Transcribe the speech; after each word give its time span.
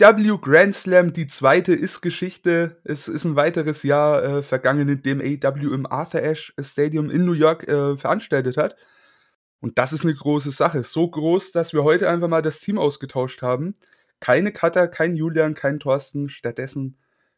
AEW 0.00 0.38
Grand 0.38 0.74
Slam, 0.74 1.12
die 1.12 1.26
zweite 1.26 1.74
ist 1.74 2.00
Geschichte. 2.00 2.80
Es 2.84 3.06
ist 3.06 3.26
ein 3.26 3.36
weiteres 3.36 3.82
Jahr 3.82 4.22
äh, 4.22 4.42
vergangen, 4.42 4.88
in 4.88 5.02
dem 5.02 5.20
AEW 5.20 5.74
im 5.74 5.84
Arthur 5.84 6.22
Ashe 6.22 6.54
Stadium 6.58 7.10
in 7.10 7.26
New 7.26 7.34
York 7.34 7.68
äh, 7.68 7.98
veranstaltet 7.98 8.56
hat. 8.56 8.76
Und 9.60 9.78
das 9.78 9.92
ist 9.92 10.04
eine 10.04 10.14
große 10.14 10.52
Sache. 10.52 10.84
So 10.84 11.10
groß, 11.10 11.52
dass 11.52 11.74
wir 11.74 11.84
heute 11.84 12.08
einfach 12.08 12.28
mal 12.28 12.40
das 12.40 12.60
Team 12.60 12.78
ausgetauscht 12.78 13.42
haben. 13.42 13.74
Keine 14.20 14.52
Cutter, 14.52 14.88
kein 14.88 15.16
Julian, 15.16 15.52
kein 15.52 15.78
Thorsten. 15.78 16.30
Stattdessen 16.30 16.96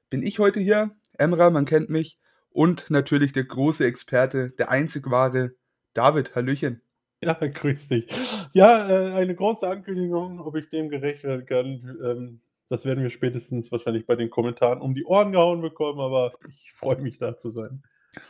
bin 0.09 0.23
ich 0.23 0.39
heute 0.39 0.61
hier. 0.61 0.93
Emra, 1.19 1.51
man 1.51 1.65
kennt 1.65 1.91
mich. 1.91 2.21
Und 2.51 2.91
natürlich 2.91 3.33
der 3.33 3.45
große 3.45 3.85
Experte, 3.85 4.53
der 4.53 4.71
einzig 4.71 5.11
wahre 5.11 5.57
David. 5.95 6.37
Hallöchen. 6.37 6.81
Ja, 7.23 7.35
grüß 7.35 7.89
dich. 7.89 8.07
Ja, 8.53 8.89
äh, 8.89 9.15
eine 9.15 9.35
große 9.35 9.67
Ankündigung, 9.67 10.39
ob 10.41 10.55
ich 10.55 10.69
dem 10.71 10.91
gerecht 10.91 11.25
werden 11.25 11.47
kann. 11.47 11.99
Ähm, 12.05 12.41
das 12.73 12.87
werden 12.87 13.03
wir 13.03 13.11
spätestens 13.11 13.71
wahrscheinlich 13.71 14.07
bei 14.07 14.17
den 14.17 14.31
Kommentaren 14.31 14.81
um 14.81 14.95
die 14.95 15.05
Ohren 15.05 15.33
gehauen 15.33 15.61
bekommen, 15.61 16.01
aber 16.01 16.33
ich 16.49 16.73
freue 16.73 16.97
mich 17.03 17.19
da 17.19 17.37
zu 17.37 17.51
sein. 17.51 17.83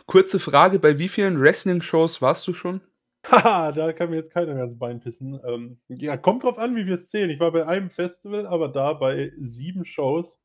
Kurze 0.07 0.41
Frage: 0.41 0.81
Bei 0.81 0.99
wie 0.99 1.09
vielen 1.09 1.41
Wrestling-Shows 1.41 2.21
warst 2.21 2.49
du 2.49 2.53
schon? 2.53 2.81
Haha, 3.25 3.71
da 3.73 3.93
kann 3.93 4.11
mir 4.11 4.17
jetzt 4.17 4.33
keiner 4.33 4.55
ganz 4.55 4.77
Bein 4.77 4.99
pissen. 4.99 5.39
Ähm, 5.47 5.79
ja, 5.87 6.17
kommt 6.17 6.43
drauf 6.43 6.59
an, 6.59 6.75
wie 6.75 6.87
wir 6.87 6.95
es 6.95 7.09
zählen. 7.09 7.31
Ich 7.31 7.39
war 7.39 7.53
bei 7.53 7.69
einem 7.69 7.89
Festival, 7.89 8.49
aber 8.49 8.69
da 8.69 8.95
bei 8.95 9.33
sieben 9.39 9.85
Shows. 9.85 10.41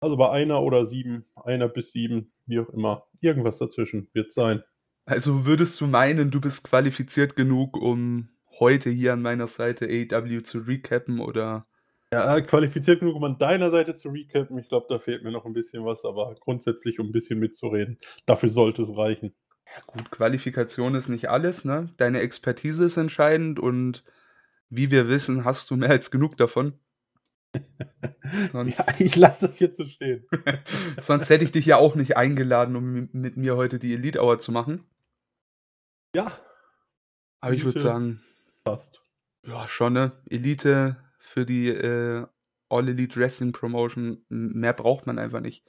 Also 0.00 0.16
bei 0.16 0.30
einer 0.30 0.62
oder 0.62 0.86
sieben, 0.86 1.26
einer 1.34 1.68
bis 1.68 1.92
sieben, 1.92 2.32
wie 2.46 2.60
auch 2.60 2.70
immer. 2.70 3.06
Irgendwas 3.20 3.58
dazwischen 3.58 4.08
wird 4.14 4.32
sein. 4.32 4.62
Also 5.04 5.44
würdest 5.44 5.78
du 5.82 5.86
meinen, 5.86 6.30
du 6.30 6.40
bist 6.40 6.64
qualifiziert 6.64 7.36
genug, 7.36 7.76
um 7.76 8.30
heute 8.58 8.88
hier 8.88 9.12
an 9.12 9.20
meiner 9.20 9.46
Seite 9.46 9.84
AEW 9.84 10.40
zu 10.40 10.60
recappen 10.60 11.20
oder? 11.20 11.66
Ja, 12.14 12.40
qualifiziert 12.40 13.00
genug, 13.00 13.16
um 13.16 13.24
an 13.24 13.38
deiner 13.38 13.70
Seite 13.70 13.96
zu 13.96 14.08
recappen. 14.08 14.56
Ich 14.58 14.68
glaube, 14.68 14.86
da 14.88 15.00
fehlt 15.00 15.24
mir 15.24 15.32
noch 15.32 15.44
ein 15.44 15.52
bisschen 15.52 15.84
was, 15.84 16.04
aber 16.04 16.34
grundsätzlich, 16.38 17.00
um 17.00 17.08
ein 17.08 17.12
bisschen 17.12 17.40
mitzureden, 17.40 17.98
dafür 18.24 18.48
sollte 18.48 18.82
es 18.82 18.96
reichen. 18.96 19.34
Ja, 19.66 19.82
gut, 19.86 20.10
Qualifikation 20.10 20.94
ist 20.94 21.08
nicht 21.08 21.28
alles, 21.28 21.64
ne? 21.64 21.92
Deine 21.96 22.20
Expertise 22.20 22.84
ist 22.84 22.96
entscheidend 22.96 23.58
und 23.58 24.04
wie 24.68 24.90
wir 24.92 25.08
wissen, 25.08 25.44
hast 25.44 25.70
du 25.70 25.76
mehr 25.76 25.90
als 25.90 26.12
genug 26.12 26.36
davon. 26.36 26.78
Sonst, 28.50 28.78
ja, 28.78 28.86
ich 28.98 29.16
lasse 29.16 29.48
das 29.48 29.58
jetzt 29.58 29.76
so 29.76 29.84
stehen. 29.84 30.26
Sonst 30.98 31.30
hätte 31.30 31.44
ich 31.44 31.52
dich 31.52 31.66
ja 31.66 31.78
auch 31.78 31.96
nicht 31.96 32.16
eingeladen, 32.16 32.76
um 32.76 33.08
mit 33.12 33.36
mir 33.36 33.56
heute 33.56 33.78
die 33.78 33.94
Elite 33.94 34.22
Hour 34.22 34.38
zu 34.38 34.52
machen. 34.52 34.84
Ja. 36.14 36.38
Aber 37.40 37.54
ich 37.54 37.64
würde 37.64 37.80
sagen, 37.80 38.20
passt. 38.62 39.02
Ja, 39.46 39.68
schon, 39.68 39.92
ne? 39.92 40.12
Elite 40.30 40.96
für 41.24 41.46
die 41.46 41.68
äh, 41.68 42.26
All 42.68 42.88
Elite 42.88 43.18
Wrestling 43.18 43.52
Promotion. 43.52 44.24
Mehr 44.28 44.72
braucht 44.72 45.06
man 45.06 45.18
einfach 45.18 45.40
nicht. 45.40 45.64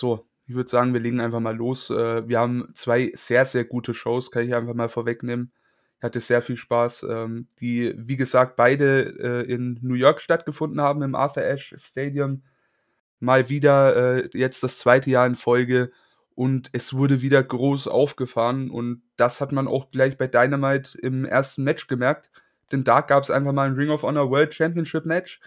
So, 0.00 0.28
ich 0.46 0.54
würde 0.54 0.68
sagen, 0.70 0.92
wir 0.92 1.00
legen 1.00 1.20
einfach 1.20 1.40
mal 1.40 1.56
los. 1.56 1.90
Äh, 1.90 2.28
wir 2.28 2.38
haben 2.38 2.68
zwei 2.74 3.10
sehr, 3.14 3.44
sehr 3.44 3.64
gute 3.64 3.94
Shows, 3.94 4.30
kann 4.30 4.44
ich 4.44 4.54
einfach 4.54 4.74
mal 4.74 4.88
vorwegnehmen. 4.88 5.52
Ich 5.98 6.04
hatte 6.04 6.20
sehr 6.20 6.42
viel 6.42 6.56
Spaß, 6.56 7.06
ähm, 7.08 7.48
die, 7.60 7.94
wie 7.96 8.16
gesagt, 8.16 8.56
beide 8.56 9.44
äh, 9.46 9.50
in 9.50 9.78
New 9.82 9.94
York 9.94 10.20
stattgefunden 10.20 10.80
haben, 10.80 11.02
im 11.02 11.14
Arthur 11.14 11.44
Ashe 11.44 11.78
Stadium. 11.78 12.42
Mal 13.18 13.48
wieder 13.48 14.24
äh, 14.24 14.28
jetzt 14.34 14.62
das 14.62 14.78
zweite 14.78 15.08
Jahr 15.10 15.26
in 15.26 15.36
Folge 15.36 15.90
und 16.34 16.68
es 16.72 16.92
wurde 16.92 17.22
wieder 17.22 17.42
groß 17.42 17.88
aufgefahren 17.88 18.70
und 18.70 19.02
das 19.16 19.40
hat 19.40 19.52
man 19.52 19.66
auch 19.66 19.90
gleich 19.90 20.18
bei 20.18 20.26
Dynamite 20.26 20.98
im 20.98 21.24
ersten 21.24 21.64
Match 21.64 21.86
gemerkt, 21.86 22.30
denn 22.72 22.84
da 22.84 23.00
gab 23.00 23.22
es 23.22 23.30
einfach 23.30 23.52
mal 23.52 23.68
ein 23.68 23.74
Ring 23.74 23.90
of 23.90 24.02
Honor 24.02 24.30
World 24.30 24.54
Championship 24.54 25.06
Match 25.06 25.40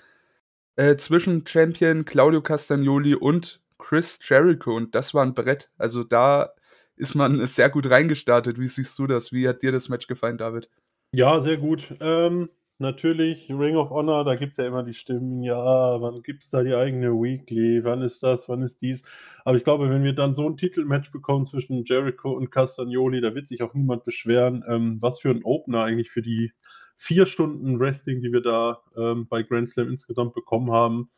äh, 0.76 0.96
zwischen 0.96 1.46
Champion 1.46 2.06
Claudio 2.06 2.42
Castagnoli 2.42 3.16
und 3.16 3.62
Chris 3.78 4.20
Jericho 4.22 4.76
und 4.76 4.96
das 4.96 5.14
war 5.14 5.26
ein 5.26 5.34
Brett. 5.34 5.70
Also 5.78 6.04
da 6.04 6.54
ist 6.96 7.16
man 7.16 7.46
sehr 7.48 7.70
gut 7.70 7.90
reingestartet. 7.90 8.60
Wie 8.60 8.68
siehst 8.68 8.98
du 9.00 9.08
das? 9.08 9.34
Wie 9.34 9.48
hat 9.48 9.64
dir 9.64 9.72
das 9.72 9.90
Match 9.90 10.08
gefallen, 10.08 10.38
David? 10.38 10.70
Ja, 11.14 11.40
sehr 11.40 11.58
gut. 11.58 11.96
Ähm, 12.00 12.50
natürlich, 12.78 13.50
Ring 13.50 13.76
of 13.76 13.90
Honor, 13.90 14.24
da 14.24 14.36
gibt 14.36 14.52
es 14.52 14.58
ja 14.58 14.68
immer 14.68 14.84
die 14.84 14.94
Stimmen, 14.94 15.42
ja, 15.42 16.00
wann 16.02 16.22
gibt 16.22 16.44
es 16.44 16.50
da 16.50 16.64
die 16.64 16.76
eigene 16.76 17.12
Weekly, 17.12 17.84
wann 17.84 18.02
ist 18.02 18.22
das, 18.22 18.48
wann 18.48 18.62
ist 18.62 18.82
dies. 18.82 19.02
Aber 19.44 19.58
ich 19.58 19.64
glaube, 19.64 19.90
wenn 19.90 20.04
wir 20.04 20.14
dann 20.14 20.34
so 20.34 20.48
ein 20.48 20.56
Titelmatch 20.56 21.12
bekommen 21.12 21.46
zwischen 21.46 21.84
Jericho 21.84 22.32
und 22.32 22.52
Castagnoli, 22.52 23.22
da 23.22 23.34
wird 23.34 23.48
sich 23.48 23.64
auch 23.64 23.74
niemand 23.74 24.06
beschweren, 24.06 24.64
ähm, 24.68 24.98
was 25.02 25.20
für 25.20 25.30
ein 25.30 25.44
Opener 25.44 25.84
eigentlich 25.84 26.12
für 26.12 26.22
die 26.22 26.54
vier 27.00 27.26
Stunden 27.26 27.80
Wrestling, 27.80 28.22
die 28.22 28.32
wir 28.32 28.42
da 28.42 28.84
ähm, 28.96 29.26
bei 29.28 29.42
Grand 29.42 29.70
Slam 29.70 29.88
insgesamt 29.88 30.34
bekommen 30.34 30.72
haben. 30.72 31.10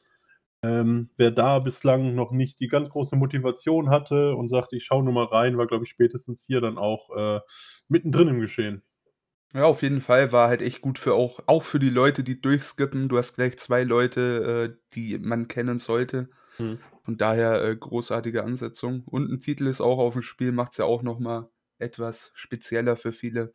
Ähm, 0.64 1.10
wer 1.18 1.32
da 1.32 1.58
bislang 1.58 2.14
noch 2.14 2.32
nicht 2.32 2.60
die 2.60 2.68
ganz 2.68 2.90
große 2.90 3.16
Motivation 3.16 3.90
hatte 3.90 4.36
und 4.36 4.50
sagte, 4.50 4.78
ich 4.78 4.86
schaue 4.86 5.04
nur 5.04 5.12
mal 5.12 5.26
rein, 5.26 5.58
war, 5.58 5.66
glaube 5.66 5.86
ich, 5.86 5.90
spätestens 5.90 6.44
hier 6.46 6.62
dann 6.62 6.78
auch 6.78 7.10
äh, 7.18 7.40
mittendrin 7.88 8.28
im 8.28 8.40
Geschehen. 8.40 8.84
Ja, 9.54 9.64
auf 9.64 9.82
jeden 9.82 10.02
Fall 10.02 10.32
war 10.32 10.50
halt 10.50 10.62
echt 10.62 10.82
gut 10.82 11.00
für 11.00 11.16
auch, 11.16 11.40
auch 11.48 11.64
für 11.64 11.80
die 11.80 11.90
Leute, 11.90 12.24
die 12.24 12.40
durchskippen. 12.40 13.10
Du 13.10 13.18
hast 13.18 13.34
gleich 13.34 13.58
zwei 13.58 13.84
Leute, 13.84 14.76
äh, 14.78 14.94
die 14.94 15.18
man 15.18 15.48
kennen 15.48 15.80
sollte. 15.80 16.30
Hm. 16.58 16.78
Von 17.04 17.18
daher 17.18 17.64
äh, 17.64 17.76
großartige 17.76 18.44
Ansetzung. 18.44 19.04
Und 19.08 19.32
ein 19.32 19.40
Titel 19.40 19.66
ist 19.66 19.82
auch 19.82 19.98
auf 19.98 20.14
dem 20.14 20.22
Spiel, 20.22 20.52
macht 20.52 20.74
es 20.74 20.78
ja 20.78 20.86
auch 20.86 21.02
nochmal 21.02 21.50
etwas 21.80 22.32
spezieller 22.36 22.96
für 22.96 23.12
viele. 23.12 23.52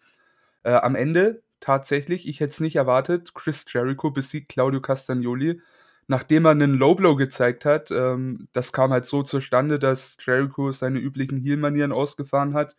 Äh, 0.64 0.72
am 0.72 0.96
Ende 0.96 1.44
tatsächlich, 1.60 2.28
ich 2.28 2.40
hätte 2.40 2.52
es 2.52 2.60
nicht 2.60 2.76
erwartet, 2.76 3.34
Chris 3.34 3.64
Jericho 3.68 4.10
besiegt 4.10 4.48
Claudio 4.50 4.80
Castagnoli 4.80 5.60
nachdem 6.08 6.44
er 6.46 6.52
einen 6.52 6.74
Low 6.74 6.94
Blow 6.94 7.16
gezeigt 7.16 7.64
hat, 7.64 7.90
ähm, 7.90 8.48
das 8.52 8.72
kam 8.72 8.92
halt 8.92 9.06
so 9.06 9.22
zustande, 9.22 9.78
dass 9.78 10.16
Jericho 10.20 10.72
seine 10.72 10.98
üblichen 11.00 11.38
Heel-Manieren 11.38 11.92
ausgefahren 11.92 12.54
hat, 12.54 12.76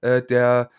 äh, 0.00 0.22
der, 0.22 0.70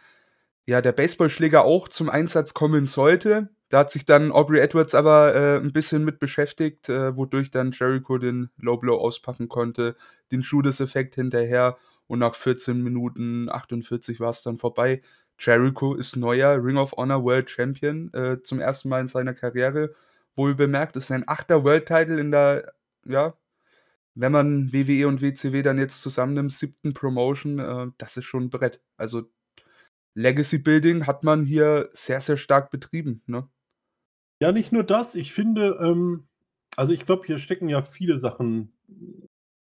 ja, 0.68 0.82
der 0.82 0.92
Baseballschläger 0.94 1.64
auch 1.66 1.88
zum 1.90 2.10
Einsatz 2.10 2.54
kommen 2.54 2.86
sollte. 2.86 3.50
Da 3.70 3.80
hat 3.80 3.92
sich 3.92 4.06
dann 4.06 4.32
Aubrey 4.32 4.60
Edwards 4.60 4.96
aber 4.96 5.36
äh, 5.36 5.58
ein 5.58 5.74
bisschen 5.74 6.06
mit 6.06 6.20
beschäftigt, 6.20 6.90
äh, 6.90 7.18
wodurch 7.18 7.52
dann 7.52 7.72
Jericho 7.72 8.18
den 8.18 8.50
Low 8.58 8.78
Blow 8.78 8.98
auspacken 8.98 9.50
konnte, 9.50 9.96
den 10.32 10.42
Judas-Effekt 10.42 11.16
hinterher 11.16 11.78
und 12.08 12.20
nach 12.20 12.36
14 12.36 12.84
Minuten 12.84 13.50
48 13.50 14.20
war 14.20 14.30
es 14.30 14.44
dann 14.44 14.58
vorbei. 14.58 15.02
Jericho 15.40 15.96
ist 15.96 16.16
neuer 16.16 16.64
Ring 16.64 16.78
of 16.78 16.94
Honor 16.94 17.24
World 17.24 17.50
Champion 17.50 18.14
äh, 18.14 18.42
zum 18.42 18.60
ersten 18.60 18.90
Mal 18.90 19.02
in 19.02 19.08
seiner 19.08 19.34
Karriere 19.34 19.94
wohl 20.36 20.56
bemerkt, 20.56 20.96
ist 20.96 21.12
ein 21.12 21.28
achter 21.28 21.64
World 21.64 21.88
Title 21.88 22.20
in 22.20 22.32
der, 22.32 22.74
ja, 23.06 23.34
wenn 24.16 24.32
man 24.32 24.72
WWE 24.72 25.08
und 25.08 25.22
WCW 25.22 25.62
dann 25.62 25.78
jetzt 25.78 26.02
zusammennimmt, 26.02 26.52
siebten 26.52 26.94
Promotion, 26.94 27.60
äh, 27.60 27.88
das 27.98 28.18
ist 28.18 28.26
schon 28.26 28.46
ein 28.46 28.50
Brett. 28.50 28.82
Also 28.98 29.30
Legacy 30.14 30.60
Building 30.60 31.06
hat 31.06 31.24
man 31.24 31.46
hier 31.46 31.90
sehr, 31.92 32.22
sehr 32.22 32.38
stark 32.38 32.72
betrieben, 32.72 33.22
ne? 33.28 33.48
Ja, 34.42 34.52
nicht 34.52 34.72
nur 34.72 34.84
das. 34.84 35.16
Ich 35.16 35.34
finde, 35.34 35.78
ähm, 35.82 36.28
also 36.76 36.94
ich 36.94 37.06
glaube, 37.06 37.26
hier 37.26 37.40
stecken 37.40 37.70
ja 37.70 37.82
viele 37.84 38.20
Sachen 38.20 38.74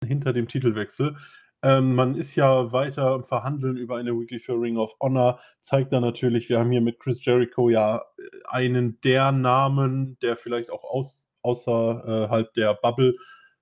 hinter 0.04 0.32
dem 0.32 0.48
Titelwechsel. 0.48 1.16
Ähm, 1.64 1.94
man 1.94 2.14
ist 2.14 2.36
ja 2.36 2.72
weiter 2.72 3.12
am 3.12 3.24
Verhandeln 3.24 3.78
über 3.78 3.96
eine 3.96 4.12
Weekly 4.12 4.38
für 4.38 4.52
Ring 4.52 4.76
of 4.76 4.92
Honor. 5.00 5.40
Zeigt 5.60 5.94
da 5.94 6.00
natürlich, 6.00 6.50
wir 6.50 6.58
haben 6.58 6.70
hier 6.70 6.82
mit 6.82 7.00
Chris 7.00 7.24
Jericho 7.24 7.70
ja 7.70 8.02
äh, 8.18 8.22
einen 8.44 9.00
der 9.00 9.32
Namen, 9.32 10.18
der 10.20 10.36
vielleicht 10.36 10.70
auch 10.70 10.84
aus, 10.84 11.30
außerhalb 11.40 12.52
der 12.52 12.74
Bubble 12.74 13.16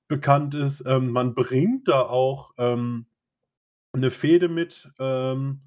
bekannt 0.08 0.56
ist. 0.56 0.82
Ähm, 0.84 1.12
man 1.12 1.36
bringt 1.36 1.86
da 1.86 2.00
auch 2.00 2.52
ähm, 2.58 3.06
eine 3.92 4.10
Fehde 4.10 4.48
mit, 4.48 4.90
ähm, 4.98 5.60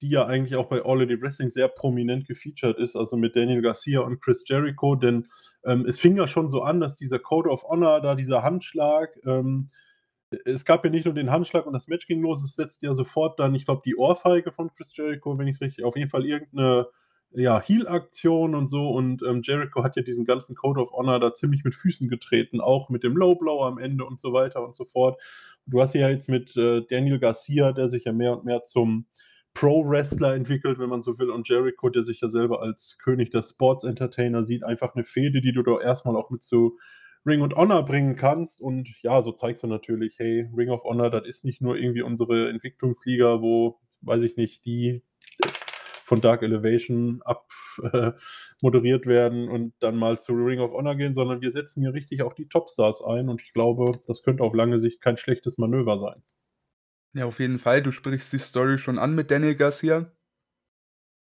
die 0.00 0.10
ja 0.10 0.26
eigentlich 0.26 0.54
auch 0.54 0.68
bei 0.68 0.84
All 0.84 1.02
Elite 1.02 1.20
Wrestling 1.20 1.48
sehr 1.48 1.66
prominent 1.66 2.24
gefeatured 2.24 2.78
ist, 2.78 2.94
also 2.94 3.16
mit 3.16 3.34
Daniel 3.34 3.62
Garcia 3.62 3.98
und 3.98 4.20
Chris 4.22 4.44
Jericho, 4.46 4.94
denn 4.94 5.26
ähm, 5.64 5.84
es 5.86 5.98
fing 5.98 6.16
ja 6.16 6.28
schon 6.28 6.48
so 6.48 6.62
an, 6.62 6.78
dass 6.78 6.94
dieser 6.94 7.18
Code 7.18 7.50
of 7.50 7.64
Honor, 7.64 8.00
da 8.00 8.14
dieser 8.14 8.44
Handschlag, 8.44 9.18
ähm, 9.26 9.70
es 10.44 10.64
gab 10.64 10.84
ja 10.84 10.90
nicht 10.90 11.04
nur 11.04 11.14
den 11.14 11.30
Handschlag 11.30 11.66
und 11.66 11.72
das 11.72 11.88
Match 11.88 12.06
ging 12.06 12.20
los, 12.20 12.42
es 12.42 12.54
setzt 12.54 12.82
ja 12.82 12.94
sofort 12.94 13.38
dann, 13.38 13.54
ich 13.54 13.64
glaube, 13.64 13.82
die 13.84 13.96
Ohrfeige 13.96 14.52
von 14.52 14.70
Chris 14.74 14.96
Jericho, 14.96 15.38
wenn 15.38 15.48
ich 15.48 15.56
es 15.56 15.60
richtig, 15.60 15.84
auf 15.84 15.96
jeden 15.96 16.10
Fall 16.10 16.24
irgendeine 16.24 16.86
ja, 17.32 17.60
Heal-Aktion 17.60 18.54
und 18.54 18.68
so. 18.68 18.90
Und 18.90 19.22
ähm, 19.22 19.42
Jericho 19.42 19.84
hat 19.84 19.96
ja 19.96 20.02
diesen 20.02 20.24
ganzen 20.24 20.56
Code 20.56 20.80
of 20.80 20.92
Honor 20.92 21.20
da 21.20 21.32
ziemlich 21.32 21.64
mit 21.64 21.74
Füßen 21.74 22.08
getreten, 22.08 22.60
auch 22.60 22.88
mit 22.88 23.04
dem 23.04 23.16
Low 23.16 23.36
Blow 23.36 23.62
am 23.64 23.78
Ende 23.78 24.04
und 24.04 24.20
so 24.20 24.32
weiter 24.32 24.64
und 24.64 24.74
so 24.74 24.84
fort. 24.84 25.20
Du 25.66 25.80
hast 25.80 25.94
ja 25.94 26.08
jetzt 26.08 26.28
mit 26.28 26.56
äh, 26.56 26.82
Daniel 26.88 27.18
Garcia, 27.18 27.72
der 27.72 27.88
sich 27.88 28.04
ja 28.04 28.12
mehr 28.12 28.36
und 28.36 28.44
mehr 28.44 28.62
zum 28.62 29.06
Pro-Wrestler 29.54 30.34
entwickelt, 30.34 30.78
wenn 30.78 30.88
man 30.88 31.02
so 31.02 31.18
will, 31.18 31.30
und 31.30 31.48
Jericho, 31.48 31.88
der 31.88 32.04
sich 32.04 32.20
ja 32.20 32.28
selber 32.28 32.62
als 32.62 32.98
König 32.98 33.30
der 33.30 33.42
Sports-Entertainer 33.42 34.44
sieht, 34.44 34.62
einfach 34.62 34.94
eine 34.94 35.04
Fehde, 35.04 35.40
die 35.40 35.52
du 35.52 35.62
doch 35.62 35.80
erstmal 35.80 36.16
auch 36.16 36.30
mit 36.30 36.42
so 36.42 36.76
Ring 37.26 37.42
of 37.42 37.52
Honor 37.54 37.84
bringen 37.84 38.16
kannst. 38.16 38.60
Und 38.60 38.88
ja, 39.02 39.22
so 39.22 39.32
zeigst 39.32 39.62
du 39.62 39.66
natürlich, 39.66 40.18
hey, 40.18 40.48
Ring 40.56 40.70
of 40.70 40.84
Honor, 40.84 41.10
das 41.10 41.26
ist 41.26 41.44
nicht 41.44 41.60
nur 41.60 41.76
irgendwie 41.76 42.02
unsere 42.02 42.48
Entwicklungsliga, 42.48 43.40
wo, 43.40 43.80
weiß 44.02 44.22
ich 44.22 44.36
nicht, 44.36 44.64
die 44.64 45.02
von 46.10 46.20
Dark 46.20 46.42
Elevation 46.42 47.22
abmoderiert 47.22 49.06
äh, 49.06 49.08
werden 49.08 49.48
und 49.48 49.74
dann 49.78 49.96
mal 49.96 50.18
zu 50.18 50.32
Ring 50.32 50.58
of 50.58 50.72
Honor 50.72 50.96
gehen, 50.96 51.14
sondern 51.14 51.40
wir 51.40 51.52
setzen 51.52 51.82
hier 51.82 51.94
richtig 51.94 52.22
auch 52.22 52.34
die 52.34 52.48
Topstars 52.48 53.00
ein 53.00 53.28
und 53.28 53.40
ich 53.42 53.52
glaube, 53.52 53.92
das 54.08 54.24
könnte 54.24 54.42
auf 54.42 54.52
lange 54.52 54.80
Sicht 54.80 55.00
kein 55.00 55.16
schlechtes 55.16 55.56
Manöver 55.56 56.00
sein. 56.00 56.20
Ja, 57.12 57.26
auf 57.26 57.38
jeden 57.38 57.58
Fall. 57.58 57.80
Du 57.80 57.92
sprichst 57.92 58.32
die 58.32 58.38
Story 58.38 58.76
schon 58.76 58.98
an 58.98 59.14
mit 59.14 59.30
Daniel 59.30 59.54
Garcia. 59.54 60.10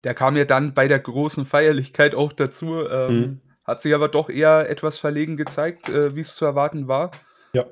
Der 0.04 0.14
kam 0.14 0.36
ja 0.36 0.44
dann 0.44 0.72
bei 0.72 0.86
der 0.86 1.00
großen 1.00 1.44
Feierlichkeit 1.44 2.14
auch 2.14 2.32
dazu. 2.32 2.86
Ähm, 2.88 3.16
mhm. 3.16 3.40
Hat 3.70 3.82
sich 3.82 3.94
aber 3.94 4.08
doch 4.08 4.28
eher 4.28 4.68
etwas 4.68 4.98
verlegen 4.98 5.36
gezeigt, 5.36 5.88
äh, 5.88 6.16
wie 6.16 6.22
es 6.22 6.34
zu 6.34 6.44
erwarten 6.44 6.88
war. 6.88 7.12
Ja. 7.52 7.66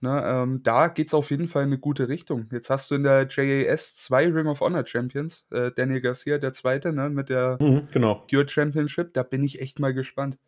Ne, 0.00 0.22
ähm, 0.26 0.64
da 0.64 0.88
geht 0.88 1.06
es 1.06 1.14
auf 1.14 1.30
jeden 1.30 1.46
Fall 1.46 1.62
in 1.62 1.68
eine 1.68 1.78
gute 1.78 2.08
Richtung. 2.08 2.48
Jetzt 2.50 2.70
hast 2.70 2.90
du 2.90 2.96
in 2.96 3.04
der 3.04 3.28
JAS 3.30 3.94
zwei 3.94 4.26
Ring 4.26 4.48
of 4.48 4.60
Honor 4.60 4.84
Champions. 4.84 5.46
Äh, 5.52 5.70
Daniel 5.70 6.00
Garcia, 6.00 6.38
der 6.38 6.52
zweite, 6.52 6.92
ne, 6.92 7.08
mit 7.08 7.28
der 7.28 7.56
mhm, 7.60 7.86
genau. 7.92 8.16
Pure 8.28 8.48
Championship. 8.48 9.14
Da 9.14 9.22
bin 9.22 9.44
ich 9.44 9.60
echt 9.60 9.78
mal 9.78 9.94
gespannt. 9.94 10.38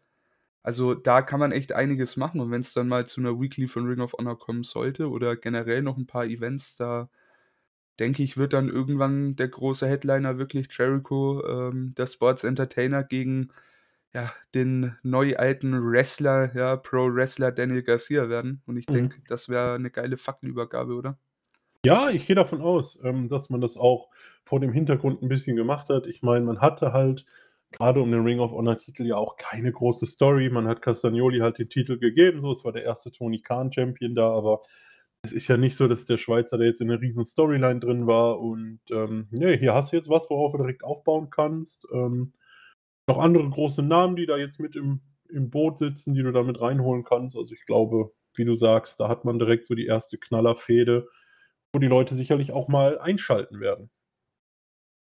Also 0.65 0.95
da 0.95 1.23
kann 1.23 1.39
man 1.39 1.53
echt 1.53 1.73
einiges 1.73 2.17
machen. 2.17 2.41
Und 2.41 2.51
wenn 2.51 2.63
es 2.63 2.73
dann 2.73 2.89
mal 2.89 3.07
zu 3.07 3.21
einer 3.21 3.41
Weekly 3.41 3.69
von 3.69 3.87
Ring 3.87 4.01
of 4.01 4.15
Honor 4.15 4.37
kommen 4.37 4.65
sollte 4.65 5.09
oder 5.09 5.37
generell 5.37 5.83
noch 5.83 5.97
ein 5.97 6.09
paar 6.09 6.27
Events, 6.27 6.75
da 6.75 7.09
denke 8.01 8.25
ich, 8.25 8.37
wird 8.37 8.55
dann 8.55 8.69
irgendwann 8.69 9.37
der 9.37 9.47
große 9.47 9.87
Headliner 9.87 10.37
wirklich 10.37 10.67
Jericho, 10.77 11.45
ähm, 11.47 11.95
der 11.97 12.09
Sports 12.09 12.43
Entertainer 12.43 13.05
gegen 13.05 13.51
ja, 14.17 14.33
den 14.55 14.97
neu 15.03 15.37
alten 15.37 15.75
Wrestler, 15.75 16.51
ja, 16.57 16.77
Pro-Wrestler 16.77 17.53
Daniel 17.53 17.83
Garcia 17.83 18.31
werden. 18.31 18.63
Und 18.65 18.79
ich 18.79 18.89
mhm. 18.89 18.95
denke, 18.95 19.19
das 19.29 19.51
wäre 19.51 19.75
eine 19.75 19.91
geile 19.91 20.17
Fackelübergabe, 20.17 20.95
oder? 20.95 21.19
Ja, 21.85 22.09
ich 22.09 22.27
gehe 22.27 22.35
davon 22.35 22.63
aus, 22.63 22.99
ähm, 23.05 23.29
dass 23.29 23.51
man 23.51 23.61
das 23.61 23.77
auch 23.77 24.09
vor 24.43 24.59
dem 24.59 24.73
Hintergrund 24.73 25.23
ein 25.23 25.29
bisschen 25.29 25.55
gemacht 25.55 25.91
hat. 25.91 26.07
Ich 26.07 26.23
meine, 26.23 26.47
man 26.47 26.63
hatte 26.63 26.95
halt 26.95 27.27
gerade 27.73 28.01
um 28.01 28.11
den 28.11 28.25
Ring 28.25 28.41
of 28.41 28.53
Honor-Titel 28.53 29.05
ja 29.05 29.17
auch 29.17 29.37
keine 29.37 29.71
große 29.71 30.07
Story. 30.07 30.49
Man 30.49 30.67
hat 30.67 30.81
Castagnoli 30.81 31.41
halt 31.41 31.59
den 31.59 31.69
Titel 31.69 31.99
gegeben, 31.99 32.41
so, 32.41 32.53
es 32.53 32.65
war 32.65 32.73
der 32.73 32.85
erste 32.85 33.13
Tony 33.13 33.43
Khan-Champion 33.43 34.15
da, 34.15 34.31
aber 34.31 34.63
es 35.21 35.33
ist 35.33 35.47
ja 35.49 35.59
nicht 35.59 35.77
so, 35.77 35.89
dass 35.89 36.07
der 36.07 36.17
Schweizer 36.17 36.57
da 36.57 36.65
jetzt 36.65 36.81
in 36.81 36.91
einer 36.91 37.03
riesen 37.03 37.27
Storyline 37.27 37.81
drin 37.81 38.07
war 38.07 38.41
und 38.41 38.81
ähm, 38.91 39.29
nee, 39.31 39.59
hier 39.59 39.75
hast 39.75 39.93
du 39.93 39.97
jetzt 39.97 40.09
was, 40.09 40.31
worauf 40.31 40.53
du 40.53 40.59
direkt 40.59 40.85
aufbauen 40.85 41.29
kannst. 41.29 41.87
Ähm, 41.93 42.33
noch 43.07 43.19
andere 43.19 43.49
große 43.49 43.83
Namen, 43.83 44.17
die 44.17 44.27
da 44.27 44.37
jetzt 44.37 44.61
mit 44.61 44.77
im, 44.77 45.01
im 45.29 45.51
Boot 45.51 45.79
sitzen, 45.79 46.15
die 46.15 46.23
du 46.23 46.33
da 46.33 46.43
mit 46.43 46.61
reinholen 46.61 47.05
kannst. 47.05 47.37
Also 47.37 47.55
ich 47.55 47.65
glaube, 47.67 48.13
wie 48.35 48.45
du 48.45 48.55
sagst, 48.55 49.01
da 49.01 49.09
hat 49.09 49.25
man 49.25 49.39
direkt 49.39 49.67
so 49.67 49.75
die 49.75 49.87
erste 49.87 50.19
Knallerfehde, 50.19 51.09
wo 51.73 51.79
die 51.79 51.87
Leute 51.87 52.15
sicherlich 52.15 52.53
auch 52.53 52.69
mal 52.69 52.99
einschalten 52.99 53.61
werden. 53.61 53.91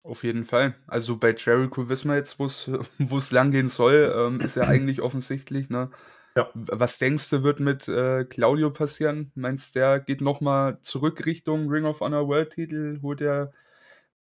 Auf 0.02 0.24
jeden 0.24 0.44
Fall. 0.44 0.74
Also 0.86 1.18
bei 1.18 1.34
Jericho 1.34 1.88
wissen 1.88 2.08
wir 2.08 2.16
jetzt, 2.16 2.38
wo 2.38 2.46
es 2.46 2.68
lang 3.32 3.50
gehen 3.50 3.68
soll. 3.68 4.12
Ähm, 4.16 4.40
ist 4.40 4.54
ja 4.54 4.64
eigentlich 4.64 5.02
offensichtlich. 5.02 5.68
Ne? 5.68 5.90
Ja. 6.36 6.48
Was 6.54 6.98
denkst 6.98 7.28
du, 7.30 7.42
wird 7.42 7.60
mit 7.60 7.88
äh, 7.88 8.24
Claudio 8.24 8.70
passieren? 8.70 9.32
Meinst 9.34 9.74
du, 9.74 9.80
der 9.80 10.00
geht 10.00 10.20
nochmal 10.20 10.80
zurück 10.82 11.26
Richtung 11.26 11.68
Ring 11.68 11.84
of 11.84 12.00
Honor 12.00 12.28
World 12.28 12.50
Titel? 12.50 13.00
Holt 13.02 13.20
er 13.20 13.52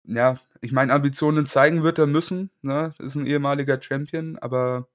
ja, 0.05 0.39
ich 0.61 0.73
meine, 0.73 0.93
Ambitionen 0.93 1.47
zeigen 1.47 1.83
wird 1.83 1.99
er 1.99 2.07
müssen, 2.07 2.51
ne? 2.63 2.95
Ist 2.99 3.17
ein 3.17 3.27
ehemaliger 3.27 3.81
Champion, 3.81 4.39
aber 4.39 4.89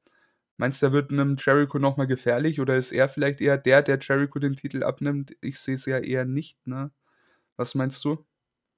meinst 0.57 0.81
du, 0.81 0.87
er 0.87 0.93
wird 0.93 1.11
einem 1.11 1.35
Jericho 1.37 1.79
nochmal 1.79 2.07
gefährlich 2.07 2.59
oder 2.61 2.75
ist 2.77 2.91
er 2.91 3.09
vielleicht 3.09 3.41
eher 3.41 3.57
der, 3.57 3.81
der 3.81 3.99
Jericho 3.99 4.39
den 4.39 4.55
Titel 4.55 4.83
abnimmt? 4.83 5.35
Ich 5.41 5.59
sehe 5.59 5.75
es 5.75 5.85
ja 5.85 5.99
eher 5.99 6.25
nicht, 6.25 6.65
ne? 6.67 6.91
Was 7.57 7.75
meinst 7.75 8.05
du? 8.05 8.25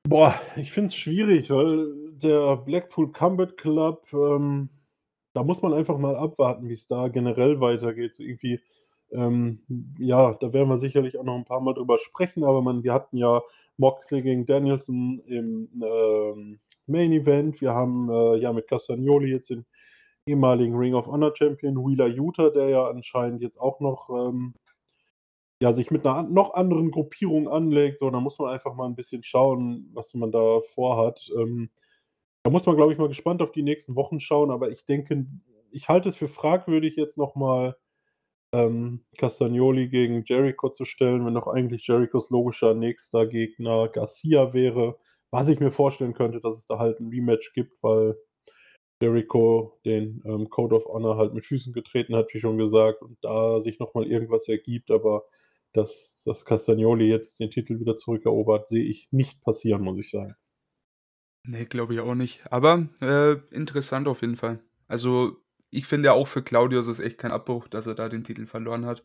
Boah, 0.08 0.40
ich 0.56 0.72
finde 0.72 0.88
es 0.88 0.96
schwierig, 0.96 1.50
weil 1.50 2.14
der 2.14 2.58
Blackpool 2.58 3.12
Combat 3.12 3.58
Club, 3.58 4.08
ähm, 4.14 4.70
da 5.34 5.44
muss 5.44 5.62
man 5.62 5.74
einfach 5.74 5.98
mal 5.98 6.16
abwarten, 6.16 6.70
wie 6.70 6.74
es 6.74 6.88
da 6.88 7.10
generell 7.10 7.60
weitergeht. 7.60 8.16
So 8.16 8.24
irgendwie, 8.24 8.62
ähm, 9.12 9.60
ja, 9.98 10.34
da 10.34 10.54
werden 10.54 10.70
wir 10.70 10.78
sicherlich 10.78 11.18
auch 11.18 11.24
noch 11.24 11.36
ein 11.36 11.46
paar 11.46 11.62
Mal 11.62 11.74
drüber 11.74 11.98
sprechen, 11.98 12.44
aber 12.44 12.62
man, 12.62 12.84
wir 12.84 12.94
hatten 12.94 13.18
ja 13.18 13.42
Moxley 13.78 14.22
gegen 14.22 14.46
Danielson 14.46 15.20
im 15.26 15.70
ähm, 15.82 16.60
Main 16.88 17.12
Event. 17.14 17.62
Wir 17.62 17.74
haben 17.74 18.10
äh, 18.10 18.38
ja 18.38 18.54
mit 18.54 18.68
Castagnoli 18.68 19.32
jetzt 19.32 19.50
den 19.50 19.66
ehemaligen 20.26 20.76
Ring 20.76 20.94
of 20.94 21.08
Honor 21.08 21.34
Champion 21.36 21.78
Wheeler 21.78 22.08
Utah, 22.08 22.50
der 22.50 22.70
ja 22.70 22.88
anscheinend 22.88 23.42
jetzt 23.42 23.60
auch 23.60 23.80
noch 23.80 24.10
ähm, 24.10 24.54
ja, 25.62 25.74
sich 25.74 25.92
mit 25.92 26.06
einer 26.06 26.24
noch 26.24 26.54
anderen 26.54 26.92
Gruppierung 26.92 27.50
anlegt. 27.50 28.00
So, 28.00 28.10
da 28.10 28.20
muss 28.20 28.40
man 28.40 28.52
einfach 28.52 28.76
mal 28.76 28.86
ein 28.86 28.96
bisschen 28.96 29.24
schauen, 29.24 29.90
was 29.94 30.14
man 30.14 30.32
da 30.32 30.62
vorhat. 30.74 31.30
Ähm, 31.38 31.70
da 32.44 32.52
muss 32.52 32.66
man, 32.66 32.78
glaube 32.78 32.94
ich, 32.94 33.00
mal 33.00 33.10
gespannt 33.10 33.42
auf 33.42 33.52
die 33.52 33.64
nächsten 33.64 33.96
Wochen 33.96 34.20
schauen, 34.20 34.52
aber 34.52 34.70
ich 34.72 34.86
denke, 34.86 35.26
ich 35.72 35.90
halte 35.90 36.10
es 36.10 36.16
für 36.16 36.30
fragwürdig, 36.30 36.96
jetzt 36.96 37.18
nochmal 37.18 37.76
ähm, 38.54 39.04
Castagnoli 39.18 39.90
gegen 39.90 40.24
Jericho 40.26 40.70
zu 40.70 40.86
stellen, 40.86 41.26
wenn 41.26 41.34
doch 41.34 41.48
eigentlich 41.48 41.88
Jerichos 41.88 42.30
logischer 42.30 42.74
nächster 42.74 43.28
Gegner 43.28 43.88
Garcia 43.90 44.54
wäre. 44.54 44.98
Was 45.32 45.48
ich 45.48 45.60
mir 45.60 45.72
vorstellen 45.72 46.14
könnte, 46.14 46.42
dass 46.42 46.58
es 46.58 46.66
da 46.66 46.80
halt 46.80 47.00
ein 47.00 47.10
Rematch 47.10 47.54
gibt, 47.54 47.84
weil 47.84 48.16
Jericho 49.02 49.80
den 49.86 50.22
ähm, 50.26 50.50
Code 50.50 50.76
of 50.76 50.86
Honor 50.86 51.18
halt 51.18 51.34
mit 51.34 51.46
Füßen 51.46 51.72
getreten 51.74 52.16
hat, 52.16 52.34
wie 52.34 52.40
schon 52.40 52.58
gesagt, 52.58 53.02
und 53.02 53.18
da 53.22 53.62
sich 53.62 53.80
nochmal 53.80 54.08
irgendwas 54.08 54.48
ergibt, 54.48 54.92
aber 54.92 55.24
dass, 55.74 56.22
dass 56.26 56.46
Castagnoli 56.46 57.08
jetzt 57.08 57.40
den 57.40 57.52
Titel 57.52 57.80
wieder 57.80 57.96
zurückerobert, 57.96 58.68
sehe 58.68 58.84
ich 58.84 59.08
nicht 59.12 59.42
passieren, 59.42 59.84
muss 59.84 60.00
ich 60.00 60.10
sagen. 60.10 60.36
Nee, 61.48 61.66
glaube 61.66 61.94
ich 61.94 62.00
auch 62.00 62.16
nicht. 62.16 62.42
Aber 62.52 62.90
äh, 63.02 63.34
interessant 63.56 64.08
auf 64.08 64.22
jeden 64.22 64.36
Fall. 64.36 64.60
Also 64.88 65.38
ich 65.72 65.86
finde 65.86 66.14
auch 66.14 66.28
für 66.28 66.44
Claudio 66.44 66.80
ist 66.80 66.88
es 66.88 67.00
echt 67.00 67.18
kein 67.18 67.32
Abbruch, 67.32 67.68
dass 67.68 67.88
er 67.88 67.96
da 67.96 68.10
den 68.10 68.24
Titel 68.24 68.46
verloren 68.46 68.86
hat. 68.86 69.04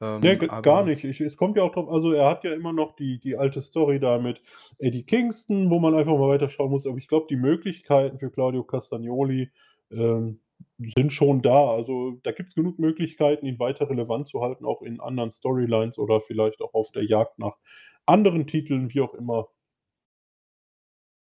Ähm, 0.00 0.20
nee, 0.20 0.36
gar 0.36 0.84
nicht. 0.84 1.04
Ich, 1.04 1.20
es 1.20 1.36
kommt 1.36 1.56
ja 1.56 1.62
auch 1.62 1.72
drauf, 1.72 1.90
also 1.90 2.12
er 2.12 2.28
hat 2.28 2.44
ja 2.44 2.54
immer 2.54 2.72
noch 2.72 2.96
die, 2.96 3.20
die 3.20 3.36
alte 3.36 3.60
Story 3.60 4.00
da 4.00 4.18
mit 4.18 4.42
Eddie 4.78 5.02
Kingston, 5.02 5.68
wo 5.68 5.78
man 5.78 5.94
einfach 5.94 6.16
mal 6.16 6.28
weiterschauen 6.28 6.70
muss. 6.70 6.86
Aber 6.86 6.96
ich 6.96 7.08
glaube, 7.08 7.26
die 7.28 7.36
Möglichkeiten 7.36 8.18
für 8.18 8.30
Claudio 8.30 8.64
Castagnoli 8.64 9.50
ähm, 9.90 10.40
sind 10.78 11.12
schon 11.12 11.42
da. 11.42 11.70
Also 11.70 12.18
da 12.22 12.32
gibt 12.32 12.48
es 12.48 12.54
genug 12.54 12.78
Möglichkeiten, 12.78 13.44
ihn 13.44 13.58
weiter 13.58 13.90
relevant 13.90 14.26
zu 14.26 14.40
halten, 14.40 14.64
auch 14.64 14.80
in 14.80 15.00
anderen 15.00 15.30
Storylines 15.30 15.98
oder 15.98 16.20
vielleicht 16.22 16.62
auch 16.62 16.72
auf 16.72 16.92
der 16.92 17.04
Jagd 17.04 17.38
nach 17.38 17.56
anderen 18.06 18.46
Titeln, 18.46 18.92
wie 18.94 19.02
auch 19.02 19.14
immer. 19.14 19.48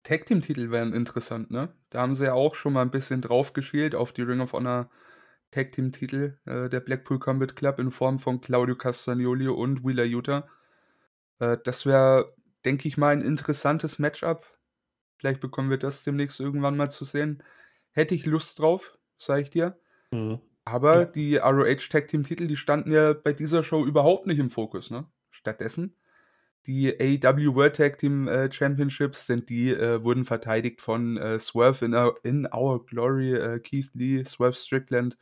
Tag 0.02 0.26
Team 0.26 0.42
Titel 0.42 0.70
wären 0.70 0.92
interessant, 0.92 1.50
ne? 1.50 1.72
Da 1.90 2.00
haben 2.00 2.14
sie 2.14 2.24
ja 2.24 2.32
auch 2.32 2.54
schon 2.54 2.72
mal 2.72 2.82
ein 2.82 2.90
bisschen 2.90 3.20
drauf 3.20 3.52
geschielt 3.52 3.94
auf 3.94 4.12
die 4.12 4.22
Ring 4.22 4.40
of 4.40 4.52
Honor 4.52 4.90
Tag 5.52 5.72
Team 5.72 5.92
Titel 5.92 6.38
äh, 6.44 6.68
der 6.68 6.80
Blackpool 6.80 7.18
Combat 7.18 7.54
Club 7.54 7.78
in 7.78 7.90
Form 7.90 8.18
von 8.18 8.40
Claudio 8.40 8.74
Castagnoli 8.74 9.48
und 9.48 9.84
Wheeler 9.84 10.04
Utah. 10.04 10.48
Äh, 11.38 11.58
das 11.62 11.86
wäre, 11.86 12.34
denke 12.64 12.88
ich 12.88 12.96
mal, 12.96 13.12
ein 13.12 13.22
interessantes 13.22 13.98
Matchup. 13.98 14.46
Vielleicht 15.18 15.40
bekommen 15.40 15.70
wir 15.70 15.78
das 15.78 16.02
demnächst 16.02 16.40
irgendwann 16.40 16.76
mal 16.76 16.90
zu 16.90 17.04
sehen. 17.04 17.42
Hätte 17.92 18.14
ich 18.14 18.26
Lust 18.26 18.58
drauf, 18.58 18.98
sage 19.18 19.42
ich 19.42 19.50
dir. 19.50 19.78
Mhm. 20.10 20.40
Aber 20.64 21.00
ja. 21.00 21.04
die 21.04 21.36
ROH 21.36 21.88
Tag 21.90 22.08
Team 22.08 22.24
Titel, 22.24 22.48
die 22.48 22.56
standen 22.56 22.90
ja 22.90 23.12
bei 23.12 23.32
dieser 23.32 23.62
Show 23.62 23.84
überhaupt 23.84 24.26
nicht 24.26 24.38
im 24.38 24.50
Fokus, 24.50 24.90
ne? 24.90 25.06
Stattdessen 25.30 25.96
die 26.66 26.94
AEW 27.00 27.54
World 27.54 27.76
Tag 27.76 27.98
Team 27.98 28.28
äh, 28.28 28.50
Championships 28.50 29.26
sind 29.26 29.48
die, 29.48 29.70
äh, 29.70 30.02
wurden 30.02 30.24
verteidigt 30.24 30.80
von 30.80 31.16
äh, 31.16 31.38
Swerve 31.38 31.84
in 31.84 31.94
Our, 31.94 32.14
in 32.22 32.48
Our 32.52 32.86
Glory, 32.86 33.34
äh, 33.34 33.58
Keith 33.58 33.90
Lee, 33.94 34.24
Swerve 34.24 34.54
Strickland. 34.54 35.16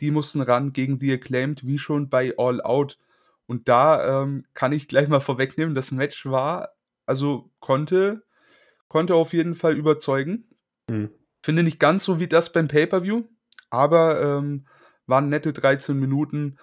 Die 0.00 0.10
mussten 0.10 0.40
ran 0.40 0.72
gegen 0.72 0.98
The 0.98 1.12
Acclaimed, 1.12 1.66
wie 1.66 1.78
schon 1.78 2.08
bei 2.08 2.34
All 2.38 2.62
Out. 2.62 2.98
Und 3.46 3.68
da 3.68 4.22
ähm, 4.22 4.44
kann 4.54 4.72
ich 4.72 4.88
gleich 4.88 5.08
mal 5.08 5.20
vorwegnehmen, 5.20 5.74
das 5.74 5.90
Match 5.90 6.24
war, 6.24 6.70
also 7.04 7.50
konnte, 7.58 8.22
konnte 8.88 9.14
auf 9.14 9.32
jeden 9.32 9.54
Fall 9.54 9.76
überzeugen. 9.76 10.48
Mhm. 10.88 11.10
Finde 11.42 11.62
nicht 11.62 11.80
ganz 11.80 12.04
so 12.04 12.20
wie 12.20 12.28
das 12.28 12.52
beim 12.52 12.68
Pay-Per-View, 12.68 13.24
aber 13.68 14.22
ähm, 14.22 14.66
waren 15.06 15.28
nette 15.28 15.52
13 15.52 15.98
Minuten 15.98 16.56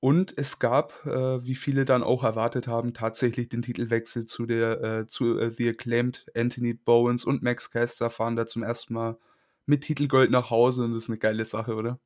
und 0.00 0.36
es 0.38 0.58
gab, 0.58 1.04
äh, 1.04 1.44
wie 1.44 1.54
viele 1.54 1.84
dann 1.84 2.02
auch 2.02 2.24
erwartet 2.24 2.66
haben, 2.66 2.94
tatsächlich 2.94 3.48
den 3.50 3.60
Titelwechsel 3.60 4.24
zu 4.24 4.46
der 4.46 4.82
äh, 4.82 5.06
zu 5.06 5.38
äh, 5.38 5.50
The 5.50 5.68
Acclaimed. 5.68 6.26
Anthony 6.34 6.72
Bowens 6.72 7.24
und 7.24 7.42
Max 7.42 7.70
Caster 7.70 8.08
fahren 8.08 8.34
da 8.34 8.46
zum 8.46 8.62
ersten 8.62 8.94
Mal 8.94 9.18
mit 9.66 9.82
Titelgold 9.82 10.30
nach 10.30 10.50
Hause 10.50 10.84
und 10.84 10.92
das 10.92 11.04
ist 11.04 11.10
eine 11.10 11.18
geile 11.18 11.44
Sache, 11.44 11.74
oder? 11.74 12.00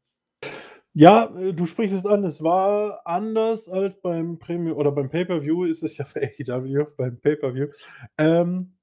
Ja, 0.92 1.26
äh, 1.36 1.52
du 1.52 1.66
sprichst 1.66 1.94
es 1.94 2.06
an. 2.06 2.24
Es 2.24 2.42
war 2.42 3.02
anders 3.04 3.68
als 3.68 4.00
beim 4.00 4.38
Premium 4.38 4.76
oder 4.76 4.92
beim 4.92 5.10
Pay-Per-View 5.10 5.64
ist 5.64 5.82
es 5.82 5.96
ja 5.96 6.04
für 6.04 6.20
AEW, 6.20 6.86
beim 6.96 7.20
Pay-Per-View. 7.20 7.68
Ähm, 8.18 8.74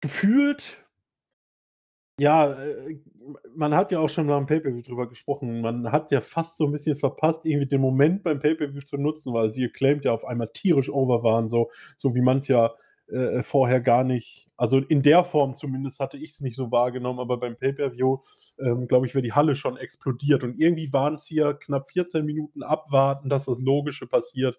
gefühlt 0.00 0.85
ja, 2.18 2.52
äh, 2.52 2.98
man 3.54 3.74
hat 3.74 3.92
ja 3.92 3.98
auch 3.98 4.08
schon 4.08 4.26
beim 4.28 4.46
Pay-Per-View 4.46 4.82
drüber 4.82 5.08
gesprochen. 5.08 5.60
Man 5.60 5.90
hat 5.90 6.10
ja 6.10 6.20
fast 6.20 6.56
so 6.56 6.66
ein 6.66 6.72
bisschen 6.72 6.96
verpasst, 6.96 7.44
irgendwie 7.44 7.66
den 7.66 7.80
Moment 7.80 8.22
beim 8.22 8.40
Pay-Per-View 8.40 8.80
zu 8.82 8.96
nutzen, 8.96 9.32
weil 9.34 9.52
sie 9.52 9.64
Acclaimed 9.64 10.04
ja 10.04 10.12
auf 10.12 10.24
einmal 10.24 10.50
tierisch 10.52 10.90
over 10.90 11.22
waren, 11.22 11.48
so 11.48 11.70
so 11.98 12.14
wie 12.14 12.20
man's 12.20 12.48
ja 12.48 12.72
äh, 13.08 13.42
vorher 13.42 13.80
gar 13.80 14.04
nicht, 14.04 14.48
also 14.56 14.78
in 14.78 15.02
der 15.02 15.24
Form 15.24 15.54
zumindest 15.54 16.00
hatte 16.00 16.16
ich 16.16 16.30
es 16.32 16.40
nicht 16.40 16.56
so 16.56 16.70
wahrgenommen, 16.72 17.20
aber 17.20 17.38
beim 17.38 17.56
Pay-Per-View, 17.56 18.18
ähm, 18.58 18.88
glaube 18.88 19.06
ich, 19.06 19.14
wäre 19.14 19.22
die 19.22 19.32
Halle 19.32 19.54
schon 19.54 19.76
explodiert. 19.76 20.42
Und 20.42 20.58
irgendwie 20.58 20.92
waren 20.92 21.14
es 21.14 21.26
hier 21.26 21.54
knapp 21.54 21.90
14 21.90 22.24
Minuten 22.24 22.62
abwarten, 22.62 23.28
dass 23.28 23.44
das 23.44 23.60
Logische 23.60 24.06
passiert, 24.06 24.56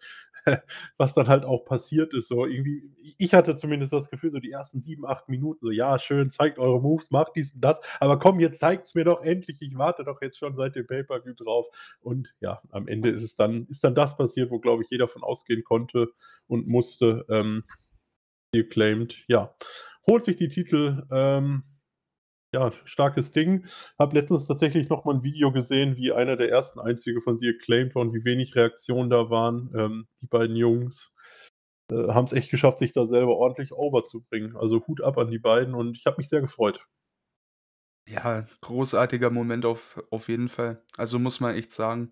was 0.97 1.13
dann 1.13 1.27
halt 1.27 1.45
auch 1.45 1.65
passiert 1.65 2.13
ist. 2.13 2.27
So 2.29 2.45
irgendwie, 2.45 2.91
ich 3.17 3.33
hatte 3.33 3.55
zumindest 3.55 3.93
das 3.93 4.09
Gefühl, 4.09 4.31
so 4.31 4.39
die 4.39 4.51
ersten 4.51 4.81
sieben, 4.81 5.05
acht 5.05 5.29
Minuten, 5.29 5.65
so 5.65 5.71
ja, 5.71 5.99
schön, 5.99 6.29
zeigt 6.29 6.59
eure 6.59 6.81
Moves, 6.81 7.11
macht 7.11 7.33
dies 7.35 7.53
und 7.53 7.61
das, 7.61 7.79
aber 7.99 8.19
komm, 8.19 8.39
jetzt 8.39 8.59
zeigt 8.59 8.85
es 8.85 8.95
mir 8.95 9.03
doch 9.03 9.21
endlich, 9.21 9.61
ich 9.61 9.77
warte 9.77 10.03
doch 10.03 10.21
jetzt 10.21 10.37
schon 10.37 10.55
seit 10.55 10.75
dem 10.75 10.87
Pay-Per-View 10.87 11.33
drauf. 11.33 11.67
Und 11.99 12.33
ja, 12.39 12.61
am 12.71 12.87
Ende 12.87 13.09
ist 13.09 13.23
es 13.23 13.35
dann, 13.35 13.67
ist 13.67 13.83
dann 13.83 13.95
das 13.95 14.17
passiert, 14.17 14.51
wo, 14.51 14.59
glaube 14.59 14.83
ich, 14.83 14.89
jeder 14.89 15.07
von 15.07 15.23
ausgehen 15.23 15.63
konnte 15.63 16.07
und 16.47 16.67
musste. 16.67 17.25
Ähm, 17.29 17.63
Acclaimed, 18.55 19.23
ja, 19.27 19.53
holt 20.07 20.23
sich 20.23 20.37
die 20.37 20.47
Titel. 20.47 21.03
Ähm, 21.11 21.63
ja, 22.53 22.71
starkes 22.85 23.31
Ding. 23.31 23.65
Habe 23.99 24.19
letztens 24.19 24.47
tatsächlich 24.47 24.89
noch 24.89 25.05
mal 25.05 25.15
ein 25.15 25.23
Video 25.23 25.51
gesehen, 25.51 25.97
wie 25.97 26.11
einer 26.11 26.37
der 26.37 26.49
ersten 26.49 26.79
Einzüge 26.79 27.21
von 27.21 27.37
The 27.37 27.49
Acclaimed 27.49 27.95
war 27.95 28.03
und 28.03 28.13
wie 28.13 28.23
wenig 28.25 28.55
Reaktionen 28.55 29.09
da 29.09 29.29
waren. 29.29 29.71
Ähm, 29.75 30.07
die 30.21 30.27
beiden 30.27 30.55
Jungs 30.55 31.13
äh, 31.91 32.07
haben 32.07 32.25
es 32.25 32.33
echt 32.33 32.49
geschafft, 32.51 32.79
sich 32.79 32.93
da 32.93 33.05
selber 33.05 33.35
ordentlich 33.35 33.73
overzubringen. 33.73 34.55
Also 34.55 34.85
Hut 34.87 35.01
ab 35.01 35.17
an 35.17 35.29
die 35.29 35.39
beiden 35.39 35.73
und 35.73 35.97
ich 35.97 36.05
habe 36.05 36.17
mich 36.17 36.29
sehr 36.29 36.41
gefreut. 36.41 36.85
Ja, 38.07 38.45
großartiger 38.61 39.29
Moment 39.29 39.65
auf, 39.65 40.01
auf 40.11 40.29
jeden 40.29 40.47
Fall. 40.47 40.81
Also 40.95 41.19
muss 41.19 41.41
man 41.41 41.55
echt 41.55 41.73
sagen, 41.73 42.11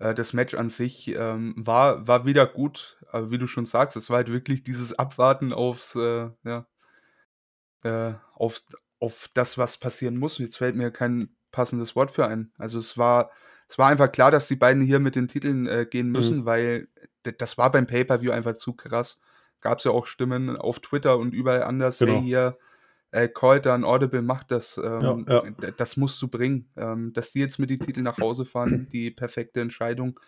äh, 0.00 0.12
das 0.12 0.32
Match 0.32 0.54
an 0.54 0.68
sich 0.68 1.14
ähm, 1.14 1.54
war, 1.56 2.08
war 2.08 2.26
wieder 2.26 2.46
gut, 2.46 2.98
aber 3.10 3.30
wie 3.30 3.38
du 3.38 3.46
schon 3.46 3.64
sagst, 3.64 3.96
es 3.96 4.10
war 4.10 4.16
halt 4.18 4.32
wirklich 4.32 4.64
dieses 4.64 4.98
Abwarten 4.98 5.52
aufs, 5.52 5.94
äh, 5.94 6.30
ja, 6.44 6.66
äh, 7.84 8.14
auf, 8.34 8.60
auf 9.00 9.28
das, 9.34 9.58
was 9.58 9.78
passieren 9.78 10.18
muss. 10.18 10.38
Jetzt 10.38 10.56
fällt 10.56 10.76
mir 10.76 10.90
kein 10.90 11.30
passendes 11.50 11.96
Wort 11.96 12.10
für 12.10 12.26
ein. 12.26 12.52
Also 12.58 12.78
es 12.78 12.98
war, 12.98 13.30
es 13.68 13.78
war 13.78 13.88
einfach 13.88 14.10
klar, 14.10 14.30
dass 14.30 14.48
die 14.48 14.56
beiden 14.56 14.82
hier 14.82 14.98
mit 14.98 15.14
den 15.14 15.28
Titeln 15.28 15.66
äh, 15.66 15.86
gehen 15.88 16.10
müssen, 16.10 16.38
mhm. 16.38 16.44
weil 16.46 16.88
das 17.22 17.58
war 17.58 17.70
beim 17.70 17.86
Pay-Per-View 17.86 18.32
einfach 18.32 18.54
zu 18.54 18.74
krass. 18.74 19.20
Gab 19.60 19.78
es 19.78 19.84
ja 19.84 19.90
auch 19.90 20.06
Stimmen 20.06 20.56
auf 20.56 20.80
Twitter 20.80 21.18
und 21.18 21.34
überall 21.34 21.62
anders, 21.62 21.98
genau. 21.98 22.14
hey, 22.14 22.22
hier, 22.22 22.58
äh, 23.10 23.28
Call 23.28 23.60
dann 23.60 23.84
Audible 23.84 24.22
macht 24.22 24.50
das, 24.50 24.78
ähm, 24.82 25.24
ja, 25.28 25.42
ja. 25.44 25.70
das 25.76 25.96
musst 25.96 26.20
du 26.20 26.28
bringen. 26.28 26.70
Ähm, 26.76 27.12
dass 27.12 27.32
die 27.32 27.40
jetzt 27.40 27.58
mit 27.58 27.70
die 27.70 27.78
Titel 27.78 28.02
nach 28.02 28.18
Hause 28.18 28.44
fahren, 28.44 28.88
die 28.92 29.10
perfekte 29.10 29.60
Entscheidung. 29.60 30.20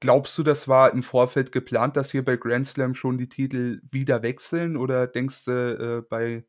Glaubst 0.00 0.36
du, 0.36 0.42
das 0.42 0.68
war 0.68 0.92
im 0.92 1.02
Vorfeld 1.02 1.52
geplant, 1.52 1.96
dass 1.96 2.10
hier 2.10 2.24
bei 2.24 2.36
Grand 2.36 2.66
Slam 2.66 2.94
schon 2.94 3.18
die 3.18 3.28
Titel 3.28 3.80
wieder 3.90 4.22
wechseln? 4.22 4.76
Oder 4.76 5.06
denkst 5.06 5.44
du, 5.44 5.52
äh, 5.52 6.02
bei, 6.08 6.44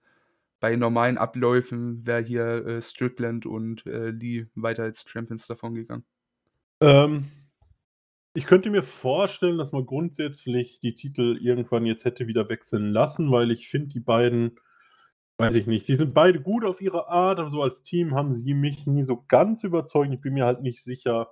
bei 0.59 0.75
normalen 0.75 1.17
Abläufen 1.17 2.05
wäre 2.05 2.21
hier 2.21 2.65
äh, 2.65 2.81
Strickland 2.81 3.45
und 3.45 3.85
äh, 3.85 4.09
Lee 4.09 4.47
weiter 4.55 4.83
als 4.83 5.07
Champions 5.07 5.47
davon 5.47 5.75
gegangen? 5.75 6.05
Ähm, 6.81 7.25
ich 8.33 8.45
könnte 8.45 8.69
mir 8.69 8.83
vorstellen, 8.83 9.57
dass 9.57 9.71
man 9.71 9.85
grundsätzlich 9.85 10.79
die 10.79 10.95
Titel 10.95 11.37
irgendwann 11.41 11.85
jetzt 11.85 12.05
hätte 12.05 12.27
wieder 12.27 12.49
wechseln 12.49 12.91
lassen, 12.91 13.31
weil 13.31 13.51
ich 13.51 13.67
finde, 13.67 13.89
die 13.89 13.99
beiden 13.99 14.59
Weiß 15.39 15.53
ich 15.53 15.67
nicht. 15.67 15.87
Die 15.87 15.95
sind 15.95 16.15
beide 16.15 16.41
gut 16.41 16.65
auf 16.65 16.81
ihre 16.81 17.09
Art, 17.09 17.37
aber 17.37 17.51
so 17.51 17.61
als 17.61 17.83
Team 17.83 18.15
haben 18.15 18.33
sie 18.33 18.55
mich 18.55 18.87
nie 18.87 19.03
so 19.03 19.23
ganz 19.27 19.63
überzeugt. 19.63 20.11
Ich 20.11 20.19
bin 20.19 20.33
mir 20.33 20.45
halt 20.45 20.63
nicht 20.63 20.83
sicher, 20.83 21.29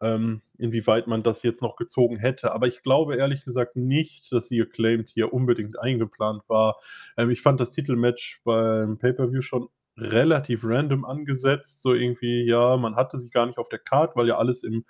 ähm, 0.00 0.42
inwieweit 0.58 1.06
man 1.06 1.22
das 1.22 1.42
jetzt 1.42 1.62
noch 1.62 1.76
gezogen 1.76 2.18
hätte. 2.18 2.52
Aber 2.52 2.66
ich 2.66 2.82
glaube 2.82 3.16
ehrlich 3.16 3.44
gesagt 3.44 3.76
nicht, 3.76 4.32
dass 4.32 4.48
sie 4.48 4.60
Acclaimed 4.60 5.10
hier 5.10 5.32
unbedingt 5.32 5.78
eingeplant 5.78 6.42
war. 6.48 6.76
Ähm, 7.16 7.30
ich 7.30 7.40
fand 7.40 7.60
das 7.60 7.70
Titelmatch 7.70 8.40
beim 8.44 8.98
Pay-Per-View 8.98 9.42
schon 9.42 9.68
relativ 9.96 10.62
random 10.64 11.04
angesetzt. 11.04 11.82
So 11.82 11.94
irgendwie, 11.94 12.44
ja, 12.44 12.76
man 12.76 12.96
hatte 12.96 13.18
sie 13.18 13.30
gar 13.30 13.46
nicht 13.46 13.58
auf 13.58 13.68
der 13.68 13.80
Karte, 13.80 14.16
weil 14.16 14.28
ja 14.28 14.38
alles 14.38 14.62
im 14.62 14.84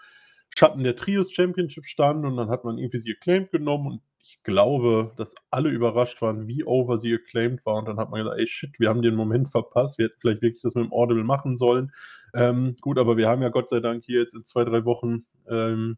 Schatten 0.57 0.83
der 0.83 0.97
Trios 0.97 1.33
Championship 1.33 1.87
stand 1.87 2.25
und 2.25 2.37
dann 2.37 2.49
hat 2.49 2.65
man 2.65 2.79
irgendwie 2.79 2.99
sie 2.99 3.13
acclaimed 3.13 3.51
genommen 3.53 3.87
und 3.87 4.03
ich 4.21 4.43
glaube, 4.43 5.13
dass 5.17 5.35
alle 5.51 5.71
überrascht 5.71 6.21
waren, 6.21 6.47
wie 6.49 6.65
over 6.65 6.99
sie 6.99 7.15
acclaimed 7.15 7.65
war. 7.65 7.77
Und 7.77 7.89
dann 7.89 7.99
hat 7.99 8.11
man 8.11 8.21
gesagt, 8.21 8.39
ey 8.39 8.47
shit, 8.47 8.79
wir 8.79 8.91
haben 8.91 9.01
den 9.01 9.15
Moment 9.15 9.49
verpasst. 9.49 9.99
Wir 9.99 10.07
hätten 10.07 10.21
vielleicht 10.21 10.43
wirklich 10.43 10.63
das 10.63 10.75
mit 10.75 10.85
dem 10.85 10.93
Audible 10.93 11.25
machen 11.25 11.57
sollen. 11.57 11.93
Ähm, 12.35 12.77
gut, 12.81 12.99
aber 12.99 13.17
wir 13.17 13.29
haben 13.29 13.43
ja 13.43 13.49
Gott 13.49 13.71
sei 13.71 13.81
Dank 13.81 14.05
hier 14.05 14.21
jetzt 14.21 14.35
in 14.35 14.43
zwei, 14.43 14.65
drei 14.65 14.85
Wochen 14.85 15.25
ähm, 15.49 15.97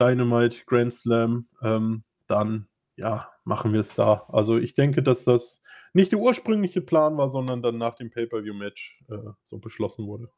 Dynamite, 0.00 0.64
Grand 0.66 0.94
Slam. 0.94 1.46
Ähm, 1.62 2.04
dann, 2.26 2.68
ja, 2.96 3.30
machen 3.44 3.74
wir 3.74 3.80
es 3.80 3.94
da. 3.94 4.24
Also 4.28 4.56
ich 4.56 4.72
denke, 4.72 5.02
dass 5.02 5.24
das 5.24 5.60
nicht 5.92 6.12
der 6.12 6.20
ursprüngliche 6.20 6.80
Plan 6.80 7.18
war, 7.18 7.28
sondern 7.28 7.60
dann 7.60 7.76
nach 7.76 7.94
dem 7.94 8.10
Pay-Per-View-Match 8.10 9.04
äh, 9.10 9.30
so 9.42 9.58
beschlossen 9.58 10.06
wurde. 10.06 10.30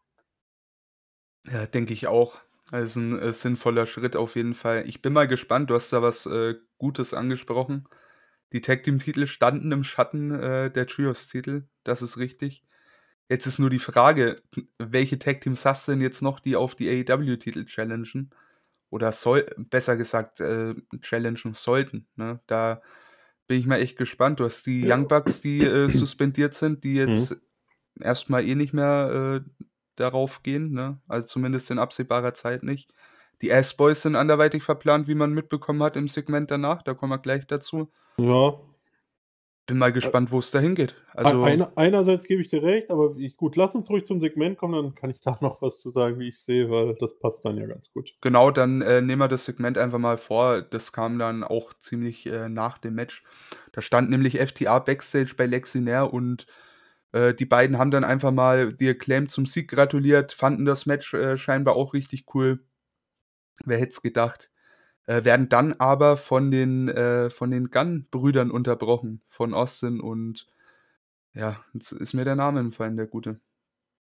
Ja, 1.46 1.66
denke 1.66 1.92
ich 1.92 2.08
auch. 2.08 2.40
Also 2.70 3.00
ein 3.00 3.18
äh, 3.18 3.32
sinnvoller 3.32 3.86
Schritt 3.86 4.16
auf 4.16 4.36
jeden 4.36 4.54
Fall. 4.54 4.84
Ich 4.86 5.02
bin 5.02 5.12
mal 5.12 5.28
gespannt, 5.28 5.70
du 5.70 5.74
hast 5.74 5.92
da 5.92 6.02
was 6.02 6.26
äh, 6.26 6.54
Gutes 6.78 7.14
angesprochen. 7.14 7.86
Die 8.52 8.60
Tag 8.60 8.84
Team-Titel 8.84 9.26
standen 9.26 9.72
im 9.72 9.84
Schatten 9.84 10.30
äh, 10.30 10.70
der 10.70 10.86
Trios-Titel, 10.86 11.64
das 11.82 12.02
ist 12.02 12.18
richtig. 12.18 12.64
Jetzt 13.28 13.46
ist 13.46 13.58
nur 13.58 13.70
die 13.70 13.78
Frage, 13.78 14.36
welche 14.78 15.18
Tag 15.18 15.40
Teams 15.40 15.64
hast 15.64 15.88
du 15.88 15.92
denn 15.92 16.00
jetzt 16.00 16.22
noch, 16.22 16.40
die 16.40 16.56
auf 16.56 16.74
die 16.74 16.88
AEW-Titel 16.88 17.64
challengen? 17.64 18.30
Oder 18.90 19.12
soll, 19.12 19.46
besser 19.56 19.96
gesagt, 19.96 20.40
äh, 20.40 20.74
challengen 21.00 21.54
sollten. 21.54 22.06
Ne? 22.16 22.40
Da 22.46 22.80
bin 23.46 23.58
ich 23.58 23.66
mal 23.66 23.80
echt 23.80 23.96
gespannt. 23.96 24.40
Du 24.40 24.44
hast 24.44 24.66
die 24.66 24.88
Young 24.88 25.08
Bucks, 25.08 25.40
die 25.40 25.64
äh, 25.64 25.88
suspendiert 25.88 26.54
sind, 26.54 26.84
die 26.84 26.94
jetzt 26.94 27.32
mhm. 27.32 28.02
erstmal 28.02 28.46
eh 28.46 28.54
nicht 28.54 28.72
mehr 28.72 29.42
äh, 29.42 29.64
darauf 29.96 30.42
gehen, 30.42 30.72
ne? 30.72 30.98
Also 31.08 31.26
zumindest 31.26 31.70
in 31.70 31.78
absehbarer 31.78 32.34
Zeit 32.34 32.62
nicht. 32.62 32.92
Die 33.42 33.50
S-Boys 33.50 34.02
sind 34.02 34.16
anderweitig 34.16 34.62
verplant, 34.62 35.08
wie 35.08 35.14
man 35.14 35.32
mitbekommen 35.32 35.82
hat 35.82 35.96
im 35.96 36.08
Segment 36.08 36.50
danach. 36.50 36.82
Da 36.82 36.94
kommen 36.94 37.12
wir 37.12 37.18
gleich 37.18 37.46
dazu. 37.46 37.90
Ja. 38.16 38.54
Bin 39.66 39.78
mal 39.78 39.92
gespannt, 39.92 40.30
wo 40.30 40.40
es 40.40 40.50
da 40.50 40.58
hingeht. 40.58 40.94
Also, 41.14 41.42
Einer, 41.42 41.72
einerseits 41.76 42.26
gebe 42.26 42.42
ich 42.42 42.48
dir 42.48 42.62
recht, 42.62 42.90
aber 42.90 43.14
ich, 43.16 43.34
gut, 43.36 43.56
lass 43.56 43.74
uns 43.74 43.88
ruhig 43.88 44.04
zum 44.04 44.20
Segment 44.20 44.58
kommen, 44.58 44.74
dann 44.74 44.94
kann 44.94 45.08
ich 45.08 45.20
da 45.20 45.38
noch 45.40 45.62
was 45.62 45.80
zu 45.80 45.88
sagen, 45.88 46.18
wie 46.18 46.28
ich 46.28 46.38
sehe, 46.38 46.68
weil 46.68 46.94
das 46.96 47.18
passt 47.18 47.44
dann 47.46 47.56
ja 47.56 47.66
ganz 47.66 47.90
gut. 47.90 48.14
Genau, 48.20 48.50
dann 48.50 48.82
äh, 48.82 49.00
nehmen 49.00 49.20
wir 49.20 49.28
das 49.28 49.46
Segment 49.46 49.78
einfach 49.78 49.98
mal 49.98 50.18
vor. 50.18 50.60
Das 50.60 50.92
kam 50.92 51.18
dann 51.18 51.42
auch 51.42 51.72
ziemlich 51.74 52.26
äh, 52.26 52.50
nach 52.50 52.76
dem 52.76 52.94
Match. 52.94 53.24
Da 53.72 53.80
stand 53.80 54.10
nämlich 54.10 54.38
FTA 54.38 54.80
Backstage 54.80 55.32
bei 55.34 55.46
Lexinair 55.46 56.12
und 56.12 56.46
äh, 57.14 57.32
die 57.32 57.46
beiden 57.46 57.78
haben 57.78 57.92
dann 57.92 58.02
einfach 58.02 58.32
mal 58.32 58.74
The 58.76 58.90
Acclaim 58.90 59.28
zum 59.28 59.46
Sieg 59.46 59.70
gratuliert, 59.70 60.32
fanden 60.32 60.64
das 60.64 60.84
Match 60.84 61.14
äh, 61.14 61.38
scheinbar 61.38 61.76
auch 61.76 61.94
richtig 61.94 62.26
cool. 62.34 62.64
Wer 63.64 63.78
hätte 63.78 63.92
es 63.92 64.02
gedacht? 64.02 64.50
Äh, 65.06 65.24
werden 65.24 65.48
dann 65.48 65.74
aber 65.74 66.16
von 66.16 66.50
den, 66.50 66.88
äh, 66.88 67.30
von 67.30 67.52
den 67.52 67.70
Gunn-Brüdern 67.70 68.50
unterbrochen, 68.50 69.22
von 69.28 69.54
Austin 69.54 70.00
und 70.00 70.48
ja, 71.34 71.64
jetzt 71.72 71.92
ist 71.92 72.14
mir 72.14 72.24
der 72.24 72.36
Name 72.36 72.60
entfallen, 72.60 72.96
der 72.96 73.06
gute. 73.06 73.40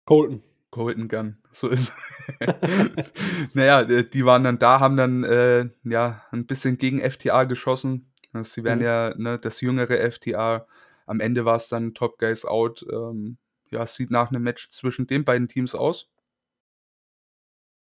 Colton. 0.05 0.43
Colton 0.69 1.07
Gunn, 1.07 1.37
so 1.51 1.69
ist 1.69 1.93
Naja, 3.53 3.83
äh, 3.83 4.03
die 4.03 4.25
waren 4.25 4.43
dann 4.43 4.59
da, 4.59 4.81
haben 4.81 4.97
dann 4.97 5.23
äh, 5.23 5.69
ja 5.85 6.23
ein 6.31 6.45
bisschen 6.45 6.77
gegen 6.77 6.99
FTA 6.99 7.45
geschossen. 7.45 8.11
Also, 8.33 8.49
sie 8.49 8.63
werden 8.65 8.79
mhm. 8.79 8.85
ja 8.85 9.13
ne, 9.15 9.39
das 9.39 9.61
jüngere 9.61 10.11
FTA 10.11 10.67
am 11.07 11.19
Ende 11.19 11.45
war 11.45 11.55
es 11.55 11.69
dann 11.69 11.95
Top 11.95 12.19
Guys 12.19 12.45
Out. 12.45 12.85
Ähm, 12.91 13.37
ja, 13.71 13.83
es 13.83 13.95
sieht 13.95 14.11
nach 14.11 14.29
einem 14.29 14.43
Match 14.43 14.69
zwischen 14.69 15.07
den 15.07 15.25
beiden 15.25 15.47
Teams 15.47 15.73
aus. 15.73 16.09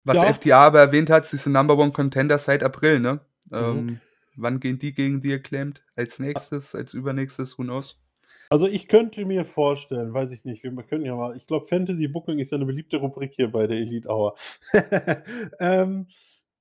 Was 0.03 0.17
ja. 0.17 0.33
FTA 0.33 0.67
aber 0.67 0.79
erwähnt 0.79 1.09
hat, 1.09 1.25
sie 1.25 1.35
sind 1.35 1.51
Number 1.51 1.77
One 1.77 1.91
Contender 1.91 2.37
seit 2.37 2.63
April, 2.63 2.99
ne? 2.99 3.19
Mhm. 3.49 3.57
Ähm, 3.57 4.01
wann 4.37 4.59
gehen 4.59 4.79
die 4.79 4.93
gegen 4.93 5.19
die 5.19 5.33
acclaimed? 5.33 5.83
Als 5.95 6.19
nächstes, 6.19 6.73
als 6.75 6.93
übernächstes, 6.93 7.57
who 7.57 7.63
knows? 7.63 7.99
Also 8.49 8.67
ich 8.67 8.87
könnte 8.87 9.25
mir 9.25 9.43
vorstellen, 9.43 10.13
weiß 10.13 10.31
ich 10.31 10.45
nicht, 10.45 10.63
wir 10.63 10.71
können 10.83 11.03
ja 11.03 11.15
mal, 11.15 11.35
ich 11.35 11.45
glaube 11.45 11.67
Fantasy 11.67 12.07
Booking 12.07 12.39
ist 12.39 12.51
ja 12.51 12.55
eine 12.55 12.65
beliebte 12.65 12.97
Rubrik 12.97 13.33
hier 13.33 13.51
bei 13.51 13.67
der 13.67 13.77
Elite 13.77 14.07
Hour. 14.07 14.35
ähm, 15.59 16.07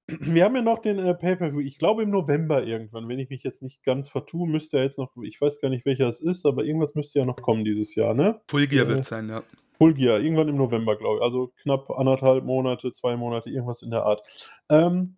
wir 0.09 0.45
haben 0.45 0.55
ja 0.55 0.63
noch 0.63 0.79
den 0.79 0.99
äh, 0.99 1.15
Pay-Per-View, 1.15 1.61
ich 1.61 1.79
glaube 1.79 2.03
im 2.03 2.11
November 2.11 2.65
irgendwann, 2.65 3.09
wenn 3.09 3.19
ich 3.19 3.29
mich 3.29 3.43
jetzt 3.43 3.63
nicht 3.63 3.83
ganz 3.83 4.09
vertue, 4.09 4.49
müsste 4.49 4.79
ja 4.79 4.85
jetzt 4.85 4.99
noch, 4.99 5.11
ich 5.23 5.41
weiß 5.41 5.61
gar 5.61 5.69
nicht 5.69 5.85
welcher 5.85 6.09
es 6.09 6.21
ist, 6.21 6.47
aber 6.47 6.65
irgendwas 6.65 6.95
müsste 6.95 7.19
ja 7.19 7.25
noch 7.25 7.37
kommen 7.37 7.65
dieses 7.65 7.95
Jahr, 7.95 8.15
ne? 8.15 8.41
Full 8.49 8.69
Gear 8.69 8.87
äh, 8.87 8.89
wird 8.91 9.05
sein, 9.05 9.29
ja. 9.29 9.43
Full 9.79 9.95
Gear, 9.95 10.21
irgendwann 10.21 10.49
im 10.49 10.57
November, 10.57 10.97
glaube 10.97 11.19
ich. 11.19 11.23
Also 11.23 11.53
knapp 11.63 11.91
anderthalb 11.91 12.45
Monate, 12.45 12.93
zwei 12.93 13.17
Monate, 13.17 13.51
irgendwas 13.51 13.83
in 13.83 13.91
der 13.91 14.05
Art. 14.05 14.23
Ähm, 14.71 15.17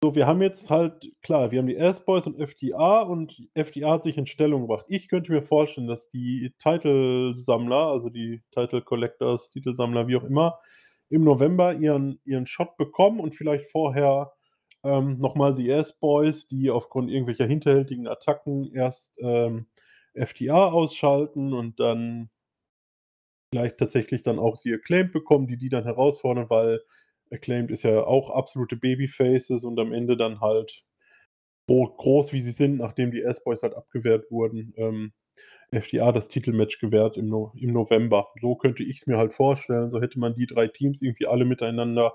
so, 0.00 0.14
wir 0.14 0.28
haben 0.28 0.40
jetzt 0.42 0.70
halt, 0.70 1.10
klar, 1.22 1.50
wir 1.50 1.58
haben 1.58 1.66
die 1.66 1.76
S-Boys 1.76 2.28
und 2.28 2.38
FDA 2.38 3.00
und 3.00 3.48
FDA 3.54 3.90
hat 3.90 4.04
sich 4.04 4.16
in 4.16 4.26
Stellung 4.26 4.62
gebracht. 4.62 4.84
Ich 4.88 5.08
könnte 5.08 5.32
mir 5.32 5.42
vorstellen, 5.42 5.88
dass 5.88 6.08
die 6.08 6.54
Titelsammler, 6.58 7.88
also 7.88 8.08
die 8.08 8.40
Title 8.52 8.82
Collectors, 8.82 9.50
Titelsammler, 9.50 10.06
wie 10.06 10.16
auch 10.16 10.22
immer, 10.22 10.60
im 11.10 11.24
November 11.24 11.74
ihren, 11.74 12.20
ihren 12.24 12.46
Shot 12.46 12.76
bekommen 12.76 13.20
und 13.20 13.34
vielleicht 13.34 13.70
vorher 13.70 14.32
ähm, 14.84 15.18
nochmal 15.18 15.54
die 15.54 15.70
S-Boys, 15.70 16.46
die 16.46 16.70
aufgrund 16.70 17.10
irgendwelcher 17.10 17.46
hinterhältigen 17.46 18.06
Attacken 18.06 18.72
erst 18.72 19.18
ähm, 19.20 19.66
FTA 20.14 20.68
ausschalten 20.70 21.52
und 21.52 21.80
dann 21.80 22.30
vielleicht 23.52 23.78
tatsächlich 23.78 24.22
dann 24.22 24.38
auch 24.38 24.56
sie 24.56 24.74
Acclaimed 24.74 25.12
bekommen, 25.12 25.46
die 25.46 25.56
die 25.56 25.68
dann 25.68 25.84
herausfordern, 25.84 26.50
weil 26.50 26.82
Acclaimed 27.30 27.70
ist 27.70 27.82
ja 27.82 28.04
auch 28.04 28.30
absolute 28.30 28.76
Babyfaces 28.76 29.64
und 29.64 29.78
am 29.78 29.92
Ende 29.92 30.16
dann 30.16 30.40
halt 30.40 30.84
groß, 31.68 32.32
wie 32.32 32.40
sie 32.40 32.52
sind, 32.52 32.78
nachdem 32.78 33.10
die 33.10 33.22
S-Boys 33.22 33.62
halt 33.62 33.74
abgewehrt 33.74 34.30
wurden, 34.30 34.72
ähm, 34.76 35.12
FDA 35.70 36.12
das 36.12 36.28
Titelmatch 36.28 36.78
gewährt 36.78 37.16
im, 37.16 37.28
no 37.28 37.52
im 37.56 37.70
November. 37.70 38.28
So 38.40 38.56
könnte 38.56 38.82
ich 38.82 39.00
es 39.00 39.06
mir 39.06 39.18
halt 39.18 39.34
vorstellen. 39.34 39.90
So 39.90 40.00
hätte 40.00 40.18
man 40.18 40.34
die 40.34 40.46
drei 40.46 40.68
Teams 40.68 41.02
irgendwie 41.02 41.26
alle 41.26 41.44
miteinander. 41.44 42.14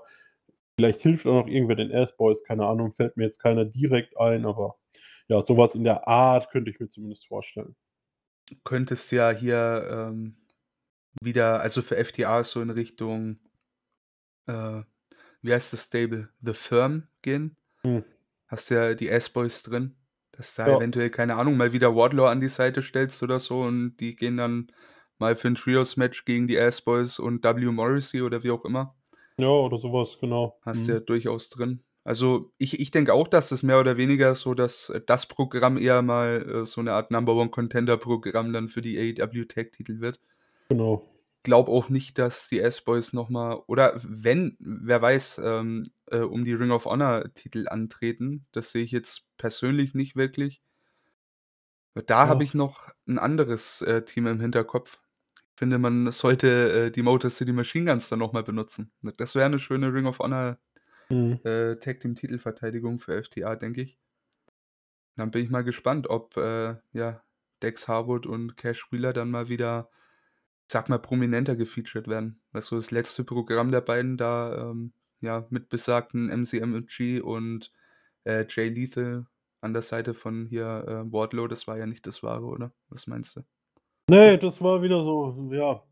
Vielleicht 0.76 1.02
hilft 1.02 1.26
auch 1.26 1.44
noch 1.44 1.46
irgendwer 1.46 1.76
den 1.76 1.90
S-Boys, 1.90 2.42
keine 2.42 2.66
Ahnung, 2.66 2.94
fällt 2.94 3.16
mir 3.16 3.24
jetzt 3.24 3.38
keiner 3.38 3.64
direkt 3.64 4.18
ein, 4.18 4.44
aber 4.44 4.76
ja, 5.28 5.40
sowas 5.40 5.74
in 5.74 5.84
der 5.84 6.08
Art 6.08 6.50
könnte 6.50 6.70
ich 6.70 6.80
mir 6.80 6.88
zumindest 6.88 7.28
vorstellen. 7.28 7.76
Du 8.46 8.56
könntest 8.64 9.10
ja 9.12 9.30
hier 9.30 9.86
ähm, 9.88 10.36
wieder, 11.22 11.60
also 11.60 11.80
für 11.80 11.96
FDA 11.96 12.42
so 12.42 12.60
in 12.60 12.70
Richtung, 12.70 13.38
äh, 14.46 14.82
wie 15.42 15.52
heißt 15.52 15.72
das 15.72 15.84
Stable? 15.84 16.28
The 16.40 16.54
Firm 16.54 17.06
gehen. 17.22 17.56
Hm. 17.82 18.04
Hast 18.48 18.70
ja 18.70 18.94
die 18.94 19.08
S-Boys 19.08 19.62
drin. 19.62 19.96
Dass 20.36 20.54
da 20.54 20.68
ja. 20.68 20.76
eventuell, 20.76 21.10
keine 21.10 21.36
Ahnung, 21.36 21.56
mal 21.56 21.72
wieder 21.72 21.94
Wardlaw 21.94 22.28
an 22.28 22.40
die 22.40 22.48
Seite 22.48 22.82
stellst 22.82 23.22
oder 23.22 23.38
so 23.38 23.60
und 23.60 23.96
die 23.98 24.16
gehen 24.16 24.36
dann 24.36 24.68
mal 25.18 25.36
für 25.36 25.48
ein 25.48 25.54
Trios-Match 25.54 26.24
gegen 26.24 26.48
die 26.48 26.56
S-Boys 26.56 27.18
und 27.18 27.44
W. 27.44 27.66
Morrissey 27.66 28.22
oder 28.22 28.42
wie 28.42 28.50
auch 28.50 28.64
immer. 28.64 28.94
Ja, 29.38 29.48
oder 29.48 29.78
sowas, 29.78 30.18
genau. 30.20 30.58
Hast 30.62 30.88
mhm. 30.88 30.94
ja 30.94 31.00
durchaus 31.00 31.50
drin. 31.50 31.82
Also 32.02 32.52
ich, 32.58 32.80
ich 32.80 32.90
denke 32.90 33.14
auch, 33.14 33.28
dass 33.28 33.48
das 33.48 33.62
mehr 33.62 33.80
oder 33.80 33.96
weniger 33.96 34.34
so, 34.34 34.54
dass 34.54 34.92
das 35.06 35.26
Programm 35.26 35.78
eher 35.78 36.02
mal 36.02 36.62
äh, 36.62 36.66
so 36.66 36.80
eine 36.80 36.92
Art 36.92 37.10
Number 37.10 37.34
One 37.34 37.50
Contender 37.50 37.96
Programm 37.96 38.52
dann 38.52 38.68
für 38.68 38.82
die 38.82 38.98
AEW 38.98 39.46
Tag 39.46 39.72
Titel 39.72 40.00
wird. 40.00 40.20
Genau 40.68 41.08
glaube 41.44 41.70
auch 41.70 41.88
nicht, 41.90 42.18
dass 42.18 42.48
die 42.48 42.58
S-Boys 42.58 43.12
nochmal, 43.12 43.60
oder 43.68 43.92
wenn, 44.02 44.56
wer 44.58 45.00
weiß, 45.00 45.40
ähm, 45.44 45.84
äh, 46.14 46.20
um 46.20 46.44
die 46.44 46.54
Ring 46.54 46.70
of 46.70 46.86
Honor-Titel 46.86 47.66
antreten. 47.68 48.46
Das 48.52 48.72
sehe 48.72 48.82
ich 48.82 48.92
jetzt 48.92 49.36
persönlich 49.36 49.94
nicht 49.94 50.16
wirklich. 50.16 50.62
Da 51.94 52.24
ja. 52.24 52.28
habe 52.28 52.44
ich 52.44 52.54
noch 52.54 52.88
ein 53.06 53.18
anderes 53.18 53.82
äh, 53.82 54.04
Team 54.04 54.26
im 54.26 54.40
Hinterkopf. 54.40 55.00
Ich 55.36 55.58
finde, 55.58 55.78
man 55.78 56.10
sollte 56.10 56.86
äh, 56.86 56.90
die 56.90 57.02
Motor 57.02 57.30
City 57.30 57.52
Machine 57.52 57.90
Guns 57.90 58.08
dann 58.08 58.18
nochmal 58.18 58.42
benutzen. 58.42 58.92
Das 59.16 59.34
wäre 59.34 59.46
eine 59.46 59.58
schöne 59.58 59.92
Ring 59.92 60.06
of 60.06 60.18
Honor 60.18 60.58
mhm. 61.08 61.40
äh, 61.44 61.76
Tag 61.76 62.00
Team 62.00 62.14
Titelverteidigung 62.14 62.98
für 62.98 63.22
FTA, 63.22 63.54
denke 63.56 63.82
ich. 63.82 63.98
Dann 65.16 65.30
bin 65.30 65.44
ich 65.44 65.50
mal 65.50 65.62
gespannt, 65.62 66.08
ob 66.08 66.36
äh, 66.36 66.74
ja, 66.92 67.22
Dex 67.62 67.86
Harwood 67.86 68.26
und 68.26 68.56
Cash 68.56 68.90
Wheeler 68.90 69.12
dann 69.12 69.30
mal 69.30 69.48
wieder 69.48 69.88
sag 70.70 70.88
mal, 70.88 70.98
prominenter 70.98 71.56
gefeatured 71.56 72.08
werden. 72.08 72.40
Weißt 72.52 72.70
du, 72.70 72.76
das 72.76 72.90
letzte 72.90 73.24
Programm 73.24 73.70
der 73.70 73.80
beiden 73.80 74.16
da, 74.16 74.70
ähm, 74.70 74.92
ja, 75.24 75.46
mit 75.50 75.68
besagten 75.68 76.28
MCMG 76.28 77.20
und 77.20 77.72
äh, 78.24 78.44
Jay 78.48 78.68
Lethal 78.68 79.26
an 79.60 79.72
der 79.72 79.82
Seite 79.82 80.14
von 80.14 80.46
hier 80.46 80.84
äh, 80.86 81.12
Wardlow, 81.12 81.48
das 81.48 81.66
war 81.66 81.78
ja 81.78 81.86
nicht 81.86 82.06
das 82.06 82.22
wahre, 82.22 82.44
oder? 82.44 82.72
Was 82.88 83.06
meinst 83.06 83.36
du? 83.36 83.40
Nee, 84.10 84.36
das 84.36 84.60
war 84.60 84.82
wieder 84.82 85.02
so, 85.02 85.50
ja. 85.52 85.82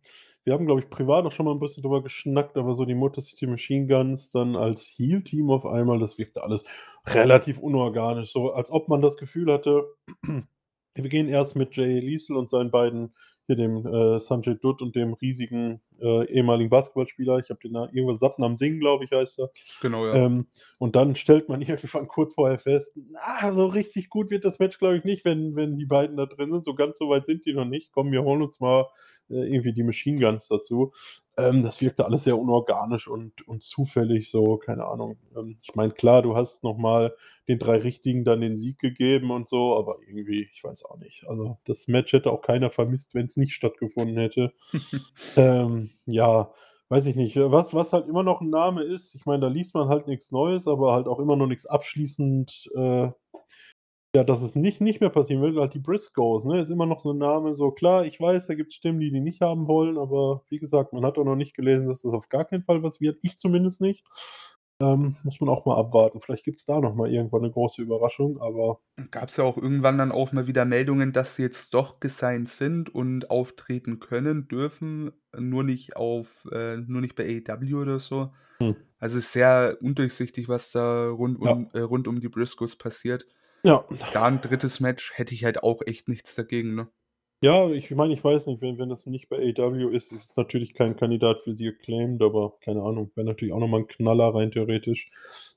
Wir 0.45 0.55
haben, 0.55 0.66
glaube 0.66 0.81
ich, 0.81 0.90
privat 0.90 1.25
auch 1.25 1.33
schon 1.33 1.47
mal 1.47 1.53
ein 1.53 1.61
bisschen 1.61 1.83
drüber 1.83 2.03
geschnackt, 2.03 2.57
aber 2.57 2.75
so 2.75 2.85
die 2.85 2.97
Motor 2.97 3.23
City 3.23 3.47
Machine 3.47 3.87
Guns 3.87 4.33
dann 4.33 4.57
als 4.57 4.83
Heal-Team 4.97 5.51
auf 5.51 5.64
einmal, 5.64 6.01
das 6.01 6.18
wirkte 6.18 6.42
alles 6.42 6.64
relativ 7.07 7.59
unorganisch. 7.59 8.33
So, 8.33 8.53
als 8.53 8.71
ob 8.71 8.88
man 8.88 9.03
das 9.03 9.16
Gefühl 9.16 9.53
hatte, 9.53 9.85
wir 10.95 11.09
gehen 11.09 11.29
erst 11.29 11.55
mit 11.55 11.77
Jay 11.77 12.01
Liesel 12.01 12.37
und 12.37 12.51
seinen 12.51 12.73
beiden 12.73 13.14
hier 13.47 13.57
dem 13.57 13.87
äh, 13.87 14.18
Sanjay 14.18 14.57
Dutt 14.57 14.83
und 14.83 14.97
dem 14.97 15.14
riesigen 15.14 15.81
äh, 16.03 16.25
ehemaligen 16.27 16.71
Basketballspieler. 16.71 17.38
Ich 17.38 17.51
habe 17.51 17.61
den 17.61 17.73
Namen, 17.73 17.95
irgendwas 17.95 18.21
Satnam 18.21 18.57
Singh, 18.57 18.81
glaube 18.81 19.05
ich, 19.05 19.12
heißt 19.12 19.38
er. 19.38 19.51
Genau, 19.81 20.07
ja. 20.07 20.15
Ähm, 20.15 20.47
und 20.79 20.97
dann 20.97 21.15
stellt 21.15 21.49
man 21.49 21.62
irgendwann 21.62 22.09
kurz 22.09 22.35
vorher 22.35 22.59
fest, 22.59 22.99
na, 23.11 23.53
so 23.53 23.67
richtig 23.67 24.11
gut 24.11 24.31
wird 24.31 24.45
das 24.45 24.59
Match, 24.59 24.79
glaube 24.79 24.97
ich, 24.97 25.05
nicht, 25.05 25.25
wenn, 25.25 25.57
wenn 25.57 25.79
die 25.79 25.87
beiden 25.87 26.17
da 26.17 26.27
drin 26.27 26.53
sind. 26.53 26.65
So 26.65 26.75
ganz 26.75 26.99
so 26.99 27.09
weit 27.09 27.27
sind 27.27 27.47
die 27.47 27.55
noch 27.55 27.65
nicht. 27.65 27.93
Komm, 27.93 28.12
wir 28.12 28.23
holen 28.23 28.43
uns 28.43 28.61
mal 28.61 28.87
äh, 29.31 29.47
irgendwie 29.47 29.73
die 29.73 29.83
Machine 29.83 30.21
Guns 30.21 30.49
dazu. 30.49 30.93
Ähm, 31.38 31.62
das 31.62 31.81
wirkte 31.81 32.05
alles 32.05 32.25
sehr 32.25 32.38
unorganisch 32.38 33.09
und, 33.09 33.47
und 33.49 33.62
zufällig, 33.62 34.31
so, 34.31 34.59
keine 34.59 34.85
Ahnung. 34.85 35.17
Ähm, 35.35 35.57
ich 35.62 35.75
meine, 35.75 35.93
klar, 35.93 36.21
du 36.21 36.37
hast 36.37 36.62
nochmal 36.62 37.15
den 37.49 37.59
drei 37.59 37.79
Richtigen 37.79 38.25
dann 38.25 38.43
den 38.43 38.57
Sieg 38.57 38.79
gegeben 38.79 39.31
und 39.31 39.49
so, 39.49 39.77
aber 39.79 39.97
irgendwie, 40.07 40.49
ich 40.53 40.62
weiß 40.62 40.85
auch 40.85 40.99
nicht. 40.99 41.25
Also, 41.27 41.59
das 41.65 41.88
Match 41.88 42.12
hätte 42.12 42.31
auch 42.31 42.43
keiner 42.43 42.71
vermisst, 42.71 43.15
wenn 43.15 43.27
es 43.27 43.37
nicht 43.37 43.55
stattgefunden 43.55 44.19
hätte. 44.19 44.53
ähm, 45.37 45.91
ja, 46.07 46.52
weiß 46.88 47.07
ich 47.07 47.16
nicht. 47.16 47.37
Was, 47.37 47.74
was 47.74 47.92
halt 47.92 48.09
immer 48.09 48.22
noch 48.22 48.40
ein 48.40 48.50
Name 48.50 48.83
ist, 48.83 49.14
ich 49.14 49.24
meine, 49.26 49.40
da 49.40 49.48
liest 49.48 49.74
man 49.74 49.88
halt 49.88 50.07
nichts 50.07 50.31
Neues, 50.33 50.66
aber 50.68 50.92
halt 50.92 51.07
auch 51.09 51.18
immer 51.18 51.37
noch 51.37 51.46
nichts 51.46 51.66
abschließend 51.66 52.70
äh, 52.74 53.11
ja, 54.14 54.24
dass 54.24 54.42
es 54.42 54.55
nicht 54.55 54.81
nicht 54.83 55.00
mehr 55.00 55.09
passieren 55.09 55.40
wird, 55.42 55.57
halt 55.57 55.72
die 55.74 55.78
Briscoes, 55.78 56.44
ne? 56.44 56.61
Ist 56.61 56.70
immer 56.70 56.85
noch 56.87 57.00
so 57.00 57.12
ein 57.12 57.18
Name, 57.18 57.55
so 57.55 57.70
klar, 57.70 58.05
ich 58.05 58.20
weiß, 58.20 58.46
da 58.46 58.55
gibt 58.55 58.70
es 58.70 58.76
Stimmen, 58.76 59.00
die 59.00 59.11
die 59.11 59.20
nicht 59.20 59.40
haben 59.40 59.66
wollen, 59.66 59.96
aber 59.96 60.42
wie 60.50 60.59
gesagt, 60.59 60.92
man 60.92 61.05
hat 61.07 61.16
auch 61.16 61.24
noch 61.24 61.37
nicht 61.37 61.55
gelesen, 61.57 61.88
dass 61.88 62.02
das 62.02 62.12
auf 62.12 62.28
gar 62.28 62.44
keinen 62.44 62.62
Fall 62.64 62.83
was 62.83 63.00
wird. 63.00 63.18
Ich 63.22 63.38
zumindest 63.38 63.81
nicht. 63.81 64.05
Ähm, 64.83 65.14
muss 65.23 65.40
man 65.40 65.49
auch 65.49 65.64
mal 65.64 65.77
abwarten. 65.79 66.21
Vielleicht 66.21 66.45
gibt 66.45 66.59
es 66.59 66.64
da 66.64 66.81
noch 66.81 66.95
mal 66.97 67.09
irgendwann 67.09 67.42
eine 67.45 67.53
große 67.53 67.81
Überraschung, 67.81 68.40
aber 68.40 68.81
Gab 69.12 69.29
es 69.29 69.37
ja 69.37 69.45
auch 69.45 69.57
irgendwann 69.57 69.97
dann 69.97 70.11
auch 70.11 70.33
mal 70.33 70.49
wieder 70.49 70.64
Meldungen, 70.64 71.12
dass 71.12 71.37
sie 71.37 71.42
jetzt 71.42 71.73
doch 71.73 72.01
gesigned 72.01 72.49
sind 72.49 72.92
und 72.92 73.31
auftreten 73.31 74.01
können, 74.01 74.49
dürfen, 74.49 75.12
nur 75.38 75.62
nicht 75.62 75.95
auf 75.97 76.49
äh, 76.51 76.79
nur 76.79 77.01
nicht 77.01 77.14
bei 77.14 77.42
AEW 77.47 77.81
oder 77.81 78.01
so. 78.01 78.33
Hm. 78.59 78.75
Also, 78.99 79.18
ist 79.18 79.33
sehr 79.33 79.79
undurchsichtig, 79.81 80.49
was 80.49 80.73
da 80.73 81.09
rund 81.11 81.38
Ja. 81.45 81.53
um 81.53 81.71
äh, 81.75 81.81
rund 81.81 82.09
um 82.09 82.21
die 82.21 82.29
Briscoes 82.29 82.77
passiert. 82.77 83.27
Ja. 83.64 83.85
Da 84.12 84.25
ein 84.25 84.40
drittes 84.40 84.81
Match 84.81 85.12
hätte 85.14 85.35
ich 85.35 85.45
halt 85.45 85.62
auch 85.62 85.83
echt 85.87 86.09
nichts 86.09 86.35
dagegen, 86.35 86.75
ne? 86.75 86.88
Ja, 87.44 87.68
ich 87.72 87.90
meine, 87.90 88.14
ich 88.14 88.22
weiß 88.22 88.46
nicht, 88.46 88.61
wenn 88.62 88.78
wenn 88.78 88.88
das 88.88 89.05
nicht 89.07 89.28
bei 89.28 89.37
AEW 89.37 89.88
ist, 89.90 90.12
ist 90.12 90.31
es 90.31 90.37
natürlich 90.37 90.74
kein 90.74 90.94
Kandidat 90.94 91.42
für 91.42 91.57
sie 91.57 91.66
Acclaimed, 91.70 92.22
aber 92.22 92.57
keine 92.61 92.83
Ahnung, 92.83 93.11
wäre 93.16 93.26
natürlich 93.26 93.52
auch 93.52 93.59
noch 93.59 93.66
mal 93.66 93.81
'n 93.81 93.88
Knaller 93.88 94.33
rein 94.33 94.52
theoretisch, 94.52 95.11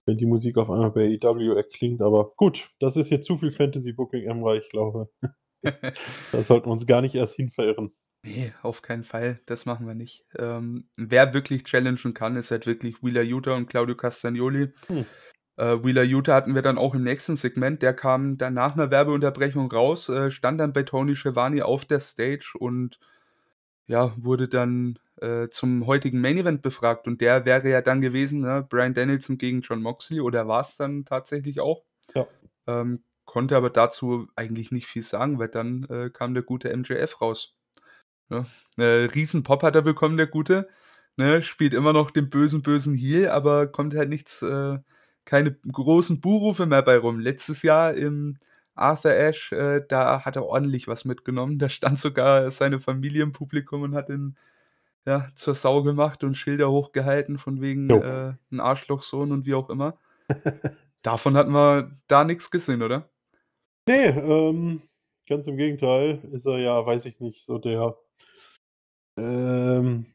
wenn 0.08 0.18
die 0.18 0.26
Musik 0.26 0.58
auf 0.58 0.72
einmal 0.72 0.90
bei 0.90 1.20
AEW 1.22 1.54
erklingt, 1.56 2.02
aber 2.02 2.32
gut, 2.38 2.72
das 2.80 2.98
ist 2.98 3.12
jetzt 3.12 3.28
zu 3.28 3.38
viel 3.38 3.52
Fantasy 3.52 3.94
Booking, 3.94 4.24
Emra, 4.24 4.56
ich 4.56 4.68
glaube. 4.70 5.10
Da 6.32 6.44
sollten 6.44 6.68
wir 6.68 6.74
uns 6.74 6.86
gar 6.88 7.02
nicht 7.02 7.16
erst 7.16 7.36
hin 7.36 7.50
verirren. 7.52 7.92
Ne, 8.24 8.54
auf 8.64 8.82
keinen 8.82 9.04
Fall, 9.04 9.40
das 9.46 9.66
machen 9.68 9.86
wir 9.88 9.94
nicht. 9.94 10.26
Ähm, 10.38 10.90
wer 10.98 11.34
wirklich 11.36 11.64
challengen 11.66 12.14
kann, 12.16 12.36
ist 12.36 12.50
halt 12.52 12.66
wirklich 12.66 13.04
Wheeler 13.04 13.22
Yuta 13.22 13.56
und 13.56 13.68
Claudio 13.68 13.96
Castagnoli. 13.96 14.74
Hm. 14.88 15.06
Äh, 15.58 15.84
Wheeler 15.84 16.04
Utah 16.04 16.36
hatten 16.36 16.56
wir 16.56 16.62
dann 16.62 16.78
auch 16.78 16.96
im 16.96 17.04
nächsten 17.04 17.36
Segment. 17.38 17.82
Der 17.82 17.94
kam 17.94 18.38
dann 18.38 18.54
nach 18.54 18.74
einer 18.74 18.92
Werbeunterbrechung 18.92 19.72
raus, 19.72 20.10
äh, 20.10 20.32
stand 20.32 20.60
dann 20.60 20.74
bei 20.74 20.84
Tony 20.84 21.16
Schiavone 21.16 21.64
auf 21.66 21.86
der 21.86 22.00
Stage 22.00 22.54
und 22.60 23.00
ja, 23.88 24.14
wurde 24.18 24.48
dann 24.48 25.00
äh, 25.22 25.50
zum 25.50 25.86
heutigen 25.86 26.20
Main 26.20 26.38
Event 26.38 26.62
befragt. 26.62 27.08
Und 27.08 27.22
der 27.22 27.46
wäre 27.46 27.70
ja 27.70 27.82
dann 27.82 28.02
gewesen, 28.02 28.42
ne? 28.42 28.66
Brian 28.68 28.94
Danielson 28.94 29.38
gegen 29.38 29.62
John 29.62 29.82
Moxley, 29.82 30.20
oder 30.22 30.48
war 30.48 30.62
es 30.62 30.76
dann 30.76 31.06
tatsächlich 31.06 31.60
auch? 31.60 31.84
Ja. 32.14 32.28
Ähm, 32.68 33.04
konnte 33.26 33.56
aber 33.56 33.70
dazu 33.70 34.28
eigentlich 34.36 34.72
nicht 34.72 34.88
viel 34.88 35.04
sagen, 35.04 35.40
weil 35.40 35.50
dann 35.50 35.86
äh, 35.86 36.10
kam 36.10 36.34
der 36.34 36.44
gute 36.44 36.76
MJF 36.76 37.22
raus. 37.22 37.56
Ja. 38.30 38.46
Äh, 38.78 39.06
Riesenpop 39.06 39.64
hat 39.64 39.76
er 39.76 39.82
bekommen, 39.84 40.18
der 40.18 40.28
Gute. 40.28 40.68
Ne? 41.18 41.42
Spielt 41.44 41.74
immer 41.74 41.94
noch 41.94 42.12
den 42.12 42.30
bösen, 42.30 42.62
bösen 42.62 42.94
Heel, 42.96 43.30
aber 43.30 43.68
kommt 43.68 43.96
halt 43.96 44.10
nichts 44.10 44.42
äh, 44.42 44.80
keine 45.26 45.54
großen 45.72 46.22
Buhrufe 46.22 46.66
mehr 46.66 46.82
bei 46.82 46.98
rum. 46.98 47.20
Letztes 47.20 47.64
Jahr 47.64 47.94
im 47.94 48.38
Arthur 48.76 49.12
Ashe, 49.12 49.56
äh, 49.56 49.86
da 49.88 50.24
hat 50.24 50.36
er 50.36 50.46
ordentlich 50.46 50.88
was 50.88 51.06
mitgenommen. 51.06 51.60
Da 51.60 51.70
stand 51.70 52.00
sogar 52.00 52.50
seine 52.52 52.80
Familie 52.80 53.24
im 53.24 53.32
Publikum 53.32 53.82
und 53.82 53.96
hat 53.96 54.10
ihn 54.10 54.38
ja, 55.06 55.28
zur 55.36 55.56
Sau 55.56 55.84
gemacht 55.84 56.24
und 56.24 56.36
Schilder 56.36 56.72
hochgehalten 56.72 57.38
von 57.38 57.62
wegen 57.62 57.90
äh, 57.90 58.34
ein 58.52 58.60
Arschlochsohn 58.60 59.32
und 59.32 59.46
wie 59.46 59.54
auch 59.54 59.70
immer. 59.70 59.98
Davon 61.02 61.38
hatten 61.38 61.52
wir 61.52 61.96
da 62.08 62.24
nichts 62.24 62.50
gesehen, 62.50 62.82
oder? 62.82 63.10
Nee, 63.88 64.08
ähm, 64.08 64.82
ganz 65.28 65.48
im 65.48 65.58
Gegenteil 65.58 66.20
ist 66.32 66.46
er 66.46 66.58
ja, 66.58 66.86
weiß 66.86 67.06
ich 67.06 67.20
nicht, 67.20 67.46
so 67.46 67.60
der 67.60 67.96
ähm, 69.18 70.08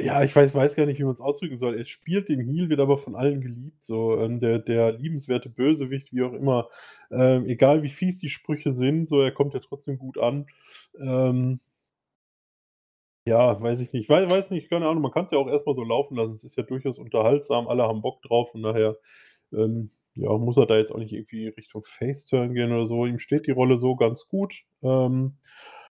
ja, 0.00 0.22
ich 0.22 0.34
weiß 0.34 0.54
weiß 0.54 0.76
gar 0.76 0.86
nicht, 0.86 0.98
wie 1.00 1.04
man 1.04 1.14
es 1.14 1.20
ausdrücken 1.20 1.58
soll. 1.58 1.76
Er 1.76 1.84
spielt 1.84 2.28
den 2.28 2.40
Heel, 2.40 2.68
wird 2.68 2.80
aber 2.80 2.98
von 2.98 3.16
allen 3.16 3.40
geliebt, 3.40 3.82
so, 3.82 4.16
ähm, 4.18 4.40
der 4.40 4.60
der 4.60 4.92
liebenswerte 4.92 5.48
Bösewicht, 5.48 6.12
wie 6.12 6.22
auch 6.22 6.32
immer. 6.32 6.68
Ähm, 7.10 7.46
egal 7.46 7.82
wie 7.82 7.88
fies 7.88 8.18
die 8.18 8.28
Sprüche 8.28 8.72
sind, 8.72 9.08
so, 9.08 9.20
er 9.20 9.32
kommt 9.32 9.54
ja 9.54 9.60
trotzdem 9.60 9.98
gut 9.98 10.18
an. 10.18 10.46
Ähm 11.00 11.60
ja, 13.26 13.60
weiß 13.60 13.80
ich 13.80 13.92
nicht. 13.92 14.08
Wei 14.08 14.28
weiß 14.28 14.50
nicht, 14.50 14.70
keine 14.70 14.88
Ahnung, 14.88 15.02
man 15.02 15.12
kann 15.12 15.26
es 15.26 15.32
ja 15.32 15.38
auch 15.38 15.48
erstmal 15.48 15.74
so 15.74 15.84
laufen 15.84 16.16
lassen. 16.16 16.32
Es 16.32 16.44
ist 16.44 16.56
ja 16.56 16.62
durchaus 16.62 16.98
unterhaltsam, 16.98 17.68
alle 17.68 17.82
haben 17.82 18.00
Bock 18.02 18.22
drauf, 18.22 18.52
von 18.52 18.62
daher, 18.62 18.96
ähm, 19.52 19.90
ja, 20.16 20.30
muss 20.38 20.56
er 20.56 20.66
da 20.66 20.78
jetzt 20.78 20.90
auch 20.92 20.98
nicht 20.98 21.12
irgendwie 21.12 21.48
Richtung 21.48 21.84
Face-Turn 21.84 22.54
gehen 22.54 22.72
oder 22.72 22.86
so. 22.86 23.06
Ihm 23.06 23.18
steht 23.18 23.46
die 23.46 23.52
Rolle 23.52 23.78
so 23.78 23.96
ganz 23.96 24.26
gut. 24.28 24.54
Ähm, 24.82 25.36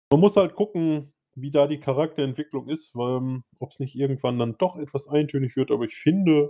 man 0.09 0.19
muss 0.19 0.35
halt 0.35 0.55
gucken, 0.55 1.13
wie 1.39 1.51
da 1.51 1.67
die 1.67 1.79
Charakterentwicklung 1.79 2.67
ist, 2.67 2.93
ähm, 2.95 3.43
ob 3.59 3.71
es 3.71 3.79
nicht 3.79 3.95
irgendwann 3.95 4.39
dann 4.39 4.57
doch 4.57 4.75
etwas 4.77 5.07
eintönig 5.07 5.55
wird. 5.55 5.71
Aber 5.71 5.85
ich 5.85 5.95
finde, 5.95 6.49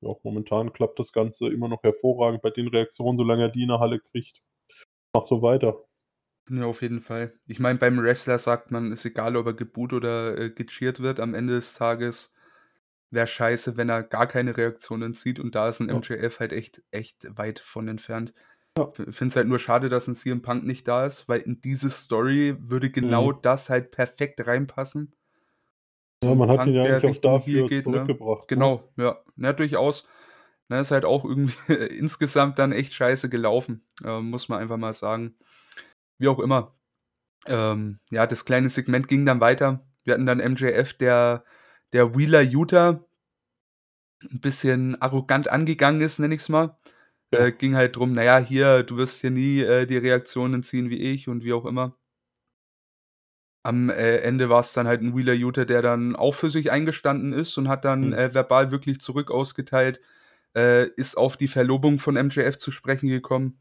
ja, 0.00 0.10
momentan 0.22 0.72
klappt 0.72 0.98
das 1.00 1.12
Ganze 1.12 1.48
immer 1.48 1.68
noch 1.68 1.82
hervorragend 1.82 2.40
bei 2.42 2.50
den 2.50 2.68
Reaktionen, 2.68 3.18
solange 3.18 3.42
er 3.42 3.48
die 3.48 3.62
in 3.62 3.68
der 3.68 3.80
Halle 3.80 3.98
kriegt. 4.00 4.40
Mach 5.12 5.26
so 5.26 5.42
weiter. 5.42 5.84
Ja, 6.48 6.64
auf 6.66 6.82
jeden 6.82 7.00
Fall. 7.00 7.34
Ich 7.46 7.60
meine, 7.60 7.78
beim 7.78 7.98
Wrestler 8.02 8.38
sagt 8.38 8.70
man, 8.70 8.92
ist 8.92 9.04
egal, 9.04 9.36
ob 9.36 9.46
er 9.46 9.54
geboot 9.54 9.92
oder 9.92 10.36
äh, 10.38 10.50
gecheert 10.50 11.00
wird. 11.00 11.20
Am 11.20 11.34
Ende 11.34 11.54
des 11.54 11.74
Tages 11.74 12.34
wäre 13.10 13.26
scheiße, 13.26 13.76
wenn 13.76 13.88
er 13.88 14.02
gar 14.02 14.26
keine 14.26 14.56
Reaktionen 14.56 15.14
zieht. 15.14 15.38
Und 15.40 15.54
da 15.54 15.68
ist 15.68 15.80
ein 15.80 15.88
Ja. 15.88 15.96
MJF 15.96 16.40
halt 16.40 16.52
echt, 16.52 16.82
echt 16.90 17.26
weit 17.36 17.60
von 17.60 17.88
entfernt. 17.88 18.32
Ja. 18.80 19.04
Ich 19.06 19.16
finde 19.16 19.30
es 19.32 19.36
halt 19.36 19.48
nur 19.48 19.58
schade, 19.58 19.88
dass 19.88 20.08
ein 20.08 20.14
CM 20.14 20.42
Punk 20.42 20.64
nicht 20.64 20.86
da 20.88 21.04
ist, 21.06 21.28
weil 21.28 21.40
in 21.40 21.60
diese 21.60 21.90
Story 21.90 22.56
würde 22.58 22.90
genau 22.90 23.32
Mhm. 23.32 23.38
das 23.42 23.70
halt 23.70 23.90
perfekt 23.90 24.46
reinpassen. 24.46 25.14
Ja, 26.22 26.34
man 26.34 26.50
hat 26.50 26.58
Punk, 26.58 26.68
ihn 26.68 26.74
ja 26.74 26.82
eigentlich 26.84 27.18
auch 27.18 27.20
dafür 27.22 27.68
geht, 27.68 27.70
ne? 27.70 27.82
zurückgebracht, 27.82 28.42
ne? 28.42 28.46
Genau, 28.48 28.92
ja. 28.96 29.18
Ja, 29.36 29.52
durchaus. 29.52 30.06
Ne, 30.68 30.78
ist 30.80 30.90
halt 30.92 31.04
auch 31.04 31.24
irgendwie 31.24 31.72
insgesamt 31.98 32.58
dann 32.58 32.72
echt 32.72 32.92
scheiße 32.92 33.28
gelaufen, 33.28 33.84
ähm, 34.04 34.30
muss 34.30 34.48
man 34.48 34.60
einfach 34.60 34.76
mal 34.76 34.92
sagen. 34.92 35.34
Wie 36.18 36.28
auch 36.28 36.38
immer. 36.38 36.76
Ähm, 37.46 37.98
ja, 38.10 38.26
das 38.26 38.44
kleine 38.44 38.68
Segment 38.68 39.08
ging 39.08 39.24
dann 39.26 39.40
weiter. 39.40 39.84
Wir 40.04 40.14
hatten 40.14 40.26
dann 40.26 40.40
MJF, 40.40 40.94
der 40.94 41.44
der 41.92 42.14
Wheeler 42.16 42.42
Yuta 42.42 43.04
'n 44.22 44.40
bisschen 44.40 45.00
arrogant 45.00 45.48
angegangen 45.50 46.00
ist, 46.02 46.18
nenne 46.18 46.34
ich's 46.34 46.48
mal. 46.48 46.76
Äh, 47.32 47.52
ging 47.52 47.76
halt 47.76 47.94
drum: 47.96 48.12
„Na 48.12 48.24
ja, 48.24 48.38
hier, 48.38 48.82
du 48.82 48.96
wirst 48.96 49.20
hier 49.20 49.30
nie, 49.30 49.60
äh, 49.60 49.86
die 49.86 49.96
Reaktionen 49.98 50.62
ziehen 50.64 50.90
wie 50.90 50.98
ich“ 50.98 51.28
und 51.28 51.44
wie 51.44 51.52
auch 51.52 51.64
immer. 51.64 51.94
Am, 53.64 53.90
äh, 53.90 54.16
Ende 54.18 54.48
war's 54.48 54.72
dann 54.72 54.86
halt 54.88 55.02
'n 55.02 55.14
Wheeler 55.14 55.34
Yuta, 55.34 55.66
der 55.66 55.82
dann 55.82 56.16
auch 56.16 56.34
für 56.34 56.48
sich 56.48 56.70
eingestanden 56.72 57.32
ist 57.34 57.58
und 57.58 57.68
hat 57.68 57.84
dann, 57.84 58.12
Mhm. 58.12 58.14
äh, 58.14 58.32
verbal 58.32 58.70
wirklich 58.70 59.00
zurück 59.00 59.30
ausgeteilt, 59.30 60.00
äh, 60.56 60.86
ist 60.96 61.16
auf 61.18 61.36
die 61.36 61.48
Verlobung 61.48 61.98
von 61.98 62.16
MJF 62.16 62.56
zu 62.58 62.70
sprechen 62.70 63.08
gekommen. 63.08 63.58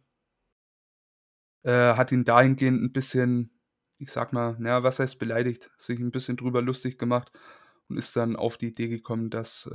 Äh, 1.65 1.71
hat 1.95 2.11
ihn 2.11 2.23
dahingehend 2.23 2.81
'n 2.81 2.91
bisschen, 2.93 3.51
ich 3.97 4.11
sage 4.11 4.33
mal, 4.33 4.55
na 4.59 4.69
ja, 4.69 4.83
was 4.83 4.99
heißt 4.99 5.19
beleidigt, 5.19 5.71
sich 5.77 5.99
'n 5.99 6.11
bisschen 6.11 6.37
drüber 6.37 6.61
lustig 6.61 6.97
gemacht 6.97 7.31
und 7.89 7.97
ist 7.97 8.15
dann 8.15 8.35
auf 8.37 8.57
die 8.57 8.67
Idee 8.69 8.87
gekommen, 8.87 9.29
dass, 9.29 9.69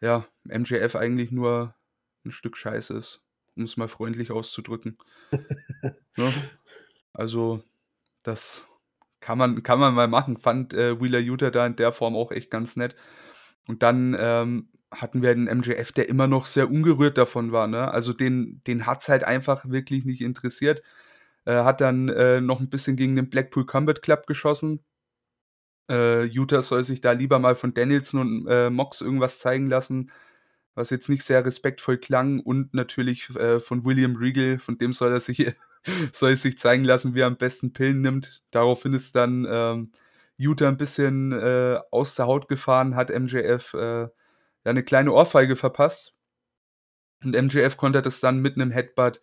ja, 0.00 0.26
MJF 0.48 0.96
eigentlich 0.96 1.30
nur 1.32 1.74
'n 2.26 2.32
Stück 2.32 2.56
Scheiße 2.56 2.94
ist, 2.94 3.22
um's 3.56 3.76
mal 3.76 3.88
freundlich 3.88 4.30
auszudrücken. 4.32 4.98
Ne? 6.18 6.34
Also, 7.14 7.62
das 8.24 8.68
kann 9.20 9.38
man 9.38 9.62
kann 9.64 9.80
man 9.80 9.94
mal 9.94 10.08
machen. 10.08 10.38
Fand, 10.38 10.74
äh, 10.74 11.00
Wheeler 11.00 11.20
Yuta 11.20 11.50
da 11.50 11.66
in 11.66 11.76
der 11.76 11.92
Form 11.92 12.16
auch 12.16 12.32
echt 12.32 12.50
ganz 12.50 12.76
nett. 12.76 12.96
Und 13.68 13.82
dann, 13.84 14.16
ähm, 14.20 14.68
hatten 14.92 15.22
wir 15.22 15.32
'n 15.32 15.48
MJF, 15.48 15.92
der 15.92 16.08
immer 16.10 16.26
noch 16.28 16.46
sehr 16.46 16.70
ungerührt 16.70 17.18
davon 17.18 17.52
war, 17.52 17.66
ne? 17.68 17.90
Also, 17.92 18.12
den 18.14 18.62
den 18.66 18.86
hat's 18.86 19.08
halt 19.10 19.24
einfach 19.24 19.66
wirklich 19.70 20.04
nicht 20.06 20.22
interessiert. 20.22 20.82
Er 21.46 21.64
hat 21.66 21.80
dann, 21.82 22.08
äh, 22.10 22.40
noch 22.42 22.60
'n 22.60 22.70
bisschen 22.70 22.96
gegen 22.96 23.16
den 23.16 23.30
Blackpool 23.30 23.66
Combat 23.66 24.02
Club 24.02 24.26
geschossen. 24.28 24.82
Äh, 25.90 26.24
Yuta 26.24 26.62
soll 26.62 26.84
sich 26.84 27.00
da 27.00 27.12
lieber 27.12 27.38
mal 27.38 27.54
von 27.54 27.74
Danielson 27.74 28.20
und, 28.20 28.46
äh, 28.48 28.70
Mox 28.70 29.00
irgendwas 29.02 29.38
zeigen 29.38 29.66
lassen, 29.66 30.10
was 30.74 30.90
jetzt 30.90 31.08
nicht 31.08 31.22
sehr 31.24 31.44
respektvoll 31.44 31.98
klang 31.98 32.40
und 32.40 32.74
natürlich, 32.74 33.30
äh, 33.36 33.60
von 33.60 33.84
William 33.84 34.16
Regal, 34.16 34.58
von 34.58 34.78
dem 34.78 34.92
soll 34.92 35.12
er 35.12 35.20
sich 35.20 35.52
soll 36.12 36.30
er 36.32 36.36
sich 36.36 36.58
zeigen 36.58 36.84
lassen, 36.84 37.14
wie 37.14 37.20
er 37.20 37.26
am 37.28 37.36
besten 37.38 37.72
Pillen 37.72 38.00
nimmt. 38.02 38.42
Daraufhin 38.52 38.94
ist 38.94 39.14
dann, 39.16 39.46
ähm, 39.50 39.90
Yuta 40.38 40.68
'n 40.68 40.76
bisschen, 40.78 41.32
äh, 41.32 41.78
aus 41.92 42.14
der 42.16 42.26
Haut 42.26 42.48
gefahren, 42.48 42.96
hat 42.96 43.10
MJF, 43.10 43.74
äh, 43.74 44.08
ja 44.66 44.72
'ne 44.72 44.82
kleine 44.84 45.12
Ohrfeige 45.12 45.56
verpasst. 45.56 46.12
Und 47.22 47.34
MJF 47.36 47.76
kontert 47.76 48.06
das 48.06 48.20
dann 48.20 48.40
mit 48.40 48.56
'nem 48.56 48.70
Headbutt, 48.70 49.20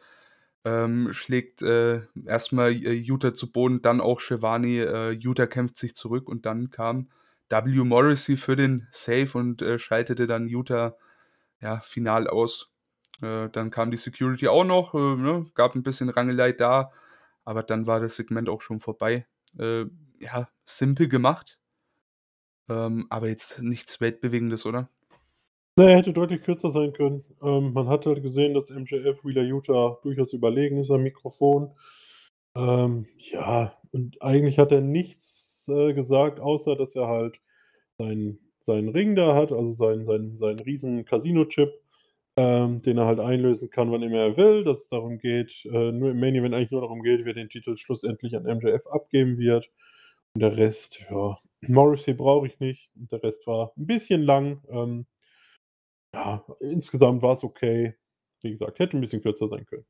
ähm, 0.65 1.11
schlägt, 1.13 1.61
äh, 1.61 2.01
erst 2.25 2.53
mal, 2.53 2.71
äh, 2.71 2.93
Yuta 2.93 3.33
zu 3.33 3.51
Boden, 3.51 3.81
dann 3.81 4.01
auch 4.01 4.19
Schiavone. 4.21 4.85
Äh, 4.85 5.11
Yuta 5.11 5.47
kämpft 5.47 5.77
sich 5.77 5.95
zurück 5.95 6.29
und 6.29 6.45
dann 6.45 6.69
kam 6.71 7.09
W. 7.49 7.83
Morrissey 7.83 8.37
für 8.37 8.55
den 8.55 8.87
Save 8.91 9.29
und, 9.37 9.63
schaltete 9.77 10.27
dann 10.27 10.47
Yuta, 10.47 10.95
ja, 11.61 11.79
final 11.79 12.27
aus. 12.27 12.71
Äh, 13.21 13.49
dann 13.49 13.69
kam 13.71 13.91
die 13.91 13.97
Security 13.97 14.47
auch 14.47 14.63
noch, 14.63 14.93
äh, 14.93 14.97
ne, 15.15 15.45
gab 15.53 15.75
'n 15.75 15.83
bisschen 15.83 16.09
Rangelei 16.09 16.51
da, 16.53 16.91
aber 17.45 17.63
dann 17.63 17.87
war 17.87 17.99
das 17.99 18.15
Segment 18.15 18.49
auch 18.49 18.61
schon 18.61 18.79
vorbei. 18.79 19.27
Äh, 19.59 19.85
ja, 20.19 20.49
simpel 20.65 21.07
gemacht. 21.07 21.59
Ähm, 22.69 23.07
aber 23.09 23.27
jetzt 23.29 23.61
nichts 23.61 24.01
Weltbewegendes, 24.01 24.65
oder? 24.65 24.89
Ne, 25.77 25.95
hätte 25.95 26.13
deutlich 26.13 26.43
kürzer 26.43 26.69
sein 26.69 26.93
können. 26.93 27.23
Ähm, 27.41 27.73
man 27.73 27.87
hat 27.87 28.05
halt 28.05 28.21
gesehen, 28.23 28.53
dass 28.53 28.69
MJF 28.69 29.23
Wheeler 29.23 29.43
Yuta 29.43 29.97
durchaus 30.03 30.33
überlegen 30.33 30.77
ist 30.77 30.91
am 30.91 31.01
Mikrofon. 31.03 31.71
Ähm, 32.55 33.07
ja, 33.17 33.77
und 33.91 34.21
eigentlich 34.21 34.59
hat 34.59 34.71
er 34.71 34.81
nichts, 34.81 35.65
äh, 35.69 35.93
gesagt, 35.93 36.39
außer 36.39 36.75
dass 36.75 36.95
er 36.95 37.07
halt 37.07 37.39
seinen 37.97 38.39
seinen 38.63 38.89
Ring 38.89 39.15
da 39.15 39.35
hat, 39.35 39.51
also 39.51 39.73
seinen 39.73 40.05
seinen 40.05 40.37
seinen 40.37 40.59
riesen 40.59 41.05
Casino-Chip, 41.05 41.71
ähm, 42.37 42.81
den 42.81 42.97
er 42.97 43.05
halt 43.07 43.19
einlösen 43.19 43.69
kann, 43.69 43.91
wann 43.91 44.03
immer 44.03 44.19
er 44.19 44.37
will, 44.37 44.63
dass 44.63 44.79
es 44.83 44.89
darum 44.89 45.19
geht 45.19 45.65
äh, 45.65 45.91
nur 45.91 46.11
im 46.11 46.19
Main 46.19 46.35
Event 46.35 46.55
eigentlich 46.55 46.71
nur 46.71 46.81
darum 46.81 47.03
geht, 47.03 47.25
wer 47.25 47.33
den 47.33 47.49
Titel 47.49 47.77
schlussendlich 47.77 48.35
an 48.35 48.45
MJF 48.45 48.87
abgeben 48.87 49.37
wird. 49.39 49.69
Und 50.35 50.41
der 50.41 50.57
Rest, 50.57 51.01
ja, 51.09 51.37
Morrissey 51.67 52.13
brauche 52.13 52.47
ich 52.47 52.59
nicht. 52.59 52.89
Und 52.97 53.11
der 53.11 53.23
Rest 53.23 53.47
war 53.47 53.73
'n 53.77 53.87
bisschen 53.87 54.23
lang. 54.23 54.61
Ähm, 54.69 55.05
ja, 56.13 56.45
insgesamt 56.59 57.21
war's 57.21 57.43
okay. 57.43 57.95
Wie 58.41 58.51
gesagt, 58.51 58.79
hätte 58.79 58.97
'n 58.97 59.01
bisschen 59.01 59.21
kürzer 59.21 59.47
sein 59.47 59.65
können. 59.65 59.85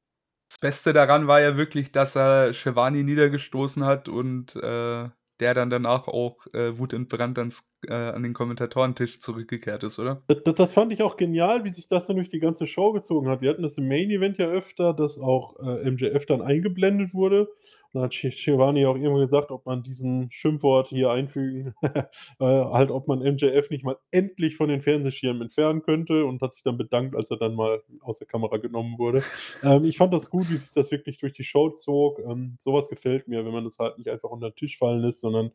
Das 0.50 0.60
Beste 0.60 0.94
daran 0.94 1.28
war 1.28 1.42
ja 1.42 1.56
wirklich, 1.58 1.92
dass 1.92 2.16
er 2.16 2.54
Schiavone 2.54 3.04
niedergestoßen 3.04 3.86
hat 3.86 4.08
und, 4.10 4.56
äh, 4.58 5.10
der 5.42 5.54
dann 5.54 5.70
danach 5.70 6.08
auch, 6.08 6.48
äh, 6.54 6.78
wutentbrannt 6.78 7.38
ans 7.40 7.70
äh, 7.88 7.94
an 7.94 8.24
den 8.24 8.34
Kommentatorentisch 8.34 9.20
zurückgekehrt 9.20 9.84
ist, 9.84 10.00
oder? 10.00 10.24
D 10.30 10.36
d 10.36 10.54
das 10.54 10.72
fand 10.72 10.94
ich 10.94 11.02
auch 11.02 11.18
genial, 11.18 11.64
wie 11.64 11.72
sich 11.72 11.88
das 11.88 12.06
dann 12.06 12.16
durch 12.16 12.30
die 12.30 12.40
ganze 12.40 12.68
Show 12.68 12.94
gezogen 12.94 13.28
hat. 13.28 13.42
Wir 13.42 13.50
hatten 13.50 13.64
das 13.64 13.78
im 13.78 13.88
Main 13.88 14.10
Event 14.12 14.38
ja 14.38 14.48
öfter, 14.48 14.94
dass 14.94 15.18
auch, 15.18 15.60
äh, 15.60 15.90
MJF 15.90 16.26
dann 16.28 16.42
eingeblendet 16.42 17.14
wurde. 17.14 17.50
Dann 17.94 18.04
hat 18.04 18.14
Schiavone 18.14 18.88
auch 18.88 18.96
irgendwann 18.96 19.22
gesagt, 19.22 19.52
ob 19.52 19.66
man 19.66 19.84
diesen 19.84 20.32
Schimpfwort 20.32 20.88
hier 20.88 21.12
einfügen 21.12 21.74
äh, 21.82 21.96
halt, 22.40 22.90
ob 22.92 23.08
man 23.08 23.20
MJF 23.20 23.70
nicht 23.70 23.84
mal 23.84 23.98
endlich 24.12 24.56
von 24.56 24.70
den 24.70 24.82
Fernsehschirmen 24.82 25.42
entfernen 25.44 25.82
könnte 25.82 26.26
und 26.26 26.42
hat 26.42 26.54
sich 26.54 26.64
dann 26.64 26.78
bedankt, 26.78 27.16
als 27.16 27.30
er 27.32 27.38
dann 27.38 27.56
mal 27.56 27.82
aus 28.02 28.20
der 28.20 28.28
Kamera 28.28 28.58
genommen 28.58 28.98
wurde. 28.98 29.24
Ähm, 29.64 29.84
ich 29.84 29.98
fand 29.98 30.14
das 30.14 30.30
gut, 30.30 30.50
wie 30.50 30.58
sich 30.58 30.72
das 30.72 30.92
wirklich 30.92 31.18
durch 31.18 31.34
die 31.34 31.44
Show 31.44 31.70
zog. 31.72 32.20
Ähm, 32.20 32.56
so 32.60 32.74
was 32.74 32.88
gefällt 32.90 33.28
mir, 33.28 33.46
wenn 33.46 33.54
man 33.54 33.66
das 33.66 33.78
halt 33.80 33.98
nicht 33.98 34.10
einfach 34.10 34.30
unter 34.30 34.48
'n 34.48 34.56
Tisch 34.56 34.78
fallen 34.78 35.02
lässt, 35.02 35.22
sondern 35.22 35.52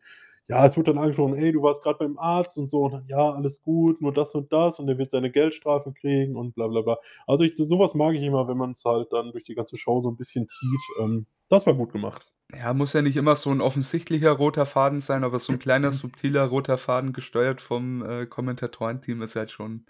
ja, 0.48 0.66
es 0.66 0.76
wird 0.76 0.88
dann 0.88 0.98
angesprochen: 0.98 1.35
„Ey, 1.37 1.52
du 1.52 1.62
warst 1.62 1.82
grad 1.82 1.98
beim 1.98 2.18
Arzt“ 2.18 2.59
und 2.59 2.68
so. 2.68 2.85
Und 2.85 2.92
dann: 2.92 3.06
„Ja, 3.09 3.32
alles 3.32 3.62
gut, 3.62 4.00
nur 4.02 4.12
das 4.12 4.35
und 4.35 4.52
das 4.52 4.78
und 4.80 4.88
er 4.88 4.98
wird 4.98 5.11
seine 5.12 5.30
Geldstrafe 5.30 5.92
kriegen“ 5.92 6.37
und 6.37 6.54
bla 6.54 6.68
bla 6.68 6.82
bla. 6.82 6.98
Also, 7.26 7.44
ich 7.44 7.54
so 7.56 7.78
was 7.78 7.94
mag 7.94 8.14
ich 8.14 8.22
immer, 8.22 8.48
wenn 8.48 8.56
man's 8.59 8.85
halt 8.85 9.12
dann 9.12 9.32
durch 9.32 9.44
die 9.44 9.54
ganze 9.54 9.76
Show 9.78 10.00
so 10.00 10.09
'n 10.11 10.16
bisschen 10.16 10.48
zieht. 10.48 10.90
Ähm, 11.00 11.26
das 11.48 11.66
war 11.66 11.74
gut 11.74 11.92
gemacht. 11.92 12.30
Ja, 12.54 12.72
muss 12.74 12.92
ja 12.92 13.02
nicht 13.02 13.16
immer 13.16 13.35
so 13.35 13.50
'n 13.50 13.61
offensichtlicher 13.61 14.30
roter 14.30 14.66
Faden 14.66 15.00
sein, 15.00 15.24
aber 15.24 15.40
so 15.40 15.52
'n 15.52 15.59
kleiner 15.59 15.90
Mhm. 15.90 15.90
subtiler 15.90 16.44
roter 16.44 16.78
Faden 16.78 17.12
gesteuert 17.12 17.61
vom, 17.61 18.04
äh, 18.09 18.26
Kommentatorenteam 18.26 19.20
ist 19.22 19.35
halt 19.35 19.50
schon 19.50 19.85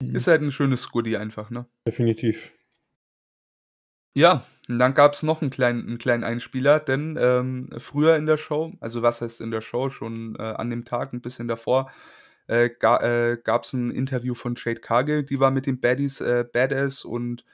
Mhm. 0.00 0.24
ist 0.24 0.28
halt 0.28 0.42
'n 0.42 0.50
schönes 0.52 0.90
Goodie 0.90 1.16
einfach, 1.18 1.50
ne? 1.50 1.66
Definitiv. 1.86 2.52
Ja, 4.16 4.44
und 4.68 4.78
dann 4.78 4.92
gab's 4.92 5.22
noch 5.22 5.40
'n 5.40 5.48
kleinen 5.48 5.88
'n 5.88 5.96
kleinen 5.98 6.22
Einspieler, 6.22 6.78
denn, 6.80 7.16
ähm, 7.18 7.70
früher 7.78 8.16
in 8.16 8.26
der 8.26 8.36
Show 8.36 8.72
also, 8.80 9.00
was 9.02 9.22
heißt 9.22 9.40
in 9.40 9.50
der 9.50 9.62
Show, 9.62 9.88
schon, 9.88 10.36
äh, 10.36 10.42
an 10.42 10.68
dem 10.68 10.84
Tag 10.84 11.14
'n 11.14 11.22
bisschen 11.22 11.48
davor, 11.48 11.90
äh, 12.46 12.68
ga 12.68 12.98
äh, 13.00 13.38
gab's 13.42 13.72
'n 13.72 13.90
Interview 13.90 14.34
von 14.34 14.54
Jade 14.56 14.80
Cargill, 14.80 15.22
die 15.24 15.40
war 15.40 15.50
mit 15.50 15.64
den 15.66 15.80
Baddies, 15.80 16.20
äh, 16.20 16.44
Badass 16.50 17.04
und 17.04 17.44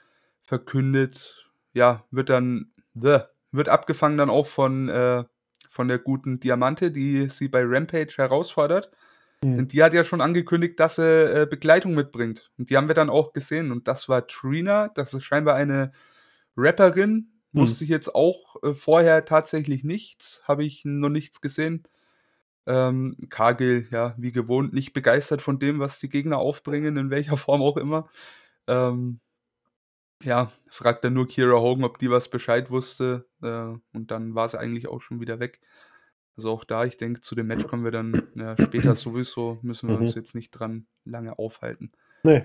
verkündet 0.43 1.47
ja, 1.75 2.05
wird 2.11 2.29
dann 2.31 2.73
wird 2.95 3.69
abgefangen 3.69 4.19
dann 4.19 4.31
auch 4.31 4.47
von, 4.49 4.89
äh 4.89 5.25
von 5.71 5.87
der 5.89 5.99
guten 6.01 6.41
Diamante, 6.41 6.91
die 6.91 7.29
sie 7.29 7.47
bei 7.49 7.63
Rampage 7.65 8.15
herausfordert. 8.17 8.91
Denn 9.57 9.67
Mhm. 9.67 9.69
die 9.69 9.83
hat 9.85 9.95
ja 9.95 10.05
schon 10.05 10.21
angekündigt, 10.23 10.81
dass 10.81 10.97
sie, 10.97 11.03
äh, 11.43 11.47
Begleitung 11.51 11.95
mitbringt. 11.95 12.51
Und 12.59 12.71
die 12.71 12.77
haben 12.77 12.89
wir 12.89 12.95
dann 12.97 13.11
auch 13.11 13.33
gesehen 13.35 13.73
und 13.73 13.89
das 13.89 14.09
war 14.09 14.27
Trina. 14.29 14.89
Das 14.89 15.15
ist 15.15 15.25
scheinbar 15.25 15.57
eine 15.57 15.93
Rapperin. 16.59 17.31
Mhm. 17.53 17.61
Wusste 17.61 17.85
ich 17.85 17.91
jetzt 17.91 18.15
auch, 18.15 18.63
äh, 18.63 18.75
vorher 18.75 19.25
tatsächlich 19.25 19.85
nichts, 19.85 20.43
habe 20.47 20.65
ich 20.65 20.85
noch 20.85 21.09
nichts 21.09 21.41
gesehen. 21.41 21.85
Ähm, 22.67 23.17
Cargill, 23.31 23.87
ja, 23.91 24.15
wie 24.19 24.33
gewohnt, 24.33 24.75
nicht 24.75 24.93
begeistert 24.93 25.41
von 25.41 25.59
dem, 25.59 25.79
was 25.79 25.99
die 26.01 26.11
Gegner 26.11 26.37
aufbringen, 26.39 26.99
in 26.99 27.09
welcher 27.11 27.37
Form 27.39 27.63
auch 27.63 27.77
immer. 27.79 28.09
Ähm 28.67 29.21
Ja, 30.23 30.51
fragt 30.69 31.05
dann 31.05 31.13
nur 31.15 31.29
Kiera 31.29 31.61
Hogan, 31.61 31.85
ob 31.85 31.99
die 31.99 32.11
was 32.11 32.29
Bescheid 32.29 32.71
wusste, 32.71 33.27
äh, 33.41 33.79
und 33.97 34.11
dann 34.11 34.35
war 34.35 34.49
sie 34.49 34.59
eigentlich 34.59 34.89
auch 34.89 35.01
schon 35.01 35.21
wieder 35.21 35.39
weg. 35.39 35.61
Also 36.37 36.51
auch 36.51 36.65
da, 36.65 36.85
ich 36.85 36.97
denke, 36.97 37.21
zu 37.21 37.35
dem 37.37 37.47
Match 37.47 37.67
kommen 37.69 37.85
wir 37.85 37.93
dann, 37.93 38.23
ja, 38.35 38.57
später 38.61 38.95
sowieso, 38.97 39.59
müssen 39.63 39.89
wir 39.89 39.97
uns 39.97 40.15
Mhm. 40.15 40.21
jetzt 40.21 40.35
nicht 40.35 40.51
dran 40.51 40.87
lange 41.05 41.39
aufhalten. 41.39 41.93
Ne. 42.25 42.45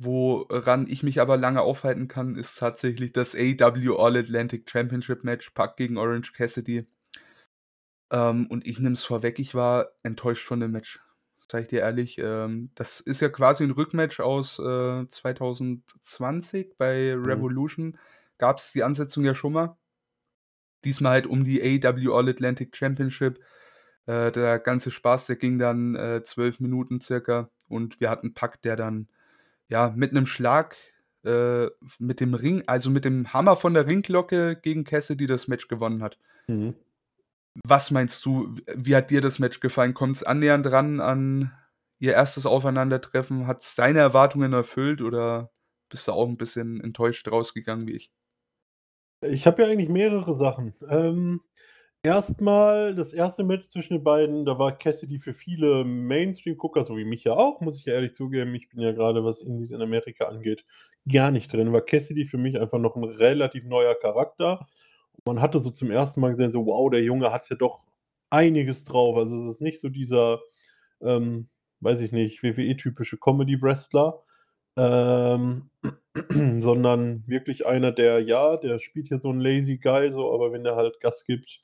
Woran 0.00 0.86
ich 0.88 1.02
mich 1.04 1.20
aber 1.20 1.36
lange 1.36 1.60
aufhalten 1.62 2.08
kann, 2.08 2.34
ist 2.36 2.58
tatsächlich 2.58 3.12
das 3.12 3.34
AEW 3.36 3.96
All 3.96 4.16
Atlantic 4.16 4.68
Championship 4.70 5.24
Match, 5.24 5.50
Pac 5.50 5.76
gegen 5.76 5.98
Orange 5.98 6.32
Cassidy. 6.32 6.86
Ähm, 8.10 8.46
und 8.48 8.66
ich 8.66 8.78
nehme 8.78 8.94
es 8.94 9.04
vorweg, 9.04 9.38
ich 9.38 9.54
war 9.54 9.88
enttäuscht 10.02 10.46
von 10.46 10.60
dem 10.60 10.70
Match, 10.72 11.00
sage 11.50 11.62
ich 11.62 11.68
dir 11.68 11.80
ehrlich. 11.80 12.18
Ähm, 12.18 12.70
das 12.74 13.00
ist 13.00 13.20
ja 13.20 13.28
quasi 13.28 13.64
'n 13.64 13.70
Rückmatch 13.72 14.20
aus, 14.20 14.58
äh, 14.58 15.06
2020 15.08 16.76
bei 16.78 17.14
Mhm. 17.24 17.24
Revolution 17.24 17.98
gab's 18.38 18.72
die 18.72 18.82
Ansetzung 18.84 19.24
ja 19.24 19.34
schon 19.34 19.52
mal. 19.52 19.76
Diesmal 20.84 21.12
halt 21.12 21.26
um 21.26 21.44
die 21.44 21.60
AEW 21.62 22.14
All 22.14 22.28
Atlantic 22.28 22.76
Championship. 22.76 23.40
Äh, 24.06 24.32
der 24.32 24.58
ganze 24.60 24.90
Spaß, 24.90 25.26
der 25.26 25.36
ging 25.36 25.58
dann, 25.58 25.94
äh, 25.96 26.22
12 26.24 26.60
Minuten 26.60 27.00
circa 27.00 27.50
und 27.68 28.00
wir 28.00 28.10
hatten 28.10 28.34
Pac, 28.34 28.62
der 28.62 28.76
dann, 28.76 29.08
ja, 29.70 29.92
mit 29.96 30.12
'nem 30.12 30.26
Schlag, 30.26 30.76
äh, 31.24 31.66
mit 31.98 32.20
dem 32.20 32.34
Ring 32.34 32.62
also 32.66 32.90
mit 32.90 33.04
dem 33.04 33.32
Hammer 33.32 33.56
von 33.56 33.74
der 33.74 33.86
Ringglocke 33.86 34.56
gegen 34.62 34.84
Cassidy 34.84 35.26
das 35.26 35.48
Match 35.48 35.68
gewonnen 35.68 36.02
hat. 36.02 36.16
Mhm. 36.48 36.78
Was 37.64 37.90
meinst 37.90 38.24
du, 38.24 38.54
wie 38.74 38.94
hat 38.96 39.10
dir 39.10 39.20
das 39.20 39.38
Match 39.38 39.60
gefallen? 39.60 39.94
Kommt's 39.94 40.22
annähernd 40.22 40.66
ran 40.70 41.00
an 41.00 41.52
ihr 41.98 42.12
erstes 42.12 42.46
Aufeinandertreffen? 42.46 43.46
Hat's 43.46 43.74
deine 43.74 43.98
Erwartungen 44.00 44.52
erfüllt 44.52 45.02
oder 45.02 45.50
bist 45.88 46.06
du 46.08 46.12
auch 46.12 46.28
'n 46.28 46.36
bisschen 46.36 46.80
enttäuscht 46.80 47.26
rausgegangen 47.30 47.86
wie 47.88 47.92
ich? 47.96 48.08
Ich 49.22 49.46
habe 49.46 49.62
ja 49.62 49.68
eigentlich 49.68 49.88
mehrere 49.88 50.32
Sachen. 50.34 50.74
Ähm, 50.88 51.40
erst 52.04 52.40
mal 52.40 52.94
das 52.94 53.12
1. 53.12 53.44
Match 53.44 53.68
zwischen 53.68 53.94
den 53.94 54.04
beiden, 54.04 54.44
da 54.46 54.58
war 54.58 54.76
Cassidy 54.78 55.18
für 55.18 55.32
viele 55.34 55.84
Mainstream-Gucker, 55.84 56.84
so 56.84 56.96
wie 56.96 57.04
mich 57.04 57.24
ja 57.24 57.34
auch, 57.34 57.60
muss 57.60 57.80
ich 57.80 57.86
ja 57.86 57.94
ehrlich 57.94 58.14
zugeben, 58.14 58.54
ich 58.54 58.68
bin 58.70 58.80
ja 58.80 58.92
grade, 58.92 59.24
was 59.24 59.42
Indies 59.42 59.72
in 59.72 59.82
Amerika 59.82 60.26
angeht, 60.26 60.64
gar 61.12 61.30
nicht 61.32 61.52
drin, 61.52 61.72
war 61.72 61.82
Cassidy 61.82 62.26
für 62.26 62.38
mich 62.38 62.60
einfach 62.60 62.78
noch 62.78 62.96
'n 62.96 63.04
relativ 63.04 63.64
neuer 63.64 63.94
Charakter. 63.96 64.66
Man 65.26 65.40
hatte 65.42 65.60
so 65.60 65.70
zum 65.70 65.90
1. 65.90 66.20
Mal 66.20 66.30
gesehen, 66.36 66.52
so: 66.52 66.66
„Wow, 66.66 66.90
der 66.90 67.02
Junge 67.02 67.32
hat's 67.32 67.48
ja 67.50 67.56
doch 67.56 67.80
einiges 68.30 68.84
drauf.“ 68.84 69.16
Also, 69.16 69.36
es 69.50 69.56
ist 69.56 69.62
nicht 69.62 69.80
so 69.80 69.88
dieser, 69.90 70.40
ähm, 71.02 71.48
weiß 71.80 72.00
ich 72.02 72.12
nicht, 72.12 72.42
WWE-typische 72.44 73.18
Comedy-Wrestler, 73.18 74.22
ähm, 74.78 75.70
sondern 76.62 77.24
wirklich 77.28 77.66
einer, 77.66 77.92
der 77.92 78.20
ja, 78.20 78.56
der 78.58 78.78
spielt 78.80 79.08
hier 79.08 79.18
so 79.20 79.30
'n 79.32 79.40
Lazy 79.40 79.78
Guy 79.78 80.12
so, 80.12 80.32
aber 80.34 80.52
wenn 80.52 80.64
er 80.66 80.76
halt 80.76 81.00
Gas 81.00 81.24
gibt, 81.26 81.62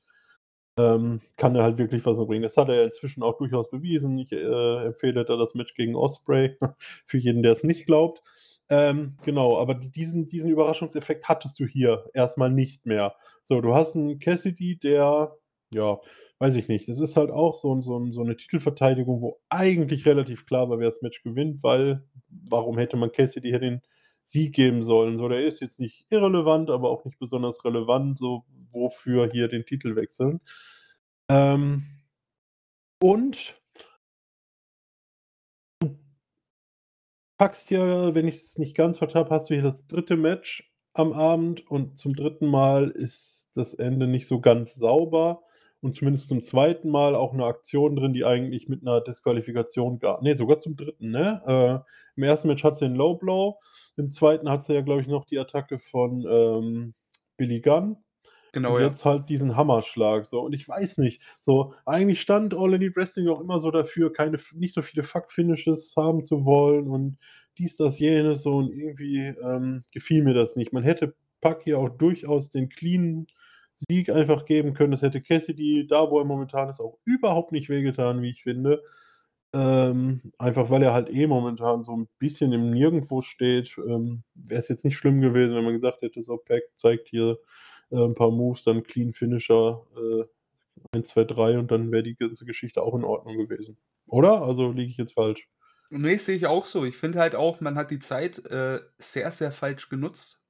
ähm, 0.77 1.21
kann 1.37 1.55
er 1.55 1.63
halt 1.63 1.77
wirklich 1.77 2.05
was 2.05 2.17
bringen. 2.17 2.43
Das 2.43 2.57
hat 2.57 2.69
er 2.69 2.83
inzwischen 2.83 3.23
auch 3.23 3.37
durchaus 3.37 3.69
bewiesen. 3.69 4.17
Ich, 4.19 4.31
äh, 4.31 4.85
empfehle 4.87 5.25
da 5.25 5.37
das 5.37 5.55
Match 5.55 5.73
gegen 5.75 5.95
Ospreay 5.95 6.57
für 7.05 7.17
jeden, 7.17 7.43
der 7.43 7.53
es 7.53 7.63
nicht 7.63 7.85
glaubt. 7.85 8.21
Ähm, 8.69 9.17
genau, 9.23 9.57
aber 9.59 9.75
diesen 9.75 10.27
diesen 10.27 10.49
Überraschungseffekt 10.49 11.27
hattest 11.29 11.59
du 11.59 11.65
hier 11.65 12.09
erst 12.13 12.37
mal 12.37 12.49
nicht 12.49 12.85
mehr. 12.85 13.15
So, 13.43 13.61
du 13.61 13.75
hast 13.75 13.95
'n 13.95 14.19
Cassidy, 14.19 14.77
der 14.79 15.35
ja, 15.73 15.99
weiß 16.39 16.55
ich 16.55 16.67
nicht, 16.67 16.87
das 16.89 16.99
ist 16.99 17.15
halt 17.17 17.31
auch 17.31 17.55
so 17.55 17.79
so 17.81 18.09
so 18.11 18.23
'ne 18.23 18.35
Titelverteidigung, 18.37 19.21
wo 19.21 19.39
eigentlich 19.49 20.05
relativ 20.05 20.45
klar 20.45 20.69
war, 20.69 20.79
wer 20.79 20.87
das 20.87 21.01
Match 21.01 21.21
gewinnt, 21.23 21.61
weil 21.63 22.03
warum 22.29 22.77
hätte 22.79 22.97
man 22.97 23.11
Cassidy 23.11 23.49
hier 23.49 23.59
den 23.59 23.81
Sieg 24.25 24.53
geben 24.53 24.83
sollen? 24.83 25.17
So, 25.17 25.29
der 25.29 25.45
ist 25.45 25.61
jetzt 25.61 25.79
nicht 25.79 26.05
irrelevant, 26.09 26.69
aber 26.69 26.89
auch 26.89 27.05
nicht 27.05 27.19
besonders 27.19 27.63
relevant, 27.63 28.17
so 28.19 28.45
wofür 28.71 29.29
hier 29.31 29.47
den 29.47 29.65
Titel 29.65 29.95
wechseln? 29.95 30.41
Ähm 31.29 31.83
und 33.01 33.55
du 35.79 35.97
packst 37.37 37.67
hier, 37.67 38.11
wenn 38.13 38.27
ich's 38.27 38.57
nicht 38.57 38.75
ganz 38.75 38.99
habe, 39.01 39.29
hast 39.29 39.49
du 39.49 39.53
hier 39.53 39.63
das 39.63 39.85
3. 39.87 40.15
Match 40.15 40.71
am 40.93 41.13
Abend 41.13 41.69
und 41.69 41.97
zum 41.97 42.15
3. 42.15 42.45
Mal 42.45 42.89
ist 42.89 43.51
das 43.55 43.73
Ende 43.73 44.07
nicht 44.07 44.27
so 44.27 44.39
ganz 44.39 44.75
sauber 44.75 45.43
und 45.81 45.93
zumindest 45.95 46.29
zum 46.29 46.41
2. 46.41 46.89
Mal 46.89 47.15
auch 47.15 47.33
'ne 47.33 47.45
Aktion 47.45 47.95
drin, 47.95 48.13
die 48.13 48.25
eigentlich 48.25 48.69
mit 48.69 48.83
'ner 48.83 49.01
Disqualifikation 49.01 49.99
gar 49.99 50.21
ne, 50.23 50.35
sogar 50.37 50.59
zum 50.59 50.75
3., 50.77 51.11
ne? 51.11 51.41
Äh, 51.85 51.91
im 52.17 52.23
1. 52.23 52.47
Match 52.47 52.63
hat 52.63 52.77
sie 52.77 52.85
'n 52.85 52.95
Low 52.95 53.15
Blow, 53.15 53.59
im 53.97 54.09
2. 54.11 54.49
hat 54.49 54.63
sie 54.63 54.73
ja, 54.73 54.81
glaube 54.81 55.01
ich, 55.01 55.07
noch 55.07 55.25
die 55.25 55.39
Attacke 55.39 55.79
von, 55.79 56.25
ähm, 56.29 56.93
Billy 57.37 57.61
Gunn 57.61 57.97
Genau, 58.53 58.69
und 58.69 58.79
ja. 58.79 58.95
jetzt 58.95 59.05
halt 59.05 59.29
diesen 59.29 59.55
Hammerschlag 59.57 60.25
so. 60.27 60.41
Und 60.41 60.53
ich 60.53 60.67
weiß 60.69 60.97
nicht, 60.99 61.21
so 61.41 61.73
eigentlich 61.85 62.21
stand 62.21 62.53
All 62.55 62.73
Elite 62.73 62.95
Wrestling 62.97 63.27
auch 63.29 63.41
immer 63.41 63.59
so 63.59 63.71
dafür, 63.71 64.13
keine 64.13 64.37
nicht 64.55 64.73
so 64.75 64.81
viele 64.83 65.03
Fuck-Finishes 65.03 65.93
haben 65.97 66.23
zu 66.25 66.45
wollen 66.45 66.87
und 66.89 67.17
dies, 67.59 67.77
das, 67.77 67.99
jenes 67.99 68.43
so 68.43 68.57
und 68.57 68.71
irgendwie, 68.73 69.19
ähm, 69.27 69.85
gefiel 69.91 70.23
mir 70.23 70.33
das 70.35 70.55
nicht. 70.57 70.73
Man 70.73 70.83
hätte 70.83 71.15
Pac 71.41 71.63
hier 71.63 71.79
auch 71.79 71.89
durchaus 71.89 72.49
den 72.51 72.69
cleanen 72.69 73.27
Sieg 73.77 74.09
einfach 74.09 74.45
geben 74.45 74.73
können. 74.73 74.91
Das 74.91 75.01
hätte 75.01 75.21
Cassidy 75.21 75.87
da, 75.87 76.09
wo 76.11 76.19
er 76.19 76.25
momentan 76.25 76.69
ist, 76.69 76.79
auch 76.81 76.99
überhaupt 77.05 77.51
nicht 77.51 77.69
wehgetan, 77.69 78.21
wie 78.21 78.29
ich 78.31 78.43
finde. 78.43 78.83
Ähm, 79.53 80.21
einfach 80.39 80.69
weil 80.69 80.83
er 80.83 80.93
halt 80.93 81.09
eh 81.09 81.27
momentan 81.27 81.83
so 81.83 81.93
'n 81.93 82.07
bisschen 82.19 82.53
im 82.53 82.71
Nirgendwo 82.71 83.21
steht, 83.21 83.77
ähm, 83.79 84.23
wär's 84.35 84.69
jetzt 84.69 84.85
nicht 84.85 84.97
schlimm 84.97 85.21
gewesen, 85.21 85.55
wenn 85.55 85.63
man 85.65 85.73
gesagt 85.75 86.01
hätte: 86.03 86.21
„So, 86.23 86.37
Pac 86.37 86.63
zeigt 86.75 87.07
hier, 87.09 87.39
äh, 87.91 87.97
'n 87.97 88.15
paar 88.15 88.31
Moves, 88.31 88.63
dann 88.65 88.83
Clean 88.83 89.13
Finisher, 89.13 89.85
äh, 89.97 90.25
1, 90.97 91.03
2, 91.05 91.23
3“ 91.25 91.59
und 91.59 91.71
dann 91.71 91.91
wäre 91.91 92.03
die 92.03 92.15
ganze 92.17 92.45
Geschichte 92.45 92.83
auch 92.83 92.95
in 92.95 93.03
Ordnung 93.05 93.37
gewesen. 93.37 93.77
Oder? 94.07 94.41
Also, 94.43 94.71
liege 94.71 94.91
ich 94.91 94.97
jetzt 94.97 95.13
falsch? 95.15 95.47
Ne, 95.91 96.17
sehe 96.17 96.35
ich 96.35 96.47
auch 96.47 96.65
so. 96.65 96.83
Ich 96.85 96.97
finde 96.97 97.19
halt 97.19 97.35
auch, 97.35 97.61
man 97.61 97.75
hat 97.77 97.91
die 97.91 97.99
Zeit, 97.99 98.43
äh, 98.45 98.81
sehr, 98.97 99.31
sehr 99.31 99.51
falsch 99.51 99.87
genutzt, 99.89 100.41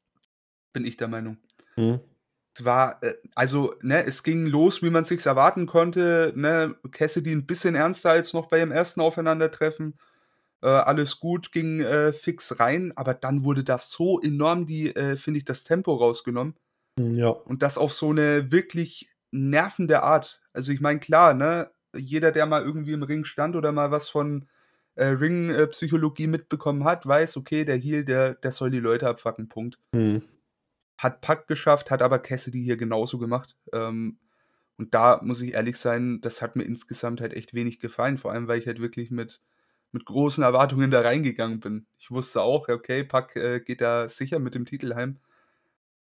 bin 0.74 0.86
ich 0.86 0.98
der 0.98 1.10
Meinung. 1.10 1.40
Mhm. 1.78 2.15
Es 2.58 2.64
war, 2.64 3.00
äh 3.04 3.14
also, 3.36 3.74
ne, 3.82 4.06
es 4.06 4.24
ging 4.24 4.46
los, 4.48 4.82
wie 4.82 4.90
man 4.90 5.04
sich's 5.04 5.26
erwarten 5.26 5.66
konnte, 5.66 6.32
ne? 6.36 6.76
Cassidy 6.92 7.32
'n 7.34 7.46
bisschen 7.46 7.76
ernster 7.76 8.12
als 8.12 8.34
noch 8.34 8.48
bei 8.48 8.60
ihrem 8.60 8.72
1. 8.72 9.02
Aufeinandertreffen. 9.02 9.98
Äh, 10.64 10.68
alles 10.70 11.20
gut, 11.20 11.52
ging, 11.52 11.82
äh, 11.82 12.14
fix 12.14 12.60
rein, 12.60 12.94
aber 12.98 13.14
dann 13.16 13.44
wurde 13.46 13.64
das 13.66 13.92
so 13.92 14.22
enorm 14.22 14.66
die 14.68 14.96
äh, 14.96 15.18
finde 15.18 15.40
ich, 15.40 15.46
das 15.46 15.64
Tempo 15.66 15.96
rausgenommen. 15.96 16.56
Hm, 17.00 17.14
ja. 17.16 17.36
Und 17.46 17.64
das 17.64 17.78
auf 17.80 17.94
so 17.94 18.14
'ne 18.14 18.52
wirklich 18.52 19.12
nervende 19.32 20.04
Art. 20.04 20.42
Also, 20.54 20.72
ich 20.74 20.82
meine, 20.82 21.00
klar, 21.02 21.34
ne, 21.36 21.72
jeder, 21.96 22.32
der 22.34 22.46
mal 22.48 22.64
irgendwie 22.64 22.94
im 22.94 23.04
Ring 23.04 23.26
stand 23.26 23.56
oder 23.58 23.72
mal 23.74 23.92
was 23.92 24.10
von, 24.10 24.48
äh, 24.96 25.06
Ring 25.08 25.50
äh, 25.52 25.68
Psychologie 25.68 26.28
mitbekommen 26.28 26.86
hat, 26.86 27.06
weiß, 27.08 27.38
okay, 27.38 27.66
der 27.66 27.78
Heel, 27.78 28.06
der 28.06 28.36
der 28.36 28.52
soll 28.52 28.72
die 28.72 28.80
Leute 28.82 29.08
abfucken, 29.10 29.50
Punkt. 29.50 29.78
Mhm. 29.94 30.35
Hat 30.98 31.22
Pac 31.22 31.48
geschafft, 31.48 31.92
hat 31.92 32.02
aber 32.02 32.20
Cassidy 32.20 32.64
hier 32.64 32.78
genauso 32.78 33.18
gemacht. 33.20 33.58
Ähm, 33.74 34.20
und 34.78 34.94
da 34.94 35.22
muss 35.24 35.42
ich 35.42 35.54
ehrlich 35.54 35.78
sein, 35.78 36.22
das 36.22 36.42
hat 36.42 36.56
mir 36.56 36.64
insgesamt 36.64 37.22
halt 37.22 37.34
echt 37.34 37.54
wenig 37.54 37.80
gefallen, 37.80 38.18
vor 38.18 38.32
allem, 38.32 38.48
weil 38.48 38.60
ich 38.60 38.68
halt 38.68 38.82
wirklich 38.82 39.12
mit 39.12 39.42
mit 39.94 40.06
großen 40.06 40.44
Erwartungen 40.44 40.92
da 40.92 41.02
reingegangen 41.02 41.62
bin. 41.62 41.88
Ich 41.98 42.12
wusste 42.12 42.42
auch, 42.42 42.68
okay, 42.70 43.04
Pac, 43.06 43.36
äh, 43.38 43.62
geht 43.62 43.80
da 43.82 44.10
sicher 44.10 44.40
mit 44.40 44.54
dem 44.56 44.66
Titel 44.66 44.94
heim. 44.96 45.20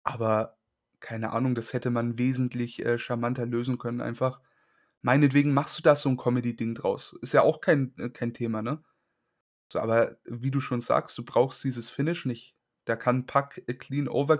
Aber 0.04 0.56
keine 1.00 1.32
Ahnung, 1.32 1.54
das 1.54 1.72
hätte 1.72 1.90
man 1.90 2.18
wesentlich, 2.18 2.84
äh, 2.84 2.98
charmanter 2.98 3.46
lösen 3.46 3.78
können 3.78 4.00
einfach. 4.00 4.40
Meinetwegen 5.02 5.54
machst 5.54 5.78
du 5.78 5.82
da 5.82 5.96
so 5.96 6.08
'n 6.10 6.16
Comedy-Ding 6.18 6.74
draus. 6.76 7.18
Ist 7.22 7.34
ja 7.34 7.42
auch 7.42 7.60
kein 7.60 7.94
äh, 7.98 8.10
kein 8.10 8.34
Thema, 8.34 8.62
ne? 8.62 8.82
So, 9.72 9.80
aber 9.80 10.16
wie 10.26 10.50
du 10.52 10.60
schon 10.60 10.80
sagst, 10.80 11.18
du 11.18 11.24
brauchst 11.24 11.64
dieses 11.64 11.90
Finish 11.90 12.26
nicht. 12.26 12.56
Da 12.84 12.96
kann 12.96 13.26
Pac, 13.26 13.62
äh, 13.66 13.74
clean 13.74 14.08
over 14.08 14.38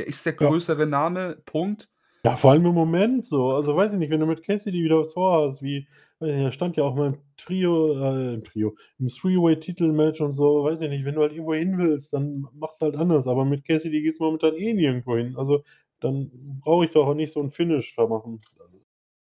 Der 0.00 0.06
ist 0.06 0.24
der 0.24 0.32
Ja. 0.40 0.48
größere 0.48 0.86
Name, 0.86 1.36
Punkt. 1.44 1.86
Ja, 2.24 2.36
vor 2.36 2.50
allem 2.52 2.64
im 2.66 2.74
Moment 2.74 3.24
so. 3.26 3.50
Also, 3.52 3.76
weiß 3.76 3.92
ich 3.92 3.98
nicht, 3.98 4.10
wenn 4.10 4.20
du 4.20 4.26
mit 4.26 4.42
Cassidy 4.42 4.82
wieder 4.84 4.98
was 4.98 5.12
vorhast, 5.14 5.62
wie 5.62 5.86
weiß 6.20 6.30
ich 6.30 6.36
nicht, 6.36 6.44
er 6.44 6.52
stand 6.52 6.76
ja 6.76 6.84
auch 6.84 6.94
mal 6.94 7.08
im 7.08 7.18
Trio 7.38 7.98
äh, 7.98 8.34
im 8.34 8.44
Trio, 8.44 8.76
im 8.98 9.08
Three-Way-Titelmatch 9.08 10.20
und 10.20 10.32
so, 10.34 10.64
weiß 10.64 10.80
ich 10.82 10.88
nicht, 10.90 11.04
wenn 11.06 11.14
du 11.14 11.22
halt 11.22 11.32
irgendwo 11.32 11.54
hin 11.54 11.76
willst, 11.78 12.12
dann 12.14 12.24
m 12.44 12.48
mach's 12.54 12.80
halt 12.80 12.96
anders. 12.96 13.26
Aber 13.26 13.44
mit 13.46 13.64
Cassidy 13.66 14.02
geht's 14.02 14.20
momentan 14.20 14.54
eh 14.54 14.72
nirgendwo 14.74 15.16
hin. 15.16 15.34
Also, 15.36 15.62
dann 16.00 16.30
brauche 16.62 16.84
ich 16.86 16.90
doch 16.92 17.06
auch 17.08 17.14
nicht 17.14 17.32
so 17.32 17.40
'n 17.40 17.50
Finish 17.50 17.94
da 17.96 18.06
machen. 18.06 18.40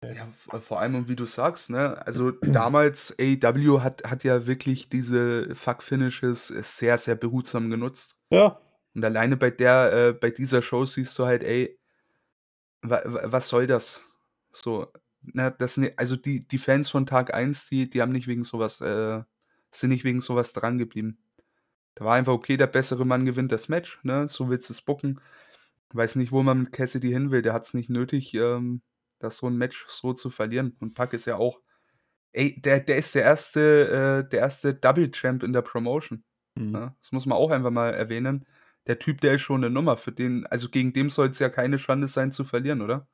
Ja, 0.03 0.29
vor 0.61 0.81
allem 0.81 1.09
wie 1.09 1.17
du 1.17 1.27
sagst, 1.27 1.69
ne, 1.71 2.05
also, 2.07 2.31
damals 2.31 3.15
AEW 3.21 3.81
hat 3.83 4.03
hat 4.05 4.25
ja 4.25 4.47
wirklich 4.47 4.89
diese 4.89 5.55
Fuck-Finishes 5.55 6.49
sehr, 6.49 6.97
sehr 6.99 7.17
behutsam 7.17 7.69
genutzt. 7.71 8.15
Ja. 8.33 8.61
Und 8.95 9.05
alleine 9.05 9.37
bei 9.37 9.51
der 9.51 9.93
äh, 9.93 10.13
bei 10.13 10.31
dieser 10.31 10.63
Show 10.63 10.85
siehst 10.87 11.19
du 11.19 11.27
halt, 11.27 11.43
ey 11.45 11.79
wa 12.83 13.01
wa 13.05 13.21
was 13.33 13.49
soll 13.49 13.67
das? 13.67 14.05
So, 14.51 14.93
ne, 15.23 15.55
das 15.59 15.75
sind 15.75 15.99
also, 15.99 16.17
die 16.17 16.41
die 16.47 16.59
Fans 16.59 16.89
von 16.91 17.07
Tag 17.07 17.35
1, 17.35 17.67
die 17.69 17.89
die 17.91 18.01
haben 18.03 18.13
nicht 18.13 18.27
wegen 18.27 18.45
so 18.45 18.59
was 18.59 18.81
äh, 18.81 19.23
sind 19.71 19.91
nicht 19.91 20.05
wegen 20.05 20.21
so 20.21 20.35
was 20.37 20.53
drangeblieben. 20.53 21.19
Da 21.97 22.05
war 22.07 22.15
einfach 22.17 22.33
okay, 22.35 22.57
der 22.57 22.69
bessere 22.69 23.07
Mann 23.07 23.25
gewinnt 23.27 23.53
das 23.53 23.69
Match, 23.71 24.01
ne? 24.05 24.29
So 24.29 24.51
willst 24.51 24.71
du 24.71 24.75
es 24.75 24.83
booken. 24.83 25.21
Weiß 25.95 26.17
nicht, 26.17 26.33
wo 26.33 26.43
man 26.45 26.61
mit 26.65 26.73
Cassidy 26.73 27.11
hin 27.11 27.31
will. 27.33 27.43
Der 27.43 27.53
hat 27.55 27.67
es 27.67 27.75
nicht 27.75 27.91
nötig, 27.91 28.35
ähm, 28.35 28.83
das 29.21 29.39
so 29.39 29.49
ein 29.49 29.59
Match 29.59 29.87
so 29.89 30.13
zu 30.15 30.31
verlieren. 30.31 30.77
Und 30.81 30.95
Pack 30.95 31.15
ist 31.15 31.27
ja 31.27 31.37
auch 31.37 31.61
ey, 32.33 32.61
der 32.61 32.81
der 32.81 32.97
ist 32.99 33.15
der 33.15 33.25
erste 33.25 34.23
äh, 34.27 34.31
der 34.31 34.41
erste 34.41 34.75
Double 34.75 35.11
Champ 35.13 35.43
in 35.45 35.53
der 35.53 35.63
Promotion, 35.63 36.25
Mhm. 36.57 36.71
ne? 36.73 36.97
Das 37.01 37.13
muss 37.13 37.27
man 37.27 37.39
auch 37.39 37.51
einfach 37.51 37.71
mal 37.73 37.91
erwähnen. 37.95 38.47
Der 38.87 38.99
Typ, 38.99 39.21
der 39.21 39.35
ist 39.35 39.43
schon 39.43 39.61
'ne 39.61 39.69
Nummer, 39.71 39.97
für 39.99 40.13
den 40.13 40.47
also, 40.47 40.69
gegen 40.71 40.93
dem 40.95 41.11
soll's 41.11 41.39
ja 41.39 41.49
keine 41.51 41.79
Schande 41.79 42.09
sein 42.09 42.33
zu 42.33 42.45
verlieren, 42.45 42.81
oder? 42.83 43.07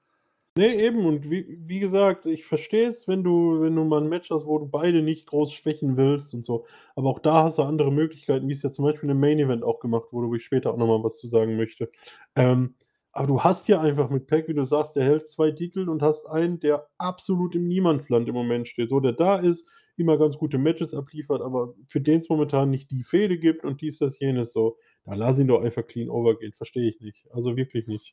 Ne, 0.58 0.74
eben 0.74 1.04
und 1.04 1.28
wie 1.30 1.58
wie 1.66 1.80
gesagt, 1.80 2.24
ich 2.24 2.46
verstehe 2.46 2.88
es, 2.88 3.06
wenn 3.06 3.22
du 3.22 3.60
wenn 3.60 3.76
du 3.76 3.84
mal 3.84 4.00
'n 4.00 4.08
Match 4.08 4.30
hast, 4.30 4.46
wo 4.46 4.58
du 4.58 4.66
beide 4.66 5.02
nicht 5.02 5.26
groß 5.26 5.52
schwächen 5.52 5.98
willst 5.98 6.32
und 6.32 6.46
so. 6.46 6.64
Aber 6.94 7.10
auch 7.10 7.18
da 7.18 7.42
hast 7.44 7.58
du 7.58 7.62
andere 7.62 7.92
Möglichkeiten, 7.92 8.48
wie 8.48 8.54
es 8.54 8.62
ja 8.62 8.70
zum 8.70 8.86
Beispiel 8.86 9.10
im 9.10 9.20
Main 9.20 9.38
Event 9.38 9.62
auch 9.62 9.80
gemacht 9.80 10.12
wurde, 10.12 10.28
wo 10.28 10.34
ich 10.34 10.44
später 10.46 10.72
auch 10.72 10.78
noch 10.78 10.86
mal 10.86 11.04
was 11.04 11.18
zu 11.18 11.28
sagen 11.28 11.58
möchte. 11.58 11.90
Ähm, 12.36 12.74
aber 13.12 13.26
du 13.26 13.42
hast 13.44 13.66
hier 13.66 13.80
einfach 13.82 14.08
mit 14.08 14.26
Pac, 14.28 14.48
wie 14.48 14.54
du 14.54 14.64
sagst, 14.64 14.96
der 14.96 15.04
hält 15.04 15.28
2 15.28 15.50
Titel 15.50 15.90
und 15.90 16.00
hast 16.02 16.24
einen, 16.26 16.58
der 16.58 16.88
absolut 16.96 17.54
im 17.54 17.68
Niemandsland 17.68 18.26
im 18.26 18.34
Moment 18.34 18.66
steht. 18.68 18.88
So, 18.88 19.00
der 19.00 19.12
da 19.12 19.36
ist, 19.36 19.68
immer 19.98 20.16
ganz 20.16 20.38
gute 20.38 20.56
Matches 20.58 20.94
abliefert, 20.94 21.42
aber 21.42 21.74
für 21.86 22.00
den's 22.00 22.28
momentan 22.30 22.70
nicht 22.70 22.90
die 22.90 23.02
Fehde 23.04 23.38
gibt 23.38 23.62
und 23.64 23.82
dies, 23.82 23.98
das, 23.98 24.18
jenes 24.20 24.52
so. 24.54 24.78
Dann 25.06 25.18
lass 25.18 25.38
ihn 25.38 25.46
doch 25.46 25.62
einfach 25.62 25.86
clean 25.86 26.08
over 26.10 26.36
gehen, 26.36 26.52
verstehe 26.52 26.88
ich 26.90 27.00
nicht. 27.00 27.28
Also, 27.32 27.56
wirklich 27.56 27.86
nicht. 27.86 28.12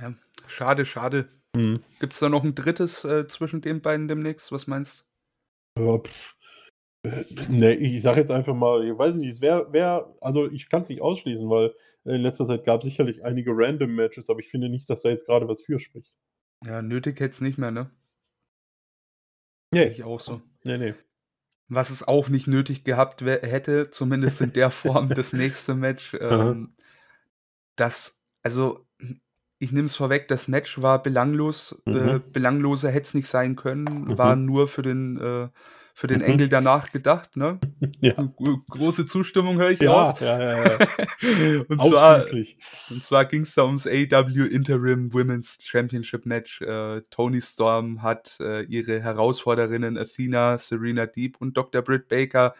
Ja, 0.00 0.14
schade, 0.46 0.84
schade. 0.84 1.28
Mhm. 1.54 1.80
Gibt's 2.00 2.18
da 2.20 2.28
noch 2.28 2.44
'n 2.44 2.54
3. 2.54 3.04
äh, 3.04 3.26
zwischen 3.26 3.60
den 3.62 3.80
beiden 3.80 4.08
demnächst? 4.08 4.52
Was 4.52 4.66
meinst 4.66 5.02
Ja, 5.78 6.00
äh, 7.04 7.24
ne, 7.50 7.74
ich 7.76 8.02
sage 8.02 8.20
jetzt 8.20 8.30
einfach 8.32 8.54
mal, 8.54 8.86
ich 8.86 8.98
weiß 8.98 9.16
nicht, 9.16 9.28
es 9.30 9.40
wäre 9.42 9.72
wäre 9.72 10.16
also, 10.20 10.50
ich 10.50 10.68
kann's 10.70 10.88
nicht 10.90 11.02
ausschließen, 11.02 11.48
weil 11.50 11.74
in 12.04 12.22
letzter 12.22 12.46
Zeit 12.46 12.64
gab's 12.64 12.84
sicherlich 12.86 13.24
einige 13.24 13.52
Random 13.54 13.94
Matches, 13.94 14.30
aber 14.30 14.40
ich 14.40 14.50
finde 14.50 14.68
nicht, 14.70 14.90
dass 14.90 15.02
da 15.02 15.10
jetzt 15.10 15.26
grade 15.26 15.48
was 15.48 15.62
für 15.62 15.78
spricht. 15.80 16.08
Ja, 16.64 16.80
nötig 16.82 17.20
hätt's 17.20 17.40
nicht 17.40 17.58
mehr, 17.58 17.70
ne? 17.70 17.90
Sehe 19.78 19.88
Ne. 19.88 19.90
ich 19.90 20.04
auch 20.04 20.20
so. 20.20 20.42
Ne, 20.64 20.78
ne. 20.78 21.05
Was 21.68 21.90
es 21.90 22.06
auch 22.06 22.28
nicht 22.28 22.46
nötig 22.46 22.84
gehabt 22.84 23.22
hätte, 23.22 23.90
zumindest 23.90 24.40
in 24.40 24.52
der 24.52 24.70
Form, 24.70 25.14
das 25.14 25.32
nächste 25.32 25.74
Match, 25.74 26.14
ähm, 26.20 26.74
das 27.76 28.20
also, 28.42 28.86
ich 29.58 29.72
nehme 29.72 29.86
es 29.86 29.96
vorweg, 29.96 30.28
das 30.28 30.48
Match 30.48 30.80
war 30.82 31.02
belanglos. 31.02 31.72
Äh, 31.90 32.20
Mhm. 32.20 32.32
belangloser 32.32 32.90
hätte 32.90 33.06
es 33.06 33.14
nicht 33.14 33.26
sein 33.28 33.56
können, 33.56 34.16
war 34.16 34.36
Mhm. 34.36 34.44
nur 34.44 34.68
für 34.68 34.82
den 34.82 35.16
äh, 35.18 35.48
für 35.98 36.08
den 36.08 36.18
Mhm. 36.18 36.24
Engel 36.26 36.48
danach 36.50 36.92
gedacht, 36.92 37.36
ne? 37.38 37.58
Ja. 38.02 38.12
Große 38.68 39.06
Zustimmung 39.06 39.56
höre 39.56 39.70
ich 39.70 39.80
Ja, 39.80 39.92
raus. 39.92 40.20
ja, 40.20 40.38
ja, 40.38 40.78
ja. 40.78 40.78
Und 41.68 41.82
zwar 41.82 42.22
und 42.90 43.02
zwar 43.02 43.24
ging's 43.24 43.54
da 43.54 43.64
ums 43.64 43.86
AEW 43.86 44.44
Interim 44.44 45.14
Women's 45.14 45.58
Championship 45.62 46.26
Match. 46.26 46.60
Äh, 46.60 47.00
Toni 47.10 47.40
Storm 47.40 48.02
hat, 48.02 48.36
äh, 48.40 48.64
ihre 48.66 49.00
Herausforderinnen 49.02 49.96
Athena, 49.96 50.58
Serena 50.58 51.06
Deeb 51.06 51.40
und 51.40 51.56
Dr. 51.56 51.80
Britt 51.80 52.08
Baker 52.08 52.54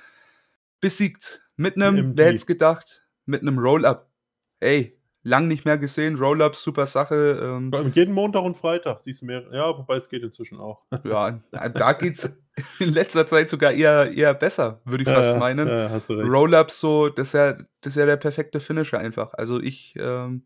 besiegt 0.81 1.43
mit 1.57 1.77
'nem, 1.77 1.95
MD. 1.97 2.13
wer 2.19 2.27
hätte 2.29 2.37
es 2.37 2.47
gedacht, 2.47 3.03
mit 3.27 3.43
'nem 3.43 3.59
Roll-Up. 3.59 4.09
Ey, 4.61 4.96
lang 5.27 5.49
nicht 5.49 5.65
mehr 5.65 5.77
gesehen, 5.77 6.17
Roll-Up, 6.17 6.55
super 6.57 6.87
Sache, 6.87 7.39
ähm 7.43 7.73
jeden 7.93 8.15
Montag 8.15 8.43
und 8.45 8.57
Freitag 8.57 9.03
siehst 9.03 9.23
du 9.23 9.27
mehr 9.27 9.43
ja, 9.53 9.77
wobei 9.77 9.97
es 9.97 10.09
geht 10.09 10.23
inzwischen 10.23 10.59
auch. 10.59 10.83
Ja, 11.05 11.41
da 11.51 11.69
da 11.69 11.93
geht's 11.93 12.39
in 12.79 12.93
letzter 12.93 13.27
Zeit 13.27 13.51
sogar 13.51 13.73
eher 13.73 14.13
eher 14.17 14.35
besser, 14.35 14.81
würde 14.85 15.03
ich 15.03 15.09
Ja, 15.09 15.17
fast 15.17 15.39
meinen. 15.39 15.69
ja. 15.69 16.01
Roll-Ups 16.09 16.81
so, 16.81 17.09
das 17.09 17.29
ist 17.29 17.33
ja 17.35 17.53
das 17.53 17.93
ist 17.93 17.97
ja 17.97 18.07
der 18.07 18.17
perfekte 18.17 18.61
Finisher 18.61 18.99
einfach. 18.99 19.35
Also, 19.35 19.61
ich, 19.61 19.95
ähm 19.99 20.43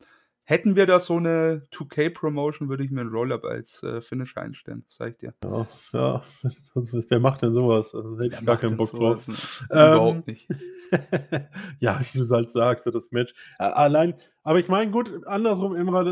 hätten 0.51 0.75
wir 0.77 0.87
da 0.87 0.99
so 0.99 1.19
'ne 1.21 1.67
2K-Promotion, 1.71 2.69
würde 2.69 2.85
ich 2.85 2.91
mir 2.91 3.03
'n 3.03 3.09
Roll-Up 3.09 3.45
als, 3.45 3.83
äh, 3.83 4.01
Finisher 4.03 4.43
einstellen, 4.43 4.85
sage 4.89 5.13
ich 5.13 5.17
dir. 5.19 5.35
Ja, 5.45 5.67
ja, 5.93 6.23
wer 6.75 7.21
macht 7.21 7.43
denn 7.43 7.55
so 7.55 7.69
was? 7.69 7.95
Also, 7.95 8.17
da 8.17 8.25
hätte 8.25 8.37
ich 8.41 8.45
gar 8.45 8.57
keinen 8.57 8.77
Bock 8.77 8.91
drauf. 8.91 9.29
ne? 9.29 9.35
Ähm, 9.71 9.93
Überhaupt 9.93 10.27
nicht. 10.27 10.49
ja, 11.79 12.01
wie 12.01 12.19
du's 12.19 12.31
halt 12.33 12.51
sagst, 12.51 12.85
das 12.87 13.13
Match. 13.13 13.33
Allein 13.59 14.15
aber 14.43 14.59
ich 14.59 14.69
meine, 14.69 14.91
gut, 14.91 15.27
andersrum, 15.27 15.77
Emra, 15.77 16.03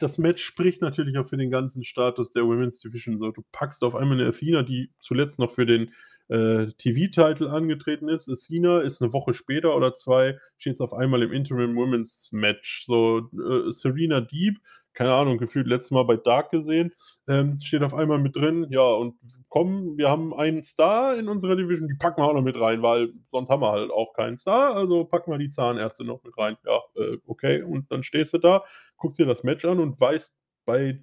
das 0.00 0.18
Match 0.18 0.42
spricht 0.42 0.82
natürlich 0.82 1.16
auch 1.16 1.26
für 1.26 1.36
den 1.36 1.50
ganzen 1.50 1.84
Status 1.84 2.32
der 2.32 2.44
Women's 2.44 2.80
Division 2.80 3.18
so. 3.18 3.30
Du 3.30 3.42
packst 3.52 3.84
auf 3.84 3.94
einmal 3.94 4.16
'ne 4.18 4.26
Athena, 4.26 4.62
die 4.64 4.90
zuletzt 4.98 5.38
noch 5.38 5.52
für 5.52 5.64
den, 5.64 5.92
äh, 6.28 6.66
TV-Title 6.78 7.50
angetreten 7.50 8.08
ist. 8.08 8.28
Athena 8.28 8.80
ist 8.80 9.00
'ne 9.00 9.12
Woche 9.12 9.34
später 9.34 9.76
oder 9.76 9.94
2 9.94 10.38
steht 10.58 10.72
jetzt 10.72 10.80
auf 10.80 10.92
einmal 10.92 11.22
im 11.22 11.32
Interim 11.32 11.76
Women's 11.76 12.28
Match. 12.32 12.84
So, 12.86 13.18
äh, 13.32 13.70
Serena 13.72 14.20
Deeb, 14.20 14.58
keine 14.94 15.12
Ahnung, 15.14 15.38
gefühlt 15.38 15.66
letztes 15.66 15.90
Mal 15.90 16.04
bei 16.04 16.16
Dark 16.16 16.50
gesehen, 16.50 16.92
ähm, 17.28 17.58
steht 17.60 17.82
auf 17.82 17.94
einmal 17.94 18.18
mit 18.18 18.34
drin. 18.36 18.66
Ja, 18.70 18.82
und 18.82 19.14
komm, 19.48 19.96
wir 19.98 20.08
haben 20.10 20.34
einen 20.34 20.62
Star 20.62 21.16
in 21.18 21.28
unserer 21.28 21.56
Division, 21.56 21.88
die 21.88 21.94
packen 21.98 22.20
wir 22.22 22.26
auch 22.28 22.34
noch 22.34 22.42
mit 22.42 22.58
rein, 22.58 22.82
weil 22.82 23.12
sonst 23.30 23.48
haben 23.50 23.60
wir 23.62 23.70
halt 23.72 23.90
auch 23.90 24.12
keinen 24.14 24.36
Star, 24.36 24.74
also 24.74 25.04
packen 25.04 25.30
wir 25.30 25.38
die 25.38 25.50
Zahnärzte 25.50 26.04
noch 26.04 26.22
mit 26.24 26.36
rein. 26.38 26.56
Ja, 26.64 26.80
äh, 26.96 27.18
okay. 27.26 27.62
Und 27.62 27.90
dann 27.92 28.02
stehst 28.02 28.32
du 28.34 28.38
da, 28.38 28.64
guckst 28.96 29.18
dir 29.20 29.26
das 29.26 29.42
Match 29.44 29.64
an 29.64 29.80
und 29.80 30.00
weißt 30.00 30.34
bei 30.64 31.00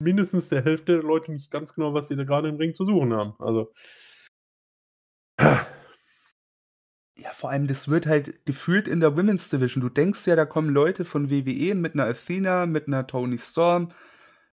mindestens 0.00 0.48
der 0.48 0.64
Hälfte 0.64 0.92
der 0.94 1.02
Leute 1.02 1.32
nicht 1.32 1.50
ganz 1.50 1.74
genau, 1.74 1.94
was 1.94 2.08
sie 2.08 2.16
da 2.16 2.24
grade 2.24 2.48
im 2.48 2.56
Ring 2.56 2.74
zu 2.74 2.84
suchen 2.84 3.12
haben. 3.14 3.34
Also 3.40 3.72
Ja, 7.16 7.32
vor 7.32 7.50
allem, 7.50 7.66
das 7.66 7.88
wird 7.88 8.06
halt 8.06 8.44
gefühlt 8.46 8.86
in 8.86 9.00
der 9.00 9.16
Women's 9.16 9.48
Division. 9.48 9.80
Du 9.82 9.88
denkst 9.88 10.26
ja, 10.26 10.36
da 10.36 10.44
kommen 10.44 10.68
Leute 10.70 11.04
von 11.04 11.30
WWE 11.30 11.74
mit 11.74 11.94
'ner 11.94 12.04
Athena, 12.06 12.66
mit 12.66 12.86
'ner 12.88 13.06
Toni 13.06 13.38
Storm. 13.38 13.90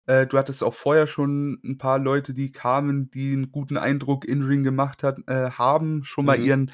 Äh, 0.07 0.26
du 0.26 0.38
hattest 0.38 0.64
auch 0.64 0.74
vorher 0.74 1.07
schon 1.07 1.61
'n 1.64 1.78
paar 1.78 1.98
Leute, 1.98 2.35
die 2.35 2.52
kamen, 2.52 3.11
die 3.11 3.33
'n 3.35 3.52
guten 3.52 3.76
Eindruck 3.76 4.24
in 4.26 4.42
Ring 4.42 4.64
gemacht 4.64 5.02
hat 5.02 5.18
äh, 5.28 5.50
haben, 5.50 6.04
schon 6.04 6.26
mal 6.26 6.38
Mhm. 6.38 6.40
ihren 6.40 6.70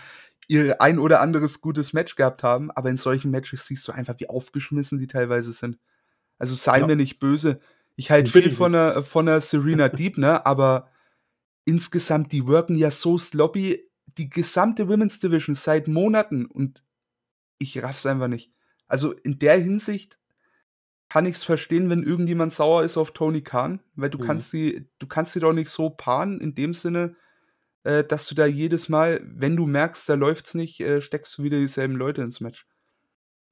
ihr 0.49 0.81
ein 0.83 0.99
oder 0.99 1.21
anderes 1.21 1.61
gutes 1.61 1.93
Match 1.93 2.17
gehabt 2.17 2.43
haben, 2.43 2.71
aber 2.73 2.91
in 2.91 2.97
solchen 2.99 3.31
Matches 3.31 3.67
siehst 3.67 3.87
du 3.89 3.93
einfach, 3.93 4.15
wie 4.19 4.29
aufgeschmissen 4.29 4.99
die 4.99 5.07
teilweise 5.09 5.53
sind. 5.53 5.79
Also, 6.39 6.55
sei 6.57 6.83
Ja. 6.83 6.85
mir 6.85 6.97
nicht 6.97 7.19
böse. 7.21 7.61
Ich 8.01 8.11
halte 8.11 8.31
viel 8.33 8.51
von. 8.51 8.73
'ner 8.73 9.03
von 9.03 9.27
'ner 9.27 9.43
Serena 9.43 9.89
Deeb, 9.91 10.17
ne, 10.17 10.47
aber 10.47 10.89
insgesamt, 11.67 12.33
die 12.33 12.47
worken 12.47 12.77
ja 12.77 12.91
so 12.91 13.19
sloppy, 13.19 13.91
die 14.19 14.31
gesamte 14.31 14.89
Women's 14.89 15.21
Division 15.21 15.55
seit 15.55 15.87
Monaten 15.87 16.47
und 16.47 16.83
ich 17.59 17.83
raff's 17.83 18.07
einfach 18.07 18.29
nicht. 18.29 18.53
Also, 18.89 19.13
in 19.13 19.39
der 19.39 19.59
Hinsicht 19.59 20.19
kann 21.11 21.27
ich's 21.27 21.45
verstehen, 21.45 21.91
wenn 21.91 22.03
irgendjemand 22.05 22.53
sauer 22.55 22.85
ist 22.85 22.97
auf 22.97 23.13
Tony 23.13 23.43
Khan, 23.43 23.81
weil 23.97 24.11
du 24.11 24.19
Mhm. 24.19 24.23
kannst 24.27 24.51
sie 24.53 24.89
du 24.99 25.07
kannst 25.07 25.33
sie 25.35 25.41
doch 25.41 25.53
nicht 25.53 25.71
so 25.71 25.91
paaren 25.91 26.41
in 26.41 26.55
dem 26.55 26.75
Sinne, 26.75 27.17
äh, 27.85 28.05
dass 28.05 28.29
du 28.29 28.35
da 28.35 28.47
jedes 28.47 28.89
Mal, 28.89 29.21
wenn 29.25 29.57
du 29.57 29.67
merkst, 29.67 30.09
da 30.09 30.15
läuft's 30.15 30.55
nicht, 30.55 30.81
äh, 30.81 31.03
steckst 31.03 31.39
du 31.39 31.45
wieder 31.45 31.59
dieselben 31.59 31.97
Leute 31.97 32.23
ins 32.23 32.41
Match. 32.41 32.67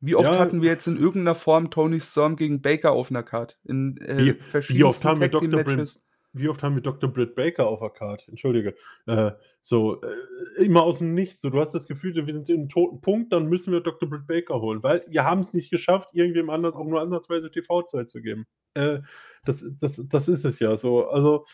Wie 0.02 0.14
oft 0.14 0.38
Ja. 0.38 0.38
hatten 0.38 0.62
wir 0.62 0.68
jetzt 0.70 0.86
in 0.86 0.96
irgend 0.96 1.24
'ner 1.24 1.34
Form 1.34 1.70
Toni 1.70 1.98
Storm 2.00 2.36
gegen 2.36 2.62
Baker 2.62 2.92
auf 2.92 3.10
'ner 3.10 3.24
Card 3.24 3.58
in, 3.64 3.96
äh, 3.98 4.26
Wie 4.26 4.38
wie 4.66 4.84
oft 4.84 5.04
haben 5.04 5.20
wir 5.20 5.28
Dr. 5.30 5.60
Britt 5.60 5.88
Matches? 5.88 6.00
wie 6.34 6.48
oft 6.48 6.62
haben 6.62 6.74
wir 6.74 6.82
Dr. 6.82 7.10
Britt 7.10 7.34
Baker 7.34 7.66
auf 7.66 7.80
der 7.80 7.90
Card? 7.90 8.28
Entschuldige. 8.28 8.74
Äh, 9.06 9.32
so, 9.62 10.00
äh, 10.02 10.64
immer 10.64 10.82
aus'm 10.82 11.12
Nichts. 11.14 11.42
So, 11.42 11.50
du 11.50 11.60
hast 11.60 11.72
das 11.74 11.86
Gefühl, 11.88 12.14
wir 12.14 12.32
sind 12.32 12.48
im 12.50 12.68
toten 12.68 13.00
Punkt, 13.00 13.32
dann 13.32 13.46
müssen 13.48 13.72
wir 13.72 13.80
Dr. 13.80 14.08
Britt 14.08 14.26
Baker 14.26 14.60
holen, 14.60 14.82
weil 14.82 15.04
wir 15.08 15.24
haben's 15.24 15.54
nicht 15.54 15.70
geschafft, 15.70 16.10
irgendwem 16.12 16.50
anders 16.50 16.74
auch 16.76 16.84
nur 16.86 17.00
ansatzweise 17.00 17.50
TV-Zeit 17.50 18.10
zu 18.10 18.20
geben. 18.20 18.46
Äh, 18.74 19.00
das 19.44 19.64
das 19.80 20.00
das 20.06 20.28
ist 20.28 20.44
es 20.44 20.58
ja 20.58 20.76
so. 20.76 21.08
Also, 21.08 21.46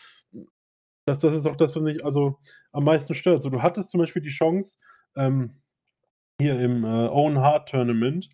das 1.05 1.19
das 1.19 1.35
ist 1.35 1.47
auch 1.47 1.57
das, 1.57 1.75
was 1.75 1.83
mich 1.83 2.05
also 2.05 2.39
am 2.73 2.85
meisten 2.85 3.15
stört. 3.15 3.43
So, 3.43 3.49
du 3.51 3.61
hattest 3.63 3.91
zum 3.91 3.99
Beispiel 4.01 4.21
die 4.23 4.29
Chance, 4.29 4.77
ähm, 5.15 5.61
hier 6.41 6.59
im, 6.59 6.83
äh, 6.85 6.87
Owen 7.09 7.39
Hart 7.39 7.69
Tournament 7.69 8.29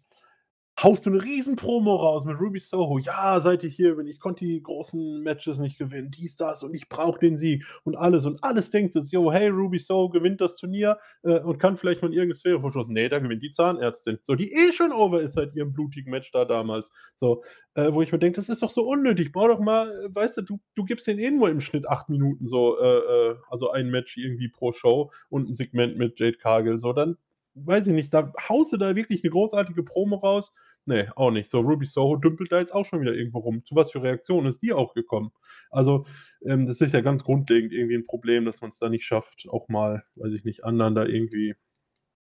haust 0.84 1.05
du 1.05 1.09
'ne 1.11 1.23
Riesen-Promo 1.23 1.95
raus 1.95 2.25
mit 2.25 2.39
Ruby 2.39 2.59
Soho: 2.59 2.97
„Ja, 2.99 3.39
seit 3.41 3.63
ich 3.63 3.75
hier 3.75 3.95
bin, 3.95 4.07
ich 4.07 4.19
konnte 4.19 4.45
die 4.45 4.61
großen 4.61 5.21
Matches 5.21 5.59
nicht 5.59 5.77
gewinnen, 5.77 6.11
dies, 6.11 6.38
das 6.38 6.63
und 6.63 6.73
ich 6.75 6.89
brauche 6.89 7.19
den 7.19 7.38
Sieg 7.38 7.65
und 7.84 7.95
alles.“ 7.95 8.25
Und 8.25 8.43
alles 8.43 8.69
denkt 8.71 8.95
jetzt: 8.95 9.11
„Jo, 9.11 9.32
hey, 9.32 9.49
Ruby 9.49 9.79
Soho 9.79 10.09
gewinnt 10.09 10.41
das 10.41 10.55
Turnier, 10.57 10.97
äh, 11.23 11.39
und 11.39 11.59
kann 11.59 11.77
vielleicht 11.77 12.01
mal 12.01 12.07
in 12.09 12.13
irgend 12.13 12.29
'ne 12.32 12.36
Sphäre 12.36 12.61
verstoßen.“ 12.61 12.93
Ne, 12.93 13.09
da 13.09 13.19
gewinnt 13.19 13.43
die 13.43 13.51
Zahnärztin. 13.51 14.19
So, 14.23 14.36
die 14.36 14.51
eh 14.53 14.71
schon 14.73 14.91
over 14.91 15.21
ist 15.21 15.34
seit 15.36 15.55
ihrem 15.55 15.73
blutigen 15.73 16.11
Match 16.11 16.32
da 16.32 16.45
damals. 16.45 16.91
So, 17.15 17.43
äh, 17.75 17.93
wo 17.93 18.01
ich 18.01 18.11
mir 18.11 18.19
denke: 18.19 18.38
„Das 18.38 18.49
ist 18.49 18.61
doch 18.63 18.71
so 18.71 18.84
unnötig. 18.88 19.32
Bau 19.32 19.47
doch 19.47 19.59
mal 19.59 19.89
äh, 20.05 20.15
weißt 20.15 20.38
du, 20.38 20.41
du 20.43 20.59
du 20.75 20.84
gibst 20.86 21.07
denen 21.07 21.19
eh 21.19 21.32
nur 21.32 21.49
im 21.49 21.61
Schnitt 21.61 21.88
8 21.89 22.09
Minuten 22.09 22.47
so, 22.47 22.79
äh, 22.79 23.32
äh 23.32 23.36
also 23.49 23.71
ein 23.71 23.89
Match 23.89 24.17
irgendwie 24.17 24.49
pro 24.49 24.71
Show 24.73 25.11
und 25.29 25.47
'n 25.49 25.53
Segment 25.53 25.97
mit 25.97 26.19
Jade 26.19 26.38
Cargill. 26.38 26.77
So, 26.79 26.93
dann 26.93 27.17
weiß 27.53 27.86
ich 27.88 27.93
nicht, 27.93 28.13
da 28.13 28.32
haust 28.47 28.71
du 28.73 28.77
da 28.77 28.95
wirklich 28.95 29.23
'ne 29.23 29.29
großartige 29.29 29.84
Promo 29.84 30.15
raus? 30.17 30.53
Ne, 30.88 31.11
auch 31.15 31.29
nicht. 31.32 31.49
So, 31.51 31.59
Ruby 31.59 31.86
Soho 31.86 32.15
dümpelt 32.17 32.51
da 32.51 32.59
jetzt 32.59 32.73
auch 32.73 32.86
schon 32.86 33.01
wieder 33.01 33.13
irgendwo 33.13 33.39
rum. 33.39 33.63
Zu 33.63 33.75
was 33.75 33.91
für 33.91 34.01
Reaktionen 34.01 34.47
ist 34.47 34.61
die 34.63 34.73
auch 34.73 34.93
gekommen? 34.95 35.32
Also, 35.69 36.05
ähm, 36.43 36.65
das 36.65 36.82
ist 36.82 36.93
ja 36.93 37.01
ganz 37.01 37.23
grundlegend 37.23 37.71
irgendwie 37.71 37.95
'n 37.95 38.05
Problem, 38.07 38.45
dass 38.45 38.61
man's 38.61 38.79
da 38.79 38.89
nicht 38.89 39.05
schafft, 39.05 39.47
auch 39.49 39.67
mal, 39.69 40.03
weiß 40.15 40.34
ich 40.34 40.43
nicht, 40.43 40.63
anderen 40.63 40.95
da 40.95 41.05
irgendwie 41.05 41.55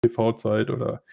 TV-Zeit 0.04 0.70
oder 0.72 1.04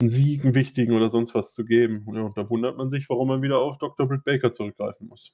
einen 0.00 0.08
Sieg, 0.10 0.44
einen 0.44 0.54
wichtigen 0.56 0.92
oder 0.94 1.10
sonst 1.10 1.34
was 1.34 1.54
zu 1.54 1.64
geben. 1.66 2.06
Ja, 2.14 2.22
und 2.22 2.36
da 2.38 2.50
wundert 2.50 2.76
man 2.78 2.90
sich, 2.90 3.08
warum 3.10 3.28
man 3.28 3.42
wieder 3.42 3.58
auf 3.60 3.78
Dr. 3.78 4.08
Britt 4.08 4.24
Baker 4.24 4.52
zurückgreifen 4.52 5.08
muss. 5.08 5.32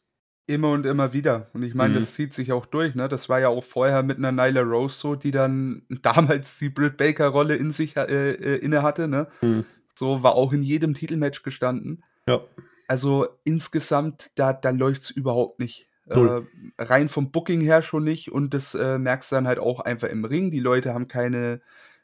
Immer 0.48 0.72
und 0.72 0.86
immer 0.86 1.12
wieder. 1.12 1.50
Und 1.54 1.62
ich 1.62 1.74
meine, 1.74 1.90
Mhm. 1.90 1.94
das 1.94 2.14
zieht 2.14 2.34
sich 2.34 2.50
auch 2.52 2.66
durch, 2.66 2.94
ne? 2.96 3.08
Das 3.08 3.28
war 3.28 3.40
ja 3.40 3.48
auch 3.48 3.62
vorher 3.62 4.02
mit 4.02 4.18
'ner 4.18 4.32
Nyla 4.32 4.60
Rose 4.62 4.98
so, 4.98 5.14
die 5.14 5.30
dann 5.30 5.82
damals 6.02 6.58
die 6.58 6.68
Britt 6.68 6.96
Baker-Rolle 6.96 7.54
in 7.56 7.70
sich 7.70 7.96
äh, 7.96 8.32
äh, 8.32 8.56
innehatte, 8.58 9.06
ne? 9.08 9.28
Mhm. 9.42 9.66
So, 9.94 10.22
war 10.22 10.34
auch 10.34 10.52
in 10.52 10.62
jedem 10.62 10.94
Titelmatch 10.94 11.42
gestanden. 11.42 12.02
Ja. 12.26 12.40
Also, 12.88 13.28
insgesamt, 13.44 14.30
da 14.36 14.52
da 14.52 14.70
läuft's 14.70 15.10
überhaupt 15.10 15.58
nicht. 15.60 15.88
Äh, 16.06 16.42
rein 16.78 17.08
vom 17.08 17.30
Booking 17.30 17.60
her 17.60 17.80
schon 17.80 18.04
nicht 18.04 18.32
und 18.32 18.52
das, 18.54 18.74
äh, 18.74 18.98
merkst 18.98 19.30
du 19.32 19.36
dann 19.36 19.46
halt 19.46 19.58
auch 19.60 19.80
einfach 19.80 20.08
im 20.08 20.24
Ring. 20.24 20.50
Die 20.50 20.60
Leute 20.60 20.92
haben 20.92 21.08
keine 21.08 21.60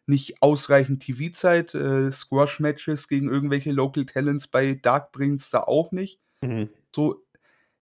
nicht 0.06 0.40
ausreichend 0.42 1.02
TV-Zeit. 1.02 1.74
Äh, 1.74 2.10
Squash-Matches 2.12 3.08
gegen 3.08 3.28
irgendwelche 3.28 3.72
Local 3.72 4.06
Talents 4.06 4.46
bei 4.46 4.74
Dark 4.74 5.12
bringt's 5.12 5.50
da 5.50 5.60
auch 5.64 5.92
nicht. 5.92 6.20
Mhm. 6.42 6.70
So, 6.94 7.22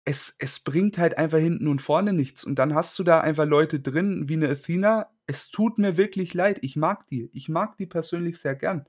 es 0.05 0.35
es 0.39 0.59
bringt 0.59 0.97
halt 0.97 1.17
einfach 1.17 1.39
hinten 1.39 1.67
und 1.67 1.81
vorne 1.81 2.13
nichts. 2.13 2.43
Und 2.43 2.59
dann 2.59 2.75
hast 2.75 2.99
du 2.99 3.03
da 3.03 3.21
einfach 3.21 3.45
Leute 3.45 3.79
drin 3.79 4.29
wie 4.29 4.37
'ne 4.37 4.49
Athena. 4.49 5.07
Es 5.27 5.49
tut 5.49 5.77
mir 5.79 5.97
wirklich 5.97 6.33
leid. 6.33 6.59
Ich 6.61 6.75
mag 6.75 7.07
die. 7.07 7.29
Ich 7.33 7.49
mag 7.49 7.77
die 7.77 7.87
persönlich 7.87 8.37
sehr 8.39 8.55
gern. 8.55 8.85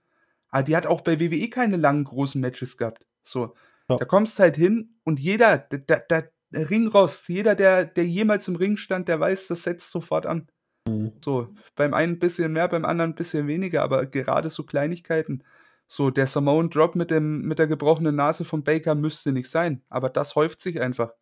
Aber 0.53 0.62
die 0.64 0.76
hat 0.76 0.86
auch 0.86 1.00
bei 1.00 1.18
WWE 1.18 1.48
keine 1.50 1.76
langen, 1.76 2.05
großen 2.05 2.40
Matches 2.40 2.76
gehabt. 2.76 3.07
So. 3.22 3.55
Ja. 3.90 3.98
Da 3.98 4.05
kommst 4.05 4.38
halt 4.38 4.57
hin 4.57 4.98
und 5.05 5.18
jeder, 5.20 5.59
d 5.59 5.78
da 5.86 5.98
da 6.09 6.22
Ringrost, 6.55 7.28
jeder, 7.30 7.55
der 7.55 7.86
der 7.86 8.05
jemals 8.07 8.48
im 8.48 8.57
Ring 8.57 8.76
stand, 8.76 9.09
der 9.09 9.18
weiß, 9.20 9.48
das 9.48 9.62
setzt 9.64 9.90
sofort 9.90 10.26
an. 10.26 10.48
Mhm. 10.88 11.22
So, 11.24 11.55
beim 11.76 11.94
einen 11.94 12.18
bisschen 12.20 12.53
mehr, 12.53 12.68
beim 12.68 12.84
anderen 12.86 13.12
'n 13.12 13.16
bisschen 13.16 13.48
weniger, 13.48 13.82
aber 13.82 14.07
gerade 14.07 14.50
so 14.50 14.64
Kleinigkeiten. 14.64 15.44
So, 15.88 16.11
der 16.11 16.26
Samoan 16.28 16.70
Drop 16.70 16.96
mit 16.96 17.11
dem 17.12 17.42
mit 17.42 17.59
der 17.61 17.68
gebrochenen 17.68 18.16
Nase 18.16 18.44
von 18.46 18.64
Baker 18.64 18.94
müsste 18.96 19.32
nicht 19.32 19.50
sein, 19.50 19.84
aber 19.90 20.11
das 20.11 20.36
häuft 20.36 20.61
sich 20.62 20.80
einfach. 20.82 21.12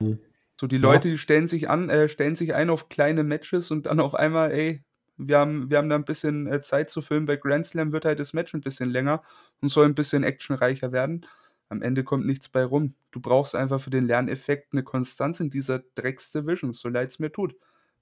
Mhm. 0.00 0.18
So, 0.60 0.66
die 0.66 0.78
Ja. 0.82 0.82
Leute, 0.82 1.08
die 1.08 1.18
stellen 1.18 1.46
sich 1.46 1.70
an 1.70 1.88
äh, 1.88 2.08
stellen 2.08 2.34
sich 2.34 2.52
ein 2.54 2.68
auf 2.68 2.88
kleine 2.88 3.22
Matches 3.22 3.70
und 3.70 3.86
dann 3.86 4.00
auf 4.00 4.14
einmal: 4.16 4.50
„Ey, 4.50 4.84
wir 5.18 5.38
haben 5.38 5.70
wir 5.70 5.78
haben 5.78 5.88
da 5.90 5.96
'n 5.96 6.04
bisschen, 6.04 6.46
äh, 6.46 6.62
Zeit 6.62 6.90
zu 6.90 7.02
füllen. 7.02 7.26
Bei 7.26 7.36
Grand 7.36 7.66
Slam 7.66 7.92
wird 7.92 8.04
halt 8.06 8.20
das 8.20 8.32
Match 8.34 8.54
'n 8.54 8.60
bisschen 8.62 8.90
länger 8.90 9.22
und 9.60 9.68
soll 9.70 9.86
'n 9.86 9.94
bisschen 9.94 10.24
actionreicher 10.24 10.92
werden.“ 10.92 11.26
Am 11.70 11.82
Ende 11.82 12.04
kommt 12.04 12.26
nichts 12.26 12.48
bei 12.48 12.64
rum. 12.64 12.94
Du 13.10 13.20
brauchst 13.20 13.54
einfach 13.54 13.80
für 13.80 13.90
den 13.90 14.06
Lerneffekt 14.06 14.74
'ne 14.74 14.82
Konstanz 14.84 15.40
in 15.40 15.50
dieser 15.50 15.80
Drecks-Division, 15.96 16.72
so 16.72 16.88
leid's 16.88 17.18
mir 17.18 17.32
tut. 17.32 17.54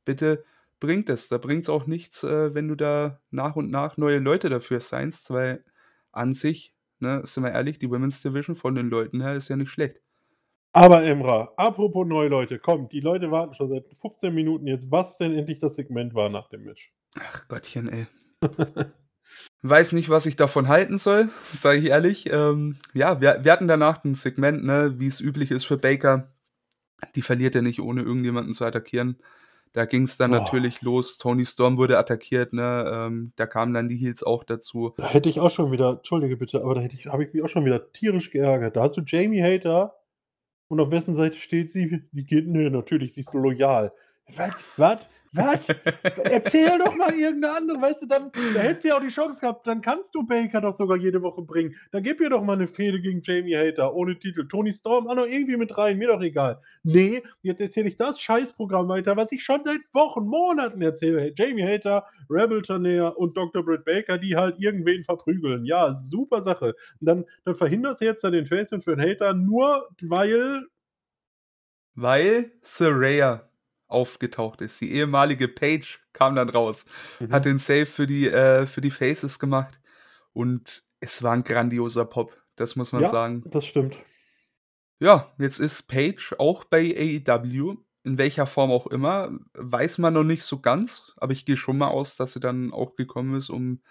Bitte 0.05 0.45
bringt 0.81 1.09
es. 1.11 1.29
Da 1.29 1.39
bringt's 1.39 1.69
auch 1.69 1.87
nichts, 1.87 2.23
äh, 2.25 2.55
wenn 2.55 2.69
du 2.69 2.75
da 2.77 3.21
nach 3.31 3.57
und 3.57 3.71
nach 3.71 3.97
neue 3.97 4.19
Leute 4.21 4.49
dafür 4.51 4.81
signst, 4.81 5.31
weil 5.31 5.65
an 6.13 6.33
sich, 6.35 6.75
ne, 7.01 7.23
sind 7.25 7.45
wir 7.45 7.53
ehrlich, 7.53 7.79
die 7.79 7.91
Women's 7.91 8.23
Division 8.23 8.55
von 8.57 8.75
den 8.75 8.89
Leuten 8.91 9.21
her 9.23 9.35
ist 9.35 9.49
ja 9.49 9.57
nicht 9.57 9.71
schlecht. 9.71 10.01
Aber 10.75 11.03
Emra, 11.05 11.53
apropos 11.57 12.07
neue 12.07 12.29
Leute, 12.29 12.59
komm, 12.59 12.89
die 12.89 13.01
Leute 13.01 13.31
warten 13.31 13.55
schon 13.55 13.69
seit 13.71 13.87
15 13.95 14.35
Minuten 14.35 14.67
jetzt, 14.67 14.91
was 14.91 15.17
denn 15.17 15.33
endlich 15.37 15.59
das 15.59 15.75
Segment 15.77 16.15
war 16.15 16.29
nach 16.29 16.49
dem 16.49 16.65
Match. 16.65 16.91
Ach 17.19 17.49
Gottchen, 17.49 17.89
ey. 17.89 18.07
Weiß 19.63 19.93
nicht, 19.93 20.11
was 20.11 20.27
ich 20.27 20.37
davon 20.37 20.69
halten 20.69 20.99
soll, 20.99 21.29
sage 21.43 21.79
ich 21.79 21.87
ehrlich. 21.87 22.31
Ähm, 22.31 22.77
ja, 22.95 23.21
wir 23.21 23.45
wir 23.45 23.53
hatten 23.53 23.69
danach 23.69 24.05
'n 24.05 24.15
Segment, 24.15 24.65
ne, 24.65 24.95
wie's 24.99 25.21
üblich 25.21 25.51
ist 25.51 25.65
für 25.65 25.79
Baker. 25.79 26.33
Die 27.15 27.23
verliert 27.23 27.55
ja 27.55 27.63
nicht, 27.63 27.81
ohne 27.81 28.03
irgendjemanden 28.03 28.53
zu 28.53 28.65
attackieren. 28.65 29.19
Da 29.73 29.85
ging's 29.85 30.17
dann 30.17 30.31
Boah. 30.31 30.39
natürlich 30.39 30.81
los. 30.83 31.19
Toni 31.19 31.45
Storm 31.45 31.77
wurde 31.77 31.99
attackiert, 31.99 32.53
ne? 32.55 32.91
Ähm, 32.91 33.33
da 33.37 33.47
kamen 33.47 33.75
dann 33.75 33.89
die 33.89 33.97
Heels 33.97 34.23
auch 34.23 34.45
dazu. 34.45 34.95
Da 34.97 35.09
hätte 35.09 35.29
ich 35.29 35.41
auch 35.41 35.51
schon 35.51 35.71
wieder 35.71 35.91
entschuldige 35.91 36.37
bitte, 36.37 36.63
aber 36.63 36.77
da 36.77 36.81
hätte 36.81 36.97
ich 36.97 37.07
habe 37.07 37.25
ich 37.25 37.35
mich 37.35 37.43
auch 37.43 37.49
schon 37.49 37.65
wieder 37.65 37.93
tierisch 37.93 38.31
geärgert. 38.31 38.77
Da 38.77 38.83
hast 38.83 38.97
du 38.97 39.03
Jamie 39.05 39.43
Hater 39.43 39.95
und 40.69 40.81
auf 40.81 40.91
wessen 40.91 41.15
Seite 41.15 41.37
steht 41.37 41.71
sie? 41.71 42.03
Wie 42.13 42.25
geht 42.25 42.47
ne, 42.49 42.71
natürlich, 42.71 43.15
sie 43.15 43.21
ist 43.21 43.35
loyal. 43.35 43.93
Was? 44.35 44.55
Was? 44.79 44.99
Was? 45.37 45.67
Erzähl 46.31 46.79
doch 46.79 46.95
mal 46.97 47.13
irgendeine 47.15 47.55
andere, 47.57 47.81
weißt 47.83 48.03
du, 48.03 48.07
dann 48.07 48.33
da 48.55 48.61
hättest 48.61 48.85
du 48.85 48.89
ja 48.89 48.97
auch 48.97 49.01
die 49.03 49.09
Chance 49.09 49.41
gehabt, 49.41 49.67
dann 49.67 49.81
kannst 49.83 50.15
du 50.15 50.27
Baker 50.27 50.61
doch 50.63 50.75
sogar 50.77 50.97
jede 50.97 51.23
Woche 51.23 51.43
bringen. 51.43 51.75
Dann 51.93 52.03
gib 52.03 52.21
ihr 52.21 52.31
doch 52.31 52.43
mal 52.43 52.57
'ne 52.57 52.67
Fehde 52.67 53.01
gegen 53.01 53.21
Jamie 53.23 53.57
Hater 53.57 53.95
ohne 53.95 54.19
Titel. 54.19 54.49
Toni 54.49 54.73
Storm 54.73 55.07
auch 55.09 55.15
noch 55.15 55.27
irgendwie 55.27 55.57
mit 55.57 55.77
rein, 55.77 55.99
mir 55.99 56.09
doch 56.09 56.23
egal. 56.23 56.61
Ne, 56.85 57.23
jetzt 57.43 57.61
erzähle 57.61 57.89
ich 57.89 57.97
das 57.97 58.21
Scheißprogramm 58.21 58.89
weiter, 58.89 59.17
was 59.17 59.33
ich 59.33 59.43
schon 59.45 59.63
seit 59.65 59.81
Wochen, 59.93 60.25
Monaten 60.27 60.81
erzähle. 60.83 61.33
Jamie 61.37 61.65
Hater, 61.65 62.07
Rebel 62.31 62.63
Tanair 62.63 63.17
und 63.19 63.37
Dr. 63.37 63.65
Britt 63.65 63.85
Baker, 63.85 64.19
die 64.19 64.37
halt 64.37 64.57
irgendwen 64.59 65.05
verprügeln. 65.05 65.65
Ja, 65.67 65.95
super 65.95 66.43
Sache. 66.43 66.75
Und 67.01 67.07
dann 67.09 67.25
dann 67.45 67.55
verhinderst 67.55 68.01
du 68.01 68.07
jetzt 68.07 68.25
da 68.25 68.31
den 68.31 68.47
Face-Turn 68.47 68.81
für 68.81 68.93
'n 68.95 69.01
Hater, 69.01 69.35
nur 69.35 69.89
weil 70.03 70.67
Weil 71.99 72.53
Saraya 72.61 73.49
aufgetaucht 73.89 74.61
ist. 74.63 74.81
Die 74.81 74.93
ehemalige 74.93 75.49
Paige 75.49 75.99
kam 76.13 76.37
dann 76.37 76.49
raus, 76.51 76.87
hat 77.31 77.45
Mhm. 77.45 77.47
den 77.47 77.59
Save 77.59 77.87
für 77.87 78.07
die 78.07 78.29
äh, 78.29 78.67
für 78.67 78.81
die 78.81 78.91
Faces 78.91 79.39
gemacht 79.39 79.81
und 80.35 80.85
es 81.01 81.23
war 81.23 81.35
'n 81.35 81.45
grandioser 81.45 82.05
Pop, 82.07 82.37
das 82.57 82.77
muss 82.77 82.93
man 82.93 83.05
Ja, 83.05 83.07
sagen. 83.07 83.45
das 83.45 83.67
stimmt. 83.67 83.99
Ja, 85.01 85.35
jetzt 85.39 85.59
ist 85.59 85.89
Paige 85.89 86.35
auch 86.39 86.65
bei 86.65 86.95
AEW, 86.97 87.77
in 88.05 88.17
welcher 88.17 88.47
Form 88.47 88.71
auch 88.71 88.87
immer, 88.87 89.31
weiß 89.53 89.99
man 89.99 90.15
noch 90.15 90.25
nicht 90.25 90.43
so 90.43 90.61
ganz, 90.63 91.13
aber 91.19 91.33
ich 91.35 91.45
gehe 91.45 91.59
schon 91.59 91.77
mal 91.77 91.89
aus, 91.89 92.17
dass 92.17 92.33
sie 92.33 92.41
dann 92.41 92.73
auch 92.73 92.95
gekommen 92.97 93.35
ist, 93.37 93.51
um 93.51 93.83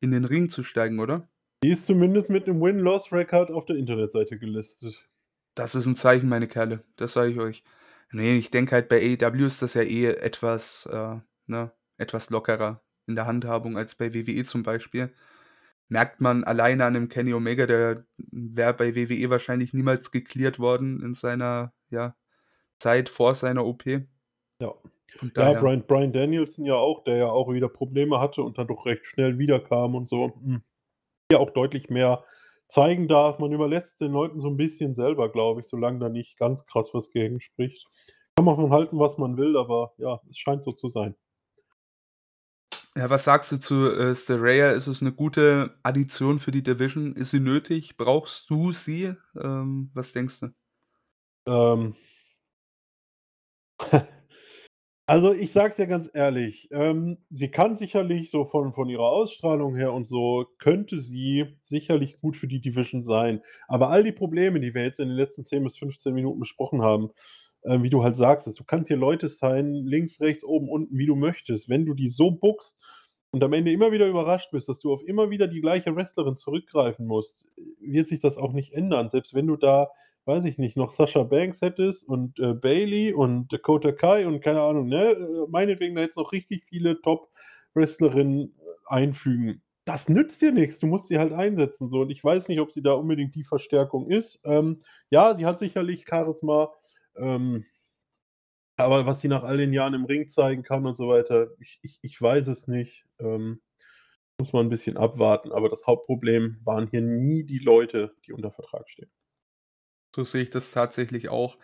in 0.00 0.12
den 0.12 0.24
Ring 0.26 0.48
zu 0.50 0.62
steigen, 0.64 1.00
oder? 1.00 1.28
Die 1.62 1.70
ist 1.70 1.86
zumindest 1.86 2.28
mit 2.28 2.46
'nem 2.46 2.60
Win-Loss-Record 2.60 3.50
auf 3.50 3.64
der 3.64 3.76
Internetseite 3.76 4.38
gelistet. 4.38 5.08
Das 5.56 5.74
ist 5.74 5.86
'n 5.86 5.96
Zeichen, 5.96 6.28
meine 6.28 6.48
Kerle, 6.48 6.84
das 6.96 7.14
sage 7.14 7.30
ich 7.32 7.38
euch. 7.40 7.64
Ne, 8.12 8.34
ich 8.36 8.50
denke 8.50 8.72
halt, 8.72 8.88
bei 8.88 8.98
AEW 9.20 9.46
ist 9.46 9.62
das 9.62 9.74
ja 9.74 9.82
eh 9.82 10.06
etwas, 10.06 10.86
äh, 10.86 11.16
ne 11.46 11.72
etwas 11.98 12.30
lockerer 12.30 12.82
in 13.06 13.16
der 13.16 13.26
Handhabung 13.26 13.76
als 13.76 13.94
bei 13.94 14.14
WWE 14.14 14.44
zum 14.44 14.62
Beispiel. 14.62 15.12
Merkt 15.88 16.20
man 16.20 16.44
alleine 16.44 16.84
an 16.84 16.94
dem 16.94 17.08
Kenny 17.08 17.32
Omega, 17.32 17.66
der 17.66 18.04
wäre 18.18 18.74
bei 18.74 18.94
WWE 18.94 19.30
wahrscheinlich 19.30 19.72
niemals 19.72 20.10
gecleared 20.10 20.58
worden 20.58 21.00
in 21.02 21.14
seiner, 21.14 21.72
ja, 21.90 22.16
Zeit 22.78 23.08
vor 23.08 23.34
seiner 23.34 23.64
OP. 23.64 23.86
Ja. 23.86 24.74
Von 25.16 25.28
Ja, 25.28 25.32
daher 25.34 25.60
Bryan 25.60 25.86
Bryan 25.86 26.12
Danielson 26.12 26.64
ja 26.64 26.74
auch, 26.74 27.04
der 27.04 27.16
ja 27.16 27.26
auch 27.26 27.52
wieder 27.52 27.68
Probleme 27.68 28.20
hatte 28.20 28.42
und 28.42 28.58
dann 28.58 28.66
doch 28.66 28.84
recht 28.86 29.06
schnell 29.06 29.38
wiederkam 29.38 29.94
und 29.94 30.08
so. 30.08 30.34
Hm. 30.42 30.62
Der 31.30 31.40
auch 31.40 31.50
deutlich 31.50 31.88
mehr 31.88 32.24
zeigen 32.68 33.08
darf. 33.08 33.38
Man 33.38 33.52
überlässt 33.52 34.00
den 34.00 34.12
Leuten 34.12 34.40
so 34.40 34.48
'n 34.48 34.56
bisschen 34.56 34.94
selber, 34.94 35.30
glaube 35.30 35.60
ich, 35.62 35.68
solange 35.68 35.98
da 36.00 36.08
nicht 36.08 36.38
ganz 36.38 36.66
krass 36.66 36.90
was 36.94 37.10
gegen 37.10 37.40
spricht. 37.40 37.88
Kann 38.36 38.44
man 38.46 38.56
von 38.56 38.70
halten, 38.72 38.98
was 38.98 39.18
man 39.18 39.36
will, 39.36 39.56
aber 39.56 39.92
ja, 39.98 40.20
es 40.30 40.38
scheint 40.38 40.62
so 40.64 40.72
zu 40.72 40.88
sein. 40.88 41.16
Ja, 42.96 43.10
was 43.10 43.24
sagst 43.24 43.52
du 43.52 43.58
zu, 43.60 43.90
äh, 43.92 44.14
Saraya? 44.14 44.70
Ist 44.70 44.86
es 44.86 45.02
'ne 45.02 45.12
gute 45.12 45.74
Addition 45.82 46.38
für 46.38 46.50
die 46.50 46.62
Division? 46.62 47.14
Ist 47.14 47.30
sie 47.30 47.40
nötig? 47.40 47.98
Brauchst 47.98 48.48
du 48.48 48.72
sie? 48.72 49.12
Ähm, 49.38 49.90
was 49.92 50.12
denkst 50.12 50.40
du? 50.40 50.48
Ähm. 51.46 51.94
Also, 55.08 55.32
ich 55.32 55.52
sage 55.52 55.68
es 55.70 55.76
dir 55.76 55.86
ganz 55.86 56.10
ehrlich, 56.12 56.68
ähm, 56.72 57.18
sie 57.30 57.48
kann 57.48 57.76
sicherlich 57.76 58.30
so 58.32 58.44
von 58.44 58.72
von 58.72 58.88
ihrer 58.88 59.08
Ausstrahlung 59.08 59.76
her 59.76 59.92
und 59.92 60.08
so 60.08 60.46
könnte 60.58 61.00
sie 61.00 61.44
sicherlich 61.62 62.18
gut 62.18 62.36
für 62.36 62.48
die 62.48 62.60
Division 62.60 63.04
sein. 63.04 63.40
Aber 63.68 63.90
all 63.90 64.02
die 64.02 64.10
Probleme, 64.10 64.58
die 64.58 64.74
wir 64.74 64.82
jetzt 64.82 64.98
in 64.98 65.06
den 65.08 65.16
letzten 65.16 65.44
10 65.44 65.62
bis 65.62 65.78
15 65.78 66.12
Minuten 66.12 66.40
besprochen 66.40 66.82
haben, 66.82 67.10
äh, 67.62 67.80
wie 67.82 67.90
du 67.90 68.02
halt 68.02 68.16
sagst, 68.16 68.48
du 68.58 68.64
kannst 68.64 68.88
hier 68.88 68.96
Leute 68.96 69.28
signen, 69.28 69.86
links, 69.86 70.20
rechts, 70.20 70.42
oben, 70.44 70.68
unten, 70.68 70.98
wie 70.98 71.06
du 71.06 71.14
möchtest. 71.14 71.68
Wenn 71.68 71.86
du 71.86 71.94
die 71.94 72.08
so 72.08 72.32
bookst 72.32 72.76
und 73.30 73.44
am 73.44 73.52
Ende 73.52 73.70
immer 73.70 73.92
wieder 73.92 74.08
überrascht 74.08 74.50
bist, 74.50 74.68
dass 74.68 74.80
du 74.80 74.92
auf 74.92 75.04
immer 75.06 75.30
wieder 75.30 75.46
die 75.46 75.60
gleiche 75.60 75.94
Wrestlerin 75.94 76.34
zurückgreifen 76.36 77.06
musst, 77.06 77.46
wird 77.80 78.08
sich 78.08 78.18
das 78.20 78.36
auch 78.38 78.52
nicht 78.52 78.72
ändern. 78.72 79.08
Selbst 79.08 79.34
wenn 79.34 79.46
du 79.46 79.54
da, 79.56 79.88
weiß 80.26 80.44
ich 80.46 80.58
nicht, 80.58 80.76
noch 80.76 80.92
Sasha 80.92 81.22
Banks 81.24 81.60
hättest 81.62 82.06
und, 82.08 82.38
äh, 82.40 82.54
Bayley 82.54 83.12
und 83.14 83.52
Dakota 83.52 83.92
Kai 83.92 84.26
und 84.26 84.40
keine 84.40 84.60
Ahnung, 84.62 84.88
ne? 84.88 85.12
Äh, 85.12 85.46
meinetwegen 85.50 85.94
da 85.96 86.02
jetzt 86.02 86.16
noch 86.16 86.32
richtig 86.32 86.64
viele 86.64 87.00
Top-Wrestlerinnen 87.02 88.54
einfügen. 88.86 89.62
Das 89.84 90.08
nützt 90.08 90.42
dir 90.42 90.52
nix. 90.52 90.78
Du 90.80 90.86
musst 90.88 91.08
sie 91.08 91.18
halt 91.18 91.32
einsetzen 91.32 91.88
so 91.88 92.00
und 92.02 92.10
ich 92.10 92.22
weiß 92.24 92.48
nicht, 92.48 92.60
ob 92.60 92.72
sie 92.72 92.82
da 92.82 92.92
unbedingt 92.92 93.34
die 93.36 93.44
Verstärkung 93.44 94.10
ist. 94.10 94.40
Ähm, 94.44 94.80
ja, 95.10 95.34
sie 95.34 95.46
hat 95.46 95.58
sicherlich 95.60 96.04
Charisma, 96.08 96.72
ähm 97.16 97.66
aber 98.78 99.06
was 99.06 99.20
sie 99.20 99.28
nach 99.28 99.42
all 99.42 99.56
den 99.56 99.72
Jahren 99.72 99.94
im 99.94 100.04
Ring 100.04 100.28
zeigen 100.28 100.62
kann 100.62 100.84
und 100.86 100.96
so 100.96 101.08
weiter, 101.08 101.48
ich 101.60 101.78
ich 101.82 101.98
ich 102.02 102.20
weiß 102.20 102.48
es 102.48 102.68
nicht. 102.68 103.06
Ähm, 103.18 103.62
muss 104.40 104.52
man 104.52 104.66
'n 104.66 104.70
bisschen 104.70 104.96
abwarten, 104.98 105.52
aber 105.52 105.68
das 105.70 105.86
Hauptproblem 105.86 106.58
waren 106.64 106.88
hier 106.88 107.02
nie 107.02 107.44
die 107.44 107.58
Leute, 107.60 108.14
die 108.26 108.32
unter 108.34 108.52
Vertrag 108.52 108.88
stehen. 108.90 109.10
So 110.16 110.24
sehe 110.24 110.44
ich 110.44 110.48
das 110.50 110.70
tatsächlich 110.70 111.28
auch. 111.28 111.58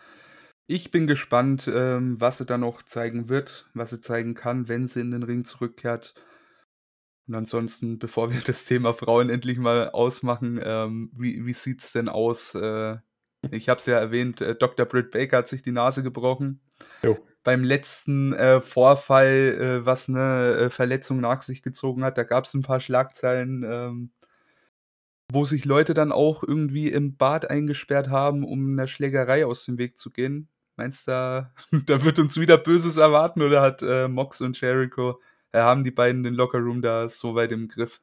Ich 0.67 0.91
bin 0.91 1.07
gespannt, 1.07 1.67
ähm, 1.73 2.21
was 2.21 2.37
sie 2.37 2.45
da 2.45 2.59
noch 2.59 2.83
zeigen 2.83 3.27
wird, 3.27 3.67
was 3.73 3.89
sie 3.89 3.99
zeigen 3.99 4.35
kann, 4.35 4.67
wenn 4.67 4.87
sie 4.87 5.01
in 5.01 5.09
den 5.09 5.23
Ring 5.23 5.43
zurückkehrt. 5.43 6.13
Und 7.27 7.33
ansonsten, 7.33 7.97
bevor 7.97 8.31
wir 8.31 8.41
das 8.41 8.65
Thema 8.65 8.93
Frauen 8.93 9.31
endlich 9.31 9.57
mal 9.57 9.89
ausmachen, 9.89 10.61
ähm, 10.63 11.09
wie, 11.17 11.43
wie 11.47 11.53
sieht 11.53 11.81
es 11.81 11.93
denn 11.93 12.09
aus? 12.09 12.53
Äh, 12.53 12.97
ich 13.49 13.69
habe 13.69 13.79
es 13.79 13.87
ja 13.87 13.97
erwähnt, 13.97 14.39
äh, 14.41 14.53
Dr. 14.53 14.85
Britt 14.85 15.09
Baker 15.09 15.37
hat 15.37 15.47
sich 15.47 15.63
die 15.63 15.71
Nase 15.71 16.03
gebrochen. 16.03 16.61
Jo. 17.01 17.17
Beim 17.43 17.63
letzten 17.63 18.33
äh, 18.33 18.61
Vorfall, 18.61 19.57
äh, 19.81 19.85
was 19.87 20.09
eine 20.09 20.57
äh, 20.57 20.69
Verletzung 20.69 21.21
nach 21.21 21.41
sich 21.41 21.63
gezogen 21.63 22.03
hat, 22.03 22.19
da 22.19 22.23
gab 22.23 22.45
es 22.45 22.53
ein 22.53 22.61
paar 22.61 22.79
Schlagzeilen, 22.79 23.65
ähm, 23.67 24.11
wo 25.31 25.45
sich 25.45 25.65
Leute 25.65 25.93
dann 25.93 26.11
auch 26.11 26.43
irgendwie 26.43 26.89
im 26.89 27.17
Bad 27.17 27.49
eingesperrt 27.49 28.09
haben, 28.09 28.43
um 28.43 28.73
einer 28.73 28.87
Schlägerei 28.87 29.45
aus 29.45 29.65
dem 29.65 29.77
Weg 29.77 29.97
zu 29.97 30.11
gehen. 30.11 30.49
Meinst 30.75 31.07
du, 31.07 31.11
da, 31.11 31.53
da 31.85 32.03
wird 32.03 32.19
uns 32.19 32.39
wieder 32.39 32.57
Böses 32.57 32.97
erwarten 32.97 33.41
oder 33.41 33.61
hat 33.61 33.81
äh, 33.81 34.07
Mox 34.07 34.41
und 34.41 34.59
Jericho 34.59 35.19
äh, 35.51 35.59
haben 35.59 35.83
die 35.83 35.91
beiden 35.91 36.23
den 36.23 36.33
Lockerroom 36.33 36.81
da 36.81 37.07
so 37.07 37.35
weit 37.35 37.51
im 37.51 37.67
Griff. 37.67 38.01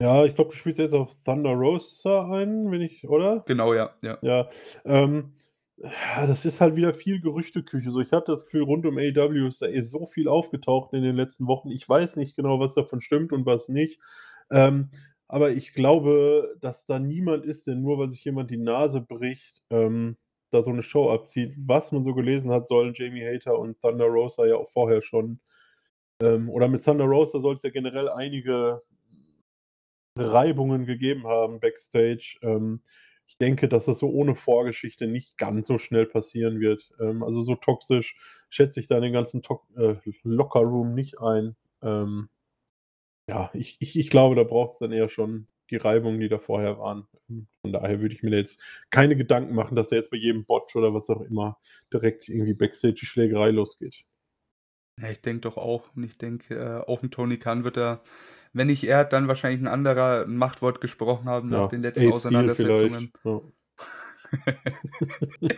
Ja, 0.00 0.24
ich 0.24 0.34
glaube, 0.36 0.50
du 0.50 0.56
spielst 0.56 0.78
jetzt 0.78 0.94
auf 0.94 1.12
Thunder 1.24 1.50
Rosa 1.50 2.30
ein, 2.30 2.70
wenn 2.70 2.82
ich, 2.82 3.08
oder? 3.08 3.42
Genau, 3.46 3.74
ja. 3.74 3.90
Ja, 4.00 4.18
ja, 4.22 4.48
ähm, 4.84 5.32
das 5.76 6.44
ist 6.44 6.60
halt 6.60 6.76
wieder 6.76 6.92
viel 6.92 7.20
Gerüchteküche. 7.20 7.90
So, 7.90 8.00
ich 8.00 8.12
hatte 8.12 8.32
das 8.32 8.44
Gefühl, 8.44 8.62
rund 8.62 8.86
um 8.86 8.98
AW 8.98 9.46
ist 9.46 9.62
da 9.62 9.66
eh 9.66 9.82
so 9.82 10.06
viel 10.06 10.28
aufgetaucht 10.28 10.92
in 10.92 11.02
den 11.02 11.16
letzten 11.16 11.46
Wochen. 11.46 11.70
Ich 11.70 11.88
weiß 11.88 12.16
nicht 12.16 12.36
genau, 12.36 12.60
was 12.60 12.74
davon 12.74 13.00
stimmt 13.00 13.32
und 13.32 13.46
was 13.46 13.68
nicht. 13.68 14.00
Ähm, 14.50 14.90
aber 15.28 15.50
ich 15.50 15.74
glaube, 15.74 16.56
dass 16.60 16.86
da 16.86 16.98
niemand 16.98 17.44
ist, 17.44 17.66
der 17.66 17.74
nur, 17.74 17.98
weil 17.98 18.10
sich 18.10 18.24
jemand 18.24 18.50
die 18.50 18.56
Nase 18.56 19.00
bricht, 19.00 19.62
ähm, 19.70 20.16
da 20.50 20.62
so 20.62 20.70
eine 20.70 20.82
Show 20.82 21.10
abzieht. 21.10 21.54
Was 21.58 21.92
man 21.92 22.04
so 22.04 22.14
gelesen 22.14 22.50
hat, 22.50 22.66
sollen 22.66 22.94
Jamie 22.94 23.24
Hater 23.24 23.58
und 23.58 23.80
Thunder 23.80 24.06
Rosa 24.06 24.46
ja 24.46 24.56
auch 24.56 24.70
vorher 24.70 25.02
schon 25.02 25.40
ähm, 26.22 26.50
oder 26.50 26.68
mit 26.68 26.84
Thunder 26.84 27.04
Rosa 27.04 27.40
soll 27.40 27.54
es 27.54 27.62
ja 27.62 27.70
generell 27.70 28.08
einige 28.08 28.82
Reibungen 30.16 30.84
gegeben 30.86 31.26
haben 31.26 31.60
backstage. 31.60 32.38
Ähm, 32.42 32.80
ich 33.26 33.36
denke, 33.38 33.68
dass 33.68 33.84
das 33.84 33.98
so 33.98 34.08
ohne 34.08 34.34
Vorgeschichte 34.34 35.06
nicht 35.06 35.36
ganz 35.38 35.66
so 35.66 35.78
schnell 35.78 36.06
passieren 36.06 36.60
wird. 36.60 36.90
Ähm, 36.98 37.22
also 37.22 37.42
so 37.42 37.54
toxisch 37.54 38.16
schätze 38.48 38.80
ich 38.80 38.86
da 38.86 39.00
den 39.00 39.12
ganzen 39.12 39.42
to 39.42 39.60
äh, 39.76 39.96
Lockerroom 40.24 40.94
nicht 40.94 41.20
ein. 41.20 41.56
Ähm, 41.82 42.28
ja, 43.28 43.50
ich, 43.52 43.76
ich, 43.80 43.98
ich 43.98 44.10
glaube, 44.10 44.34
da 44.34 44.42
braucht 44.42 44.72
es 44.72 44.78
dann 44.78 44.92
eher 44.92 45.08
schon 45.08 45.46
die 45.70 45.76
Reibungen, 45.76 46.18
die 46.18 46.28
da 46.28 46.38
vorher 46.38 46.78
waren. 46.78 47.06
Von 47.60 47.72
daher 47.72 48.00
würde 48.00 48.14
ich 48.14 48.22
mir 48.22 48.34
jetzt 48.34 48.58
keine 48.90 49.16
Gedanken 49.16 49.54
machen, 49.54 49.76
dass 49.76 49.90
da 49.90 49.96
jetzt 49.96 50.10
bei 50.10 50.16
jedem 50.16 50.46
Botch 50.46 50.74
oder 50.76 50.94
was 50.94 51.10
auch 51.10 51.20
immer 51.20 51.58
direkt 51.92 52.28
irgendwie 52.28 52.54
Backstage 52.54 52.94
die 52.94 53.06
Schlägerei 53.06 53.50
losgeht. 53.50 54.04
Ja, 54.98 55.10
ich 55.10 55.20
denke 55.20 55.42
doch 55.42 55.58
auch. 55.58 55.94
Und 55.94 56.04
ich 56.04 56.16
denke, 56.16 56.54
äh, 56.54 56.80
auch 56.90 57.02
ein 57.02 57.10
Tony 57.10 57.36
Khan 57.36 57.64
wird 57.64 57.76
da, 57.76 58.02
wenn 58.54 58.68
nicht 58.68 58.84
er, 58.84 59.04
dann 59.04 59.28
wahrscheinlich 59.28 59.60
ein 59.60 59.68
anderer 59.68 60.24
ein 60.24 60.36
Machtwort 60.36 60.80
gesprochen 60.80 61.28
haben 61.28 61.50
nach 61.50 61.68
den 61.68 61.82
letzten 61.82 62.10
Auseinandersetzungen. 62.10 63.12
Ja. 63.24 63.42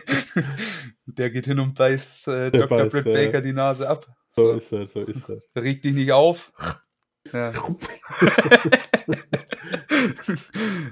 Der 1.05 1.29
geht 1.29 1.45
hin 1.45 1.59
und 1.59 1.75
beißt 1.75 2.27
äh, 2.27 2.51
Dr. 2.51 2.67
Beißt, 2.67 2.91
Britt 2.91 3.05
Baker 3.05 3.41
die 3.41 3.53
Nase 3.53 3.89
ab. 3.89 4.07
So, 4.31 4.43
so 4.43 4.57
ist 4.57 4.71
das, 4.71 4.93
so 4.93 4.99
ist 5.01 5.29
das. 5.29 5.49
Reg 5.55 5.81
dich 5.81 5.93
nicht 5.93 6.11
auf. 6.11 6.53
Ja. 7.33 7.53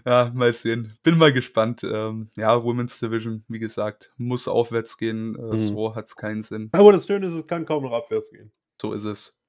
ja, 0.05 0.31
mal 0.33 0.53
sehen. 0.53 0.97
Bin 1.03 1.17
mal 1.17 1.33
gespannt. 1.33 1.83
Ähm, 1.83 2.29
ja, 2.35 2.63
Women's 2.63 2.99
Division, 2.99 3.43
wie 3.47 3.59
gesagt, 3.59 4.13
muss 4.17 4.47
aufwärts 4.47 4.97
gehen. 4.97 5.35
Äh, 5.35 5.41
mhm. 5.41 5.57
So 5.57 5.95
hat 5.95 6.07
es 6.07 6.15
keinen 6.15 6.41
Sinn. 6.41 6.69
Aber 6.71 6.93
das 6.93 7.07
Schöne 7.07 7.27
ist, 7.27 7.33
es 7.33 7.47
kann 7.47 7.65
kaum 7.65 7.83
noch 7.83 7.93
abwärts 7.93 8.29
gehen. 8.29 8.51
So 8.81 8.93
ist 8.93 9.05
es. 9.05 9.39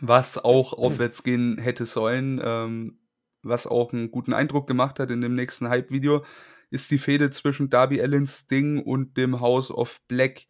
Was 0.00 0.38
auch 0.38 0.72
aufwärts 0.72 1.22
gehen 1.22 1.58
hätte 1.58 1.86
sollen, 1.86 2.40
ähm, 2.42 2.98
was 3.42 3.66
auch 3.66 3.92
einen 3.92 4.10
guten 4.10 4.32
Eindruck 4.32 4.66
gemacht 4.66 4.98
hat 4.98 5.10
in 5.10 5.20
dem 5.20 5.34
nächsten 5.34 5.68
Hype-Video, 5.68 6.24
ist 6.70 6.90
die 6.90 6.98
Fehde 6.98 7.30
zwischen 7.30 7.70
Darby 7.70 8.02
Allin 8.02 8.26
Sting 8.26 8.82
und 8.82 9.16
dem 9.16 9.40
House 9.40 9.70
of 9.70 10.00
Black. 10.08 10.46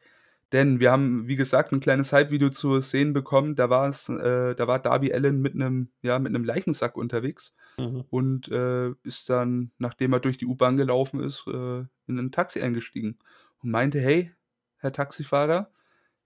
Denn 0.53 0.79
wir 0.79 0.93
haben, 0.93 1.27
wie 1.27 1.37
gesagt, 1.37 1.73
ein 1.73 1.81
kleines 1.81 2.13
Hype-Video 2.13 2.51
zu 2.51 2.81
sehen 2.81 3.13
bekommen. 3.13 3.57
Da 3.57 3.69
war 3.69 3.89
es, 3.89 4.09
äh, 4.09 4.55
da 4.55 4.69
war 4.69 4.79
Darby 4.79 5.13
Allen 5.13 5.41
mit 5.41 5.55
einem, 5.55 5.89
ja, 6.03 6.19
mit 6.19 6.31
einem 6.31 6.45
Leichensack 6.45 6.97
unterwegs 6.97 7.57
mhm. 7.79 8.05
und 8.11 8.49
äh, 8.49 8.91
ist 9.03 9.29
dann, 9.29 9.73
nachdem 9.79 10.13
er 10.13 10.21
durch 10.21 10.39
die 10.39 10.47
U-Bahn 10.47 10.77
gelaufen 10.77 11.21
ist, 11.21 11.45
äh, 11.49 11.85
in 12.07 12.19
ein 12.19 12.31
Taxi 12.31 12.61
eingestiegen 12.61 13.19
und 13.63 13.71
meinte, 13.71 13.99
hey, 13.99 14.33
Herr 14.79 14.93
Taxifahrer, 14.93 15.71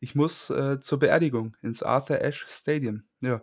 ich 0.00 0.14
muss 0.14 0.50
äh, 0.50 0.80
zur 0.80 0.98
Beerdigung 0.98 1.56
ins 1.62 1.82
Arthur 1.82 2.20
Ashe 2.22 2.46
Stadium. 2.48 3.04
Ja. 3.20 3.42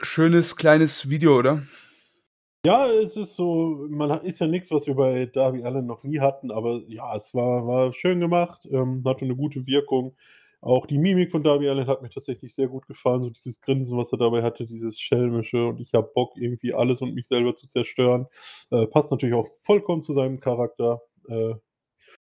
Schönes 0.00 0.56
kleines 0.56 1.08
Video, 1.08 1.38
oder? 1.38 1.62
Ja, 2.66 2.86
es 2.90 3.14
ist 3.18 3.36
so, 3.36 3.86
man 3.90 4.10
hat, 4.10 4.24
ist 4.24 4.38
ja 4.38 4.46
nichts, 4.46 4.70
was 4.70 4.86
wir 4.86 4.94
bei 4.94 5.26
Darby 5.26 5.64
Allen 5.64 5.86
noch 5.86 6.02
nie 6.02 6.18
hatten, 6.20 6.50
aber 6.50 6.80
ja, 6.88 7.14
es 7.14 7.34
war, 7.34 7.66
war 7.66 7.92
schön 7.92 8.20
gemacht, 8.20 8.66
ähm, 8.72 9.02
hatte 9.04 9.26
eine 9.26 9.36
gute 9.36 9.66
Wirkung. 9.66 10.16
Auch 10.62 10.86
die 10.86 10.96
Mimik 10.96 11.30
von 11.30 11.42
Darby 11.42 11.68
Allen 11.68 11.86
hat 11.86 12.00
mir 12.00 12.08
tatsächlich 12.08 12.54
sehr 12.54 12.68
gut 12.68 12.86
gefallen, 12.86 13.22
so 13.22 13.28
dieses 13.28 13.60
Grinsen, 13.60 13.98
was 13.98 14.12
er 14.12 14.18
dabei 14.18 14.42
hatte, 14.42 14.64
dieses 14.64 14.98
schelmische 14.98 15.66
und 15.66 15.78
ich 15.78 15.92
habe 15.92 16.10
Bock, 16.14 16.38
irgendwie 16.38 16.72
alles 16.72 17.02
und 17.02 17.14
mich 17.14 17.26
selber 17.28 17.54
zu 17.54 17.68
zerstören. 17.68 18.28
Äh, 18.70 18.86
passt 18.86 19.10
natürlich 19.10 19.34
auch 19.34 19.48
vollkommen 19.60 20.02
zu 20.02 20.14
seinem 20.14 20.40
Charakter. 20.40 21.02
Äh, 21.28 21.56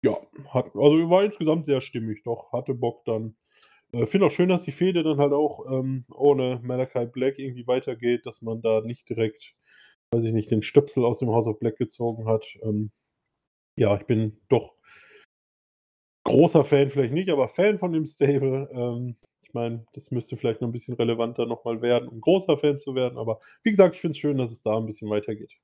ja, 0.02 0.16
hat, 0.48 0.74
also 0.74 1.10
war 1.10 1.24
insgesamt 1.24 1.66
sehr 1.66 1.80
stimmig, 1.80 2.24
doch, 2.24 2.52
hatte 2.52 2.74
Bock 2.74 3.04
dann. 3.04 3.36
Äh, 3.92 4.06
Finde 4.06 4.26
auch 4.26 4.32
schön, 4.32 4.48
dass 4.48 4.64
die 4.64 4.72
Fehde 4.72 5.04
dann 5.04 5.18
halt 5.18 5.32
auch 5.32 5.66
ähm, 5.70 6.04
ohne 6.12 6.60
Malachi 6.64 7.06
Black 7.06 7.38
irgendwie 7.38 7.66
weitergeht, 7.68 8.26
dass 8.26 8.42
man 8.42 8.60
da 8.60 8.80
nicht 8.80 9.08
direkt 9.08 9.54
weiß 10.12 10.24
ich 10.24 10.32
nicht, 10.32 10.50
den 10.50 10.62
Stöpsel 10.62 11.04
aus 11.04 11.18
dem 11.18 11.30
House 11.30 11.46
of 11.46 11.58
Black 11.58 11.76
gezogen 11.76 12.26
hat. 12.26 12.46
Ähm, 12.62 12.90
ja, 13.76 13.96
ich 13.96 14.06
bin 14.06 14.40
doch 14.48 14.74
großer 16.24 16.64
Fan, 16.64 16.90
vielleicht 16.90 17.12
nicht, 17.12 17.30
aber 17.30 17.48
Fan 17.48 17.78
von 17.78 17.92
dem 17.92 18.06
Stable. 18.06 18.68
Ähm, 18.72 19.16
ich 19.42 19.54
meine, 19.54 19.86
das 19.92 20.10
müsste 20.10 20.36
vielleicht 20.36 20.60
noch 20.60 20.68
ein 20.68 20.72
bisschen 20.72 20.94
relevanter 20.94 21.46
nochmal 21.46 21.82
werden, 21.82 22.08
um 22.08 22.20
großer 22.20 22.58
Fan 22.58 22.78
zu 22.78 22.94
werden. 22.94 23.18
Aber 23.18 23.40
wie 23.62 23.70
gesagt, 23.70 23.94
ich 23.94 24.00
finde 24.00 24.12
es 24.12 24.18
schön, 24.18 24.38
dass 24.38 24.50
es 24.50 24.62
da 24.62 24.76
ein 24.76 24.86
bisschen 24.86 25.08
weitergeht. 25.08 25.56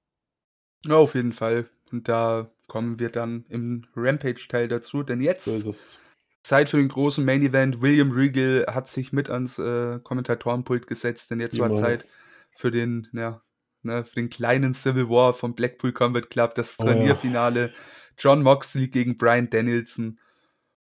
Ja, 0.86 0.97
auf 0.97 1.14
jeden 1.14 1.32
Fall. 1.32 1.68
Und 1.90 2.09
da 2.09 2.51
kommen 2.68 2.99
wir 2.99 3.11
dann 3.11 3.45
im 3.49 3.86
Rampage-Teil 3.95 4.68
dazu, 4.68 5.03
denn 5.03 5.20
jetzt 5.20 5.45
so 5.45 5.74
Zeit 6.43 6.70
für 6.70 6.78
den 6.78 6.88
großen 6.88 7.24
Main 7.24 7.43
Event. 7.43 7.82
William 7.82 8.11
Regal 8.11 8.66
hat 8.68 8.88
sich 8.88 9.12
mit 9.12 9.30
ans 9.30 9.59
äh, 9.59 10.01
Kommentatorenpult 10.03 10.86
gesetzt, 10.86 11.30
denn 11.30 11.40
jetzt 11.40 11.57
Immer. 11.57 11.70
war 11.70 11.76
Zeit 11.76 12.07
für 12.57 12.70
den 12.70 13.09
ja, 13.12 13.43
ne, 13.85 14.05
für 14.05 14.14
den 14.14 14.30
kleinen 14.30 14.74
Civil 14.74 15.09
War 15.09 15.35
vom 15.35 15.55
Blackpool 15.55 15.93
Combat 15.93 16.30
Club, 16.30 16.55
das 16.55 16.76
Turnierfinale. 16.76 17.66
Oh, 17.66 17.76
ja. 17.76 17.83
John 18.18 18.43
Moxley 18.43 18.89
gegen 18.89 19.16
Brian 19.16 19.51
Danielson. 19.51 20.18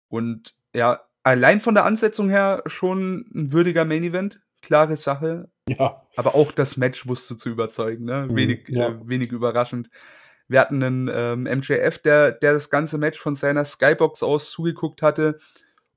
Und 0.07 0.55
ja, 0.73 1.01
allein 1.23 1.59
von 1.59 1.75
der 1.75 1.85
Ansetzung 1.85 2.29
her 2.29 2.63
schon 2.67 3.25
ein 3.35 3.51
würdiger 3.51 3.85
Main 3.85 4.03
Event. 4.03 4.39
Klare 4.61 4.95
Sache. 4.95 5.49
Ja. 5.67 6.01
Aber 6.15 6.35
auch 6.35 6.51
das 6.51 6.77
Match 6.77 7.07
wusste 7.07 7.37
zu 7.37 7.49
überzeugen. 7.49 8.05
Ne? 8.05 8.27
Mhm, 8.27 8.35
wenig, 8.35 8.69
ja. 8.69 8.89
äh, 8.89 8.99
wenig 9.07 9.31
überraschend. 9.31 9.89
Wir 10.47 10.61
hatten 10.61 10.81
einen 10.81 11.11
ähm, 11.13 11.43
MJF, 11.43 11.97
der, 11.99 12.31
der 12.31 12.53
das 12.53 12.69
ganze 12.69 12.97
Match 12.97 13.19
von 13.19 13.35
seiner 13.35 13.65
Skybox 13.65 14.23
aus 14.23 14.49
zugeguckt 14.49 15.01
hatte. 15.01 15.39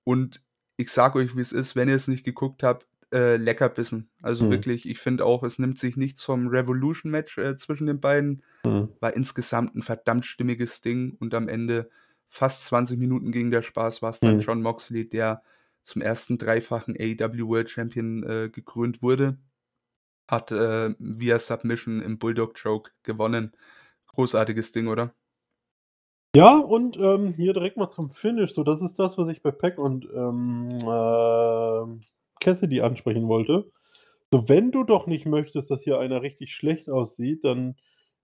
Und 0.02 0.42
ich 0.76 0.90
sag 0.90 1.14
euch, 1.14 1.36
wie 1.36 1.40
es 1.40 1.52
ist, 1.52 1.76
wenn 1.76 1.88
ihr 1.88 1.94
es 1.94 2.08
nicht 2.08 2.24
geguckt 2.24 2.62
habt, 2.62 2.86
äh, 3.12 3.36
Leckerbissen. 3.36 4.08
Also 4.22 4.46
mhm. 4.46 4.50
wirklich, 4.50 4.88
ich 4.88 4.98
finde 4.98 5.24
auch, 5.24 5.42
es 5.42 5.58
nimmt 5.58 5.78
sich 5.78 5.96
nichts 5.96 6.22
vom 6.22 6.48
Revolution-Match 6.48 7.38
äh, 7.38 7.56
zwischen 7.56 7.86
den 7.86 8.00
beiden. 8.00 8.42
Mhm. 8.64 8.88
War 9.00 9.14
insgesamt 9.14 9.74
ein 9.74 9.82
verdammt 9.82 10.24
stimmiges 10.24 10.80
Ding 10.80 11.16
und 11.18 11.34
am 11.34 11.48
Ende 11.48 11.90
fast 12.28 12.64
20 12.66 12.98
Minuten 12.98 13.32
ging 13.32 13.50
der 13.50 13.62
Spaß, 13.62 14.02
war 14.02 14.10
es 14.10 14.20
dann 14.20 14.34
mhm. 14.34 14.40
John 14.40 14.62
Moxley, 14.62 15.08
der 15.08 15.42
zum 15.82 16.02
ersten 16.02 16.38
dreifachen 16.38 16.96
AEW 16.98 17.48
World 17.48 17.70
Champion 17.70 18.22
äh, 18.22 18.50
gekrönt 18.50 19.02
wurde. 19.02 19.38
Hat 20.28 20.52
äh, 20.52 20.94
via 20.98 21.38
Submission 21.38 22.00
im 22.00 22.18
Bulldog 22.18 22.54
Choke 22.54 22.92
gewonnen. 23.02 23.52
Großartiges 24.06 24.72
Ding, 24.72 24.86
oder? 24.86 25.12
Ja, 26.36 26.56
und 26.56 26.96
ähm, 26.96 27.34
hier 27.34 27.52
direkt 27.52 27.76
mal 27.76 27.90
zum 27.90 28.10
Finish. 28.10 28.52
So, 28.52 28.62
das 28.62 28.82
ist 28.82 29.00
das, 29.00 29.18
was 29.18 29.28
ich 29.28 29.42
bei 29.42 29.50
Peck 29.50 29.78
und 29.78 30.06
ähm, 30.14 30.76
äh, 30.80 32.19
Cassidy 32.40 32.80
ansprechen 32.80 33.28
wollte. 33.28 33.70
So, 34.32 34.48
wenn 34.48 34.70
du 34.72 34.84
doch 34.84 35.06
nicht 35.06 35.26
möchtest, 35.26 35.70
dass 35.70 35.82
hier 35.82 35.98
einer 35.98 36.22
richtig 36.22 36.52
schlecht 36.54 36.88
aussieht, 36.88 37.44
dann 37.44 37.76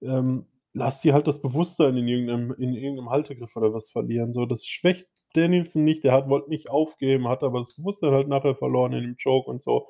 ähm, 0.02 0.46
lass 0.72 1.00
die 1.00 1.12
halt 1.12 1.26
das 1.26 1.40
Bewusstsein 1.40 1.96
in 1.96 2.06
irgendeinem, 2.06 2.52
in 2.58 2.74
irgendeinem 2.74 3.10
Haltegriff 3.10 3.56
oder 3.56 3.72
was 3.72 3.90
verlieren. 3.90 4.32
So, 4.32 4.46
das 4.46 4.66
schwächt 4.66 5.08
Danielson 5.34 5.84
nicht, 5.84 6.04
der 6.04 6.12
hat, 6.12 6.28
wollte 6.28 6.50
nicht 6.50 6.70
aufgeben, 6.70 7.28
hat 7.28 7.42
aber 7.42 7.60
das 7.60 7.74
Bewusstsein 7.76 8.12
halt 8.12 8.28
nachher 8.28 8.54
verloren 8.54 8.92
in 8.92 9.02
dem 9.02 9.16
Joke 9.18 9.50
und 9.50 9.62
so. 9.62 9.88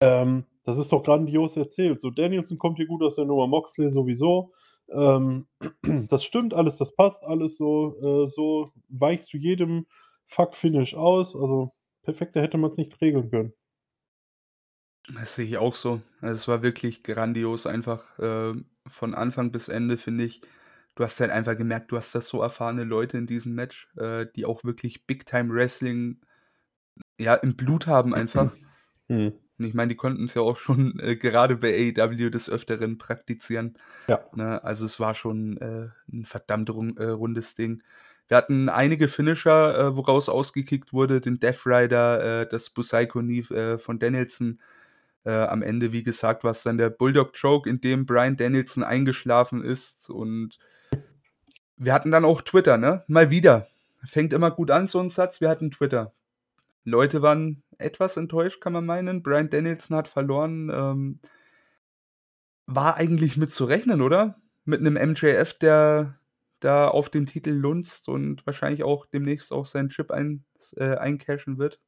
Ähm, 0.00 0.44
das 0.64 0.78
ist 0.78 0.92
doch 0.92 1.02
grandios 1.02 1.56
erzählt. 1.56 2.00
So, 2.00 2.10
Danielson 2.10 2.58
kommt 2.58 2.76
hier 2.76 2.86
gut 2.86 3.02
aus 3.02 3.16
der 3.16 3.24
Nummer, 3.24 3.46
Moxley 3.46 3.90
sowieso. 3.90 4.52
Ähm, 4.90 5.46
das 6.08 6.24
stimmt 6.24 6.54
alles, 6.54 6.78
das 6.78 6.94
passt 6.94 7.24
alles 7.24 7.56
so. 7.56 7.96
Äh, 8.00 8.28
so 8.28 8.72
weichst 8.88 9.32
du 9.32 9.38
jedem 9.38 9.86
Fuck-Finish 10.26 10.94
aus. 10.94 11.34
Also 11.34 11.72
perfekter 12.02 12.42
hätte 12.42 12.58
man 12.58 12.70
es 12.70 12.76
nicht 12.76 13.00
regeln 13.00 13.30
können. 13.30 13.52
Das 15.14 15.34
sehe 15.34 15.46
ich 15.46 15.56
auch 15.58 15.74
so. 15.74 16.02
Also, 16.20 16.34
es 16.34 16.48
war 16.48 16.62
wirklich 16.62 17.02
grandios 17.02 17.66
einfach, 17.66 18.18
äh, 18.18 18.54
von 18.86 19.14
Anfang 19.14 19.52
bis 19.52 19.68
Ende, 19.68 19.96
finde 19.96 20.24
ich. 20.24 20.42
Du 20.96 21.04
hast 21.04 21.20
halt 21.20 21.30
einfach 21.30 21.56
gemerkt, 21.56 21.92
du 21.92 21.96
hast 21.96 22.14
da 22.14 22.20
so 22.20 22.42
erfahrene 22.42 22.84
Leute 22.84 23.16
in 23.18 23.26
diesem 23.26 23.54
Match, 23.54 23.88
äh, 23.96 24.26
die 24.36 24.44
auch 24.44 24.64
wirklich 24.64 25.06
Big 25.06 25.24
Time 25.26 25.54
Wrestling, 25.54 26.20
ja, 27.18 27.34
im 27.34 27.56
Blut 27.56 27.86
haben 27.86 28.14
einfach. 28.14 28.52
Mhm. 29.10 29.32
Und 29.58 29.64
ich 29.64 29.74
meine, 29.74 29.88
die 29.88 29.96
konnten 29.96 30.24
es 30.26 30.34
ja 30.34 30.42
auch 30.42 30.58
schon, 30.58 31.00
äh, 31.00 31.16
gerade 31.16 31.56
bei 31.56 31.74
AEW 31.96 32.30
des 32.30 32.50
Öfteren 32.50 32.98
praktizieren, 32.98 33.78
Ja. 34.08 34.20
ne? 34.34 34.62
Also, 34.64 34.84
es 34.84 35.00
war 35.00 35.14
schon, 35.14 35.56
äh, 35.58 35.88
'n 36.12 36.26
verdammt 36.26 36.70
run 36.70 36.96
äh, 36.98 37.06
rundes 37.06 37.54
Ding. 37.54 37.82
Wir 38.28 38.36
hatten 38.36 38.68
einige 38.68 39.08
Finisher, 39.08 39.78
äh, 39.78 39.96
woraus 39.96 40.28
ausgekickt 40.28 40.92
wurde, 40.92 41.22
den 41.22 41.40
Death 41.40 41.64
Rider, 41.66 42.44
das 42.46 42.68
Busaiku 42.70 43.20
Knee, 43.20 43.40
äh, 43.50 43.78
von 43.78 43.98
Danielson. 43.98 44.60
Äh, 45.28 45.32
am 45.32 45.60
Ende, 45.62 45.92
wie 45.92 46.02
gesagt, 46.02 46.42
war's 46.42 46.62
dann 46.62 46.78
der 46.78 46.88
Bulldog 46.88 47.34
Choke, 47.38 47.68
in 47.68 47.82
dem 47.82 48.06
Bryan 48.06 48.38
Danielson 48.38 48.82
eingeschlafen 48.82 49.62
ist 49.62 50.08
und 50.08 50.58
wir 51.76 51.92
hatten 51.92 52.10
dann 52.10 52.24
auch 52.24 52.40
Twitter, 52.42 52.78
ne? 52.78 53.04
Mal 53.08 53.30
wieder. 53.30 53.68
Fängt 54.04 54.32
immer 54.32 54.50
gut 54.50 54.70
an, 54.70 54.86
so 54.86 55.00
'n 55.00 55.10
Satz. 55.10 55.40
Wir 55.42 55.50
hatten 55.50 55.70
Twitter. 55.70 56.14
Leute 56.84 57.22
waren 57.22 57.62
etwas 57.78 58.16
enttäuscht, 58.16 58.60
kann 58.62 58.72
man 58.72 58.86
meinen. 58.86 59.22
Bryan 59.22 59.50
Danielson 59.50 59.96
hat 59.98 60.08
verloren, 60.08 60.70
ähm 60.74 61.20
war 62.70 62.96
eigentlich 62.96 63.38
mit 63.38 63.50
zu 63.50 63.64
rechnen, 63.64 64.02
oder? 64.02 64.36
Mit 64.66 64.82
'nem 64.82 64.96
MJF, 64.96 65.54
der 65.54 66.18
da 66.60 66.88
auf 66.88 67.08
den 67.08 67.24
Titel 67.24 67.50
lunzt 67.50 68.08
und 68.10 68.44
wahrscheinlich 68.46 68.82
auch 68.84 69.06
demnächst 69.06 69.52
auch 69.54 69.64
seinen 69.64 69.88
Chip 69.88 70.10
ein 70.10 70.44
äh, 70.76 70.96
eincashen 70.96 71.56
wird. 71.58 71.80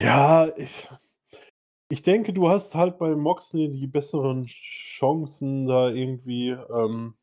Ja, 0.00 0.48
ich 0.56 0.88
ich 1.88 2.02
denke, 2.02 2.32
du 2.32 2.48
hast 2.48 2.74
halt 2.74 2.98
bei 2.98 3.14
Moxley 3.16 3.70
die 3.70 3.86
besseren 3.86 4.46
Chancen 4.46 5.66
da 5.66 5.88
irgendwie, 5.90 6.50
ähm 6.50 7.14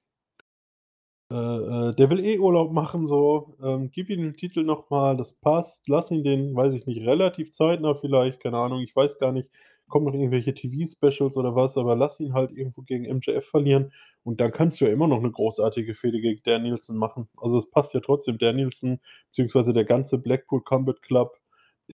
äh, 1.32 1.36
äh, 1.36 1.96
der 1.96 2.10
will 2.10 2.20
eh 2.26 2.38
Urlaub 2.40 2.72
machen 2.74 3.08
so, 3.08 3.56
ähm, 3.64 3.90
gib 3.92 4.10
ihm 4.10 4.22
den 4.22 4.36
Titel 4.36 4.64
noch 4.64 4.90
mal, 4.90 5.16
das 5.18 5.34
passt. 5.34 5.88
Lass 5.88 6.12
ihn 6.12 6.24
den, 6.24 6.56
weiß 6.56 6.74
ich 6.74 6.86
nicht, 6.86 7.02
relativ 7.06 7.52
zeitnah 7.54 7.96
vielleicht, 7.96 8.40
keine 8.42 8.58
Ahnung, 8.58 8.82
ich 8.82 8.96
weiß 8.96 9.20
gar 9.20 9.32
nicht, 9.32 9.50
kommen 9.88 10.06
noch 10.06 10.14
irgendwelche 10.14 10.54
TV-Specials 10.54 11.38
oder 11.38 11.56
was, 11.56 11.78
aber 11.78 11.96
lass 11.96 12.20
ihn 12.20 12.34
halt 12.34 12.52
irgendwo 12.52 12.82
gegen 12.82 13.06
MJF 13.06 13.46
verlieren 13.46 13.92
und 14.24 14.42
dann 14.42 14.52
kannst 14.52 14.82
du 14.82 14.86
ja 14.86 14.92
immer 14.92 15.08
noch 15.08 15.22
'ne 15.22 15.32
großartige 15.32 15.94
Fehde 15.96 16.20
gegen 16.22 16.42
Danielson 16.44 16.98
machen. 16.98 17.28
Also, 17.38 17.58
es 17.58 17.70
passt 17.70 17.94
ja 17.94 18.00
trotzdem. 18.00 18.38
Danielson 18.38 19.00
beziehungsweise 19.30 19.74
der 19.74 19.86
ganze 19.86 20.18
Blackpool 20.18 20.62
Combat 20.64 21.02
Club 21.02 21.38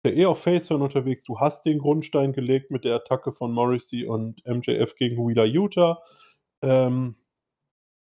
ja 0.05 0.11
eh 0.13 0.27
auf 0.27 0.43
Face-Turn 0.43 0.83
unterwegs. 0.83 1.25
Du 1.25 1.39
hast 1.41 1.65
den 1.67 1.79
Grundstein 1.79 2.33
gelegt 2.33 2.71
mit 2.71 2.85
der 2.85 2.97
Attacke 2.97 3.33
von 3.33 3.53
Morrissey 3.53 4.07
und 4.07 4.45
MJF 4.47 4.95
gegen 4.97 5.17
Wheeler 5.27 5.45
Yuta. 5.45 6.03
Ähm, 6.63 7.17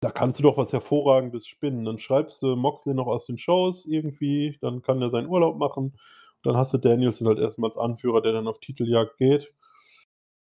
da 0.01 0.11
kannst 0.11 0.39
du 0.39 0.43
doch 0.45 0.57
was 0.59 0.73
Hervorragendes 0.73 1.47
spinnen. 1.47 1.85
Dann 1.85 1.99
schreibst 1.99 2.43
du 2.43 2.57
Moxley 2.57 2.95
noch 2.95 3.07
aus 3.07 3.27
den 3.27 3.39
Shows 3.39 3.87
irgendwie, 3.87 4.59
dann 4.61 4.83
kann 4.83 5.01
der 5.01 5.11
seinen 5.11 5.29
Urlaub 5.29 5.57
machen. 5.59 5.99
Dann 6.43 6.57
hast 6.57 6.75
du 6.75 6.79
Danielson 6.79 7.29
halt 7.29 7.39
erst 7.39 7.59
mal 7.59 7.69
als 7.69 7.79
Anführer, 7.79 8.21
der 8.23 8.33
dann 8.33 8.49
auf 8.49 8.61
Titeljagd 8.61 9.17
geht. 9.19 9.53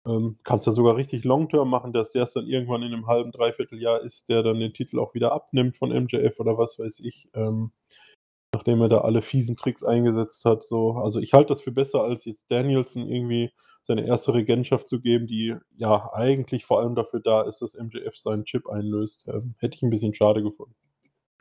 Ähm, 0.05 0.37
kannst 0.43 0.67
ja 0.67 0.73
sogar 0.73 0.97
richtig 0.97 1.23
Long 1.25 1.49
Term 1.49 1.69
machen, 1.69 1.93
dass 1.93 2.11
der's 2.11 2.33
dann 2.33 2.47
irgendwann 2.47 2.83
in 2.83 2.91
'nem 2.91 3.07
halben, 3.07 3.31
3/4 3.31 3.79
Jahr 3.79 4.01
ist, 4.01 4.29
der 4.29 4.43
dann 4.43 4.59
den 4.59 4.73
Titel 4.73 4.99
auch 4.99 5.13
wieder 5.13 5.31
abnimmt 5.33 5.77
von 5.77 5.91
MJF 5.91 6.39
oder 6.39 6.57
was 6.57 6.77
weiß 6.79 6.99
ich, 7.01 7.29
ähm, 7.35 7.71
nachdem 8.53 8.81
er 8.81 8.89
da 8.89 8.99
alle 8.99 9.21
fiesen 9.21 9.55
Tricks 9.57 9.83
eingesetzt 9.83 10.45
hat, 10.45 10.63
so. 10.63 10.93
Also, 10.93 11.19
ich 11.19 11.33
halte 11.33 11.53
das 11.53 11.61
für 11.61 11.71
besser, 11.71 12.01
als 12.03 12.25
jetzt 12.25 12.49
Danielson 12.51 13.07
irgendwie 13.09 13.51
seine 13.83 14.03
1. 14.05 14.33
Regentschaft 14.33 14.87
zu 14.87 15.01
geben, 15.01 15.27
die 15.27 15.55
ja 15.75 16.11
eigentlich 16.13 16.65
vor 16.65 16.79
allem 16.79 16.95
dafür 16.95 17.19
da 17.19 17.41
ist, 17.43 17.61
dass 17.61 17.75
MJF 17.75 18.15
seinen 18.17 18.45
Chip 18.45 18.67
einlöst. 18.69 19.27
Ähm, 19.27 19.55
hätte 19.59 19.75
ich 19.77 19.83
'n 19.83 19.89
bisschen 19.89 20.13
schade 20.13 20.41
gefunden. 20.43 20.75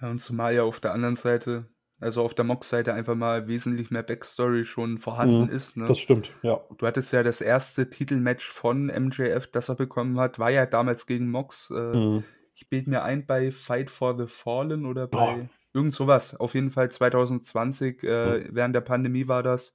Ja, 0.00 0.10
und 0.10 0.18
zumal 0.20 0.54
ja 0.54 0.62
auf 0.64 0.80
der 0.80 0.92
anderen 0.92 1.16
Seite 1.16 1.66
also, 2.00 2.22
auf 2.22 2.34
der 2.34 2.44
Mox-Seite 2.44 2.92
einfach 2.94 3.14
mal 3.14 3.46
wesentlich 3.46 3.92
mehr 3.92 4.02
Backstory 4.02 4.64
schon 4.64 4.98
vorhanden 4.98 5.44
Mhm, 5.44 5.48
ist, 5.50 5.76
ne? 5.76 5.86
das 5.86 6.00
stimmt, 6.00 6.32
ja. 6.42 6.60
Du 6.76 6.84
hattest 6.84 7.12
ja 7.12 7.22
das 7.22 7.40
1. 7.40 7.88
Titelmatch 7.90 8.50
von 8.50 8.88
MJF, 8.88 9.46
das 9.52 9.68
er 9.68 9.76
bekommen 9.76 10.18
hat, 10.18 10.40
war 10.40 10.50
ja 10.50 10.66
damals 10.66 11.06
gegen 11.06 11.30
Mox. 11.30 11.70
Äh, 11.70 11.96
Mhm. 11.96 12.24
ich 12.56 12.68
bilde 12.68 12.90
mir 12.90 13.04
ein, 13.04 13.24
bei 13.24 13.52
Fight 13.52 13.88
for 13.88 14.18
the 14.18 14.26
Fallen 14.26 14.84
oder 14.84 15.06
Boah. 15.06 15.48
Irgend 15.74 15.94
so 15.94 16.06
was. 16.06 16.36
Auf 16.36 16.54
jeden 16.54 16.70
Fall 16.70 16.90
2020, 16.90 18.02
Ja. 18.24 18.36
äh, 18.36 18.48
während 18.54 18.74
der 18.76 18.80
Pandemie 18.82 19.28
war 19.28 19.42
das. 19.42 19.72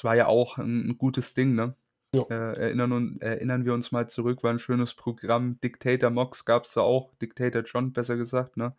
Es 0.00 0.04
war 0.04 0.14
ja 0.16 0.26
auch 0.26 0.58
'n 0.58 0.88
'n 0.90 0.98
gutes 0.98 1.32
Ding, 1.34 1.54
ne? 1.54 1.74
Ja. 2.14 2.26
Äh, 2.30 2.34
erinnern 2.34 3.18
erinnern 3.20 3.64
wir 3.64 3.74
uns 3.74 3.92
mal 3.92 4.08
zurück, 4.08 4.42
war 4.42 4.50
'n 4.52 4.58
schönes 4.58 4.94
Programm. 4.94 5.60
Dictator 5.62 6.10
Mox 6.10 6.44
gab's 6.44 6.74
da 6.74 6.82
auch, 6.82 7.14
Dictator 7.16 7.62
John 7.62 7.92
besser 7.92 8.16
gesagt, 8.16 8.56
ne? 8.56 8.74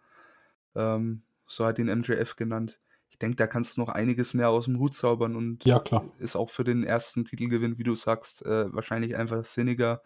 Ähm, 0.76 1.24
so 1.48 1.66
hat 1.66 1.80
ihn 1.80 1.90
MJF 1.90 2.36
genannt. 2.38 2.80
Ich 3.10 3.20
denke, 3.20 3.38
da 3.38 3.48
kannst 3.48 3.78
du 3.78 3.82
noch 3.82 3.90
einiges 3.90 4.34
mehr 4.36 4.50
aus'm 4.50 4.80
Hut 4.80 4.96
zaubern 4.96 5.36
und 5.38 5.66
Ja, 5.66 5.80
klar. 5.80 6.06
ist 6.20 6.36
auch 6.38 6.50
für 6.52 6.64
den 6.66 6.84
1. 6.84 7.26
Titelgewinn, 7.26 7.78
wie 7.80 7.84
du 7.84 7.96
sagst, 7.96 8.46
äh, 8.46 8.74
wahrscheinlich 8.74 9.18
einfach 9.18 9.46
sinniger 9.46 10.04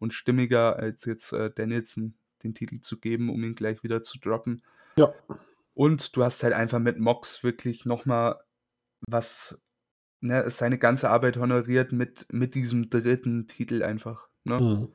und 0.00 0.12
stimmiger, 0.14 0.76
als 0.78 1.04
jetzt, 1.06 1.32
äh, 1.34 1.50
Danielson 1.52 2.14
den 2.44 2.54
Titel 2.54 2.80
zu 2.80 2.98
geben, 3.00 3.30
um 3.30 3.42
ihn 3.44 3.54
gleich 3.54 3.82
wieder 3.82 4.02
zu 4.02 4.18
droppen. 4.18 4.62
Ja. 4.96 5.12
Und 5.74 6.16
du 6.16 6.24
hast 6.24 6.42
halt 6.42 6.54
einfach 6.54 6.78
mit 6.78 6.98
Mox 6.98 7.42
wirklich 7.44 7.86
noch 7.86 8.04
mal 8.04 8.42
was 9.08 9.62
ne, 10.20 10.48
seine 10.50 10.78
ganze 10.78 11.10
Arbeit 11.10 11.36
honoriert 11.36 11.92
mit 11.92 12.26
mit 12.32 12.54
diesem 12.54 12.90
3. 12.90 13.46
Titel 13.48 13.82
einfach, 13.82 14.28
ne? 14.44 14.58
Mhm. 14.60 14.88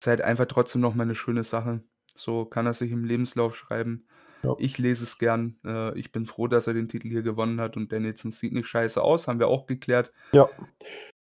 Ist 0.00 0.06
halt 0.08 0.22
einfach 0.22 0.46
trotzdem 0.46 0.80
noch 0.80 0.94
mal 0.94 1.04
'ne 1.06 1.14
schöne 1.14 1.42
Sache. 1.44 1.82
So 2.14 2.44
kann 2.44 2.66
er 2.66 2.74
sich 2.74 2.90
im 2.92 3.04
Lebenslauf 3.04 3.56
schreiben. 3.56 4.06
Ja. 4.42 4.54
Ich 4.58 4.78
lese 4.78 5.04
es 5.04 5.18
gern. 5.18 5.58
Äh, 5.64 5.96
ich 5.98 6.10
bin 6.12 6.26
froh, 6.26 6.48
dass 6.48 6.66
er 6.66 6.74
den 6.74 6.88
Titel 6.88 7.08
hier 7.08 7.22
gewonnen 7.22 7.60
hat 7.60 7.76
und 7.76 7.92
Danielson 7.92 8.30
sieht 8.32 8.52
nicht 8.52 8.66
scheiße 8.66 9.00
aus, 9.02 9.28
haben 9.28 9.38
wir 9.38 9.48
auch 9.48 9.66
geklärt. 9.66 10.12
Ja. 10.34 10.48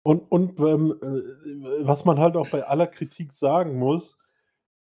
Und 0.03 0.21
und, 0.31 0.59
ähm, 0.61 0.95
äh, 1.03 1.87
was 1.87 2.05
man 2.05 2.19
halt 2.19 2.37
auch 2.37 2.49
bei 2.51 2.65
aller 2.65 2.87
Kritik 2.87 3.33
sagen 3.33 3.79
muss, 3.79 4.19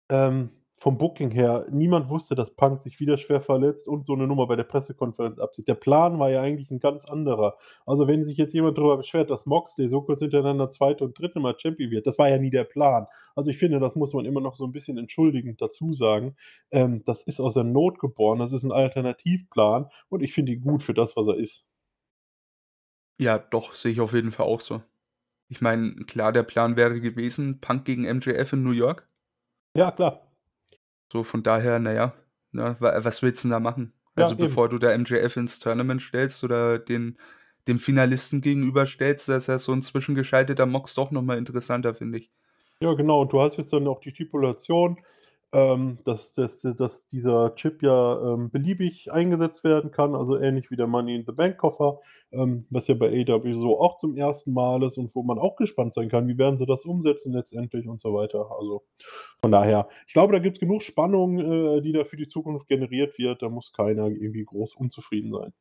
ähm, 0.10 0.50
vom 0.86 1.00
Booking 1.00 1.32
her, 1.32 1.68
niemand 1.72 2.10
wusste, 2.12 2.36
dass 2.36 2.56
Punk 2.56 2.84
sich 2.84 3.00
wieder 3.02 3.18
schwer 3.18 3.42
verletzt 3.42 3.88
und 3.88 4.06
so 4.06 4.16
'ne 4.16 4.28
Nummer 4.28 4.48
bei 4.48 4.56
der 4.56 4.66
Pressekonferenz 4.66 5.40
abzieht. 5.40 5.68
Der 5.68 5.76
Plan 5.76 6.20
war 6.20 6.30
ja 6.32 6.42
eigentlich 6.42 6.72
'n 6.72 6.80
ganz 6.80 7.06
anderer. 7.06 7.58
Also, 7.88 8.08
wenn 8.08 8.24
sich 8.24 8.38
jetzt 8.38 8.54
jemand 8.54 8.78
darüber 8.78 8.98
beschwert, 8.98 9.32
dass 9.32 9.48
Moxley 9.48 9.90
so 9.90 10.04
kurz 10.04 10.22
hintereinander 10.22 10.70
2. 10.70 11.04
und 11.04 11.20
3. 11.20 11.42
Mal 11.42 11.56
Champion 11.60 11.92
wird, 11.92 12.08
das 12.08 12.20
war 12.20 12.30
ja 12.30 12.38
nie 12.38 12.52
der 12.52 12.66
Plan. 12.66 13.08
Also, 13.36 13.52
ich 13.52 13.58
finde, 13.58 13.80
das 13.80 13.96
muss 13.96 14.14
man 14.14 14.26
immer 14.26 14.42
noch 14.42 14.56
so 14.56 14.66
'n 14.66 14.72
bisschen 14.74 14.98
entschuldigend 15.00 15.62
dazu 15.62 15.94
sagen. 15.94 16.36
Ähm, 16.72 17.04
das 17.06 17.24
ist 17.24 17.42
aus 17.42 17.56
der 17.56 17.66
Not 17.66 18.00
geboren, 18.00 18.40
das 18.40 18.54
ist 18.54 18.64
'n 18.66 18.72
Alternativplan 18.74 19.88
und 20.10 20.24
ich 20.24 20.34
finde 20.34 20.54
ihn 20.54 20.62
gut 20.62 20.84
für 20.84 20.94
das, 20.96 21.18
was 21.18 21.28
er 21.28 21.38
ist. 21.38 21.62
Ja, 23.20 23.38
doch, 23.40 23.74
sehe 23.74 23.92
ich 23.94 24.02
auf 24.02 24.12
jeden 24.14 24.32
Fall 24.34 24.46
auch 24.46 24.60
so. 24.60 24.84
Ich 25.50 25.62
meine, 25.62 25.96
klar, 26.06 26.34
der 26.34 26.44
Plan 26.44 26.78
wäre 26.78 27.02
gewesen, 27.02 27.62
Punk 27.62 27.86
gegen 27.86 28.06
MJF 28.06 28.54
in 28.54 28.64
New 28.64 28.72
York. 28.72 29.08
Ja, 29.76 29.92
klar. 29.92 30.25
So, 31.16 31.24
von 31.24 31.44
daher, 31.44 31.80
na 31.80 31.94
ja, 31.94 32.14
ne, 32.52 32.76
wa 32.82 33.02
was 33.06 33.22
willst 33.22 33.46
'n 33.46 33.50
da 33.52 33.62
machen? 33.62 33.94
Ja, 34.18 34.32
Also, 34.32 34.36
eben. 34.38 34.38
bevor 34.38 34.68
du 34.68 34.78
da 34.80 34.92
MJF 34.92 35.38
ins 35.38 35.60
Tournament 35.60 36.02
stellst 36.02 36.44
oder 36.44 36.78
den 36.78 37.18
dem 37.70 37.80
Finalisten 37.80 38.42
gegenüberstellst, 38.42 39.30
da 39.30 39.38
ist 39.38 39.48
ja 39.48 39.58
so 39.58 39.72
'n 39.72 39.82
zwischengeschalteter 39.82 40.66
Mox 40.66 40.94
doch 40.94 41.12
noch 41.12 41.22
mal 41.22 41.38
interessanter, 41.38 41.96
finde 41.96 42.18
ich. 42.18 42.30
Ja, 42.82 42.94
genau. 42.94 43.22
Und 43.22 43.32
du 43.34 43.40
hast 43.42 43.58
jetzt 43.58 43.72
dann 43.74 43.88
auch 43.88 44.00
die 44.02 44.12
Stipulation, 44.12 44.98
ähm, 45.56 46.00
dass 46.06 46.34
dass 46.34 46.62
dass 46.62 47.08
dieser 47.10 47.56
Chip 47.56 47.84
ja, 47.84 48.34
ähm, 48.36 48.52
beliebig 48.52 49.12
eingesetzt 49.14 49.64
werden 49.64 49.92
kann, 49.92 50.16
also 50.16 50.38
ähnlich 50.40 50.72
wie 50.72 50.78
der 50.78 50.88
Money 50.88 51.16
in 51.16 51.26
the 51.26 51.34
Bank 51.34 51.58
Koffer, 51.58 52.02
ähm, 52.34 52.68
was 52.72 52.88
ja 52.88 52.96
bei 52.96 53.08
AEW 53.10 53.54
so 53.60 53.80
auch 53.82 53.96
zum 53.98 54.18
1. 54.18 54.54
Mal 54.54 54.84
ist 54.84 54.98
und 55.00 55.16
wo 55.16 55.24
man 55.24 55.40
auch 55.40 55.56
gespannt 55.58 55.94
sein 55.94 56.10
kann, 56.10 56.28
wie 56.28 56.38
werden 56.38 56.58
sie 56.58 56.68
das 56.68 56.86
umsetzen 56.86 57.34
letztendlich 57.34 57.88
und 57.88 58.02
so 58.02 58.14
weiter. 58.14 58.52
Also, 58.60 58.84
von 59.42 59.52
daher, 59.52 59.90
ich 60.08 60.14
glaube, 60.14 60.34
da 60.34 60.40
gibt's 60.40 60.60
genug 60.62 60.84
Spannung, 60.84 61.40
äh, 61.40 61.82
die 61.82 61.94
da 61.94 62.04
für 62.06 62.18
die 62.18 62.28
Zukunft 62.28 62.68
generiert 62.68 63.18
wird. 63.20 63.42
Da 63.44 63.50
muss 63.50 63.74
keiner 63.74 64.08
irgendwie 64.08 64.46
groß 64.46 64.76
unzufrieden 64.76 65.34
sein. 65.34 65.54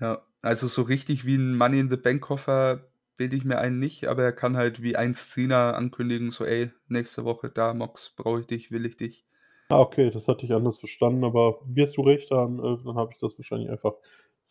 Ja, 0.00 0.26
also, 0.42 0.66
so 0.66 0.82
richtig 0.82 1.24
wie 1.24 1.36
'n 1.36 1.56
Money 1.56 1.78
in 1.78 1.88
the 1.90 1.96
Bank 1.96 2.20
Koffer 2.22 2.88
bilde 3.16 3.36
ich 3.36 3.44
mir 3.44 3.58
einen 3.58 3.78
nicht, 3.78 4.06
aber 4.08 4.24
er 4.24 4.32
kann 4.32 4.56
halt 4.56 4.82
wie 4.82 4.96
einst 4.96 5.30
Cena 5.32 5.70
ankündigen, 5.72 6.32
so: 6.32 6.44
„Ey, 6.44 6.72
nächste 6.88 7.24
Woche 7.24 7.48
da, 7.48 7.74
Mox, 7.74 8.10
brauche 8.16 8.40
ich 8.40 8.46
dich, 8.48 8.70
will 8.72 8.86
ich 8.86 8.96
dich.“ 8.96 9.22
Ah, 9.70 9.80
okay, 9.80 10.10
das 10.10 10.28
hatte 10.28 10.44
ich 10.44 10.52
anders 10.52 10.78
verstanden, 10.78 11.24
aber 11.24 11.58
wirst 11.64 11.96
du 11.96 12.02
recht 12.02 12.30
haben, 12.30 12.58
äh, 12.62 12.76
dann 12.84 12.96
habe 12.96 13.12
ich 13.12 13.18
das 13.18 13.38
wahrscheinlich 13.38 13.70
einfach 13.70 13.94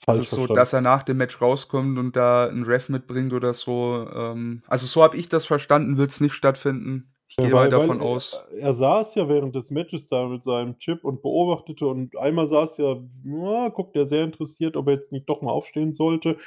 Also, 0.07 0.23
falsch 0.23 0.25
so, 0.25 0.47
verstanden. 0.47 0.47
dass 0.47 0.73
er 0.73 0.81
nach 0.81 1.03
dem 1.03 1.17
Match 1.17 1.39
rauskommt 1.41 1.97
und 1.97 2.15
da 2.17 2.47
'n 2.49 2.63
Ref 2.63 2.89
mitbringt 2.89 3.31
oder 3.33 3.53
so, 3.53 4.05
ähm 4.13 4.61
also, 4.67 4.85
so 4.85 5.01
habe 5.01 5.15
ich 5.17 5.29
das 5.29 5.45
verstanden, 5.45 5.97
wird's 5.97 6.19
nicht 6.19 6.33
stattfinden. 6.33 7.13
Ich 7.29 7.39
Ja, 7.39 7.41
gehe 7.41 7.55
mal 7.55 7.69
davon 7.69 8.01
er 8.01 8.01
aus. 8.01 8.43
er 8.59 8.73
saß 8.75 9.15
ja 9.15 9.27
während 9.27 9.55
des 9.55 9.71
Matches 9.71 10.07
da 10.07 10.27
mit 10.27 10.43
seinem 10.43 10.77
Chip 10.77 11.03
und 11.03 11.23
beobachtete 11.23 11.87
und 11.87 12.15
einmal 12.15 12.47
sah's 12.47 12.77
ja, 12.77 12.97
ja, 13.25 13.69
guckt 13.69 13.95
er 13.95 14.05
sehr 14.05 14.23
interessiert, 14.23 14.75
ob 14.77 14.87
er 14.87 14.93
jetzt 14.93 15.11
nicht 15.11 15.27
doch 15.27 15.41
mal 15.41 15.51
aufstehen 15.51 15.93
sollte. 15.93 16.37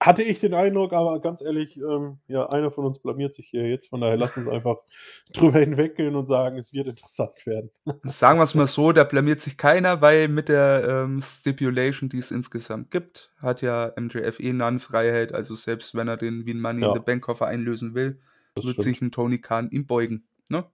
Hatte 0.00 0.22
ich 0.22 0.40
den 0.40 0.52
Eindruck, 0.54 0.92
aber 0.92 1.20
ganz 1.20 1.40
ehrlich, 1.40 1.76
ähm, 1.78 2.18
ja, 2.28 2.48
einer 2.50 2.70
von 2.70 2.84
uns 2.84 2.98
blamiert 2.98 3.32
sich 3.34 3.48
hier 3.48 3.66
jetzt, 3.68 3.88
von 3.88 4.00
daher 4.02 4.16
lass 4.16 4.36
uns 4.36 4.46
einfach 4.48 4.76
drüber 5.32 5.58
hinweggehen 5.60 6.14
und 6.14 6.26
sagen, 6.26 6.58
es 6.58 6.72
wird 6.72 6.86
interessant 6.86 7.34
werden. 7.46 7.70
Sagen 8.02 8.38
wir 8.38 8.44
es 8.44 8.54
mal 8.54 8.66
so, 8.66 8.92
da 8.92 9.04
blamiert 9.04 9.40
sich 9.40 9.56
keiner, 9.56 10.02
weil 10.02 10.28
mit 10.28 10.48
der 10.48 10.86
ähm, 11.06 11.20
Stipulation, 11.22 12.08
die 12.10 12.18
es 12.18 12.30
insgesamt 12.30 12.90
gibt, 12.90 13.32
hat 13.40 13.62
ja 13.62 13.92
MJF 13.98 14.38
eh 14.38 14.52
Nannenfreiheit, 14.52 15.32
also 15.34 15.54
selbst 15.54 15.94
wenn 15.94 16.08
er 16.08 16.16
den 16.18 16.44
wie 16.46 16.52
ein 16.54 16.60
Money 16.60 16.82
Ja. 16.82 16.88
in 16.88 16.94
the 16.94 17.00
Bank 17.00 17.22
Koffer 17.22 17.46
einlösen 17.46 17.94
will, 17.94 18.20
Das 18.54 18.64
wird 18.64 18.74
stimmt. 18.74 18.84
sich 18.84 19.00
ein 19.02 19.10
Tony 19.12 19.40
Khan 19.40 19.70
ihm 19.70 19.86
beugen. 19.86 20.26
Ne? 20.50 20.64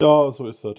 Ja, 0.00 0.32
so 0.32 0.46
ist 0.46 0.62
das. 0.64 0.76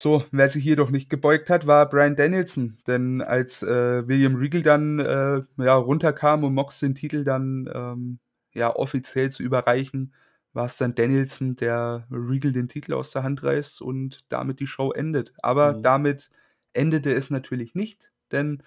So, 0.00 0.24
wer 0.30 0.48
sich 0.48 0.64
jedoch 0.64 0.90
nicht 0.90 1.10
gebeugt 1.10 1.50
hat, 1.50 1.66
war 1.66 1.88
Brian 1.88 2.14
Danielson. 2.14 2.78
Denn 2.86 3.20
als 3.20 3.62
äh, 3.64 4.06
William 4.06 4.36
Regal 4.36 4.62
dann 4.62 5.00
äh, 5.00 5.42
ja, 5.62 5.74
runterkam, 5.74 6.44
um 6.44 6.54
Mox 6.54 6.78
den 6.80 6.94
Titel 6.94 7.24
dann 7.24 7.68
ähm, 7.74 8.20
ja, 8.54 8.74
offiziell 8.74 9.30
zu 9.32 9.42
überreichen, 9.42 10.14
war 10.52 10.66
es 10.66 10.76
dann 10.76 10.94
Danielson, 10.94 11.56
der 11.56 12.06
Regal 12.12 12.52
den 12.52 12.68
Titel 12.68 12.92
aus 12.94 13.10
der 13.10 13.24
Hand 13.24 13.42
reißt 13.42 13.82
und 13.82 14.24
damit 14.28 14.60
die 14.60 14.66
Show 14.68 14.92
endet. 14.92 15.32
Aber 15.42 15.74
Mhm. 15.74 15.82
damit 15.82 16.30
endete 16.74 17.12
es 17.12 17.30
natürlich 17.30 17.74
nicht, 17.74 18.12
denn 18.30 18.62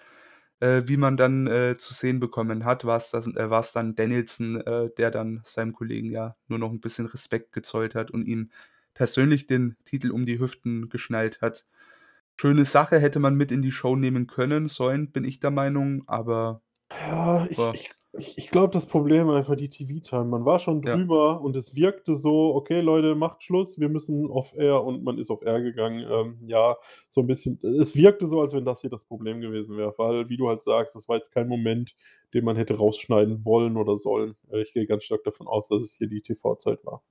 äh, 0.60 0.82
wie 0.86 0.96
man 0.96 1.16
dann 1.16 1.46
äh, 1.46 1.76
zu 1.78 1.94
sehen 1.94 2.20
bekommen 2.20 2.64
hat, 2.64 2.84
war 2.84 2.96
es 2.98 3.12
äh, 3.14 3.48
dann 3.74 3.94
Danielson, 3.94 4.60
äh, 4.60 4.90
der 4.96 5.10
dann 5.10 5.40
seinem 5.44 5.72
Kollegen 5.72 6.10
ja 6.10 6.36
nur 6.48 6.58
noch 6.58 6.70
ein 6.70 6.80
bisschen 6.80 7.06
Respekt 7.06 7.52
gezollt 7.52 7.94
hat 7.94 8.10
und 8.10 8.26
ihm 8.26 8.50
persönlich 8.94 9.46
den 9.46 9.76
Titel 9.84 10.10
um 10.10 10.26
die 10.26 10.38
Hüften 10.38 10.88
geschnallt 10.88 11.40
hat. 11.40 11.66
Schöne 12.40 12.64
Sache 12.64 12.98
hätte 12.98 13.20
man 13.20 13.36
mit 13.36 13.52
in 13.52 13.62
die 13.62 13.72
Show 13.72 13.96
nehmen 13.96 14.26
können, 14.26 14.66
sollen, 14.68 15.12
bin 15.12 15.24
ich 15.24 15.40
der 15.40 15.50
Meinung, 15.50 16.04
aber 16.08 16.62
Ja, 16.90 17.46
ich, 17.50 17.58
Ja. 17.58 17.72
ich, 17.72 17.90
ich, 18.18 18.38
ich 18.38 18.50
glaube, 18.50 18.72
das 18.72 18.86
Problem 18.86 19.26
war 19.28 19.36
einfach 19.36 19.56
die 19.56 19.68
TV-Time. 19.70 20.24
Man 20.26 20.44
war 20.44 20.58
schon 20.58 20.82
Ja. 20.84 20.96
drüber 20.96 21.40
und 21.40 21.56
es 21.56 21.74
wirkte 21.74 22.14
so, 22.14 22.54
okay, 22.54 22.80
Leute, 22.80 23.14
macht 23.14 23.42
Schluss, 23.42 23.78
wir 23.80 23.88
müssen 23.88 24.26
off-air 24.30 24.82
und 24.84 25.02
man 25.02 25.18
ist 25.18 25.30
off-air 25.30 25.62
gegangen. 25.62 26.04
Ähm, 26.10 26.38
ja, 26.46 26.76
so 27.10 27.22
ein 27.22 27.26
bisschen. 27.26 27.58
Es 27.80 27.96
wirkte 27.96 28.26
so, 28.28 28.40
als 28.40 28.52
wenn 28.52 28.64
das 28.64 28.80
hier 28.82 28.90
das 28.90 29.04
Problem 29.04 29.40
gewesen 29.40 29.76
wäre, 29.76 29.94
weil, 29.96 30.28
wie 30.28 30.36
du 30.36 30.48
halt 30.48 30.62
sagst, 30.62 30.94
das 30.94 31.08
war 31.08 31.16
jetzt 31.16 31.32
kein 31.32 31.48
Moment, 31.48 31.94
den 32.34 32.44
man 32.44 32.56
hätte 32.56 32.74
rausschneiden 32.76 33.44
wollen 33.44 33.76
oder 33.76 33.96
sollen. 33.98 34.34
Äh, 34.50 34.62
Ich 34.62 34.72
gehe 34.74 34.86
ganz 34.86 35.04
stark 35.04 35.24
davon 35.24 35.46
aus, 35.46 35.68
dass 35.68 35.82
es 35.82 35.94
hier 35.94 36.08
die 36.08 36.20
TV-Zeit 36.22 36.84
war. 36.84 37.02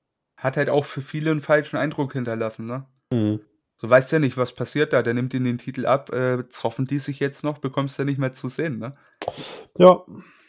Hat 0.42 0.58
halt 0.58 0.70
auch 0.70 0.86
für 0.86 1.02
viele 1.02 1.32
einen 1.32 1.40
falschen 1.40 1.78
Eindruck 1.78 2.14
hinterlassen, 2.14 2.66
ne? 2.66 2.86
Mhm. 3.14 3.42
Du 3.80 3.90
weißt 3.90 4.12
ja 4.12 4.20
nicht, 4.20 4.38
was 4.38 4.54
passiert 4.54 4.92
da. 4.94 5.02
Der 5.02 5.14
nimmt 5.14 5.34
ihn 5.34 5.44
den 5.44 5.58
Titel 5.58 5.86
ab. 5.86 6.14
Äh, 6.14 6.48
zoffen 6.50 6.86
die 6.86 7.00
sich 7.00 7.20
jetzt 7.20 7.44
noch? 7.44 7.60
Bekommst 7.60 7.98
du 7.98 8.04
ja 8.04 8.06
nicht 8.06 8.20
mehr 8.20 8.34
zu 8.34 8.50
sehen, 8.50 8.78
ne? 8.80 8.96
Ja, 9.78 10.04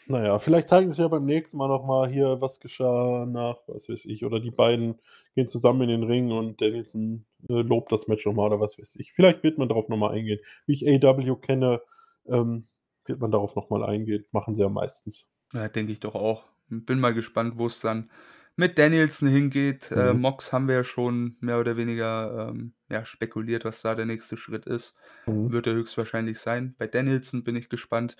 naja, 0.07 0.37
vielleicht 0.39 0.69
zeigen 0.69 0.91
sie 0.91 1.01
ja 1.01 1.07
beim 1.07 1.25
nächsten 1.25 1.57
Mal 1.57 1.67
nochmal 1.67 2.09
hier, 2.09 2.41
was 2.41 2.59
geschah 2.59 3.25
nach, 3.25 3.57
was 3.67 3.87
weiß 3.87 4.05
ich. 4.05 4.25
Oder 4.25 4.39
die 4.39 4.51
beiden 4.51 4.99
gehen 5.35 5.47
zusammen 5.47 5.81
in 5.83 5.89
den 5.89 6.03
Ring 6.03 6.31
und 6.31 6.59
Danielson 6.59 7.25
äh, 7.49 7.61
lobt 7.61 7.91
das 7.91 8.07
Match 8.07 8.25
nochmal 8.25 8.47
oder 8.47 8.59
was 8.59 8.77
weiß 8.77 8.97
ich. 8.97 9.13
Vielleicht 9.13 9.43
wird 9.43 9.57
man 9.57 9.69
darauf 9.69 9.89
nochmal 9.89 10.13
eingehen. 10.13 10.39
Wie 10.65 10.73
ich 10.73 10.87
AW 10.87 11.35
kenne, 11.37 11.81
ähm, 12.27 12.67
wird 13.05 13.19
man 13.19 13.31
darauf 13.31 13.55
nochmal 13.55 13.83
eingehen. 13.83 14.25
Machen 14.31 14.55
sie 14.55 14.63
ja 14.63 14.69
meistens. 14.69 15.29
Ja, 15.53 15.69
denke 15.69 15.91
ich 15.93 15.99
doch 15.99 16.15
auch. 16.15 16.43
Bin 16.67 16.99
mal 16.99 17.13
gespannt, 17.13 17.57
wo 17.57 17.67
es 17.67 17.79
dann 17.79 18.09
mit 18.55 18.77
Danielson 18.77 19.29
hingeht. 19.29 19.91
Äh, 19.91 20.13
Mhm. 20.13 20.21
Mox 20.21 20.53
haben 20.53 20.67
wir 20.67 20.75
ja 20.75 20.83
schon 20.83 21.37
mehr 21.39 21.59
oder 21.59 21.75
weniger 21.77 22.49
ähm, 22.49 22.73
ja, 22.89 23.05
spekuliert, 23.05 23.65
was 23.65 23.81
da 23.81 23.95
der 23.95 24.05
nächste 24.05 24.37
Schritt 24.37 24.65
ist. 24.65 24.97
Mhm. 25.25 25.51
Wird 25.51 25.67
er 25.67 25.73
höchstwahrscheinlich 25.73 26.39
sein. 26.39 26.75
Bei 26.77 26.87
Danielson 26.87 27.43
bin 27.43 27.55
ich 27.55 27.69
gespannt. 27.69 28.15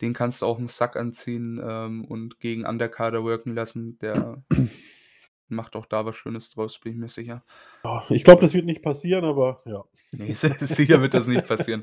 Den 0.00 0.12
kannst 0.14 0.40
du 0.42 0.46
auch 0.46 0.58
einen 0.58 0.66
Sack 0.66 0.96
anziehen 0.96 1.60
ähm, 1.62 2.04
und 2.06 2.40
gegen 2.40 2.64
Undercarder 2.64 3.22
worken 3.22 3.54
lassen. 3.54 3.98
Der 3.98 4.42
macht 5.48 5.76
auch 5.76 5.84
da 5.86 6.06
was 6.06 6.16
Schönes 6.16 6.50
draus, 6.50 6.78
bin 6.78 6.92
ich 6.92 6.98
mir 6.98 7.08
sicher. 7.08 7.42
Ja, 7.84 8.04
ich 8.08 8.24
glaube, 8.24 8.40
das 8.40 8.54
wird 8.54 8.64
nicht 8.66 8.82
passieren, 8.82 9.24
aber 9.24 9.62
ja. 9.66 9.84
Nee, 10.12 10.32
sicher 10.32 11.02
wird 11.02 11.12
das 11.14 11.26
nicht 11.26 11.46
passieren. 11.46 11.82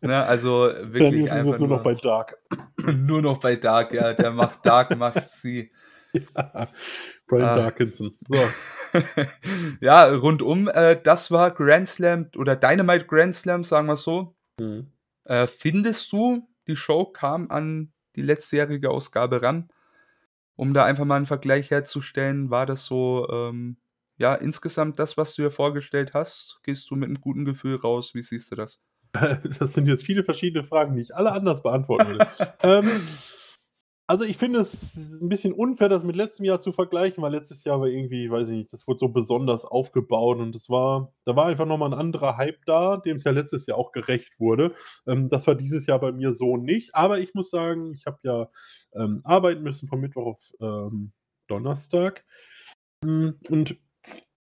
Ne, 0.00 0.22
also 0.24 0.50
wirklich 0.82 1.26
Danielson 1.26 1.30
einfach 1.30 1.58
nur 1.58 1.68
nur, 1.68 1.76
noch 1.78 1.84
bei 1.84 1.94
Dark. 1.94 2.38
nur 2.78 3.22
noch 3.22 3.38
bei 3.38 3.56
Dark. 3.56 3.92
Ja, 3.92 4.14
der 4.14 4.30
macht 4.30 4.64
Dark 4.64 4.96
Must 4.96 5.40
See. 5.40 5.70
Brian 7.28 7.48
Ah. 7.48 7.56
Darkinson. 7.56 8.16
So. 8.26 8.36
ja, 9.80 10.06
rundum, 10.06 10.68
äh, 10.68 11.00
das 11.02 11.30
war 11.30 11.50
Grand 11.50 11.88
Slam 11.88 12.30
oder 12.36 12.56
Dynamite 12.56 13.06
Grand 13.06 13.34
Slam, 13.34 13.64
sagen 13.64 13.86
wir 13.86 13.96
so. 13.96 14.34
Mhm. 14.58 14.90
Äh, 15.24 15.46
findest 15.46 16.10
du, 16.12 16.48
die 16.66 16.76
Show 16.76 17.04
kam 17.04 17.50
an 17.50 17.92
die 18.16 18.22
letztjährige 18.22 18.90
Ausgabe 18.90 19.42
ran? 19.42 19.68
Um 20.56 20.74
da 20.74 20.84
einfach 20.84 21.04
mal 21.04 21.16
einen 21.16 21.26
Vergleich 21.26 21.70
herzustellen, 21.70 22.50
war 22.50 22.66
das 22.66 22.86
so, 22.86 23.28
ähm, 23.30 23.76
ja, 24.16 24.34
insgesamt 24.34 24.98
das, 24.98 25.16
was 25.16 25.34
du 25.36 25.42
dir 25.42 25.50
vorgestellt 25.50 26.14
hast? 26.14 26.58
Gehst 26.64 26.90
du 26.90 26.96
mit 26.96 27.06
einem 27.06 27.20
guten 27.20 27.44
Gefühl 27.44 27.76
raus? 27.76 28.14
Wie 28.14 28.22
siehst 28.22 28.50
du 28.50 28.56
das? 28.56 28.82
Das 29.60 29.72
sind 29.74 29.86
jetzt 29.86 30.04
viele 30.04 30.24
verschiedene 30.24 30.64
Fragen, 30.64 30.96
die 30.96 31.02
ich 31.02 31.14
alle 31.14 31.30
anders 31.32 31.62
beantworten 31.62 32.08
würde. 32.10 32.26
ähm, 32.62 32.90
also 34.08 34.24
ich 34.24 34.36
finde 34.36 34.60
es 34.60 34.96
ein 35.20 35.28
bisschen 35.28 35.52
unfair, 35.52 35.88
das 35.88 36.02
mit 36.02 36.16
letztem 36.16 36.44
Jahr 36.44 36.60
zu 36.60 36.72
vergleichen, 36.72 37.22
weil 37.22 37.32
letztes 37.32 37.62
Jahr 37.64 37.80
war 37.80 37.86
irgendwie, 37.86 38.30
weiß 38.30 38.48
ich 38.48 38.56
nicht, 38.56 38.72
das 38.72 38.86
wurde 38.88 38.98
so 38.98 39.08
besonders 39.08 39.64
aufgebaut 39.64 40.38
und 40.38 40.56
es 40.56 40.68
war, 40.68 41.12
da 41.24 41.36
war 41.36 41.46
einfach 41.46 41.66
nochmal 41.66 41.92
ein 41.92 41.98
anderer 41.98 42.36
Hype 42.36 42.64
da, 42.66 42.96
dem 42.96 43.18
es 43.18 43.24
ja 43.24 43.30
letztes 43.30 43.66
Jahr 43.66 43.78
auch 43.78 43.92
gerecht 43.92 44.40
wurde. 44.40 44.74
Ähm, 45.06 45.28
das 45.28 45.46
war 45.46 45.54
dieses 45.54 45.86
Jahr 45.86 46.00
bei 46.00 46.10
mir 46.10 46.32
so 46.32 46.56
nicht, 46.56 46.94
aber 46.94 47.20
ich 47.20 47.34
muss 47.34 47.50
sagen, 47.50 47.92
ich 47.94 48.06
habe 48.06 48.18
ja 48.22 48.48
ähm, 48.94 49.20
arbeiten 49.22 49.62
müssen 49.62 49.86
von 49.86 50.00
Mittwoch 50.00 50.26
auf 50.26 50.52
ähm, 50.60 51.12
Donnerstag 51.46 52.24
Mm, 53.04 53.30
und 53.48 53.76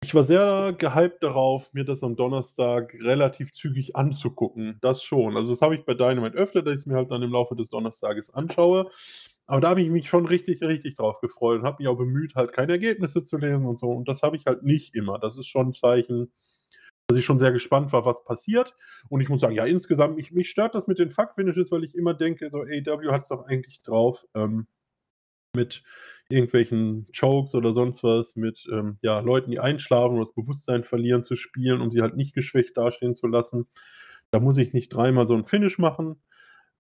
ich 0.02 0.14
war 0.14 0.22
sehr 0.22 0.74
gehypt 0.78 1.22
darauf, 1.22 1.72
mir 1.72 1.84
das 1.84 2.02
am 2.02 2.16
Donnerstag 2.16 2.94
relativ 3.00 3.52
zügig 3.52 3.96
anzugucken. 3.96 4.78
Das 4.80 5.02
schon. 5.02 5.36
Also 5.36 5.50
das 5.50 5.62
habe 5.62 5.74
ich 5.74 5.84
bei 5.84 5.94
Dynamite 5.94 6.36
öfter, 6.36 6.62
dass 6.62 6.74
ich 6.74 6.80
es 6.80 6.86
mir 6.86 6.94
halt 6.94 7.10
dann 7.10 7.22
im 7.22 7.32
Laufe 7.32 7.56
des 7.56 7.70
Donnerstages 7.70 8.32
anschaue. 8.32 8.90
Aber 9.46 9.60
da 9.60 9.70
habe 9.70 9.82
ich 9.82 9.90
mich 9.90 10.08
schon 10.08 10.26
richtig, 10.26 10.60
richtig 10.62 10.96
drauf 10.96 11.20
gefreut 11.20 11.60
und 11.60 11.66
habe 11.66 11.76
mich 11.78 11.88
auch 11.88 11.96
bemüht, 11.96 12.34
halt 12.34 12.52
keine 12.52 12.72
Ergebnisse 12.72 13.22
zu 13.22 13.36
lesen 13.36 13.66
und 13.66 13.78
so. 13.78 13.90
Und 13.92 14.08
das 14.08 14.22
habe 14.22 14.36
ich 14.36 14.46
halt 14.46 14.64
nicht 14.64 14.94
immer. 14.94 15.18
Das 15.18 15.36
ist 15.38 15.46
schon 15.46 15.68
ein 15.68 15.72
Zeichen, 15.72 16.32
dass 17.06 17.18
ich 17.18 17.24
schon 17.24 17.38
sehr 17.38 17.52
gespannt 17.52 17.92
war, 17.92 18.04
was 18.04 18.24
passiert. 18.24 18.74
Und 19.08 19.20
ich 19.20 19.28
muss 19.28 19.40
sagen, 19.40 19.54
ja, 19.54 19.64
insgesamt, 19.64 20.16
mich, 20.16 20.32
mich 20.32 20.50
stört 20.50 20.74
das 20.74 20.88
mit 20.88 20.98
den 20.98 21.10
Fuck-Finishes, 21.10 21.70
weil 21.70 21.84
ich 21.84 21.94
immer 21.94 22.14
denke, 22.14 22.50
so 22.50 22.62
AW 22.62 23.12
hat 23.12 23.22
es 23.22 23.28
doch 23.28 23.46
eigentlich 23.46 23.82
drauf, 23.82 24.26
ähm, 24.34 24.66
mit 25.54 25.84
irgendwelchen 26.28 27.06
Chokes 27.18 27.54
oder 27.54 27.72
sonst 27.72 28.02
was, 28.02 28.34
mit 28.34 28.66
ähm, 28.72 28.98
ja, 29.02 29.20
Leuten, 29.20 29.50
die 29.50 29.60
einschlafen 29.60 30.14
oder 30.14 30.24
das 30.24 30.34
Bewusstsein 30.34 30.82
verlieren, 30.82 31.22
zu 31.22 31.36
spielen, 31.36 31.80
um 31.80 31.90
sie 31.92 32.02
halt 32.02 32.16
nicht 32.16 32.34
geschwächt 32.34 32.76
dastehen 32.76 33.14
zu 33.14 33.28
lassen. 33.28 33.68
Da 34.32 34.40
muss 34.40 34.56
ich 34.58 34.72
nicht 34.72 34.88
dreimal 34.88 35.26
so 35.26 35.34
ein 35.34 35.44
Finish 35.44 35.78
machen. 35.78 36.20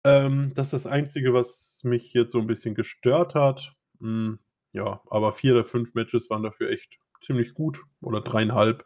Ähm, 0.05 0.53
das 0.55 0.69
ist 0.69 0.73
das 0.85 0.87
Einzige, 0.87 1.33
was 1.33 1.81
mich 1.85 2.13
jetzt 2.13 2.33
so 2.33 2.39
ein 2.41 2.47
bisschen 2.47 2.75
gestört 2.75 3.35
hat. 3.35 3.75
Hm, 4.01 4.39
ja, 4.73 5.01
aber 5.11 5.33
vier 5.33 5.55
der 5.55 5.65
fünf 5.65 5.95
Matches 5.95 6.29
waren 6.31 6.43
dafür 6.43 6.71
echt 6.71 6.99
ziemlich 7.21 7.55
gut 7.55 7.81
oder 8.01 8.21
dreieinhalb. 8.21 8.85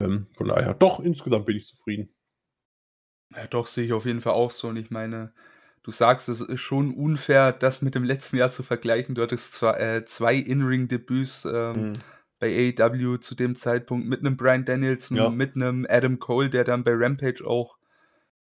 Ähm, 0.00 0.26
von 0.36 0.48
daher, 0.48 0.74
doch, 0.74 1.00
insgesamt 1.00 1.46
bin 1.46 1.56
ich 1.56 1.66
zufrieden. 1.66 2.12
Ja, 3.34 3.46
doch, 3.46 3.66
sehe 3.66 3.84
ich 3.84 3.92
auf 3.92 4.04
jeden 4.04 4.20
Fall 4.20 4.32
auch 4.34 4.50
so. 4.50 4.68
Und 4.68 4.76
ich 4.76 4.90
meine, 4.90 5.32
du 5.84 5.90
sagst, 5.90 6.28
es 6.28 6.40
ist 6.40 6.60
schon 6.60 6.92
unfair, 6.94 7.52
das 7.52 7.80
mit 7.82 7.94
dem 7.94 8.04
letzten 8.04 8.36
Jahr 8.36 8.50
zu 8.50 8.62
vergleichen. 8.62 9.14
Du 9.14 9.22
hattest 9.22 9.52
zwar 9.54 9.80
äh, 9.80 10.04
zwei 10.04 10.34
In-Ring-Debüts 10.34 11.44
ähm, 11.46 11.74
Hm. 11.74 11.92
bei 12.40 12.74
AEW 12.78 13.18
zu 13.18 13.34
dem 13.36 13.54
Zeitpunkt 13.54 14.06
mit 14.08 14.20
einem 14.20 14.36
Brian 14.36 14.64
Danielson, 14.64 15.16
Ja. 15.16 15.30
mit 15.30 15.54
einem 15.54 15.86
Adam 15.88 16.18
Cole, 16.18 16.50
der 16.50 16.64
dann 16.64 16.82
bei 16.84 16.92
Rampage 16.94 17.46
auch 17.46 17.78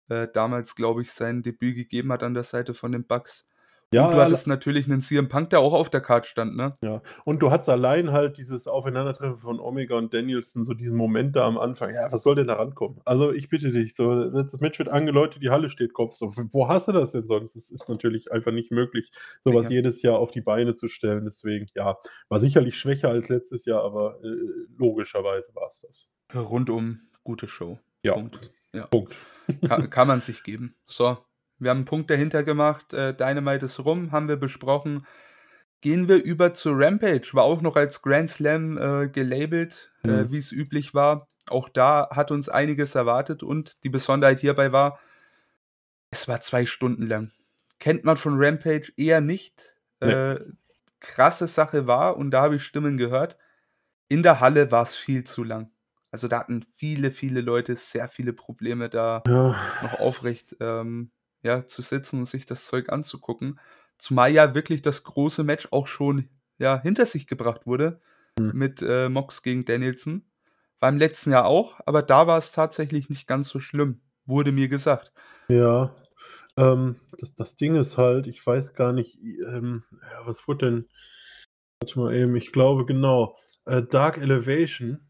äh, 0.08 0.28
damals, 0.32 0.74
glaube 0.74 1.02
ich, 1.02 1.12
sein 1.12 1.42
Debüt 1.42 1.76
gegeben 1.76 2.12
hat 2.12 2.22
an 2.22 2.34
der 2.34 2.42
Seite 2.42 2.74
von 2.74 2.92
den 2.92 3.06
Bucks. 3.06 3.48
Ja, 3.90 4.06
Und 4.06 4.14
du 4.14 4.20
hattest 4.20 4.46
natürlich 4.46 4.86
einen 4.86 5.00
CM 5.00 5.28
Punk, 5.28 5.48
der 5.48 5.60
auch 5.60 5.72
auf 5.72 5.88
der 5.88 6.02
Karte 6.02 6.28
stand, 6.28 6.56
ne? 6.56 6.74
Ja, 6.82 7.00
und 7.24 7.40
du 7.40 7.50
hattest 7.50 7.70
allein 7.70 8.12
halt 8.12 8.36
dieses 8.36 8.66
Aufeinandertreffen 8.66 9.38
von 9.38 9.60
Omega 9.60 9.96
und 9.96 10.12
Danielson, 10.12 10.66
so 10.66 10.74
diesen 10.74 10.98
Moment 10.98 11.36
da 11.36 11.46
am 11.46 11.56
Anfang. 11.56 11.94
Ja, 11.94 12.12
was 12.12 12.22
soll 12.22 12.34
denn 12.34 12.48
da 12.48 12.54
rankommen? 12.54 13.00
Also 13.06 13.32
ich 13.32 13.48
bitte 13.48 13.70
dich, 13.70 13.94
so, 13.94 14.28
das 14.30 14.60
Match 14.60 14.78
wird 14.78 14.90
angeläutet, 14.90 15.42
die 15.42 15.48
Halle 15.48 15.70
steht 15.70 15.94
Kopf. 15.94 16.16
So, 16.16 16.34
wo 16.36 16.68
hast 16.68 16.88
du 16.88 16.92
das 16.92 17.12
denn 17.12 17.26
sonst? 17.26 17.56
Es 17.56 17.70
ist 17.70 17.88
natürlich 17.88 18.30
einfach 18.30 18.52
nicht 18.52 18.70
möglich, 18.70 19.10
sowas 19.42 19.68
Sicher. 19.68 19.76
jedes 19.76 20.02
Jahr 20.02 20.18
auf 20.18 20.32
die 20.32 20.42
Beine 20.42 20.74
zu 20.74 20.88
stellen. 20.88 21.24
Deswegen, 21.24 21.66
ja, 21.74 21.96
war 22.28 22.40
sicherlich 22.40 22.76
schwächer 22.78 23.08
als 23.08 23.30
letztes 23.30 23.64
Jahr, 23.64 23.82
aber 23.84 24.18
äh, 24.22 24.28
logischerweise 24.76 25.54
war 25.54 25.68
es 25.68 25.80
das. 25.80 26.10
Rundum 26.38 27.00
gute 27.24 27.48
Show. 27.48 27.78
Ja, 28.02 28.12
Punkt. 28.12 28.52
Ja. 28.72 28.86
Punkt. 28.86 29.16
Kann, 29.66 29.88
kann 29.88 30.08
man 30.08 30.20
sich 30.20 30.42
geben. 30.42 30.74
So, 30.86 31.18
wir 31.58 31.70
haben 31.70 31.78
einen 31.78 31.84
Punkt 31.86 32.10
dahinter 32.10 32.42
gemacht. 32.42 32.92
Äh, 32.92 33.14
Dynamite 33.14 33.64
ist 33.64 33.78
rum, 33.82 34.12
haben 34.12 34.28
wir 34.28 34.36
besprochen. 34.36 35.06
Gehen 35.80 36.06
wir 36.08 36.22
über 36.22 36.52
zu 36.54 36.72
Rampage. 36.72 37.30
War 37.32 37.44
auch 37.44 37.62
noch 37.62 37.76
als 37.76 38.02
Grand 38.02 38.28
Slam 38.30 38.76
äh, 38.76 39.08
gelabelt, 39.08 39.90
äh, 40.04 40.08
Mhm. 40.08 40.30
wie 40.32 40.38
es 40.38 40.52
üblich 40.52 40.92
war. 40.92 41.28
Auch 41.48 41.68
da 41.70 42.08
hat 42.10 42.30
uns 42.30 42.48
einiges 42.50 42.94
erwartet 42.94 43.42
und 43.42 43.82
die 43.84 43.88
Besonderheit 43.88 44.40
hierbei 44.40 44.70
war, 44.72 44.98
es 46.10 46.28
war 46.28 46.40
zwei 46.42 46.66
Stunden 46.66 47.06
lang. 47.06 47.30
Kennt 47.78 48.04
man 48.04 48.16
von 48.18 48.34
Rampage 48.36 48.92
eher 48.96 49.20
nicht. 49.22 49.76
nee. 50.00 50.10
äh, 50.10 50.40
krasse 51.00 51.46
Sache 51.46 51.86
war, 51.86 52.16
und 52.16 52.32
da 52.32 52.42
habe 52.42 52.56
ich 52.56 52.64
Stimmen 52.64 52.96
gehört, 52.96 53.36
in 54.08 54.22
der 54.22 54.40
Halle 54.40 54.70
war 54.72 54.82
es 54.82 54.94
viel 54.96 55.24
zu 55.24 55.42
lang. 55.44 55.70
Also 56.10 56.28
da 56.28 56.40
hatten 56.40 56.64
viele, 56.74 57.10
viele 57.10 57.40
Leute 57.40 57.76
sehr 57.76 58.08
viele 58.08 58.32
Probleme, 58.32 58.88
da 58.88 59.22
ja. 59.26 59.56
noch 59.82 60.00
aufrecht 60.00 60.56
ähm, 60.60 61.10
ja, 61.42 61.66
zu 61.66 61.82
sitzen 61.82 62.20
und 62.20 62.26
sich 62.26 62.46
das 62.46 62.66
Zeug 62.66 62.90
anzugucken. 62.90 63.60
Zumal 63.98 64.32
ja 64.32 64.54
wirklich 64.54 64.82
das 64.82 65.04
große 65.04 65.44
Match 65.44 65.68
auch 65.70 65.86
schon 65.86 66.28
ja, 66.58 66.80
hinter 66.80 67.06
sich 67.06 67.26
gebracht 67.26 67.66
wurde 67.66 68.00
mhm. 68.38 68.52
mit 68.54 68.82
äh, 68.82 69.08
Mox 69.08 69.42
gegen 69.42 69.64
Danielson. 69.64 70.24
War 70.80 70.88
im 70.88 70.98
letzten 70.98 71.32
Jahr 71.32 71.46
auch, 71.46 71.80
aber 71.86 72.02
da 72.02 72.26
war 72.26 72.38
es 72.38 72.52
tatsächlich 72.52 73.08
nicht 73.08 73.26
ganz 73.26 73.48
so 73.48 73.58
schlimm, 73.60 74.00
wurde 74.26 74.52
mir 74.52 74.68
gesagt. 74.68 75.12
Ja, 75.48 75.94
ähm, 76.56 76.96
das, 77.18 77.34
das 77.34 77.56
Ding 77.56 77.74
ist 77.74 77.98
halt, 77.98 78.26
ich 78.26 78.44
weiß 78.44 78.74
gar 78.74 78.92
nicht, 78.92 79.18
ähm, 79.22 79.84
ja, 79.92 80.26
was 80.26 80.46
wurde 80.46 80.66
denn? 80.66 80.88
Warte 81.80 81.98
mal 81.98 82.14
eben, 82.14 82.36
ich 82.36 82.52
glaube 82.52 82.86
genau, 82.86 83.36
äh, 83.66 83.82
Dark 83.82 84.18
Elevation 84.18 85.07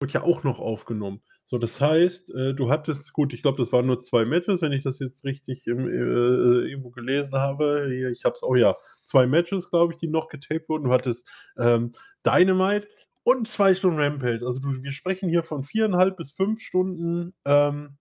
wurde 0.00 0.14
ja 0.14 0.22
auch 0.22 0.42
noch 0.44 0.58
aufgenommen. 0.58 1.20
So, 1.44 1.58
das 1.58 1.80
heißt, 1.80 2.34
äh, 2.34 2.54
du 2.54 2.70
hattest, 2.70 3.12
gut, 3.12 3.34
ich 3.34 3.42
glaube, 3.42 3.58
das 3.58 3.72
waren 3.72 3.86
nur 3.86 4.00
zwei 4.00 4.24
Matches, 4.24 4.62
wenn 4.62 4.72
ich 4.72 4.82
das 4.82 4.98
jetzt 4.98 5.24
richtig 5.24 5.66
im, 5.66 5.88
äh, 5.88 6.68
irgendwo 6.70 6.90
gelesen 6.90 7.36
habe. 7.36 7.92
Ich 8.10 8.24
habe 8.24 8.34
es 8.34 8.42
auch, 8.42 8.56
ja, 8.56 8.76
zwei 9.02 9.26
Matches, 9.26 9.68
glaube 9.68 9.92
ich, 9.92 9.98
die 9.98 10.08
noch 10.08 10.28
getaped 10.28 10.68
wurden. 10.68 10.84
Du 10.84 10.92
hattest 10.92 11.28
ähm, 11.58 11.90
Dynamite 12.24 12.88
und 13.24 13.48
zwei 13.48 13.74
Stunden 13.74 14.00
Rampage. 14.00 14.46
Also 14.46 14.60
du, 14.60 14.82
wir 14.82 14.92
sprechen 14.92 15.28
hier 15.28 15.42
von 15.42 15.62
viereinhalb 15.62 16.16
bis 16.16 16.32
fünf 16.32 16.60
Stunden 16.62 17.34
ähm, 17.44 17.98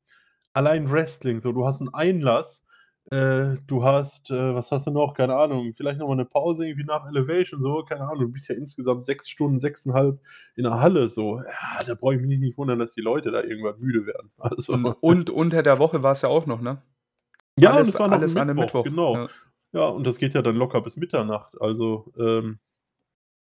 allein 0.54 0.90
Wrestling. 0.90 1.40
So, 1.40 1.52
du 1.52 1.66
hast 1.66 1.82
einen 1.82 1.94
Einlass 1.94 2.64
äh, 3.12 3.58
du 3.66 3.84
hast, 3.84 4.30
äh, 4.30 4.54
was 4.54 4.72
hast 4.72 4.86
du 4.86 4.92
noch? 4.92 5.16
Keine 5.16 5.36
Ahnung, 5.36 5.74
vielleicht 5.76 5.98
nochmal 5.98 6.18
eine 6.18 6.26
Pause 6.26 6.68
irgendwie 6.68 6.86
nach 6.86 7.08
Elevation, 7.08 7.60
so, 7.60 7.84
keine 7.84 8.02
Ahnung. 8.02 8.20
Du 8.20 8.32
bist 8.32 8.50
ja 8.50 8.56
insgesamt 8.56 9.04
sechs 9.04 9.28
Stunden, 9.30 9.60
sechseinhalb 9.60 10.20
in 10.56 10.64
der 10.64 10.80
Halle, 10.80 11.10
so. 11.10 11.40
Ja, 11.40 11.84
da 11.84 11.96
brauche 11.96 12.16
ich 12.16 12.22
mich 12.22 12.40
nicht 12.40 12.58
wundern, 12.58 12.78
dass 12.78 12.94
die 12.94 13.02
Leute 13.02 13.32
da 13.32 13.42
irgendwann 13.42 13.80
müde 13.80 14.06
werden. 14.06 14.32
Also. 14.38 14.74
Und, 15.02 15.30
unter 15.30 15.64
der 15.64 15.80
Woche 15.80 16.04
war 16.04 16.12
es 16.12 16.22
ja 16.22 16.30
auch 16.30 16.46
noch, 16.46 16.62
ne? 16.62 16.82
Ja, 17.60 17.72
alles, 17.72 17.92
das 17.92 18.00
war 18.00 18.08
noch 18.08 18.18
alles 18.18 18.36
Mittwoch, 18.36 18.50
an 18.50 18.56
Mittwoch. 18.56 18.84
Genau. 18.84 19.16
Ja. 19.16 19.28
ja. 19.74 19.88
und 19.88 20.06
das 20.06 20.18
geht 20.18 20.34
ja 20.34 20.42
dann 20.42 20.56
locker 20.56 20.82
bis 20.82 20.96
Mitternacht. 20.96 21.60
Also, 21.60 22.14
ähm, 22.18 22.60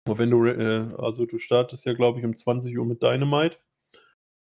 wenn 0.05 0.30
du, 0.30 0.45
äh, 0.45 0.93
also 0.97 1.26
du 1.26 1.38
startest 1.38 1.86
ja, 1.86 1.93
glaube 1.93 2.20
ich, 2.20 2.26
um 2.26 2.36
20 2.36 2.78
Uhr 2.78 2.86
mit 2.86 3.01
Dynamite. 3.01 3.57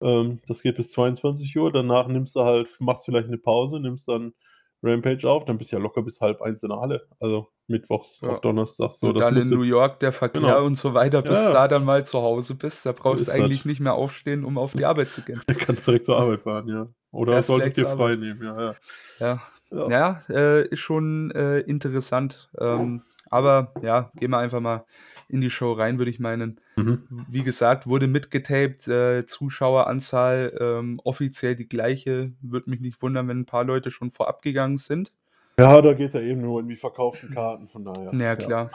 Ähm, 0.02 0.40
das 0.48 0.62
geht 0.62 0.76
bis 0.76 0.90
22 0.90 1.56
Uhr. 1.56 1.72
Danach 1.72 2.08
nimmst 2.08 2.34
du 2.34 2.40
halt, 2.40 2.68
machst 2.80 3.04
vielleicht 3.04 3.28
eine 3.28 3.38
Pause, 3.38 3.78
nimmst 3.78 4.08
dann 4.08 4.34
Rampage 4.82 5.28
auf, 5.28 5.44
dann 5.44 5.58
bist 5.58 5.72
du 5.72 5.76
ja 5.76 5.82
locker 5.82 6.02
bis 6.02 6.20
halb 6.20 6.42
eins 6.42 6.62
in 6.62 6.68
der 6.68 6.78
Halle. 6.78 7.06
Also 7.20 7.48
mittwochs 7.66 8.20
ja. 8.20 8.28
auf 8.28 8.40
Donnerstag. 8.40 8.92
So, 8.92 9.08
und 9.08 9.20
dann 9.20 9.36
in 9.36 9.48
New 9.48 9.62
York 9.62 10.00
der 10.00 10.12
Verkehr 10.12 10.40
genau. 10.40 10.64
und 10.64 10.76
so 10.76 10.94
weiter, 10.94 11.22
bis 11.22 11.44
ja. 11.44 11.52
da 11.52 11.68
dann 11.68 11.84
mal 11.84 12.06
zu 12.06 12.20
Hause 12.20 12.54
bist. 12.54 12.86
Da 12.86 12.92
brauchst 12.92 13.28
du 13.28 13.32
eigentlich 13.32 13.64
nicht 13.64 13.80
mehr 13.80 13.94
aufstehen, 13.94 14.44
um 14.44 14.58
auf 14.58 14.72
die 14.72 14.84
Arbeit 14.84 15.10
zu 15.10 15.22
gehen. 15.22 15.40
Du 15.46 15.54
kannst 15.54 15.86
direkt 15.86 16.04
zur 16.04 16.18
Arbeit 16.18 16.42
fahren, 16.42 16.68
ja. 16.68 16.88
Oder 17.10 17.34
Erst 17.34 17.48
solltest 17.48 17.76
dir 17.78 17.86
frei 17.86 18.16
nehmen, 18.16 18.42
ja. 18.42 18.60
Ja, 18.60 18.74
ja. 19.18 19.40
ja. 19.70 19.88
ja 19.88 20.22
äh, 20.28 20.68
ist 20.68 20.80
schon 20.80 21.30
äh, 21.32 21.60
interessant. 21.60 22.50
Ähm, 22.58 23.02
aber 23.30 23.72
ja, 23.82 24.10
gehen 24.16 24.30
wir 24.30 24.38
einfach 24.38 24.60
mal 24.60 24.84
in 25.28 25.40
die 25.40 25.50
Show 25.50 25.72
rein, 25.72 25.98
würde 25.98 26.10
ich 26.10 26.20
meinen. 26.20 26.60
Mhm. 26.76 27.06
Wie 27.28 27.42
gesagt, 27.42 27.86
wurde 27.86 28.06
mitgetaped, 28.06 28.86
äh, 28.88 29.26
Zuschaueranzahl 29.26 30.56
ähm, 30.60 31.00
offiziell 31.04 31.56
die 31.56 31.68
gleiche. 31.68 32.32
Würde 32.40 32.70
mich 32.70 32.80
nicht 32.80 33.02
wundern, 33.02 33.28
wenn 33.28 33.40
ein 33.40 33.46
paar 33.46 33.64
Leute 33.64 33.90
schon 33.90 34.10
vorab 34.10 34.42
gegangen 34.42 34.78
sind. 34.78 35.12
Ja, 35.58 35.80
da 35.80 35.94
geht 35.94 36.08
es 36.08 36.14
ja 36.14 36.20
eben 36.20 36.42
nur 36.42 36.60
in 36.60 36.68
die 36.68 36.76
verkauften 36.76 37.30
Karten, 37.30 37.68
von 37.68 37.84
daher. 37.84 38.12
Ja, 38.14 38.36
klar. 38.36 38.70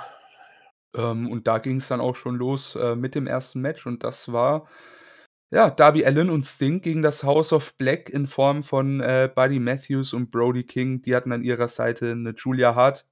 Ja. 0.96 1.12
Ähm, 1.12 1.32
und 1.32 1.48
da 1.48 1.60
ging 1.60 1.78
es 1.78 1.88
dann 1.88 2.02
auch 2.02 2.16
schon 2.16 2.36
los 2.36 2.76
äh, 2.76 2.96
mit 2.96 3.16
dem 3.16 3.28
ersten 3.28 3.62
Match 3.62 3.86
und 3.86 4.04
das 4.04 4.32
war 4.34 4.68
ja, 5.54 5.70
Darby 5.70 6.06
Allen 6.06 6.30
und 6.30 6.46
Sting 6.46 6.82
gegen 6.82 7.02
das 7.02 7.24
House 7.24 7.52
of 7.52 7.76
Black 7.76 8.10
in 8.10 8.26
Form 8.26 8.64
von 8.64 9.02
äh, 9.02 9.30
Buddy 9.34 9.60
Matthews 9.60 10.14
und 10.14 10.32
Brody 10.32 10.64
King. 10.64 11.02
Die 11.02 11.14
hatten 11.14 11.34
an 11.34 11.44
ihrer 11.44 11.68
Seite 11.68 12.12
eine 12.12 12.34
Julia 12.38 12.74
Hart. 12.74 13.06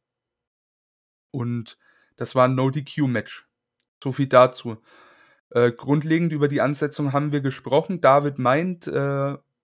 Und 1.32 1.78
das 2.20 2.36
war 2.36 2.48
ein 2.48 2.56
No-DQ-Match. 2.56 3.48
So 4.04 4.12
viel 4.12 4.28
dazu. 4.28 4.78
Äh, 5.52 5.72
grundlegend 5.72 6.34
über 6.34 6.50
die 6.50 6.62
Ansetzung 6.62 7.14
haben 7.14 7.32
wir 7.32 7.42
gesprochen. 7.42 8.02
David 8.02 8.38
meint, 8.40 8.88
äh, 8.88 8.92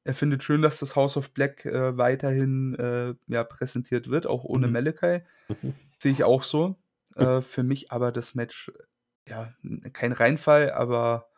er 0.05 0.13
findet 0.13 0.43
schön, 0.43 0.61
dass 0.61 0.79
das 0.79 0.95
House 0.95 1.17
of 1.17 1.33
Black 1.33 1.65
äh, 1.65 1.97
weiterhin 1.97 2.75
äh, 2.75 3.13
ja, 3.27 3.43
präsentiert 3.43 4.09
wird, 4.09 4.25
auch 4.25 4.45
ohne 4.45 4.67
mhm. 4.67 4.73
Malachi. 4.73 5.21
Mhm. 5.49 5.75
Sehe 5.99 6.13
ich 6.13 6.23
auch 6.23 6.43
so. 6.43 6.77
Äh, 7.15 7.41
für 7.41 7.63
mich 7.63 7.91
aber 7.91 8.13
das 8.13 8.35
Match, 8.35 8.71
ja, 9.27 9.53
kein 9.91 10.13
Reinfall, 10.13 10.71
aber 10.71 11.29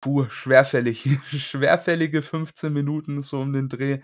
puh, 0.00 0.28
schwerfällig. 0.28 1.08
Schwerfällige 1.26 2.22
15 2.22 2.72
Minuten 2.72 3.22
so 3.22 3.40
um 3.40 3.52
den 3.52 3.68
Dreh. 3.68 4.00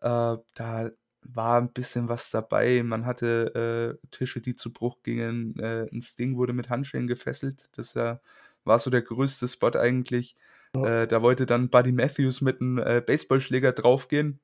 Äh, 0.00 0.36
da 0.54 0.90
war 1.32 1.60
ein 1.60 1.72
bisschen 1.72 2.08
was 2.08 2.30
dabei. 2.30 2.82
Man 2.82 3.06
hatte 3.06 3.98
äh, 4.02 4.08
Tische, 4.10 4.40
die 4.40 4.54
zu 4.54 4.72
Bruch 4.72 5.02
gingen. 5.02 5.58
Äh, 5.58 5.88
ein 5.92 6.02
Sting 6.02 6.36
wurde 6.36 6.52
mit 6.52 6.68
Handschellen 6.68 7.06
gefesselt. 7.06 7.68
Das 7.76 7.96
äh, 7.96 8.16
war 8.64 8.78
so 8.78 8.90
der 8.90 9.02
größte 9.02 9.48
Spot 9.48 9.70
eigentlich. 9.78 10.36
Ja. 10.74 11.02
Äh, 11.02 11.08
da 11.08 11.22
wollte 11.22 11.46
dann 11.46 11.70
Buddy 11.70 11.92
Matthews 11.92 12.40
mit 12.40 12.60
einem 12.60 12.78
äh, 12.78 13.02
Baseballschläger 13.04 13.72
draufgehen. 13.72 14.40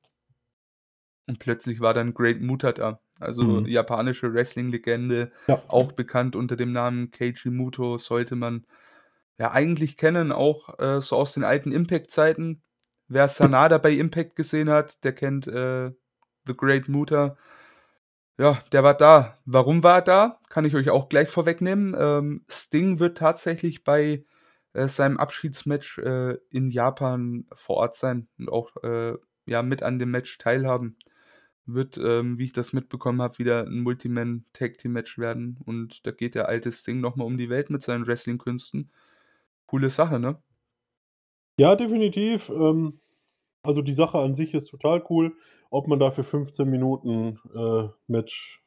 Und 1.27 1.39
plötzlich 1.39 1.79
war 1.79 1.93
dann 1.93 2.13
Great 2.13 2.41
Muta 2.41 2.73
da. 2.73 2.99
Also 3.19 3.43
mhm. 3.43 3.65
japanische 3.65 4.33
Wrestling-Legende, 4.33 5.31
ja. 5.47 5.61
auch 5.67 5.91
bekannt 5.91 6.35
unter 6.35 6.57
dem 6.57 6.71
Namen 6.71 7.11
Keiji 7.11 7.49
Muto, 7.49 7.97
sollte 7.97 8.35
man 8.35 8.65
ja 9.39 9.51
eigentlich 9.51 9.95
kennen, 9.97 10.31
auch 10.31 10.79
äh, 10.79 10.99
so 11.01 11.15
aus 11.15 11.33
den 11.33 11.43
alten 11.43 11.71
Impact-Zeiten. 11.71 12.61
Wer 13.07 13.27
Sanada 13.29 13.77
bei 13.77 13.91
Impact 13.91 14.35
gesehen 14.35 14.69
hat, 14.69 15.03
der 15.03 15.13
kennt 15.13 15.47
äh, 15.47 15.91
The 16.47 16.55
Great 16.55 16.87
Muta. 16.87 17.37
Ja, 18.37 18.59
der 18.71 18.83
war 18.83 18.95
da. 18.95 19.39
Warum 19.45 19.83
war 19.83 19.95
er 19.97 20.01
da? 20.01 20.39
Kann 20.49 20.65
ich 20.65 20.75
euch 20.75 20.89
auch 20.89 21.07
gleich 21.07 21.29
vorwegnehmen. 21.29 21.95
Ähm, 21.97 22.43
Sting 22.49 22.99
wird 22.99 23.17
tatsächlich 23.17 23.83
bei 23.83 24.25
äh, 24.73 24.87
seinem 24.87 25.17
Abschiedsmatch 25.17 25.99
äh, 25.99 26.37
in 26.49 26.69
Japan 26.69 27.45
vor 27.53 27.77
Ort 27.77 27.95
sein 27.95 28.27
und 28.39 28.49
auch 28.49 28.75
äh, 28.83 29.13
ja, 29.45 29.61
mit 29.61 29.83
an 29.83 29.99
dem 29.99 30.11
Match 30.11 30.37
teilhaben. 30.37 30.97
Wird, 31.65 31.97
ähm, 31.97 32.37
wie 32.39 32.45
ich 32.45 32.51
das 32.51 32.73
mitbekommen 32.73 33.21
habe, 33.21 33.37
wieder 33.39 33.65
ein 33.65 33.81
Multiman-Tag-Team-Match 33.81 35.17
werden. 35.17 35.59
Und 35.63 36.05
da 36.05 36.11
geht 36.11 36.35
der 36.35 36.49
alte 36.49 36.71
Sting 36.71 36.99
nochmal 36.99 37.27
um 37.27 37.37
die 37.37 37.49
Welt 37.49 37.69
mit 37.69 37.83
seinen 37.83 38.05
Wrestling-Künsten. 38.05 38.91
Coole 39.67 39.89
Sache, 39.89 40.19
ne? 40.19 40.41
Ja, 41.57 41.75
definitiv. 41.75 42.49
Ähm, 42.49 42.99
also 43.63 43.81
die 43.81 43.93
Sache 43.93 44.17
an 44.17 44.35
sich 44.35 44.53
ist 44.53 44.65
total 44.65 45.03
cool. 45.09 45.37
Ob 45.73 45.87
man 45.87 45.99
dafür 45.99 46.23
15 46.23 46.69
Minuten 46.69 47.39
äh, 47.55 47.89
Match 48.07 48.61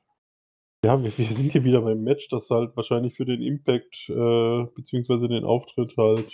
ja, 0.85 1.03
wir, 1.03 1.17
wir, 1.17 1.27
sind 1.27 1.53
hier 1.53 1.65
wieder 1.65 1.81
beim 1.81 2.03
Match, 2.03 2.29
das 2.29 2.51
halt 2.51 2.77
wahrscheinlich 2.77 3.15
für 3.15 3.25
den 3.25 3.43
Impact 3.43 4.09
äh, 4.09 4.65
beziehungsweise 4.75 5.29
den 5.29 5.45
Auftritt 5.45 5.97
halt 5.97 6.33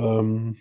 ähm, 0.00 0.56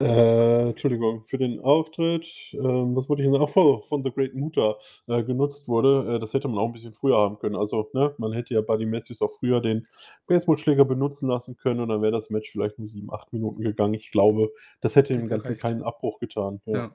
äh, 0.00 0.70
Entschuldigung, 0.70 1.24
für 1.26 1.38
den 1.38 1.60
Auftritt, 1.60 2.24
äh, 2.54 2.58
was 2.58 3.08
wollte 3.08 3.22
ich 3.22 3.30
denn 3.30 3.40
auch 3.40 3.50
von, 3.50 3.82
von 3.82 4.02
The 4.02 4.10
Great 4.10 4.34
Muta 4.34 4.76
äh, 5.06 5.22
genutzt 5.22 5.68
wurde, 5.68 6.14
äh, 6.16 6.18
das 6.18 6.32
hätte 6.32 6.48
man 6.48 6.58
auch 6.58 6.66
ein 6.66 6.72
bisschen 6.72 6.94
früher 6.94 7.18
haben 7.18 7.38
können. 7.38 7.56
Also, 7.56 7.90
ne, 7.92 8.14
man 8.18 8.32
hätte 8.32 8.54
ja 8.54 8.60
Buddy 8.62 8.86
Matthews 8.86 9.20
auch 9.20 9.32
früher 9.32 9.60
den 9.60 9.86
Baseballschläger 10.26 10.84
benutzen 10.84 11.28
lassen 11.28 11.56
können 11.56 11.80
und 11.80 11.90
dann 11.90 12.02
wäre 12.02 12.12
das 12.12 12.30
Match 12.30 12.50
vielleicht 12.50 12.78
nur 12.78 12.88
sieben, 12.88 13.12
acht 13.12 13.32
Minuten 13.32 13.62
gegangen. 13.62 13.94
Ich 13.94 14.10
glaube, 14.10 14.50
das 14.80 14.96
hätte 14.96 15.12
dem 15.12 15.28
Ganzen 15.28 15.58
keinen 15.58 15.82
Abbruch 15.82 16.18
getan. 16.18 16.60
Ja. 16.66 16.76
ja. 16.76 16.94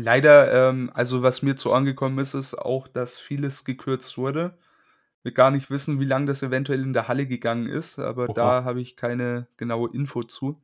Leider, 0.00 0.70
ähm, 0.70 0.92
also 0.94 1.24
was 1.24 1.42
mir 1.42 1.56
zu 1.56 1.72
angekommen 1.72 2.20
ist, 2.20 2.34
ist 2.34 2.54
auch, 2.54 2.86
dass 2.86 3.18
vieles 3.18 3.64
gekürzt 3.64 4.16
wurde. 4.16 4.56
Wir 5.24 5.32
gar 5.32 5.50
nicht 5.50 5.70
wissen, 5.70 5.98
wie 5.98 6.04
lange 6.04 6.26
das 6.26 6.44
eventuell 6.44 6.80
in 6.82 6.92
der 6.92 7.08
Halle 7.08 7.26
gegangen 7.26 7.66
ist, 7.66 7.98
aber 7.98 8.26
Oha. 8.26 8.32
da 8.32 8.64
habe 8.64 8.80
ich 8.80 8.94
keine 8.94 9.48
genaue 9.56 9.90
Info 9.92 10.22
zu. 10.22 10.62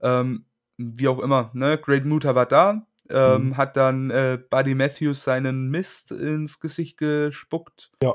Ähm, 0.00 0.46
wie 0.78 1.06
auch 1.06 1.18
immer, 1.18 1.50
ne? 1.52 1.76
Great 1.76 2.06
Muta 2.06 2.34
war 2.34 2.46
da, 2.46 2.86
ähm, 3.10 3.48
mhm. 3.48 3.56
hat 3.58 3.76
dann 3.76 4.10
äh, 4.10 4.38
Buddy 4.48 4.74
Matthews 4.74 5.22
seinen 5.22 5.68
Mist 5.68 6.10
ins 6.10 6.58
Gesicht 6.58 6.96
gespuckt. 6.96 7.92
Ja. 8.02 8.14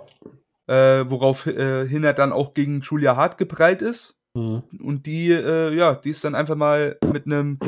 Äh, 0.65 1.07
woraufhin 1.07 1.55
äh, 2.03 2.07
er 2.07 2.13
dann 2.13 2.31
auch 2.31 2.55
gegen 2.55 2.81
Julia 2.81 3.15
Hart 3.15 3.37
geprallt 3.37 3.83
ist. 3.83 4.17
Mhm. 4.33 4.63
Und 4.81 5.05
die, 5.05 5.29
äh, 5.29 5.71
ja, 5.75 5.93
die 5.93 6.09
ist 6.09 6.23
dann 6.23 6.33
einfach 6.33 6.55
mal 6.55 6.97
mit 7.11 7.27
einem 7.27 7.59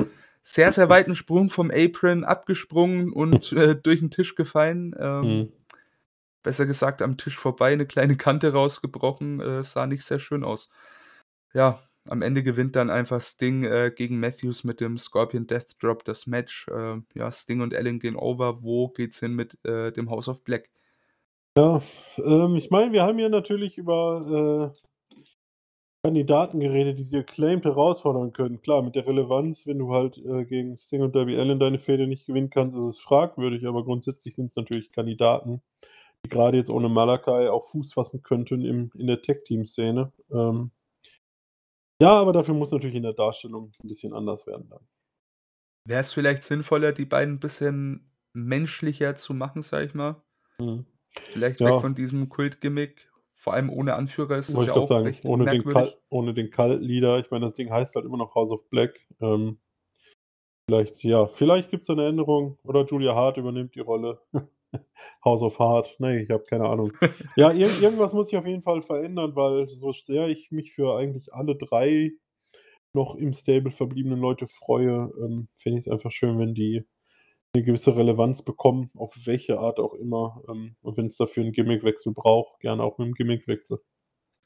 sehr, 0.41 0.71
sehr 0.71 0.89
weiten 0.89 1.15
Sprung 1.15 1.49
vom 1.49 1.71
Apron 1.71 2.23
abgesprungen 2.23 3.11
und 3.11 3.51
äh, 3.53 3.75
durch 3.75 3.99
den 3.99 4.11
Tisch 4.11 4.35
gefallen. 4.35 4.95
Ähm, 4.99 5.21
mhm. 5.21 5.51
Besser 6.41 6.65
gesagt, 6.65 7.01
am 7.01 7.17
Tisch 7.17 7.37
vorbei, 7.37 7.73
eine 7.73 7.85
kleine 7.85 8.15
Kante 8.15 8.53
rausgebrochen. 8.53 9.41
Äh, 9.41 9.63
sah 9.63 9.87
nicht 9.87 10.03
sehr 10.03 10.19
schön 10.19 10.43
aus. 10.43 10.69
Ja, 11.53 11.81
am 12.07 12.21
Ende 12.21 12.43
gewinnt 12.43 12.75
dann 12.75 12.89
einfach 12.89 13.21
Sting 13.21 13.63
äh, 13.63 13.91
gegen 13.93 14.19
Matthews 14.19 14.63
mit 14.63 14.79
dem 14.79 14.97
Scorpion 14.97 15.47
Death 15.47 15.81
Drop 15.81 16.05
das 16.05 16.27
Match. 16.27 16.67
Äh, 16.69 16.97
ja, 17.13 17.29
Sting 17.29 17.61
und 17.61 17.73
Ellen 17.73 17.99
gehen 17.99 18.15
over. 18.15 18.63
Wo 18.63 18.87
geht's 18.87 19.19
hin 19.19 19.35
mit 19.35 19.57
äh, 19.65 19.91
dem 19.91 20.09
House 20.09 20.29
of 20.29 20.43
Black? 20.43 20.69
Ja, 21.57 21.81
ähm, 22.17 22.55
ich 22.55 22.69
meine, 22.69 22.91
wir 22.93 23.03
haben 23.03 23.17
hier 23.17 23.29
natürlich 23.29 23.77
über, 23.77 24.73
äh, 24.75 24.88
Kandidaten 26.05 26.61
geredet, 26.61 26.97
die 26.97 27.03
sie 27.03 27.17
acclaimed 27.17 27.65
herausfordern 27.65 28.31
können. 28.31 28.61
Klar, 28.61 28.81
mit 28.83 28.95
der 28.95 29.05
Relevanz, 29.05 29.67
wenn 29.67 29.79
du 29.79 29.93
halt, 29.93 30.17
äh, 30.17 30.45
gegen 30.45 30.77
Sting 30.77 31.01
und 31.01 31.13
Darby 31.13 31.37
Allin 31.37 31.59
deine 31.59 31.77
Fehde 31.79 32.07
nicht 32.07 32.25
gewinnen 32.25 32.49
kannst, 32.49 32.77
ist 32.77 32.83
es 32.85 32.99
fragwürdig, 32.99 33.67
aber 33.67 33.83
grundsätzlich 33.83 34.33
sind's 34.35 34.55
natürlich 34.55 34.93
Kandidaten, 34.93 35.61
die 36.25 36.29
grade 36.29 36.57
jetzt 36.57 36.69
ohne 36.69 36.89
Malakai 36.89 37.49
auch 37.49 37.65
Fuß 37.71 37.93
fassen 37.93 38.23
könnten 38.23 38.63
im 38.65 38.91
in 38.97 39.07
der 39.07 39.21
Tag-Team-Szene. 39.21 40.13
Ähm 40.33 40.71
ja, 42.01 42.11
aber 42.17 42.31
dafür 42.31 42.53
muss 42.53 42.71
natürlich 42.71 42.95
in 42.95 43.03
der 43.03 43.11
Darstellung 43.13 43.73
'n 43.83 43.87
bisschen 43.89 44.13
anders 44.13 44.47
werden 44.47 44.69
dann. 44.69 44.87
Wär's 45.87 46.13
vielleicht 46.13 46.43
sinnvoller, 46.43 46.91
die 46.91 47.05
beiden 47.05 47.35
'n 47.35 47.39
bisschen 47.39 48.11
menschlicher 48.33 49.15
zu 49.15 49.33
machen, 49.33 49.61
sage 49.61 49.85
ich 49.85 49.93
mal? 49.93 50.21
Mhm. 50.59 50.85
Vielleicht 51.31 51.63
weg 51.63 51.79
Ja. 51.79 51.79
von 51.79 51.93
diesem 51.93 52.27
Kult-Gimmick. 52.29 53.08
Vor 53.41 53.53
allem 53.53 53.69
ohne 53.69 53.93
Anführer 53.95 54.35
ist 54.35 54.53
das 54.53 54.65
ja 54.65 54.73
ich 54.73 54.75
auch 54.75 54.85
sagen, 54.85 55.05
recht 55.05 55.23
ohne 55.23 55.47
den 55.47 55.63
merkwürdig. 55.63 55.97
ohne 56.09 56.33
den 56.33 56.49
Cult-Leader. 56.51 57.19
Ich 57.19 57.31
meine, 57.31 57.45
das 57.45 57.53
Ding 57.55 57.69
heißt 57.71 57.95
halt 57.95 58.05
immer 58.05 58.17
noch 58.17 58.35
„House 58.35 58.51
of 58.51 58.69
Black“. 58.69 58.99
Ähm 59.21 59.59
vielleicht 60.69 61.03
ja, 61.03 61.25
vielleicht 61.27 61.71
gibt's 61.71 61.87
da 61.87 61.95
'ne 61.95 62.07
Änderung 62.07 62.59
oder 62.63 62.85
Julia 62.85 63.15
Hart 63.15 63.37
übernimmt 63.37 63.73
die 63.73 63.79
Rolle. 63.79 64.19
„House 65.25 65.41
of 65.41 65.59
Hart“. 65.59 65.95
Ne, 65.99 66.21
ich 66.21 66.29
habe 66.31 66.43
keine 66.45 66.67
Ahnung. 66.69 66.93
Ja, 67.35 67.51
irgend 67.51 67.81
irgendwas 67.81 68.13
muss 68.13 68.27
sich 68.29 68.37
auf 68.37 68.45
jeden 68.47 68.61
Fall 68.63 68.81
verändern, 68.83 69.35
weil 69.35 69.67
so 69.69 69.91
sehr 69.93 70.27
ich 70.29 70.51
mich 70.51 70.73
für 70.73 70.97
eigentlich 70.97 71.33
alle 71.33 71.55
3 71.55 72.11
noch 72.93 73.15
im 73.15 73.33
Stable 73.33 73.71
verbliebenen 73.71 74.19
Leute 74.19 74.47
freue, 74.47 75.11
ähm, 75.21 75.49
fände 75.57 75.79
ich's 75.79 75.89
einfach 75.89 76.11
schön, 76.11 76.39
wenn 76.39 76.55
die 76.55 76.85
'ne 77.55 77.63
gewisse 77.63 77.95
Relevanz 77.97 78.43
bekommen, 78.43 78.91
auf 78.95 79.15
welche 79.25 79.59
Art 79.59 79.79
auch 79.79 79.95
immer. 79.95 80.43
Ähm, 80.47 80.75
und 80.81 80.97
wenn's 80.97 81.17
dafür 81.17 81.43
'n 81.43 81.51
Gimmickwechsel 81.51 82.13
braucht, 82.13 82.59
gerne 82.59 82.83
auch 82.83 82.99
mit 82.99 83.07
'nem 83.07 83.13
Gimmickwechsel. 83.15 83.79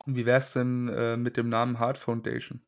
Wie 0.06 0.26
wär's 0.26 0.52
denn, 0.54 0.90
äh, 0.90 1.16
mit 1.18 1.38
dem 1.38 1.48
Namen 1.50 1.80
„Hart 1.80 1.98
Foundation“? 1.98 2.64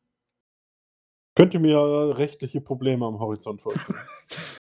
Könnte 1.36 1.58
mir 1.58 2.16
rechtliche 2.16 2.62
Probleme 2.62 3.04
am 3.04 3.18
Horizont 3.20 3.60
vorstellen. 3.60 4.00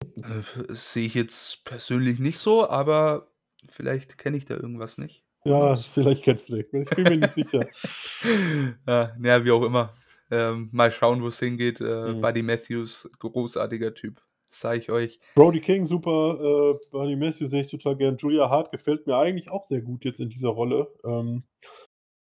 Äh, 0.17 0.43
sehe 0.75 1.07
ich 1.07 1.15
jetzt 1.15 1.65
persönlich 1.65 2.19
nicht 2.21 2.39
so, 2.39 2.69
aber 2.69 3.33
vielleicht 3.69 4.19
kenne 4.19 4.37
ich 4.37 4.45
da 4.47 4.55
irgendwas 4.57 4.99
nicht. 4.99 5.23
Ja, 5.45 5.75
vielleicht 5.77 6.23
kennst 6.23 6.49
du 6.49 6.57
den. 6.63 6.83
Ich 6.83 6.95
bin 6.95 7.09
mir 7.09 7.17
nicht 7.17 7.33
sicher. 7.35 7.69
Ja, 8.87 9.15
na 9.19 9.29
ja, 9.29 9.45
wie 9.45 9.51
auch 9.51 9.63
immer. 9.65 9.95
Ähm, 10.31 10.69
mal 10.73 10.91
schauen, 10.93 11.23
wo's 11.23 11.39
hingeht. 11.41 11.81
Äh, 11.81 12.15
Mhm. 12.15 12.21
Buddy 12.21 12.43
Matthews, 12.43 13.11
großartiger 13.19 13.95
Typ, 13.95 14.23
sage 14.61 14.79
ich 14.81 14.91
euch. 14.91 15.21
Brody 15.35 15.61
King, 15.61 15.87
super. 15.87 16.39
Äh, 16.75 16.87
Buddy 16.91 17.17
Matthews 17.17 17.51
sehe 17.51 17.63
ich 17.63 17.71
total 17.71 17.97
gern. 17.97 18.17
Julia 18.19 18.51
Hart 18.51 18.71
gefällt 18.71 19.07
mir 19.07 19.17
eigentlich 19.17 19.51
auch 19.51 19.65
sehr 19.65 19.81
gut 19.81 20.05
jetzt 20.05 20.21
in 20.21 20.29
dieser 20.29 20.51
Rolle. 20.51 20.93
Ähm, 21.05 21.45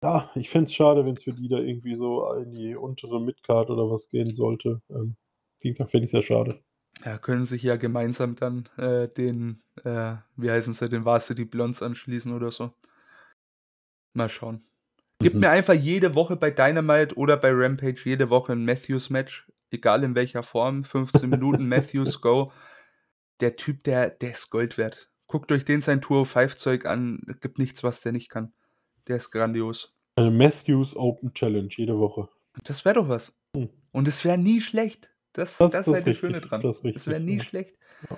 ja, 0.04 0.32
ich 0.36 0.50
fände 0.50 0.66
es 0.66 0.74
schade, 0.74 1.06
wenn's 1.06 1.24
für 1.24 1.34
die 1.34 1.50
da 1.50 1.58
irgendwie 1.60 1.96
so 1.96 2.34
in 2.34 2.54
die 2.54 2.76
untere 2.76 3.22
Midcard 3.22 3.70
oder 3.70 3.90
was 3.92 4.10
gehen 4.10 4.34
sollte. 4.34 4.82
Ähm, 4.90 5.16
wie 5.62 5.70
gesagt, 5.70 5.92
fände 5.92 6.06
ich 6.06 6.12
sehr 6.12 6.24
schade. 6.24 6.62
Ja, 7.06 7.18
können 7.20 7.46
sich 7.46 7.64
ja 7.64 7.76
gemeinsam 7.78 8.36
dann, 8.36 8.68
äh, 8.78 9.08
den, 9.08 9.62
äh, 9.84 10.16
wie 10.36 10.50
heißen 10.52 10.74
sie, 10.74 10.90
den 10.90 11.06
Varsity 11.06 11.46
Blonds 11.46 11.82
anschließen 11.82 12.32
oder 12.34 12.52
so. 12.52 12.74
Mal 14.14 14.30
schauen. 14.30 14.64
Gib 15.20 15.34
Mhm. 15.36 15.42
mir 15.42 15.50
einfach 15.52 15.74
jede 15.74 16.16
Woche 16.16 16.36
bei 16.38 16.52
Dynamite 16.52 17.16
oder 17.18 17.38
bei 17.38 17.52
Rampage 17.54 18.02
jede 18.06 18.30
Woche 18.30 18.54
'n 18.54 18.66
Matthews-Match, 18.66 19.51
egal 19.72 20.04
in 20.04 20.16
welcher 20.16 20.44
Form. 20.44 20.84
15 20.84 21.30
Minuten 21.30 21.68
Matthews, 21.68 22.22
go. 22.22 22.52
Der 23.40 23.56
Typ, 23.56 23.84
der 23.84 24.10
der 24.10 24.32
ist 24.32 24.50
Gold 24.50 24.78
wert. 24.78 25.10
Guckt 25.28 25.52
euch 25.52 25.66
den 25.66 25.82
sein 25.82 26.02
205-Zeug 26.02 26.86
an. 26.86 27.22
Gibt 27.42 27.58
nichts, 27.58 27.84
was 27.84 28.02
der 28.02 28.12
nicht 28.12 28.30
kann. 28.30 28.54
Der 29.08 29.18
ist 29.18 29.32
grandios. 29.32 29.96
Eine 30.16 30.32
Matthews 30.32 30.96
Open 30.96 31.34
Challenge 31.34 31.70
jede 31.72 31.98
Woche. 31.98 32.28
Das 32.64 32.84
wäre 32.86 32.96
doch 32.96 33.10
was. 33.10 33.40
Hm. 33.56 33.70
Und 33.92 34.08
es 34.08 34.26
wäre 34.26 34.38
nie 34.38 34.62
schlecht. 34.62 35.10
Das 35.34 35.58
Das 35.58 35.72
das 35.72 35.86
das 35.86 35.96
halt 35.96 36.08
das 36.08 36.18
Schöne 36.18 36.42
dran. 36.42 36.62
Das 36.62 36.84
Es 36.84 37.08
wäre 37.08 37.22
nie 37.22 37.38
ja. 37.38 37.44
schlecht. 37.44 37.78
Ja. 38.10 38.18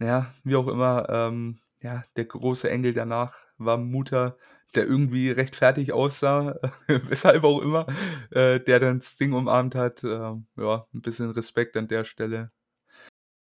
Ja, 0.00 0.34
wie 0.42 0.56
auch 0.56 0.66
immer, 0.66 1.08
ähm, 1.08 1.60
ja, 1.82 2.02
der 2.16 2.24
große 2.24 2.68
Engel 2.68 2.92
danach 2.92 3.38
war 3.58 3.76
Muta, 3.78 4.36
der 4.76 4.86
irgendwie 4.86 5.30
recht 5.30 5.56
fertig 5.56 5.92
aussah, 5.92 6.58
weshalb 6.88 7.44
auch 7.44 7.60
immer, 7.60 7.86
äh, 8.30 8.60
der 8.60 8.80
dann 8.80 9.00
Sting 9.00 9.32
umarmt 9.32 9.74
hat. 9.74 10.04
Ähm, 10.04 10.46
ja, 10.56 10.86
'n 10.94 11.02
bisschen 11.02 11.30
Respekt 11.30 11.76
an 11.76 11.88
der 11.88 12.04
Stelle. 12.04 12.50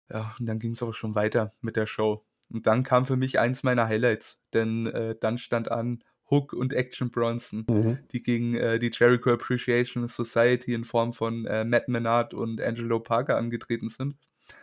Ja, 0.09 0.35
und 0.39 0.45
dann 0.45 0.59
ging's 0.59 0.83
auch 0.83 0.93
schon 0.93 1.15
weiter 1.15 1.53
mit 1.61 1.75
der 1.75 1.87
Show. 1.87 2.25
Und 2.49 2.67
dann 2.67 2.83
kam 2.83 3.05
für 3.05 3.15
mich 3.15 3.39
eins 3.39 3.63
meiner 3.63 3.87
Highlights, 3.87 4.45
denn, 4.53 4.85
äh, 4.87 5.15
dann 5.19 5.37
stand 5.37 5.71
an 5.71 6.03
Hook 6.29 6.53
und 6.53 6.73
Action 6.73 7.09
Bronson, 7.11 7.65
Mhm. 7.69 7.97
die 8.11 8.21
gegen, 8.21 8.55
äh, 8.55 8.77
die 8.79 8.91
Jericho 8.93 9.31
Appreciation 9.31 10.07
Society 10.07 10.73
in 10.73 10.83
Form 10.83 11.13
von, 11.13 11.45
äh, 11.47 11.65
Matt 11.65 11.87
Menard 11.87 12.33
und 12.33 12.61
Angelo 12.61 12.99
Parker 12.99 13.37
angetreten 13.37 13.89
sind. 13.89 14.15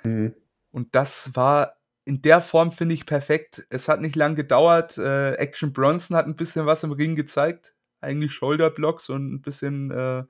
Mhm. 0.04 0.34
Und 0.70 0.94
das 0.94 1.34
war 1.34 1.74
in 2.04 2.22
der 2.22 2.40
Form, 2.40 2.72
finde 2.72 2.94
ich, 2.94 3.06
perfekt. 3.06 3.66
Es 3.70 3.88
hat 3.88 4.00
nicht 4.00 4.16
lang 4.16 4.34
gedauert. 4.36 4.98
Äh, 4.98 5.34
Action 5.34 5.72
Bronson 5.72 6.16
hat 6.16 6.26
'n 6.26 6.36
bisschen 6.36 6.66
was 6.66 6.82
im 6.84 6.92
Ring 6.92 7.14
gezeigt, 7.16 7.74
eigentlich 8.00 8.32
Shoulder 8.34 8.70
Blocks 8.70 9.08
und 9.10 9.32
'n 9.34 9.42
bisschen, 9.42 9.90
äh 9.92 10.24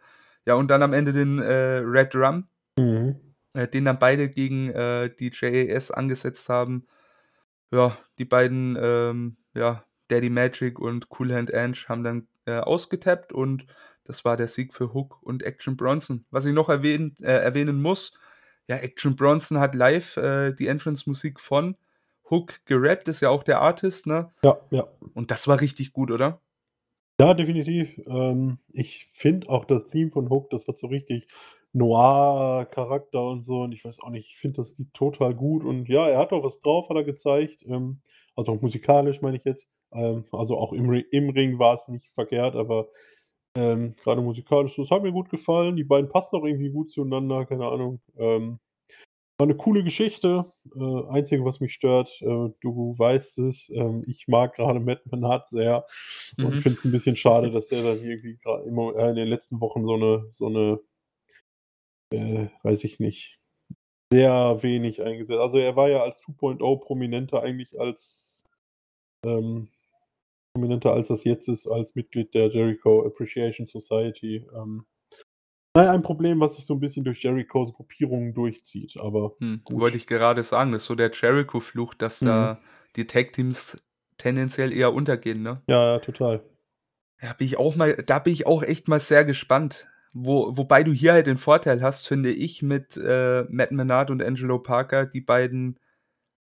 ja, 0.46 0.54
und 0.54 0.68
dann 0.68 0.82
am 0.82 0.92
Ende 0.92 1.12
den, 1.12 1.38
äh, 1.40 1.78
Red 1.84 2.14
Drum, 2.14 2.48
Mhm. 2.78 3.32
äh, 3.54 3.68
den 3.68 3.84
dann 3.84 3.98
beide 3.98 4.28
gegen, 4.30 4.70
äh, 4.70 5.10
die 5.14 5.30
JAS 5.32 5.90
angesetzt 5.90 6.48
haben. 6.48 6.86
Ja, 7.72 7.98
die 8.18 8.24
beiden, 8.26 8.76
ähm, 8.80 9.36
ja, 9.54 9.84
Daddy 10.08 10.30
Magic 10.30 10.78
und 10.80 11.08
Cool 11.18 11.34
Hand 11.34 11.54
Ange 11.54 11.76
haben 11.88 12.04
dann, 12.04 12.28
äh, 12.46 12.58
ausgetappt 12.60 13.32
und 13.32 13.66
das 14.04 14.24
war 14.24 14.36
der 14.38 14.48
Sieg 14.48 14.74
für 14.74 14.94
Hook 14.94 15.22
und 15.22 15.42
Action 15.44 15.76
Bronson. 15.76 16.26
Was 16.30 16.46
ich 16.46 16.54
noch 16.54 16.68
erwähnen 16.70 17.16
äh, 17.22 17.26
erwähnen 17.42 17.82
muss, 17.82 18.18
ja, 18.68 18.76
Action 18.76 19.16
Bronson 19.16 19.58
hat 19.58 19.74
live, 19.74 20.16
äh, 20.16 20.52
die 20.52 20.66
Entrance-Musik 20.66 21.40
von 21.40 21.76
Hook 22.30 22.64
gerappt, 22.64 23.08
ist 23.08 23.20
ja 23.20 23.30
auch 23.30 23.42
der 23.42 23.60
Artist, 23.60 24.06
ne? 24.06 24.30
Ja, 24.44 24.58
ja. 24.70 24.88
Und 25.14 25.30
das 25.30 25.48
war 25.48 25.60
richtig 25.60 25.92
gut, 25.92 26.10
oder? 26.10 26.40
Ja, 27.20 27.34
definitiv. 27.34 28.00
Ähm, 28.06 28.58
ich 28.72 29.08
finde 29.12 29.48
auch 29.48 29.64
das 29.64 29.86
Theme 29.86 30.10
von 30.10 30.30
Hook, 30.30 30.50
das 30.50 30.66
hat 30.66 30.78
so 30.78 30.86
richtig 30.86 31.28
Noir-Charakter 31.72 33.22
und 33.22 33.42
so 33.42 33.62
und 33.62 33.72
ich 33.72 33.84
weiß 33.84 34.00
auch 34.02 34.10
nicht, 34.10 34.28
ich 34.28 34.38
finde 34.38 34.58
das 34.58 34.76
Lied 34.76 34.92
total 34.92 35.34
gut 35.34 35.64
und 35.64 35.88
ja, 35.88 36.08
er 36.08 36.18
hat 36.18 36.32
auch 36.32 36.44
was 36.44 36.60
drauf, 36.60 36.88
hat 36.88 36.96
er 36.96 37.04
gezeigt. 37.04 37.64
Ähm, 37.66 38.00
also 38.36 38.52
auch 38.52 38.60
musikalisch 38.60 39.20
meine 39.20 39.36
ich 39.36 39.44
jetzt. 39.44 39.68
Ähm, 39.92 40.24
also 40.32 40.56
auch 40.58 40.72
im 40.72 40.92
im 40.92 41.30
Ring 41.30 41.58
war's 41.58 41.88
nicht 41.88 42.10
verkehrt, 42.12 42.56
aber, 42.56 42.88
ähm, 43.56 43.94
grade 44.02 44.22
musikalisch, 44.22 44.76
das 44.76 44.90
hat 44.90 45.02
mir 45.02 45.12
gut 45.12 45.30
gefallen. 45.30 45.76
Die 45.76 45.84
beiden 45.84 46.08
passen 46.10 46.36
auch 46.36 46.44
irgendwie 46.44 46.70
gut 46.70 46.90
zueinander, 46.90 47.46
keine 47.46 47.66
Ahnung. 47.68 48.00
Ähm, 48.18 48.60
war 49.38 49.46
'ne 49.48 49.56
coole 49.56 49.84
Geschichte. 49.84 50.52
Äh, 50.76 51.04
Einzige, 51.10 51.44
was 51.44 51.60
mich 51.60 51.74
stört, 51.74 52.10
äh, 52.22 52.50
du 52.60 52.94
weißt 52.98 53.38
es, 53.40 53.70
ähm, 53.74 54.04
ich 54.08 54.28
mag 54.28 54.54
grade 54.56 54.80
Matt 54.80 55.06
Menard 55.12 55.48
sehr 55.48 55.86
und 56.40 56.60
Mhm. 56.60 56.62
finde 56.62 56.78
es 56.78 56.84
'n 56.86 56.92
bisschen 56.92 57.16
schade, 57.16 57.50
dass 57.52 57.72
er 57.72 57.82
dann 57.84 58.00
irgendwie 58.02 58.38
immer 58.68 58.96
äh, 58.96 59.10
in 59.10 59.16
den 59.16 59.28
letzten 59.28 59.60
Wochen 59.60 59.84
so 59.86 59.96
'ne 59.98 60.28
so 60.32 60.48
'ne 60.50 60.80
äh, 62.12 62.48
weiß 62.62 62.84
ich 62.84 63.00
nicht, 63.00 63.38
sehr 64.12 64.62
wenig 64.62 65.02
eingesetzt 65.02 65.40
also, 65.40 65.58
er 65.58 65.76
war 65.76 65.90
ja 65.90 66.02
als 66.04 66.20
2.0 66.20 66.80
prominenter 66.80 67.42
eigentlich 67.42 67.78
als 67.80 68.44
ähm, 69.26 69.70
prominenter 70.56 70.92
als 70.92 71.08
das 71.08 71.24
jetzt 71.24 71.48
ist 71.48 71.66
als 71.66 71.94
Mitglied 71.94 72.34
der 72.34 72.48
Jericho 72.50 73.06
Appreciation 73.06 73.66
Society. 73.66 74.44
Ähm, 74.54 74.84
na 75.76 75.84
ja, 75.84 75.92
ein 75.92 76.02
Problem, 76.02 76.40
was 76.40 76.56
sich 76.56 76.66
so 76.66 76.74
'n 76.74 76.80
bisschen 76.80 77.04
durch 77.04 77.22
Jerichos 77.24 77.74
Gruppierungen 77.74 78.34
durchzieht, 78.34 78.96
aber 78.98 79.36
Hm, 79.40 79.62
wollte 79.70 79.96
ich 79.96 80.06
gerade 80.06 80.42
sagen, 80.42 80.72
das 80.72 80.82
ist 80.82 80.86
so 80.86 80.94
der 80.94 81.10
Jericho-Fluch, 81.12 81.94
dass 81.94 82.22
Mhm. 82.22 82.22
da 82.22 82.60
die 82.96 83.06
Tag-Teams 83.06 83.82
tendenziell 84.18 84.72
eher 84.72 84.92
untergehen, 84.94 85.42
ne? 85.42 85.62
Ja, 85.68 85.94
ja, 85.94 85.98
total. 86.00 86.44
Ja, 87.20 87.32
bin 87.34 87.46
ich 87.46 87.56
auch 87.58 87.76
mal 87.76 87.94
da 87.96 88.18
bin 88.18 88.32
ich 88.32 88.46
auch 88.46 88.62
echt 88.62 88.88
mal 88.88 89.00
sehr 89.00 89.24
gespannt. 89.24 89.88
Wo 90.14 90.56
wobei 90.56 90.82
du 90.82 90.92
hier 90.92 91.12
halt 91.14 91.26
den 91.26 91.38
Vorteil 91.38 91.80
hast, 91.82 92.06
finde 92.06 92.30
ich, 92.32 92.60
mit, 92.62 92.96
äh, 92.98 93.44
Matt 93.48 93.72
Menard 93.72 94.10
und 94.10 94.22
Angelo 94.22 94.58
Parker, 94.58 95.06
die 95.06 95.20
beiden, 95.22 95.78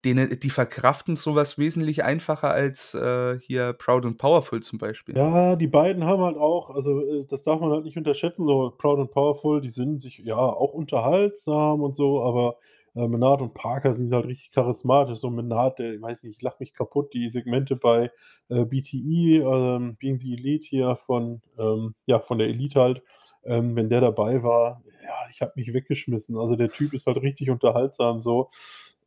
denen 0.04 0.38
die 0.40 0.50
verkraften 0.50 1.16
so 1.16 1.34
was 1.34 1.58
wesentlich 1.58 2.04
einfacher 2.04 2.50
als, 2.50 2.94
äh, 2.94 3.38
hier 3.40 3.72
Proud 3.74 4.04
and 4.06 4.18
Powerful 4.18 4.60
zum 4.62 4.78
Beispiel. 4.78 5.16
Ja, 5.16 5.56
die 5.56 5.66
beiden 5.66 6.04
haben 6.04 6.22
halt 6.22 6.36
auch 6.36 6.70
also, 6.70 7.00
äh, 7.04 7.24
das 7.26 7.42
darf 7.42 7.60
man 7.60 7.70
halt 7.72 7.84
nicht 7.84 7.96
unterschätzen, 7.96 8.46
so 8.46 8.70
Proud 8.78 9.00
and 9.00 9.10
Powerful, 9.10 9.60
die 9.60 9.70
sind 9.70 10.00
sich 10.00 10.18
ja 10.18 10.36
auch 10.36 10.72
unterhaltsam 10.72 11.80
und 11.82 11.96
so, 11.96 12.22
aber, 12.22 12.58
äh, 12.94 13.08
Menard 13.08 13.42
und 13.42 13.54
Parker 13.54 13.92
sind 13.92 14.12
halt 14.14 14.26
richtig 14.26 14.52
charismatisch. 14.52 15.18
So 15.18 15.28
Menard, 15.30 15.78
der 15.80 15.94
ich 15.94 16.00
weiß 16.02 16.22
nicht, 16.22 16.36
ich 16.36 16.42
lache 16.42 16.56
mich 16.60 16.72
kaputt, 16.74 17.12
die 17.12 17.28
Segmente 17.30 17.74
bei, 17.74 18.12
äh, 18.50 18.64
BTE, 18.64 19.38
ähm, 19.42 19.96
Being 19.96 20.20
the 20.20 20.32
Elite 20.34 20.66
hier 20.68 20.96
von, 21.06 21.42
ähm 21.58 21.94
ja, 22.06 22.20
von 22.20 22.38
der 22.38 22.48
Elite 22.48 22.80
halt. 22.80 23.02
Ähm, 23.44 23.74
wenn 23.74 23.88
der 23.88 24.00
dabei 24.02 24.42
war, 24.42 24.82
ja, 25.02 25.14
ich 25.32 25.40
habe 25.40 25.52
mich 25.56 25.72
weggeschmissen. 25.72 26.36
Also, 26.36 26.56
der 26.56 26.68
Typ 26.68 26.92
ist 26.92 27.06
halt 27.06 27.22
richtig 27.22 27.48
unterhaltsam 27.50 28.20
so. 28.22 28.48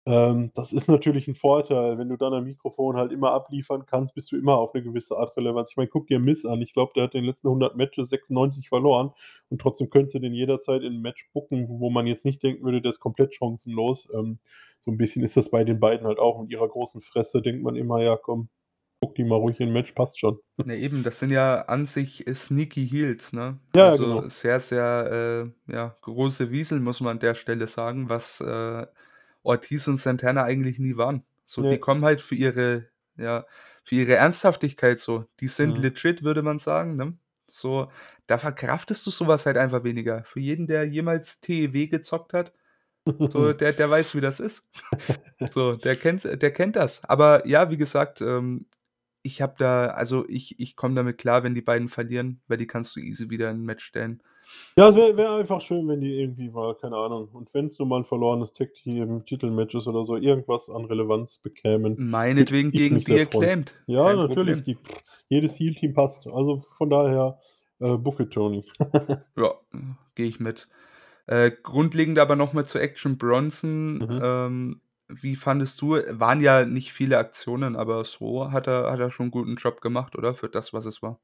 Ähm, 0.07 0.51
das 0.53 0.73
ist 0.73 0.89
natürlich 0.89 1.27
'n 1.29 1.33
Vorteil. 1.33 1.97
Wenn 1.97 2.09
du 2.09 2.17
dann 2.17 2.33
am 2.33 2.43
Mikrofon 2.43 2.97
halt 2.97 3.13
immer 3.13 3.31
abliefern 3.31 3.85
kannst, 3.85 4.13
bist 4.15 4.31
du 4.33 4.37
immer 4.37 4.57
auf 4.57 4.73
'ne 4.73 4.83
gewisse 4.83 5.15
Art 5.17 5.35
Relevanz. 5.37 5.71
Ich 5.71 5.77
meine, 5.77 5.87
guck 5.89 6.07
dir 6.07 6.19
Miz 6.19 6.43
an. 6.45 6.61
Ich 6.61 6.73
glaube, 6.73 6.91
der 6.95 7.03
hat 7.03 7.15
in 7.15 7.21
den 7.21 7.29
letzten 7.29 7.47
100 7.47 7.77
Matches 7.77 8.09
96 8.09 8.67
verloren 8.67 9.11
und 9.49 9.61
trotzdem 9.61 9.89
könntest 9.89 10.15
du 10.15 10.19
den 10.19 10.33
jederzeit 10.33 10.81
in 10.83 10.93
'n 10.95 11.01
Match 11.01 11.29
booken, 11.33 11.67
wo 11.69 11.89
man 11.89 12.05
jetzt 12.05 12.25
nicht 12.25 12.43
denken 12.43 12.65
würde, 12.65 12.81
der 12.81 12.91
ist 12.91 12.99
komplett 12.99 13.33
chancenlos. 13.33 14.09
Ähm, 14.13 14.39
so 14.81 14.91
'n 14.91 14.97
bisschen 14.97 15.23
ist 15.23 15.37
das 15.37 15.49
bei 15.49 15.63
den 15.63 15.79
beiden 15.79 16.05
halt 16.05 16.19
auch. 16.19 16.41
Mit 16.41 16.51
ihrer 16.51 16.67
großen 16.67 16.99
Fresse 17.01 17.41
denkt 17.41 17.63
man 17.63 17.77
immer: 17.77 18.01
„Ja, 18.01 18.17
komm, 18.17 18.49
book 18.99 19.15
die 19.15 19.23
mal 19.23 19.37
ruhig 19.37 19.59
in 19.61 19.69
'n 19.69 19.73
Match, 19.73 19.93
passt 19.93 20.19
schon.“ 20.19 20.39
Ne, 20.65 20.77
eben, 20.77 21.03
das 21.03 21.19
sind 21.19 21.31
ja 21.31 21.63
an 21.63 21.85
sich, 21.85 22.25
äh, 22.27 22.33
sneaky 22.35 22.87
Heels, 22.87 23.33
ne? 23.33 23.59
Ja, 23.75 23.95
Also, 23.95 23.97
genau. 23.97 24.29
sehr, 24.29 24.59
sehr, 24.61 25.51
äh, 25.67 25.71
ja, 25.73 25.97
große 26.01 26.51
Wiesel, 26.51 26.79
muss 26.79 27.01
man 27.01 27.13
an 27.17 27.19
der 27.19 27.33
Stelle 27.35 27.67
sagen, 27.67 28.07
was, 28.09 28.39
äh, 28.39 28.85
Ortiz 29.43 29.87
und 29.87 29.97
Santana 29.97 30.43
eigentlich 30.43 30.79
nie 30.79 30.97
waren. 30.97 31.23
So, 31.45 31.63
die 31.63 31.77
Ne. 31.77 31.79
kommen 31.79 32.05
halt 32.05 32.21
für 32.21 32.35
ihre 32.35 32.87
ja, 33.17 33.45
für 33.83 33.95
ihre 33.95 34.15
Ernsthaftigkeit 34.15 34.99
so. 34.99 35.25
Die 35.39 35.47
sind 35.47 35.77
Mhm. 35.77 35.79
legit, 35.79 36.23
würde 36.23 36.41
man 36.43 36.57
sagen, 36.59 36.95
ne? 36.95 37.17
So, 37.47 37.91
da 38.27 38.37
verkraftest 38.39 39.05
du 39.05 39.11
so 39.11 39.27
was 39.27 39.45
halt 39.45 39.57
einfach 39.57 39.83
weniger. 39.83 40.23
Für 40.23 40.39
jeden, 40.39 40.65
der 40.67 40.85
jemals 40.87 41.39
TEW 41.41 41.87
gezockt 41.89 42.33
hat, 42.33 42.53
so, 43.31 43.53
der 43.53 43.73
der 43.73 43.89
weiß, 43.89 44.15
wie 44.15 44.21
das 44.21 44.39
ist. 44.39 44.71
So, 45.51 45.75
der 45.75 45.97
kennt 45.97 46.23
der 46.25 46.51
kennt 46.53 46.75
das. 46.75 47.03
Aber 47.05 47.47
ja, 47.47 47.69
wie 47.71 47.77
gesagt, 47.77 48.21
ähm, 48.21 48.67
ich 49.23 49.41
habe 49.41 49.55
da 49.57 49.87
also, 49.89 50.25
ich 50.29 50.59
ich 50.59 50.75
komme 50.75 50.95
damit 50.95 51.17
klar, 51.19 51.43
wenn 51.43 51.55
die 51.55 51.61
beiden 51.61 51.89
verlieren, 51.89 52.41
weil 52.47 52.57
die 52.57 52.67
kannst 52.67 52.95
du 52.95 52.99
easy 53.01 53.29
wieder 53.29 53.51
in 53.51 53.57
'n 53.61 53.65
Match 53.65 53.85
stellen. 53.85 54.23
Ja, 54.77 54.89
es 54.89 54.95
wäre 54.95 55.15
wäre 55.17 55.35
einfach 55.35 55.61
schön, 55.61 55.87
wenn 55.87 56.01
die 56.01 56.19
irgendwie 56.19 56.49
mal 56.49 56.73
keine 56.75 56.95
Ahnung, 56.97 57.29
und 57.31 57.53
wenn's 57.53 57.77
nur 57.77 57.87
mal 57.87 57.97
'n 58.01 58.05
verlorenes 58.05 58.53
Tag-Team-Titelmatch 58.53 59.75
ist 59.75 59.87
oder 59.87 60.03
so, 60.03 60.15
irgendwas 60.17 60.67
an 60.67 60.85
Relevanz 60.85 61.37
bekämen, 61.37 61.99
Meinetwegen 61.99 62.71
gegen 62.71 62.95
freuen. 63.21 63.51
Acclaimed, 63.51 63.75
Ja, 63.85 64.03
kein 64.05 64.17
natürlich, 64.17 64.63
die 64.63 64.77
jedes 65.29 65.59
Heel-Team 65.59 65.93
passt. 65.93 66.25
Also, 66.25 66.59
von 66.77 66.89
daher, 66.89 67.39
äh, 67.81 67.93
it, 67.93 68.31
Tony. 68.33 68.65
Ja, 69.37 69.53
gehe 70.15 70.27
ich 70.27 70.39
mit. 70.39 70.69
Äh, 71.27 71.51
grundlegend 71.63 72.19
aber 72.19 72.35
noch 72.35 72.53
mal 72.53 72.65
zu 72.65 72.79
Action 72.79 73.17
Bronson. 73.17 73.95
Mhm. 73.99 74.21
Ähm, 74.23 74.81
wie 75.09 75.35
fandest 75.35 75.81
du 75.81 75.95
waren 76.09 76.41
ja 76.41 76.65
nicht 76.65 76.93
viele 76.93 77.17
Aktionen, 77.17 77.75
aber 77.75 78.03
so 78.05 78.51
hat 78.51 78.67
er 78.67 78.91
hat 78.91 78.99
er 78.99 79.11
schon 79.11 79.27
'n 79.27 79.31
guten 79.31 79.55
Job 79.57 79.81
gemacht, 79.81 80.15
oder? 80.17 80.35
Für 80.35 80.49
das, 80.49 80.73
was 80.73 80.85
es 80.85 81.01
war. 81.01 81.19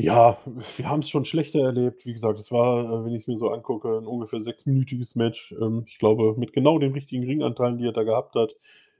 Ja, 0.00 0.38
wir 0.76 0.88
haben's 0.88 1.08
schon 1.08 1.24
schlechter 1.24 1.60
erlebt. 1.60 2.04
Wie 2.04 2.12
gesagt, 2.12 2.38
es 2.40 2.50
war, 2.50 2.84
äh, 2.84 3.04
wenn 3.04 3.14
ich's 3.14 3.28
mir 3.28 3.36
so 3.38 3.50
angucke, 3.50 3.88
'n 3.98 4.06
ungefähr 4.06 4.42
sechsminütiges 4.42 5.14
Match. 5.14 5.52
Ähm, 5.60 5.84
ich 5.86 5.98
glaube, 5.98 6.34
mit 6.36 6.52
genau 6.52 6.78
den 6.80 6.92
richtigen 6.92 7.22
Ringanteilen, 7.24 7.78
die 7.78 7.86
er 7.86 7.92
da 7.92 8.02
gehabt 8.02 8.34
hat. 8.34 8.56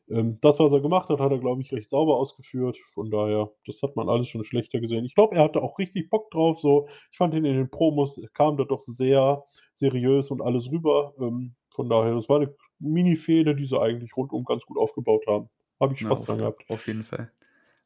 Ähm, 0.08 0.38
das, 0.40 0.60
was 0.60 0.72
er 0.72 0.80
gemacht 0.80 1.08
hat, 1.08 1.18
hat 1.18 1.32
er, 1.32 1.38
glaube 1.38 1.62
ich, 1.62 1.72
recht 1.72 1.90
sauber 1.90 2.16
ausgeführt. 2.16 2.78
Von 2.94 3.10
daher, 3.10 3.50
das 3.66 3.82
hat 3.82 3.96
man 3.96 4.08
alles 4.08 4.28
schon 4.28 4.44
schlechter 4.44 4.78
gesehen. 4.80 5.04
Ich 5.04 5.14
glaube, 5.16 5.34
er 5.34 5.42
hatte 5.44 5.62
auch 5.62 5.78
richtig 5.80 6.10
Bock 6.10 6.30
drauf 6.30 6.60
so. 6.60 6.86
Ich 7.10 7.16
fand 7.18 7.34
ihn 7.34 7.44
in 7.44 7.56
den 7.56 7.70
Promos 7.70 8.20
kam 8.32 8.56
der 8.56 8.66
doch 8.66 8.82
sehr 8.82 9.44
seriös 9.74 10.30
und 10.30 10.42
alles 10.42 10.70
rüber. 10.70 11.14
Ähm, 11.18 11.54
von 11.70 11.88
daher, 11.88 12.14
das 12.14 12.28
war 12.28 12.38
'ne 12.38 12.54
Minifehde, 12.78 13.56
die 13.56 13.64
sie 13.64 13.80
eigentlich 13.80 14.16
rundum 14.16 14.44
ganz 14.44 14.64
gut 14.64 14.78
aufgebaut 14.78 15.24
haben. 15.26 15.48
Habe 15.80 15.94
ich 15.94 16.00
Spaß 16.00 16.22
auf 16.22 16.26
dran 16.26 16.38
gehabt. 16.38 16.64
auf 16.68 16.86
jeden 16.86 17.04
Fall. 17.04 17.32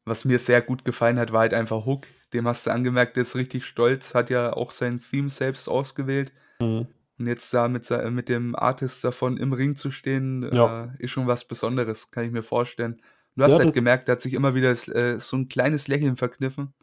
Was 0.09 0.25
mir 0.25 0.39
sehr 0.39 0.63
gut 0.63 0.85
gefallen 0.85 1.19
hat, 1.19 1.31
war 1.31 1.41
halt 1.41 1.53
einfach 1.53 1.85
Hook. 1.85 2.07
Dem 2.33 2.47
hast 2.47 2.65
du 2.65 2.71
angemerkt, 2.71 3.15
der 3.15 3.21
ist 3.21 3.35
richtig 3.35 3.63
stolz, 3.65 4.15
hat 4.15 4.31
ja 4.31 4.53
auch 4.53 4.71
sein 4.71 4.99
Theme 4.99 5.29
selbst 5.29 5.67
ausgewählt. 5.69 6.33
Mhm. 6.59 6.87
Und 7.19 7.27
jetzt 7.27 7.53
da 7.53 7.67
mit 7.67 7.87
mit 8.11 8.27
dem 8.27 8.55
Artist 8.55 9.03
davon 9.03 9.37
im 9.37 9.53
Ring 9.53 9.75
zu 9.75 9.91
stehen, 9.91 10.49
Ja. 10.51 10.85
äh, 10.85 11.03
ist 11.03 11.11
schon 11.11 11.27
was 11.27 11.45
Besonderes, 11.45 12.09
kann 12.09 12.25
ich 12.25 12.31
mir 12.31 12.41
vorstellen. 12.43 13.01
Du 13.35 13.41
Ja, 13.43 13.47
hast 13.49 13.59
halt 13.59 13.67
das 13.67 13.75
gemerkt, 13.75 14.07
der 14.07 14.13
hat 14.13 14.21
sich 14.21 14.33
immer 14.33 14.55
wieder 14.55 14.71
äh, 14.71 15.19
so 15.19 15.35
'n 15.37 15.47
kleines 15.47 15.87
Lächeln 15.87 16.15
verkniffen. 16.15 16.73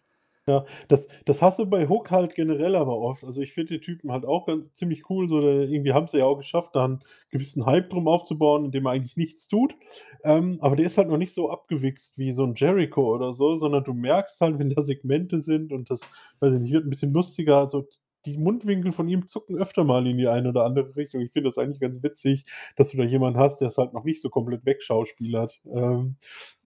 Ja, 0.49 0.65
das 0.87 1.09
das 1.25 1.43
hast 1.43 1.59
du 1.59 1.67
bei 1.67 1.89
Hook 1.89 2.13
halt 2.13 2.37
generell 2.37 2.77
aber 2.77 2.97
oft. 2.99 3.25
Also, 3.25 3.41
ich 3.41 3.53
finde 3.53 3.75
den 3.75 3.81
Typen 3.81 4.13
halt 4.13 4.25
auch 4.25 4.47
ganz 4.47 4.73
ziemlich 4.75 5.11
cool, 5.11 5.29
so 5.29 5.41
irgendwie 5.41 5.93
haben 5.93 6.07
sie 6.07 6.19
ja 6.19 6.25
auch 6.25 6.37
geschafft, 6.39 6.77
da 6.77 6.85
'n 6.85 7.01
gewissen 7.31 7.67
Hype 7.67 7.91
drum 7.91 8.07
aufzubauen, 8.07 8.65
indem 8.67 8.87
er 8.87 8.93
eigentlich 8.93 9.17
nichts 9.17 9.49
tut. 9.49 9.75
Ähm, 10.23 10.59
aber 10.61 10.77
der 10.77 10.87
ist 10.87 10.99
halt 10.99 11.09
noch 11.09 11.17
nicht 11.17 11.35
so 11.35 11.51
abgewichst 11.51 12.17
wie 12.17 12.33
so 12.33 12.45
'n 12.45 12.55
Jericho 12.55 13.13
oder 13.13 13.33
so, 13.33 13.57
sondern 13.57 13.83
du 13.83 13.93
merkst 13.93 14.41
halt, 14.41 14.59
wenn 14.61 14.71
da 14.71 14.83
Segmente 14.83 15.41
sind 15.41 15.73
und 15.73 15.91
das, 15.91 16.03
weiß 16.39 16.55
ich 16.55 16.61
nicht, 16.61 16.73
wird 16.73 16.85
'n 16.85 16.91
bisschen 16.91 17.13
lustiger. 17.13 17.57
Also, 17.59 17.89
die 18.25 18.39
Mundwinkel 18.39 18.93
von 18.93 19.09
ihm 19.09 19.27
zucken 19.27 19.57
öfter 19.57 19.83
mal 19.85 20.07
in 20.07 20.17
die 20.17 20.29
eine 20.29 20.49
oder 20.51 20.65
andere 20.65 20.95
Richtung. 20.97 21.21
Ich 21.23 21.33
finde 21.33 21.49
das 21.49 21.59
eigentlich 21.59 21.81
ganz 21.81 22.03
witzig, 22.05 22.45
dass 22.77 22.91
du 22.91 22.97
da 22.99 23.05
jemanden 23.05 23.39
hast, 23.41 23.59
der 23.61 23.69
es 23.69 23.79
halt 23.79 23.93
noch 23.95 24.05
nicht 24.05 24.21
so 24.23 24.31
komplett 24.31 24.65
wegschauspielert. 24.65 25.61
Ähm, 25.75 26.17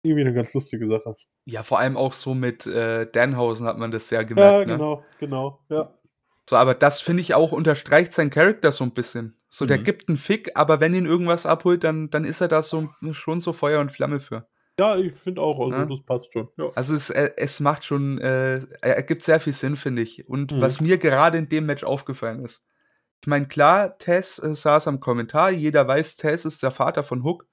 irgendwie 0.04 0.24
'ne 0.26 0.34
ganz 0.34 0.54
lustige 0.54 0.88
Sache. 0.88 1.16
Ja, 1.48 1.64
vor 1.64 1.80
allem 1.80 1.98
auch 1.98 2.14
so 2.14 2.36
mit, 2.36 2.68
äh, 2.68 3.10
Danhausen 3.12 3.66
hat 3.66 3.78
man 3.78 3.90
das 3.92 4.08
sehr 4.10 4.24
Ja, 4.36 4.64
gemerkt, 4.66 4.66
ne? 4.66 4.86
genau, 4.86 5.14
genau, 5.18 5.66
ja. 5.70 6.02
So, 6.50 6.56
aber 6.58 6.74
das 6.76 7.02
finde 7.02 7.22
ich 7.22 7.34
auch 7.34 7.52
unterstreicht 7.52 8.14
seinen 8.14 8.30
Charakter 8.30 8.72
so 8.72 8.84
'n 8.84 8.94
bisschen. 8.94 9.38
So, 9.50 9.66
der 9.66 9.78
Mhm. 9.78 9.80
gibt 9.80 10.10
'n 10.10 10.18
Fick, 10.18 10.52
aber 10.56 10.80
wenn 10.80 10.94
ihn 10.94 11.06
irgendwas 11.06 11.46
abholt, 11.46 11.84
dann 11.84 12.10
dann 12.10 12.26
ist 12.26 12.42
er 12.42 12.48
da 12.48 12.62
so 12.62 12.90
schon 13.12 13.40
so 13.40 13.54
Feuer 13.54 13.80
und 13.80 13.92
Flamme 13.92 14.20
für. 14.20 14.48
Ja, 14.80 14.98
ich 14.98 15.14
finde 15.20 15.42
auch, 15.42 15.60
also, 15.60 15.86
Ne? 15.86 15.94
das 15.96 16.02
passt 16.06 16.32
schon, 16.34 16.50
ja. 16.58 16.74
Also, 16.74 16.96
es 16.96 17.10
äh, 17.12 17.32
es 17.38 17.60
macht 17.62 17.86
schon, 17.86 18.20
äh 18.20 18.58
er 18.82 18.98
ergibt 18.98 19.24
sehr 19.24 19.40
viel 19.42 19.54
Sinn, 19.54 19.76
finde 19.78 20.02
ich. 20.04 20.28
Und 20.30 20.52
Mhm. 20.52 20.62
was 20.62 20.82
mir 20.82 20.98
gerade 21.00 21.38
in 21.40 21.50
dem 21.50 21.68
Match 21.68 21.84
aufgefallen 21.86 22.44
ist 22.44 22.68
ich 23.22 23.28
meine, 23.28 23.48
klar, 23.48 23.98
Taz, 24.00 24.40
äh, 24.40 24.54
saß 24.56 24.88
am 24.88 25.00
Kommentar. 25.02 25.52
Jeder 25.52 25.88
weiß, 25.88 26.18
Taz 26.18 26.46
ist 26.46 26.64
der 26.64 26.72
Vater 26.72 27.04
von 27.04 27.24
Hook. 27.24 27.48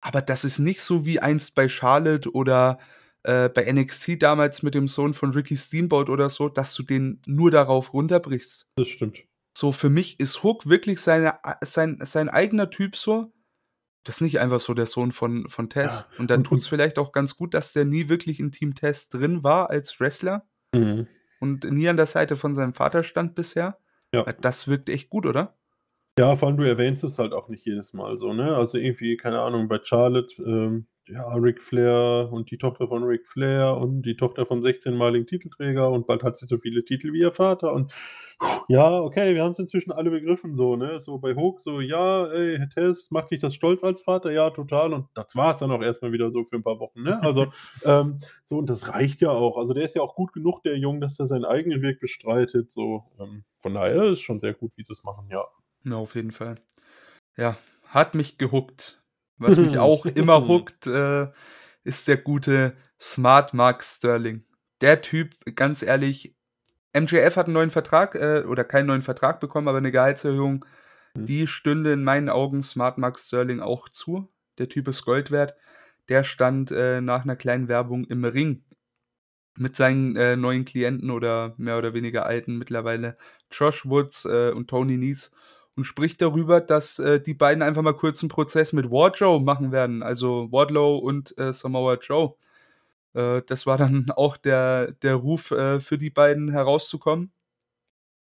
Aber 0.00 0.22
das 0.22 0.44
ist 0.44 0.58
nicht 0.58 0.80
so 0.80 1.04
wie 1.04 1.20
einst 1.20 1.54
bei 1.54 1.68
Charlotte 1.68 2.30
oder, 2.32 2.78
äh, 3.24 3.48
bei 3.48 3.70
NXT 3.70 4.22
damals 4.22 4.62
mit 4.62 4.74
dem 4.74 4.86
Sohn 4.88 5.12
von 5.14 5.32
Ricky 5.32 5.56
Steamboat 5.56 6.08
oder 6.08 6.30
so, 6.30 6.48
dass 6.48 6.74
du 6.74 6.82
den 6.84 7.20
nur 7.26 7.50
darauf 7.50 7.92
runterbrichst. 7.92 8.68
Das 8.76 8.88
stimmt. 8.88 9.24
So, 9.56 9.72
für 9.72 9.90
mich 9.90 10.20
ist 10.20 10.44
Hook 10.44 10.66
wirklich 10.68 11.00
seine 11.00 11.44
a 11.44 11.58
sein 11.64 11.98
sein 12.00 12.28
eigener 12.28 12.70
Typ 12.70 12.94
so. 12.94 13.32
Das 14.04 14.16
ist 14.16 14.20
nicht 14.20 14.38
einfach 14.38 14.60
so 14.60 14.72
der 14.72 14.86
Sohn 14.86 15.10
von 15.10 15.48
von 15.48 15.64
Ja, 15.74 15.82
Taz. 15.82 16.08
Und 16.16 16.30
da 16.30 16.36
und 16.36 16.44
tut's 16.44 16.66
und 16.66 16.70
vielleicht 16.70 16.96
auch 16.98 17.10
ganz 17.10 17.36
gut, 17.36 17.54
dass 17.54 17.72
der 17.72 17.84
nie 17.84 18.08
wirklich 18.08 18.38
in 18.38 18.52
Team 18.52 18.76
Taz 18.76 19.08
drin 19.08 19.42
war 19.42 19.68
als 19.70 19.98
Wrestler 19.98 20.46
Mhm. 20.74 21.08
und 21.40 21.64
nie 21.64 21.88
an 21.88 21.96
der 21.96 22.06
Seite 22.06 22.36
von 22.36 22.54
seinem 22.54 22.72
Vater 22.72 23.02
stand 23.02 23.34
bisher. 23.34 23.78
Ja. 24.14 24.24
Weil 24.24 24.36
das 24.40 24.68
wirkt 24.68 24.88
echt 24.90 25.10
gut, 25.10 25.26
oder? 25.26 25.57
Ja, 26.18 26.34
vor 26.36 26.48
allem 26.48 26.56
du 26.56 26.64
erwähnst 26.66 27.04
es 27.04 27.18
halt 27.18 27.32
auch 27.32 27.48
nicht 27.48 27.64
jedes 27.64 27.92
Mal 27.92 28.18
so, 28.18 28.32
ne? 28.32 28.56
Also, 28.56 28.76
irgendwie, 28.78 29.16
keine 29.16 29.40
Ahnung, 29.40 29.68
bei 29.68 29.78
Charlotte, 29.82 30.34
ähm, 30.42 30.86
ja, 31.06 31.26
Ric 31.34 31.62
Flair 31.62 32.28
und 32.32 32.50
die 32.50 32.58
Tochter 32.58 32.88
von 32.88 33.02
Ric 33.04 33.26
Flair 33.26 33.76
und 33.78 34.02
die 34.02 34.16
Tochter 34.16 34.44
vom 34.44 34.62
sechzehnmaligen 34.62 35.26
Titelträger 35.26 35.90
und 35.90 36.06
bald 36.06 36.22
hat 36.22 36.36
sie 36.36 36.46
so 36.46 36.58
viele 36.58 36.84
Titel 36.84 37.12
wie 37.14 37.20
ihr 37.20 37.32
Vater 37.32 37.72
und 37.72 37.92
ja, 38.68 39.00
okay, 39.00 39.34
wir 39.34 39.42
haben's 39.44 39.58
inzwischen 39.58 39.92
alle 39.92 40.10
begriffen 40.10 40.54
so, 40.54 40.76
ne? 40.76 41.00
So 41.00 41.18
bei 41.18 41.34
Hook 41.34 41.62
so: 41.62 41.80
„Ja, 41.80 42.26
ey, 42.32 42.60
Taz, 42.74 43.10
macht 43.10 43.30
dich 43.30 43.40
das 43.40 43.54
stolz 43.54 43.84
als 43.84 44.02
Vater?“ 44.02 44.30
„Ja, 44.32 44.50
total.“ 44.50 44.92
Und 44.94 45.08
das 45.14 45.34
war's 45.36 45.60
dann 45.60 45.70
auch 45.72 45.82
erst 45.82 46.02
mal 46.02 46.12
wieder 46.12 46.30
so 46.30 46.44
für 46.44 46.56
'n 46.56 46.62
paar 46.64 46.78
Wochen, 46.80 47.02
ne? 47.02 47.22
Also, 47.22 47.52
ähm, 47.84 48.18
so 48.44 48.58
und 48.58 48.68
das 48.70 48.88
reicht 48.90 49.20
ja 49.22 49.30
auch. 49.30 49.56
Also, 49.58 49.74
der 49.74 49.84
ist 49.84 49.94
ja 49.96 50.02
auch 50.02 50.14
gut 50.16 50.32
genug, 50.34 50.62
der 50.64 50.76
Junge, 50.78 51.00
dass 51.00 51.18
er 51.20 51.26
seinen 51.26 51.44
eigenen 51.46 51.82
Weg 51.82 52.00
bestreitet, 52.00 52.70
so. 52.70 53.04
Ähm, 53.20 53.44
von 53.60 53.74
daher 53.74 54.04
ist 54.04 54.20
schon 54.20 54.40
sehr 54.40 54.54
gut, 54.54 54.72
wie 54.76 54.84
sie's 54.84 55.02
machen, 55.04 55.28
ja. 55.30 55.44
Ja, 55.84 55.96
auf 55.96 56.14
jeden 56.14 56.32
Fall. 56.32 56.56
Ja, 57.36 57.58
hat 57.88 58.14
mich 58.14 58.38
gehookt. 58.38 59.02
Was 59.38 59.60
mich 59.60 59.78
auch 59.80 60.06
immer 60.06 60.46
hookt, 60.48 60.86
äh, 60.86 61.28
ist 61.84 62.08
der 62.08 62.18
gute 62.18 62.76
Smart 63.00 63.54
Mark 63.54 63.84
Sterling. 63.84 64.44
Der 64.82 65.02
Typ, 65.02 65.34
ganz 65.56 65.82
ehrlich 65.82 66.36
MJF 66.94 67.36
hat 67.36 67.48
'n 67.48 67.52
neuen 67.54 67.70
Vertrag, 67.70 68.16
äh, 68.16 68.44
oder 68.46 68.64
keinen 68.64 68.86
neuen 68.86 69.02
Vertrag 69.02 69.40
bekommen, 69.40 69.68
aber 69.68 69.80
'ne 69.80 69.92
Gehaltserhöhung, 69.92 70.64
Mhm. 71.16 71.26
die 71.26 71.46
stünde 71.48 71.92
in 71.94 72.04
meinen 72.04 72.30
Augen 72.30 72.62
Smart 72.62 72.98
Mark 72.98 73.18
Sterling 73.18 73.60
auch 73.60 73.88
zu. 73.90 74.30
Der 74.58 74.68
Typ 74.68 74.88
ist 74.88 75.04
Gold 75.04 75.30
wert. 75.32 75.54
Der 76.08 76.24
stand, 76.24 76.70
äh, 76.72 77.00
nach 77.02 77.24
'ner 77.26 77.36
kleinen 77.36 77.68
Werbung 77.68 78.04
im 78.06 78.24
Ring 78.24 78.64
mit 79.58 79.76
seinen, 79.76 80.16
äh, 80.16 80.36
neuen 80.36 80.64
Klienten 80.66 81.10
oder 81.10 81.54
mehr 81.58 81.78
oder 81.78 81.94
weniger 81.94 82.26
alten 82.26 82.58
mittlerweile, 82.58 83.16
Josh 83.52 83.86
Woods, 83.86 84.24
äh, 84.26 84.52
und 84.52 84.68
Tony 84.70 84.96
Nese 84.98 85.30
und 85.78 85.84
spricht 85.84 86.22
darüber, 86.22 86.60
dass, 86.62 87.00
äh, 87.00 87.20
die 87.22 87.34
beiden 87.34 87.62
einfach 87.64 87.82
mal 87.82 87.94
kurz 87.96 88.22
'n 88.24 88.28
Prozess 88.30 88.74
mit 88.74 88.90
Wardlow 88.92 89.40
machen 89.40 89.72
werden, 89.72 90.02
also 90.04 90.52
Wardlow 90.52 90.98
und, 90.98 91.38
äh, 91.38 91.52
Samoa 91.54 91.96
Joe. 91.96 92.34
Äh, 93.14 93.42
das 93.46 93.66
war 93.66 93.78
dann 93.78 94.10
auch 94.16 94.36
der 94.38 94.92
der 95.02 95.16
Ruf, 95.16 95.50
äh, 95.52 95.80
für 95.80 95.98
die 95.98 96.10
beiden 96.10 96.50
herauszukommen. 96.50 97.32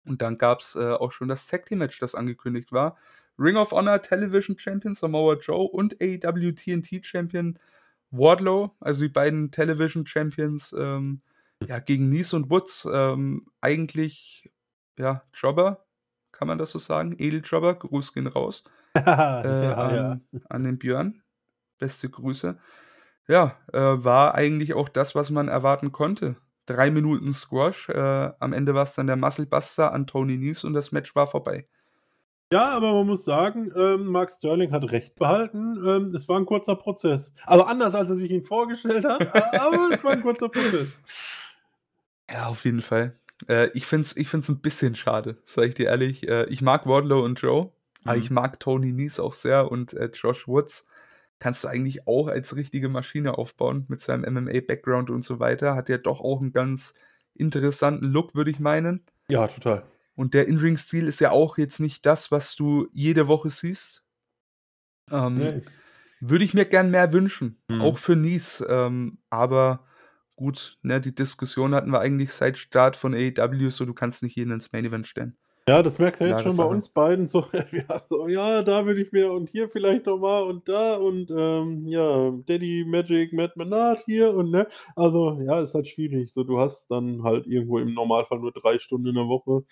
Und 0.06 0.22
dann 0.22 0.38
gab's, 0.38 0.74
äh, 0.76 0.92
auch 0.92 1.12
schon 1.12 1.28
das 1.28 1.46
Tag-Team-Match, 1.48 1.98
das 1.98 2.14
angekündigt 2.14 2.72
war. 2.72 2.96
Ring 3.38 3.56
of 3.56 3.72
Honor 3.72 4.00
Television 4.02 4.58
Champion 4.58 4.94
Samoa 4.94 5.34
Joe 5.34 5.68
und 5.68 5.96
AEW 6.00 6.52
TNT 6.52 7.04
Champion 7.04 7.58
Wardlow, 8.10 8.74
also 8.80 9.02
die 9.02 9.08
beiden 9.08 9.50
Television 9.50 10.06
Champions, 10.06 10.74
ähm, 10.78 11.22
ja, 11.66 11.80
gegen 11.80 12.08
Nese 12.08 12.36
und 12.36 12.50
Woods. 12.50 12.88
Ähm, 12.92 13.46
eigentlich, 13.60 14.50
ja, 14.98 15.22
Jobber, 15.34 15.85
kann 16.36 16.48
man 16.48 16.58
das 16.58 16.70
so 16.70 16.78
sagen? 16.78 17.14
Edeljobber, 17.18 17.74
Gruß 17.74 18.12
gehen 18.12 18.26
raus. 18.26 18.64
äh, 18.94 19.00
ja, 19.00 19.74
an, 19.74 19.94
ja. 19.94 20.40
an, 20.48 20.64
den 20.64 20.78
Björn. 20.78 21.22
Beste 21.78 22.08
Grüße. 22.08 22.58
Ja, 23.28 23.56
äh, 23.72 23.80
war 23.80 24.34
eigentlich 24.34 24.74
auch 24.74 24.88
das, 24.88 25.14
was 25.14 25.30
man 25.30 25.48
erwarten 25.48 25.92
konnte. 25.92 26.36
Drei 26.66 26.90
Minuten 26.90 27.32
Squash. 27.32 27.88
Äh, 27.88 28.32
am 28.38 28.52
Ende 28.52 28.74
war 28.74 28.84
es 28.84 28.94
dann 28.94 29.06
der 29.06 29.16
Musclebuster 29.16 29.92
an 29.92 30.06
Tony 30.06 30.36
Nies 30.36 30.64
und 30.64 30.74
das 30.74 30.92
Match 30.92 31.14
war 31.14 31.26
vorbei. 31.26 31.66
Ja, 32.52 32.70
aber 32.70 32.92
man 32.92 33.08
muss 33.08 33.24
sagen, 33.24 33.72
ähm, 33.76 34.06
Mark 34.06 34.30
Sterling 34.30 34.70
hat 34.70 34.90
recht 34.92 35.16
behalten. 35.16 35.76
Ähm, 35.84 36.14
es 36.14 36.28
war 36.28 36.38
ein 36.38 36.46
kurzer 36.46 36.76
Prozess. 36.76 37.32
Also 37.44 37.64
anders, 37.64 37.94
als 37.94 38.08
er 38.08 38.14
sich 38.14 38.30
ihn 38.30 38.44
vorgestellt 38.44 39.04
hat, 39.04 39.20
aber 39.60 39.90
es 39.90 40.04
war 40.04 40.12
ein 40.12 40.22
kurzer 40.22 40.48
Prozess. 40.48 41.02
Ja, 42.30 42.46
auf 42.46 42.64
jeden 42.64 42.82
Fall. 42.82 43.18
Äh, 43.48 43.70
ich 43.74 43.86
finde 43.86 44.06
es 44.06 44.16
ich 44.16 44.28
find's 44.28 44.48
ein 44.48 44.60
bisschen 44.60 44.94
schade, 44.94 45.38
sage 45.44 45.68
ich 45.68 45.74
dir 45.74 45.86
ehrlich. 45.86 46.28
Äh, 46.28 46.46
ich 46.46 46.62
mag 46.62 46.86
Wardlow 46.86 47.24
und 47.24 47.40
Joe, 47.40 47.64
mhm. 47.64 47.70
aber 48.04 48.18
ich 48.18 48.30
mag 48.30 48.60
Tony 48.60 48.92
Nies 48.92 49.20
auch 49.20 49.32
sehr 49.32 49.70
und 49.70 49.92
äh, 49.94 50.10
Josh 50.12 50.48
Woods 50.48 50.88
kannst 51.38 51.64
du 51.64 51.68
eigentlich 51.68 52.06
auch 52.06 52.28
als 52.28 52.56
richtige 52.56 52.88
Maschine 52.88 53.36
aufbauen 53.36 53.84
mit 53.88 54.00
seinem 54.00 54.32
MMA-Background 54.32 55.10
und 55.10 55.22
so 55.22 55.38
weiter. 55.38 55.74
Hat 55.74 55.88
ja 55.88 55.98
doch 55.98 56.20
auch 56.20 56.40
einen 56.40 56.52
ganz 56.52 56.94
interessanten 57.34 58.06
Look, 58.06 58.34
würde 58.34 58.50
ich 58.50 58.58
meinen. 58.58 59.04
Ja, 59.28 59.46
total. 59.46 59.84
Und 60.14 60.32
der 60.32 60.48
In-Ring-Stil 60.48 61.06
ist 61.06 61.20
ja 61.20 61.30
auch 61.30 61.58
jetzt 61.58 61.78
nicht 61.78 62.06
das, 62.06 62.32
was 62.32 62.56
du 62.56 62.88
jede 62.90 63.28
Woche 63.28 63.50
siehst. 63.50 64.02
Ähm, 65.10 65.34
nee. 65.36 65.62
Würde 66.20 66.44
ich 66.44 66.54
mir 66.54 66.64
gern 66.64 66.90
mehr 66.90 67.12
wünschen, 67.12 67.58
mhm. 67.68 67.82
auch 67.82 67.98
für 67.98 68.16
Nies. 68.16 68.64
Ähm, 68.66 69.18
aber 69.28 69.85
gut, 70.36 70.78
ne, 70.82 71.00
die 71.00 71.14
Diskussion 71.14 71.74
hatten 71.74 71.90
wir 71.90 72.00
eigentlich 72.00 72.32
seit 72.32 72.58
Start 72.58 72.96
von 72.96 73.14
AEW, 73.14 73.70
so 73.70 73.84
du 73.84 73.94
kannst 73.94 74.22
nicht 74.22 74.36
jeden 74.36 74.52
ins 74.52 74.72
Main 74.72 74.84
Event 74.84 75.06
stellen. 75.06 75.36
Ja, 75.68 75.82
das 75.82 75.98
merkt 75.98 76.20
er 76.20 76.28
jetzt 76.28 76.42
schon 76.44 76.56
bei 76.56 76.64
uns 76.64 76.88
beiden 76.88 77.26
so, 77.26 77.44
ja, 77.72 78.00
so, 78.08 78.28
ja, 78.28 78.62
da 78.62 78.86
würde 78.86 79.02
ich 79.02 79.10
mir 79.10 79.32
und 79.32 79.48
hier 79.48 79.68
vielleicht 79.68 80.06
nochmal 80.06 80.44
und 80.44 80.68
da 80.68 80.94
und 80.94 81.28
ähm, 81.36 81.88
ja, 81.88 82.30
Daddy 82.46 82.84
Magic 82.86 83.32
Matt 83.32 83.56
Menard 83.56 84.00
hier 84.04 84.32
und 84.32 84.52
ne, 84.52 84.68
also 84.94 85.40
ja, 85.44 85.60
ist 85.60 85.74
halt 85.74 85.88
schwierig. 85.88 86.32
So, 86.32 86.44
du 86.44 86.60
hast 86.60 86.88
dann 86.88 87.24
halt 87.24 87.48
irgendwo 87.48 87.80
im 87.80 87.94
Normalfall 87.94 88.38
nur 88.38 88.52
drei 88.52 88.78
Stunden 88.78 89.08
in 89.08 89.16
der 89.16 89.26
Woche. 89.26 89.64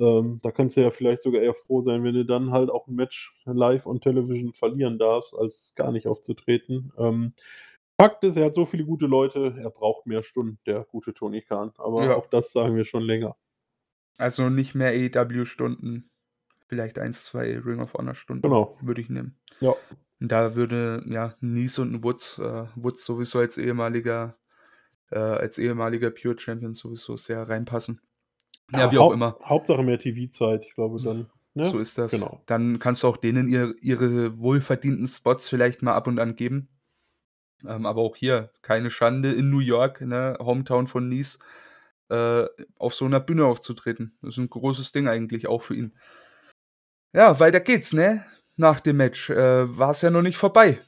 Ähm, 0.00 0.40
da 0.42 0.50
kannst 0.50 0.78
du 0.78 0.80
ja 0.80 0.90
vielleicht 0.90 1.20
sogar 1.20 1.42
eher 1.42 1.52
froh 1.52 1.82
sein, 1.82 2.02
wenn 2.02 2.14
du 2.14 2.24
dann 2.24 2.50
halt 2.50 2.70
auch 2.70 2.86
ein 2.86 2.94
Match 2.94 3.34
live 3.44 3.84
on 3.84 4.00
Television 4.00 4.54
verlieren 4.54 4.98
darfst, 4.98 5.34
als 5.36 5.74
gar 5.76 5.92
nicht 5.92 6.06
aufzutreten. 6.06 6.94
Ähm, 6.96 7.34
Fakt 8.00 8.24
ist, 8.24 8.36
er 8.36 8.46
hat 8.46 8.54
so 8.54 8.64
viele 8.64 8.84
gute 8.84 9.06
Leute, 9.06 9.54
er 9.58 9.70
braucht 9.70 10.06
mehr 10.06 10.22
Stunden, 10.22 10.58
der 10.66 10.84
gute 10.84 11.12
Tony 11.12 11.42
Khan. 11.42 11.72
Aber 11.78 12.04
ja. 12.04 12.14
auch 12.14 12.26
das 12.26 12.52
sagen 12.52 12.76
wir 12.76 12.84
schon 12.84 13.02
länger. 13.02 13.36
Also 14.18 14.48
nicht 14.50 14.74
mehr 14.74 14.90
AEW-Stunden, 14.90 16.10
vielleicht 16.66 16.98
eins, 16.98 17.24
zwei 17.24 17.58
Ring 17.58 17.80
of 17.80 17.94
Honor-Stunden 17.94 18.42
genau. 18.42 18.76
würde 18.80 19.00
ich 19.00 19.08
nehmen. 19.08 19.38
Ja. 19.60 19.74
Und 20.20 20.32
da 20.32 20.54
würde 20.54 21.02
ja 21.08 21.34
Nies 21.40 21.78
und 21.78 22.04
Woods, 22.04 22.38
äh, 22.38 22.66
Woods 22.76 23.04
sowieso 23.04 23.38
als 23.38 23.56
ehemaliger, 23.58 24.36
äh, 25.10 25.18
als 25.18 25.58
ehemaliger 25.58 26.10
Pure 26.10 26.38
Champion 26.38 26.74
sowieso 26.74 27.16
sehr 27.16 27.48
reinpassen. 27.48 28.00
Ja, 28.72 28.92
wie 28.92 28.98
auch 28.98 29.12
immer. 29.12 29.38
Hauptsache 29.42 29.82
mehr 29.82 29.98
TV-Zeit, 29.98 30.64
ich 30.66 30.74
glaube 30.74 31.02
dann. 31.02 31.30
Ne? 31.54 31.66
So 31.66 31.78
ist 31.78 31.98
das. 31.98 32.12
Genau. 32.12 32.42
Dann 32.46 32.78
kannst 32.78 33.02
du 33.02 33.08
auch 33.08 33.16
denen 33.16 33.48
ihr, 33.48 33.74
ihre 33.80 34.38
wohlverdienten 34.38 35.08
Spots 35.08 35.48
vielleicht 35.48 35.82
mal 35.82 35.94
ab 35.94 36.06
und 36.06 36.20
an 36.20 36.36
geben. 36.36 36.68
Ähm, 37.66 37.86
aber 37.86 38.00
auch 38.02 38.16
hier 38.16 38.50
keine 38.62 38.90
Schande 38.90 39.32
in 39.32 39.50
New 39.50 39.60
York, 39.60 40.00
ne, 40.00 40.36
Hometown 40.40 40.86
von 40.86 41.08
Nice, 41.08 41.38
äh, 42.08 42.44
auf 42.78 42.94
so 42.94 43.04
einer 43.04 43.20
Bühne 43.20 43.46
aufzutreten. 43.46 44.16
Das 44.22 44.34
ist 44.34 44.38
ein 44.38 44.50
großes 44.50 44.92
Ding 44.92 45.08
eigentlich 45.08 45.46
auch 45.46 45.62
für 45.62 45.74
ihn. 45.74 45.92
Ja, 47.12 47.38
weiter 47.40 47.60
geht's, 47.60 47.92
ne? 47.92 48.24
Nach 48.56 48.80
dem 48.80 48.96
Match 48.98 49.30
äh, 49.30 49.78
war 49.78 49.90
es 49.90 50.02
ja 50.02 50.10
noch 50.10 50.22
nicht 50.22 50.36
vorbei. 50.36 50.80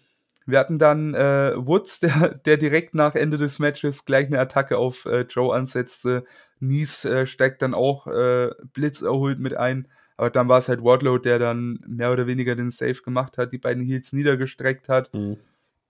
Wir 0.47 0.59
hatten 0.59 0.79
dann 0.79 1.15
äh, 1.15 1.55
Woods, 1.57 2.01
der, 2.01 2.35
der 2.35 2.57
direkt 2.57 2.95
nach 2.95 3.15
Ende 3.15 3.39
des 3.39 3.59
Matches 3.59 4.05
gleich 4.05 4.27
eine 4.27 4.41
Attacke 4.41 4.79
auf 4.79 5.07
äh, 5.07 5.23
Joe 5.23 5.55
ansetzte. 5.55 6.25
Nies 6.61 7.05
äh, 7.05 7.27
steigt 7.27 7.63
dann 7.63 7.75
auch 7.75 8.07
äh, 8.07 8.51
Blitz 8.73 9.03
erholt 9.03 9.39
mit 9.39 9.55
ein. 9.55 9.89
Aber 10.17 10.31
dann 10.31 10.49
war 10.49 10.59
es 10.59 10.69
halt 10.69 10.85
Wardlow, 10.85 11.19
der 11.19 11.39
dann 11.39 11.81
mehr 11.87 12.13
oder 12.13 12.27
weniger 12.27 12.55
den 12.55 12.71
Save 12.71 13.03
gemacht 13.03 13.39
hat, 13.39 13.53
die 13.53 13.59
beiden 13.59 13.83
Heels 13.83 14.13
niedergestreckt 14.13 14.89
hat. 14.89 15.13
Mhm. 15.15 15.39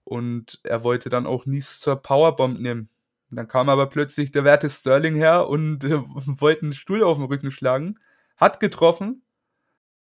Und 0.03 0.59
er 0.63 0.83
wollte 0.83 1.09
dann 1.09 1.25
auch 1.25 1.45
Nies 1.45 1.79
zur 1.79 1.95
Powerbomb 1.95 2.59
nehmen. 2.59 2.89
Und 3.29 3.37
dann 3.37 3.47
kam 3.47 3.69
aber 3.69 3.87
plötzlich 3.87 4.31
der 4.31 4.43
werte 4.43 4.69
Sterling 4.69 5.15
her 5.15 5.47
und 5.47 5.83
äh, 5.83 6.01
wollte 6.25 6.63
einen 6.63 6.73
Stuhl 6.73 7.03
auf 7.03 7.17
den 7.17 7.25
Rücken 7.25 7.51
schlagen. 7.51 7.99
Hat 8.37 8.59
getroffen. 8.59 9.23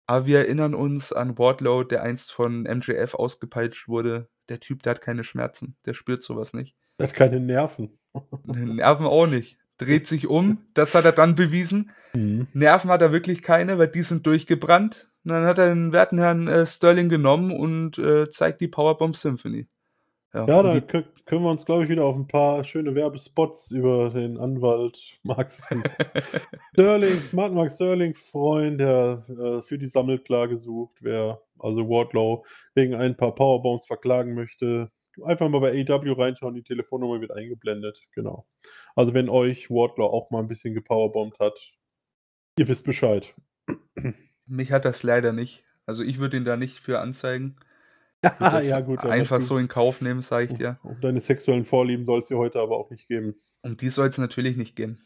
Aber 0.06 0.26
wir 0.26 0.38
erinnern 0.38 0.74
uns 0.74 1.12
an 1.12 1.38
Wardlow, 1.38 1.84
der 1.84 2.02
einst 2.02 2.32
von 2.32 2.62
MJF 2.62 3.14
ausgepeitscht 3.14 3.88
wurde. 3.88 4.28
Der 4.48 4.60
Typ, 4.60 4.82
der 4.82 4.92
hat 4.92 5.02
keine 5.02 5.24
Schmerzen. 5.24 5.76
Der 5.84 5.94
spürt 5.94 6.22
sowas 6.22 6.54
nicht. 6.54 6.76
Der 6.98 7.08
hat 7.08 7.14
keine 7.14 7.40
Nerven. 7.40 7.98
Nerven 8.44 9.06
auch 9.06 9.26
nicht 9.26 9.58
dreht 9.78 10.06
sich 10.06 10.26
um. 10.26 10.58
Das 10.74 10.94
hat 10.94 11.04
er 11.04 11.12
dann 11.12 11.34
bewiesen. 11.34 11.90
Mhm. 12.14 12.48
Nerven 12.52 12.90
hat 12.90 13.00
er 13.00 13.12
wirklich 13.12 13.42
keine, 13.42 13.78
weil 13.78 13.88
die 13.88 14.02
sind 14.02 14.26
durchgebrannt. 14.26 15.08
Und 15.24 15.30
dann 15.32 15.44
hat 15.44 15.58
er 15.58 15.68
den 15.68 15.92
werten 15.92 16.18
Herrn 16.18 16.48
äh, 16.48 16.66
Sterling 16.66 17.08
genommen 17.08 17.52
und 17.52 17.98
äh, 17.98 18.28
zeigt 18.28 18.60
die 18.60 18.68
Powerbomb 18.68 19.16
Symphony. 19.16 19.68
Ja, 20.34 20.46
ja 20.46 20.62
da 20.62 20.80
können 20.80 21.42
wir 21.42 21.50
uns, 21.50 21.64
glaube 21.64 21.84
ich, 21.84 21.90
wieder 21.90 22.04
auf 22.04 22.14
ein 22.14 22.26
paar 22.26 22.62
schöne 22.62 22.94
Werbespots 22.94 23.70
über 23.70 24.10
den 24.10 24.36
Anwalt 24.36 25.18
Max 25.22 25.66
Sterling, 26.72 27.18
Smart 27.20 27.54
Mark 27.54 27.70
Sterling 27.70 28.14
freuen, 28.14 28.76
der 28.76 29.24
äh, 29.28 29.62
für 29.62 29.78
die 29.78 29.88
Sammelklage 29.88 30.58
sucht, 30.58 30.98
wer 31.00 31.40
also 31.58 31.88
Wardlow 31.88 32.44
wegen 32.74 32.94
ein 32.94 33.16
paar 33.16 33.34
Powerbombs 33.34 33.86
verklagen 33.86 34.34
möchte. 34.34 34.90
Einfach 35.24 35.48
mal 35.48 35.60
bei 35.60 35.72
AW 35.72 36.12
reinschauen, 36.12 36.54
die 36.54 36.62
Telefonnummer 36.62 37.20
wird 37.20 37.32
eingeblendet. 37.32 37.98
Genau. 38.14 38.46
Also 38.94 39.14
wenn 39.14 39.28
euch 39.28 39.70
Wardlaw 39.70 40.12
auch 40.12 40.30
mal 40.30 40.40
ein 40.40 40.48
bisschen 40.48 40.74
gepowerbombt 40.74 41.38
hat, 41.40 41.58
ihr 42.58 42.68
wisst 42.68 42.84
Bescheid. 42.84 43.34
Mich 44.46 44.72
hat 44.72 44.84
das 44.84 45.02
leider 45.02 45.32
nicht. 45.32 45.64
Also 45.86 46.02
ich 46.02 46.18
würde 46.18 46.36
ihn 46.36 46.44
da 46.44 46.56
nicht 46.56 46.78
für 46.78 47.00
anzeigen. 47.00 47.56
Ja, 48.22 48.80
gut. 48.80 49.04
Einfach 49.04 49.40
so 49.40 49.58
in 49.58 49.68
Kauf 49.68 50.00
nehmen, 50.00 50.20
sage 50.20 50.48
ich 50.50 50.58
dir. 50.58 50.78
Um 50.82 51.00
deine 51.00 51.20
sexuellen 51.20 51.64
Vorlieben 51.64 52.04
soll 52.04 52.20
es 52.20 52.28
dir 52.28 52.38
heute 52.38 52.60
aber 52.60 52.76
auch 52.76 52.90
nicht 52.90 53.06
geben. 53.08 53.36
Um 53.62 53.76
die 53.76 53.88
soll 53.88 54.08
es 54.08 54.18
natürlich 54.18 54.56
nicht 54.56 54.76
gehen. 54.76 55.00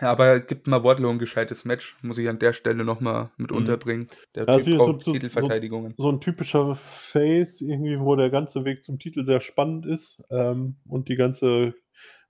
Ja, 0.00 0.10
aber 0.12 0.40
gibt 0.40 0.66
mal 0.66 0.82
Wardlow 0.82 1.10
ein 1.10 1.18
gescheites 1.18 1.64
Match, 1.66 1.96
muss 2.02 2.16
ich 2.16 2.28
an 2.28 2.38
der 2.38 2.54
Stelle 2.54 2.84
nochmal 2.84 3.30
mit 3.36 3.50
mhm. 3.50 3.58
unterbringen. 3.58 4.06
Der 4.34 4.46
ja, 4.46 4.58
Typ 4.58 4.78
braucht 4.78 5.02
so, 5.02 5.12
Titelverteidigungen. 5.12 5.94
So, 5.96 6.04
so, 6.04 6.12
ein 6.12 6.20
typischer 6.20 6.74
Face, 6.74 7.60
irgendwie, 7.60 8.00
wo 8.00 8.16
der 8.16 8.30
ganze 8.30 8.64
Weg 8.64 8.82
zum 8.82 8.98
Titel 8.98 9.24
sehr 9.24 9.40
spannend 9.40 9.84
ist 9.84 10.22
ähm, 10.30 10.76
und 10.88 11.08
die 11.08 11.16
ganze 11.16 11.74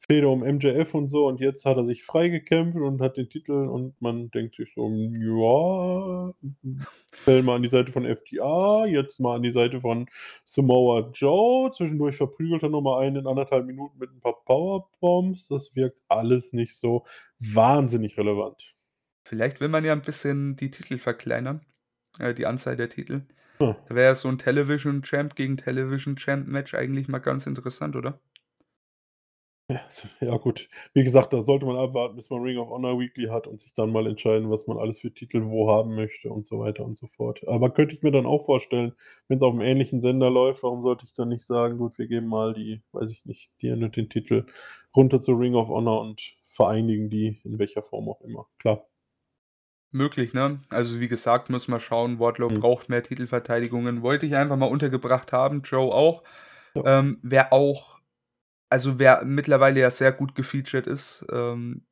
Fehde 0.07 0.29
um 0.29 0.41
MJF 0.41 0.95
und 0.95 1.09
so 1.09 1.27
und 1.27 1.41
jetzt 1.41 1.65
hat 1.67 1.77
er 1.77 1.85
sich 1.85 2.03
freigekämpft 2.03 2.77
und 2.77 3.01
hat 3.01 3.17
den 3.17 3.29
Titel 3.29 3.53
und 3.53 4.01
man 4.01 4.31
denkt 4.31 4.57
sich 4.57 4.73
so, 4.75 4.89
ja, 4.89 6.35
stell 7.23 7.43
mal 7.43 7.57
an 7.57 7.63
die 7.63 7.69
Seite 7.69 7.93
von 7.93 8.05
FTA, 8.05 8.87
jetzt 8.87 9.21
mal 9.21 9.37
an 9.37 9.43
die 9.43 9.53
Seite 9.53 9.81
von 9.81 10.07
Samoa 10.45 11.11
Joe, 11.13 11.71
zwischendurch 11.71 12.17
verprügelt 12.17 12.63
er 12.63 12.71
nochmal 12.71 13.05
einen 13.05 13.17
in 13.17 13.27
anderthalb 13.27 13.67
Minuten 13.67 13.99
mit 13.99 14.11
ein 14.11 14.21
paar 14.21 14.43
Powerbombs, 14.45 15.47
das 15.49 15.77
wirkt 15.77 16.01
alles 16.09 16.53
nicht 16.53 16.77
so 16.77 17.05
wahnsinnig 17.39 18.17
relevant. 18.17 18.75
Vielleicht 19.25 19.61
will 19.61 19.69
man 19.69 19.85
ja 19.85 19.93
ein 19.93 20.03
bisschen 20.03 20.57
die 20.57 20.71
Titel 20.71 20.99
verkleinern, 20.99 21.61
äh, 22.19 22.35
die 22.35 22.47
Anzahl 22.47 22.77
der 22.77 22.89
Titel. 22.89 23.27
Ja. 23.61 23.77
Da 23.87 23.95
wäre 23.95 24.07
ja 24.07 24.15
so 24.15 24.29
ein 24.29 24.39
Television 24.39 25.03
Champ 25.03 25.37
gegen 25.37 25.59
Television 25.59 26.17
Champ 26.17 26.49
Match 26.49 26.75
eigentlich 26.75 27.09
mal 27.09 27.19
ganz 27.19 27.47
interessant, 27.47 27.95
oder? 27.95 28.19
Ja, 30.21 30.37
gut. 30.37 30.69
Wie 30.95 31.05
gesagt, 31.05 31.33
da 31.33 31.41
sollte 31.41 31.67
man 31.67 31.77
abwarten, 31.77 32.17
bis 32.17 32.31
man 32.31 32.43
Ring 32.43 32.59
of 32.59 32.69
Honor 32.69 32.99
Weekly 32.99 33.27
hat 33.29 33.47
und 33.47 33.61
sich 33.61 33.73
dann 33.73 33.93
mal 33.93 34.07
entscheiden, 34.07 34.51
was 34.51 34.67
man 34.67 34.79
alles 34.79 34.99
für 34.99 35.13
Titel 35.13 35.45
wo 35.45 35.71
haben 35.71 35.95
möchte 35.95 36.31
und 36.31 36.47
so 36.47 36.59
weiter 36.61 36.85
und 36.85 36.97
so 36.97 37.07
fort. 37.07 37.47
Aber 37.47 37.71
könnte 37.71 37.95
ich 37.95 38.03
mir 38.03 38.11
dann 38.11 38.27
auch 38.27 38.45
vorstellen, 38.45 38.93
wenn 39.29 39.39
es 39.39 39.43
auf 39.43 39.53
einem 39.53 39.63
ähnlichen 39.63 40.01
Sender 40.01 40.31
läuft, 40.31 40.63
warum 40.63 40.83
sollte 40.83 41.05
ich 41.05 41.13
dann 41.15 41.29
nicht 41.29 41.45
sagen, 41.45 41.79
gut, 41.79 41.99
wir 41.99 42.07
geben 42.07 42.27
mal 42.27 42.55
die, 42.55 42.83
weiß 42.93 43.11
ich 43.11 43.25
nicht, 43.25 43.51
die 43.63 43.71
und 43.71 43.97
den 43.97 44.09
Titel 44.09 44.47
runter 44.97 45.21
zu 45.21 45.33
Ring 45.33 45.55
of 45.55 45.69
Honor 45.69 46.01
und 46.01 46.35
vereinigen 46.47 47.11
die 47.11 47.41
in 47.45 47.59
welcher 47.59 47.83
Form 47.83 48.09
auch 48.09 48.21
immer. 48.23 48.47
Klar. 48.59 48.87
Möglich, 49.93 50.35
ne? 50.35 50.61
Also 50.71 51.01
wie 51.01 51.09
gesagt, 51.09 51.51
muss 51.51 51.67
man 51.67 51.81
schauen, 51.81 52.21
Wardlow 52.21 52.49
hm. 52.49 52.61
braucht 52.61 52.89
mehr 52.89 53.03
Titelverteidigungen. 53.03 54.03
Wollte 54.03 54.27
ich 54.27 54.37
einfach 54.37 54.57
mal 54.57 54.67
untergebracht 54.67 55.33
haben, 55.33 55.63
Joe 55.63 55.93
auch. 55.93 56.23
Ja. 56.75 57.01
Ähm, 57.01 57.19
Wer 57.23 57.53
auch 57.53 58.00
also 58.71 58.99
wer 58.99 59.25
mittlerweile 59.25 59.81
ja 59.81 59.91
sehr 59.91 60.13
gut 60.13 60.35
gefeatured 60.35 60.87
ist, 60.87 61.27
ähm, 61.31 61.85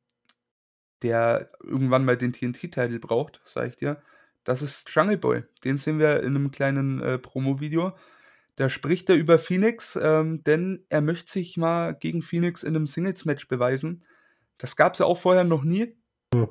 der 1.01 1.51
irgendwann 1.63 2.05
mal 2.05 2.17
den 2.17 2.33
TNT-Titel 2.33 2.99
braucht, 2.99 3.39
sag 3.43 3.69
ich 3.69 3.77
dir, 3.77 4.01
das 4.43 4.61
ist 4.61 4.89
Jungle 4.89 5.17
Boy. 5.17 5.43
Den 5.63 5.77
sehen 5.77 5.99
wir 5.99 6.21
in 6.21 6.35
einem 6.35 6.51
kleinen 6.51 7.01
äh, 7.01 7.19
Promo-Video. 7.19 7.93
Da 8.55 8.69
spricht 8.69 9.09
er 9.09 9.15
über 9.15 9.39
Phoenix, 9.39 9.97
ähm, 10.01 10.43
denn 10.43 10.85
er 10.89 11.01
möchte 11.01 11.31
sich 11.31 11.55
mal 11.55 11.93
gegen 11.93 12.21
Phoenix 12.21 12.63
in 12.63 12.75
einem 12.75 12.87
Singles-Match 12.87 13.47
beweisen. 13.47 14.03
Das 14.57 14.75
gab 14.75 14.93
es 14.93 14.99
ja 14.99 15.05
auch 15.05 15.17
vorher 15.17 15.43
noch 15.43 15.63
nie. 15.63 15.95
Hm. 16.33 16.49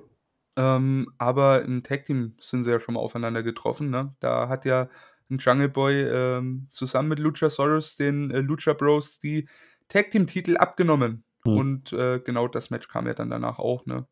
Ähm, 0.56 1.12
aber 1.18 1.62
im 1.62 1.82
Tag 1.82 2.04
Team 2.04 2.34
sind 2.40 2.64
sie 2.64 2.70
ja 2.70 2.80
schon 2.80 2.94
mal 2.94 3.00
aufeinander 3.00 3.42
getroffen, 3.42 3.90
ne? 3.90 4.14
Da 4.20 4.48
hat 4.48 4.64
ja 4.64 4.88
'n 5.30 5.38
Jungle 5.38 5.68
Boy, 5.68 6.02
ähm, 6.02 6.68
zusammen 6.72 7.10
mit 7.10 7.18
Luchasaurus 7.18 7.96
den, 7.96 8.30
äh, 8.30 8.40
Lucha 8.40 8.72
Bros 8.72 9.18
die 9.20 9.48
Tag 9.88 10.10
Team 10.10 10.26
Titel 10.26 10.56
abgenommen. 10.56 11.24
Mhm. 11.44 11.56
Und, 11.56 11.92
äh, 11.92 12.20
genau 12.20 12.48
das 12.48 12.70
Match 12.70 12.88
kam 12.88 13.06
ja 13.06 13.14
dann 13.14 13.30
danach 13.30 13.58
auch, 13.58 13.86
ne? 13.86 14.06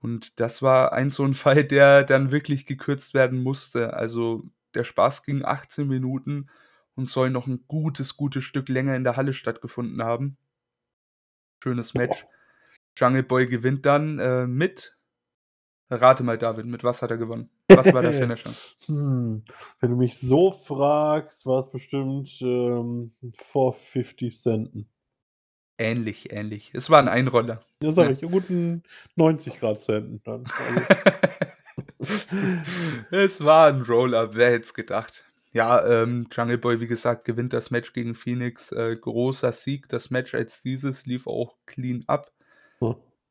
Und 0.00 0.40
das 0.40 0.62
war 0.62 0.92
ein 0.92 1.10
so 1.10 1.24
'n 1.24 1.34
Fall, 1.34 1.64
der 1.64 2.04
dann 2.04 2.30
wirklich 2.30 2.66
gekürzt 2.66 3.14
werden 3.14 3.42
musste. 3.42 3.94
Also, 3.94 4.44
der 4.74 4.84
Spaß 4.84 5.24
ging 5.24 5.44
18 5.44 5.88
Minuten 5.88 6.48
und 6.94 7.06
soll 7.08 7.30
noch 7.30 7.46
'n 7.48 7.64
gutes, 7.68 8.16
gutes 8.16 8.44
Stück 8.44 8.68
länger 8.68 8.96
in 8.96 9.04
der 9.04 9.16
Halle 9.16 9.34
stattgefunden 9.34 10.02
haben. 10.02 10.36
Schönes 11.62 11.94
Match. 11.94 12.26
Jungle 12.98 13.22
Boy 13.24 13.46
gewinnt 13.48 13.86
dann, 13.86 14.18
äh, 14.20 14.46
mit 14.46 14.96
rate 15.90 16.24
mal, 16.24 16.38
David, 16.38 16.66
mit 16.66 16.84
was 16.84 17.02
hat 17.02 17.10
er 17.12 17.18
gewonnen? 17.18 17.50
Was 17.70 17.92
war 17.92 18.02
der 18.02 18.12
Finisher? 18.12 18.52
Hm, 18.86 19.42
wenn 19.80 19.90
du 19.90 19.96
mich 19.96 20.18
so 20.18 20.50
fragst, 20.52 21.46
war's 21.46 21.70
bestimmt, 21.70 22.30
ähm, 22.42 23.12
450 23.34 24.40
Centen. 24.40 24.88
Ähnlich, 25.80 26.32
ähnlich. 26.32 26.70
Es 26.72 26.88
war 26.90 27.00
'n 27.00 27.08
Einroller. 27.08 27.60
Ja, 27.82 27.90
sage 27.92 28.10
Ne? 28.10 28.12
ich, 28.12 28.22
'n 28.22 28.30
guten 28.30 28.82
90 29.16 29.58
Grad 29.58 29.80
Centen 29.80 30.20
dann. 30.24 30.44
Es 33.10 33.44
war 33.44 33.68
'n 33.70 33.82
Roll-up, 33.82 34.34
wer 34.34 34.50
hätte 34.52 34.64
es 34.64 34.74
gedacht? 34.74 35.24
Ja, 35.52 35.84
ähm, 35.86 36.26
Jungle 36.32 36.58
Boy, 36.58 36.80
wie 36.80 36.86
gesagt, 36.88 37.24
gewinnt 37.24 37.52
das 37.52 37.70
Match 37.70 37.92
gegen 37.92 38.14
Phoenix. 38.14 38.72
Äh, 38.72 38.96
großer 38.96 39.52
Sieg. 39.52 39.88
Das 39.88 40.10
Match 40.10 40.34
als 40.34 40.60
dieses 40.60 41.06
lief 41.06 41.26
auch 41.26 41.56
clean 41.66 42.04
ab. 42.08 42.32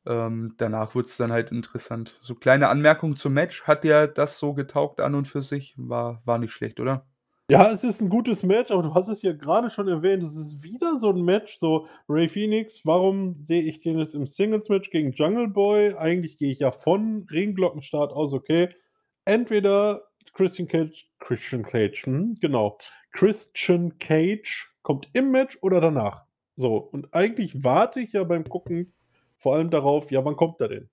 Hm. 0.06 0.24
Ähm, 0.26 0.54
danach 0.58 0.94
wurde 0.94 1.06
es 1.08 1.16
dann 1.16 1.32
halt 1.32 1.50
interessant. 1.50 2.18
So 2.22 2.34
kleine 2.34 2.68
Anmerkung 2.68 3.16
zum 3.16 3.32
Match. 3.34 3.64
Hat 3.64 3.84
dir 3.84 4.06
das 4.06 4.38
so 4.38 4.54
getaugt 4.54 5.00
an 5.00 5.14
und 5.14 5.28
für 5.28 5.42
sich? 5.42 5.74
War 5.78 6.20
war 6.24 6.38
nicht 6.38 6.52
schlecht, 6.52 6.80
oder? 6.80 7.06
Ja, 7.50 7.70
es 7.70 7.84
ist 7.84 8.00
'n 8.00 8.08
gutes 8.08 8.42
Match, 8.42 8.70
aber 8.70 8.82
du 8.82 8.94
hast 8.94 9.08
es 9.08 9.20
ja 9.20 9.32
grade 9.34 9.68
schon 9.68 9.86
erwähnt. 9.86 10.22
Es 10.22 10.34
ist 10.34 10.62
wieder 10.62 10.96
so 10.96 11.10
'n 11.10 11.20
Match, 11.22 11.58
so 11.58 11.86
Rey 12.08 12.26
Fenix, 12.26 12.80
warum 12.86 13.44
sehe 13.44 13.60
ich 13.62 13.80
den 13.80 13.98
jetzt 13.98 14.14
im 14.14 14.24
Singles-Match 14.26 14.88
gegen 14.88 15.12
Jungle 15.12 15.48
Boy? 15.48 15.94
Eigentlich 15.94 16.38
gehe 16.38 16.50
ich 16.50 16.60
ja 16.60 16.70
von 16.70 17.26
Ringglockenstart 17.30 18.12
aus, 18.14 18.32
okay, 18.32 18.70
entweder 19.26 20.04
Christian 20.32 20.68
Cage 20.68 21.06
Christian 21.20 21.62
Cage, 21.64 22.06
mhm, 22.06 22.36
genau. 22.40 22.78
Christian 23.12 23.98
Cage 23.98 24.70
kommt 24.82 25.08
im 25.12 25.30
Match 25.30 25.58
oder 25.60 25.82
danach. 25.82 26.24
So, 26.56 26.76
und 26.78 27.12
eigentlich 27.12 27.62
warte 27.62 28.00
ich 28.00 28.12
ja 28.14 28.24
beim 28.24 28.44
Gucken 28.48 28.94
vor 29.44 29.56
allem 29.56 29.70
darauf, 29.70 30.10
ja, 30.10 30.24
wann 30.24 30.36
kommt 30.36 30.58
er 30.62 30.68
denn? 30.68 30.88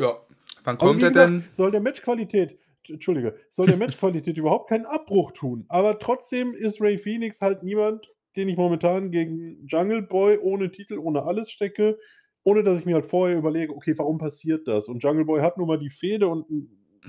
Ja, 0.00 0.18
wann 0.64 0.78
kommt 0.78 1.00
er 1.00 1.10
gesagt, 1.10 1.30
denn? 1.30 1.44
soll 1.52 1.70
der 1.70 1.80
Matchqualität 1.80 2.58
Entschuldige, 2.88 3.36
soll 3.50 3.66
der 3.66 3.76
Matchqualität 3.76 4.36
überhaupt 4.36 4.68
keinen 4.68 4.84
Abbruch 4.84 5.30
tun. 5.30 5.64
Aber 5.68 6.00
trotzdem 6.00 6.54
ist 6.54 6.80
Rey 6.80 6.98
Fenix 6.98 7.40
halt 7.40 7.62
niemand, 7.62 8.12
den 8.36 8.48
ich 8.48 8.56
momentan 8.56 9.12
gegen 9.12 9.64
Jungle 9.68 10.02
Boy 10.02 10.38
ohne 10.42 10.72
Titel, 10.72 10.98
ohne 10.98 11.22
alles 11.22 11.52
stecke, 11.52 11.96
ohne 12.42 12.64
dass 12.64 12.80
ich 12.80 12.84
mir 12.84 12.96
halt 12.96 13.06
vorher 13.06 13.38
überlege: 13.38 13.72
„Okay, 13.72 13.96
warum 13.96 14.18
passiert 14.18 14.66
das?“ 14.66 14.88
Und 14.88 15.04
Jungle 15.04 15.24
Boy 15.24 15.40
hat 15.40 15.56
nun 15.56 15.68
mal 15.68 15.78
die 15.78 15.88
Fehde 15.88 16.26
und, 16.26 16.46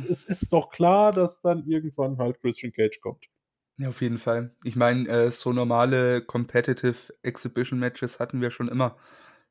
es 0.07 0.23
ist 0.23 0.53
doch 0.53 0.69
klar, 0.69 1.11
dass 1.11 1.41
dann 1.41 1.65
irgendwann 1.67 2.19
halt 2.19 2.39
Christian 2.41 2.71
Cage 2.71 2.99
kommt. 3.01 3.25
Ja, 3.79 3.89
auf 3.89 4.01
jeden 4.01 4.19
Fall. 4.19 4.55
Ich 4.63 4.77
meine, 4.77 5.07
äh, 5.09 5.31
so 5.31 5.51
normale 5.51 6.21
Competitive 6.21 7.13
Exhibition 7.23 7.77
Matches 7.77 8.19
hatten 8.21 8.39
wir 8.39 8.49
schon 8.49 8.69
immer, 8.69 8.95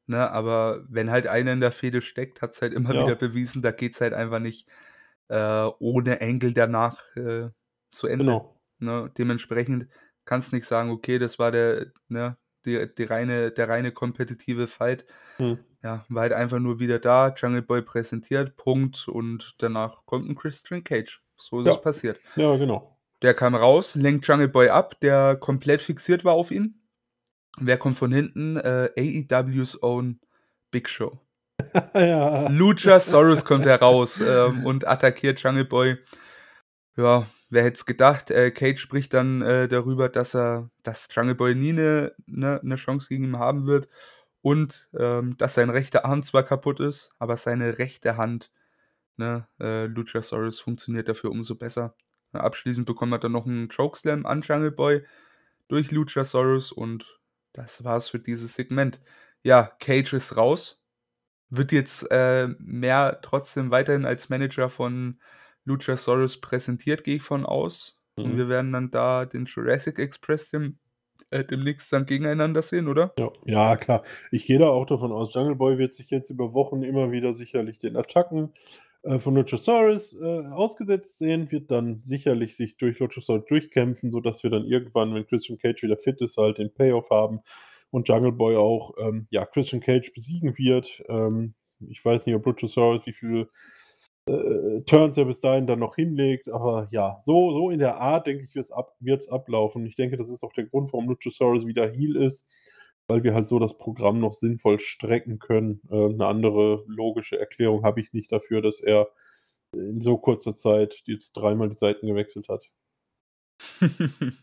ne? 0.06 0.30
Aber 0.30 0.82
wenn 0.88 1.10
halt 1.10 1.26
einer 1.26 1.52
in 1.52 1.60
der 1.60 1.72
Fehde 1.72 2.00
steckt, 2.00 2.40
hat's 2.40 2.62
halt 2.62 2.72
immer 2.72 2.96
wieder 2.98 3.16
Ja. 3.16 3.16
bewiesen, 3.16 3.60
da 3.60 3.70
geht's 3.70 4.00
halt 4.00 4.14
einfach 4.14 4.38
nicht, 4.38 4.66
äh, 5.28 5.66
ohne 5.78 6.22
Angle 6.22 6.54
danach, 6.54 7.14
äh, 7.16 7.50
zu 7.92 8.06
Ende, 8.06 8.20
Genau. 8.20 8.54
ne? 8.78 9.10
Dementsprechend 9.18 9.88
kannst 10.24 10.52
nicht 10.54 10.66
sagen: 10.66 10.90
„Okay, 10.90 11.18
das 11.18 11.38
war 11.38 11.52
der 11.52 11.92
ne, 12.08 12.38
die 12.64 12.88
die 12.94 13.04
reine 13.04 13.52
der 13.52 13.68
reine 13.68 13.92
kompetitive 13.92 14.68
Fight.“ 14.68 15.04
Mhm. 15.40 15.64
Ja, 15.82 16.06
war 16.08 16.22
halt 16.22 16.32
einfach 16.34 16.60
nur 16.60 16.80
wieder 16.80 16.98
da, 16.98 17.34
Jungle 17.36 17.60
Boy 17.62 17.82
präsentiert, 17.82 18.56
Punkt 18.56 19.06
und 19.08 19.56
danach 19.58 20.06
kommt 20.06 20.28
'n 20.30 20.34
Christian 20.36 20.82
Cage. 20.84 21.22
So 21.38 21.60
ist 21.62 21.68
es 21.68 21.76
Ja. 21.76 21.82
passiert. 21.82 22.20
Ja, 22.36 22.56
genau. 22.56 22.93
Der 23.24 23.32
kam 23.32 23.54
raus, 23.54 23.94
lenkt 23.94 24.26
Jungle 24.28 24.48
Boy 24.48 24.68
ab, 24.68 25.00
der 25.00 25.36
komplett 25.36 25.80
fixiert 25.80 26.26
war 26.26 26.34
auf 26.34 26.50
ihn. 26.50 26.82
Wer 27.58 27.78
kommt 27.78 27.96
von 27.96 28.12
hinten? 28.12 28.58
Äh, 28.58 28.90
AEW's 28.98 29.82
Own 29.82 30.20
Big 30.70 30.88
Show. 30.90 31.18
Ja. 31.94 32.48
Luchasaurus 32.48 33.44
kommt 33.46 33.64
heraus, 33.66 34.20
ähm, 34.20 34.66
und 34.66 34.86
attackiert 34.86 35.40
Jungle 35.42 35.64
Boy. 35.64 35.96
Ja, 36.96 37.26
wer 37.50 37.64
hätte 37.64 37.76
es 37.76 37.86
gedacht? 37.86 38.30
Äh, 38.30 38.50
Cage 38.52 38.80
spricht 38.80 39.14
dann, 39.14 39.42
äh, 39.42 39.68
darüber, 39.68 40.08
dass 40.10 40.34
er 40.34 40.70
dass 40.82 41.08
Jungle 41.14 41.34
Boy 41.36 41.54
nie 41.54 41.72
'ne 41.72 42.12
ne 42.26 42.60
'ne 42.62 42.76
Chance 42.76 43.08
gegen 43.08 43.24
ihn 43.24 43.38
haben 43.38 43.66
wird 43.66 43.88
und, 44.42 44.88
ähm, 44.98 45.36
dass 45.38 45.54
sein 45.54 45.70
rechter 45.70 46.04
Arm 46.06 46.22
zwar 46.22 46.44
kaputt 46.44 46.80
ist, 46.80 47.12
aber 47.18 47.36
seine 47.38 47.78
rechte 47.78 48.16
Hand, 48.18 48.52
ne, 49.18 49.48
äh, 49.60 49.86
Luchasaurus 49.86 50.60
funktioniert 50.60 51.08
dafür 51.08 51.30
umso 51.32 51.56
besser. 51.56 51.94
Abschließend 52.40 52.86
bekommt 52.86 53.12
er 53.12 53.18
dann 53.18 53.32
noch 53.32 53.46
'n 53.46 53.68
Chokeslam 53.68 54.26
an 54.26 54.42
Jungle 54.42 54.72
Boy 54.72 55.04
durch 55.68 55.90
Luchasaurus 55.92 56.72
und 56.72 57.20
das 57.54 57.84
war's 57.84 58.08
für 58.10 58.18
dieses 58.20 58.54
Segment. 58.54 59.00
Ja, 59.44 59.64
Cage 59.80 60.14
ist 60.14 60.36
raus, 60.36 60.82
wird 61.50 61.72
jetzt, 61.72 62.10
äh, 62.10 62.48
mehr 62.58 63.20
trotzdem 63.22 63.70
weiterhin 63.70 64.06
als 64.06 64.28
Manager 64.30 64.68
von 64.68 65.20
Luchasaurus 65.64 66.40
präsentiert, 66.40 67.04
gehe 67.04 67.16
ich 67.16 67.22
von 67.22 67.46
aus. 67.46 68.00
Und 68.22 68.36
Mhm. 68.36 68.38
wir 68.38 68.48
werden 68.48 68.72
dann 68.72 68.90
da 68.90 69.26
den 69.26 69.46
Jurassic 69.46 69.98
Express 69.98 70.50
dem 70.50 70.78
äh, 71.30 71.44
demnächst 71.44 71.92
dann 71.92 72.06
gegeneinander 72.06 72.62
sehen, 72.62 72.88
oder? 72.88 73.18
Ja, 73.18 73.30
ja 73.46 73.76
klar. 73.76 74.02
Ich 74.32 74.44
gehe 74.46 74.58
da 74.58 74.66
auch 74.68 74.86
davon 74.86 75.12
aus, 75.12 75.34
Jungle 75.34 75.54
Boy 75.54 75.78
wird 75.78 75.94
sich 75.94 76.10
jetzt 76.10 76.30
über 76.30 76.52
Wochen 76.52 76.82
immer 76.82 77.12
wieder 77.12 77.32
sicherlich 77.32 77.78
den 77.78 77.96
Attacken, 77.96 78.52
äh, 79.04 79.18
von 79.18 79.34
Luchasaurus, 79.34 80.18
äh, 80.20 80.46
ausgesetzt 80.46 81.18
sehen, 81.18 81.50
wird 81.50 81.70
dann 81.70 82.00
sicherlich 82.02 82.56
sich 82.56 82.76
durch 82.76 82.98
Luchasaurus 82.98 83.44
durchkämpfen, 83.46 84.10
sodass 84.10 84.42
wir 84.42 84.50
dann 84.50 84.64
irgendwann, 84.64 85.14
wenn 85.14 85.26
Christian 85.26 85.58
Cage 85.58 85.82
wieder 85.82 85.96
fit 85.96 86.20
ist, 86.20 86.38
halt 86.38 86.58
den 86.58 86.72
Payoff 86.72 87.10
haben 87.10 87.40
und 87.90 88.08
Jungle 88.08 88.32
Boy 88.32 88.56
auch, 88.56 88.94
ähm, 88.98 89.26
ja, 89.30 89.44
Christian 89.44 89.82
Cage 89.82 90.12
besiegen 90.14 90.56
wird. 90.58 91.02
Ähm, 91.08 91.54
ich 91.90 92.04
weiß 92.04 92.24
nicht, 92.26 92.34
ob 92.34 92.46
Luchasaurus 92.46 93.04
wie 93.06 93.12
viel, 93.12 93.48
äh, 94.26 94.80
Turns 94.86 95.18
er 95.18 95.26
bis 95.26 95.40
dahin 95.40 95.66
dann 95.66 95.80
noch 95.80 95.96
hinlegt, 95.96 96.48
aber 96.48 96.88
ja, 96.90 97.18
so 97.24 97.52
so 97.52 97.70
in 97.70 97.78
der 97.80 97.98
Art, 97.98 98.26
denke 98.26 98.44
ich, 98.44 98.54
wird's 98.54 98.72
ab 98.72 98.94
wird's 99.00 99.28
ablaufen. 99.28 99.84
Ich 99.86 99.96
denke, 99.96 100.16
das 100.16 100.30
ist 100.30 100.42
auch 100.42 100.52
der 100.54 100.64
Grund, 100.64 100.92
warum 100.92 101.08
Luchasaurus 101.08 101.66
wieder 101.66 101.90
Heel 101.90 102.16
ist, 102.16 102.46
weil 103.08 103.22
wir 103.24 103.34
halt 103.34 103.46
so 103.48 103.58
das 103.58 103.76
Programm 103.78 104.20
noch 104.20 104.32
sinnvoll 104.32 104.78
strecken 104.80 105.38
können. 105.38 105.80
Äh, 105.90 106.08
'ne 106.10 106.26
andere 106.26 106.84
logische 106.86 107.38
Erklärung 107.38 107.84
habe 107.84 108.00
ich 108.00 108.12
nicht 108.12 108.32
dafür, 108.32 108.62
dass 108.62 108.80
er 108.80 109.08
in 109.74 110.00
so 110.00 110.18
kurzer 110.18 110.56
Zeit 110.56 111.02
jetzt 111.06 111.32
dreimal 111.34 111.68
die 111.70 111.76
Seiten 111.76 112.06
gewechselt 112.06 112.48
hat. 112.48 112.68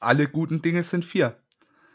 Alle 0.00 0.26
guten 0.28 0.62
Dinge 0.62 0.82
sind 0.82 1.04
4. 1.04 1.36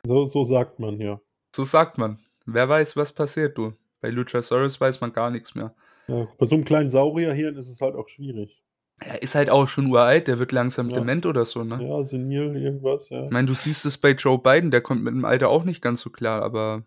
So 0.06 0.26
so 0.28 0.44
sagt 0.46 0.80
man, 0.80 1.00
ja. 1.02 1.20
So 1.56 1.64
sagt 1.64 1.98
man. 1.98 2.20
Wer 2.46 2.70
weiß, 2.70 2.96
was 2.96 3.12
passiert, 3.14 3.58
du. 3.58 3.74
Bei 4.00 4.10
Luchasaurus 4.10 4.80
weiß 4.80 5.02
man 5.02 5.12
gar 5.12 5.30
nix 5.32 5.56
mehr. 5.56 5.76
Ja, 6.10 6.26
bei 6.38 6.46
so 6.46 6.56
'nem 6.56 6.64
kleinen 6.66 6.90
Saurierhirn 6.90 7.56
ist 7.58 7.68
es 7.68 7.82
halt 7.82 7.96
auch 7.96 8.08
schwierig. 8.08 8.62
Er 9.02 9.22
ist 9.22 9.36
halt 9.36 9.50
auch 9.52 9.68
schon 9.70 9.86
uralt, 9.88 10.28
der 10.28 10.40
wird 10.40 10.52
langsam 10.52 10.90
Ja. 10.90 10.96
dement 10.96 11.26
oder 11.28 11.46
so, 11.46 11.64
ne? 11.64 11.88
Ja, 11.88 12.04
senil, 12.04 12.56
irgendwas, 12.58 13.10
ja. 13.10 13.30
Ich 13.30 13.34
meine, 13.34 13.48
du 13.48 13.56
siehst 13.56 13.86
es 13.86 13.98
bei 13.98 14.12
Joe 14.12 14.40
Biden, 14.40 14.72
der 14.72 14.80
kommt 14.82 15.04
mit 15.04 15.14
dem 15.14 15.26
Alter 15.26 15.50
auch 15.50 15.66
nicht 15.66 15.82
ganz 15.82 16.00
so 16.00 16.10
klar, 16.10 16.42
aber 16.44 16.86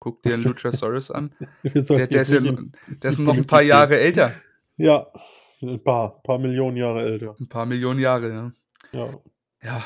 guck 0.00 0.22
dir 0.22 0.34
'n 0.34 0.42
Luchasaurus 0.44 1.10
an. 1.10 1.34
Der 1.96 2.06
der 2.08 2.22
ist 2.22 2.32
ja 2.32 2.40
der 2.42 3.10
ist 3.10 3.18
noch 3.20 3.38
'n 3.38 3.46
Politik 3.46 3.48
paar. 3.48 3.62
Jahre 3.62 3.98
älter. 4.00 4.42
Ja, 4.78 5.06
'n 5.62 5.82
paar 5.84 6.22
paar 6.22 6.38
Millionen 6.38 6.76
Jahre 6.78 7.02
älter. 7.04 7.38
'N 7.40 7.48
paar 7.48 7.66
Millionen 7.66 7.98
Jahre, 8.00 8.28
ja. 8.30 8.52
Ja. 8.92 9.22
Ja, 9.62 9.84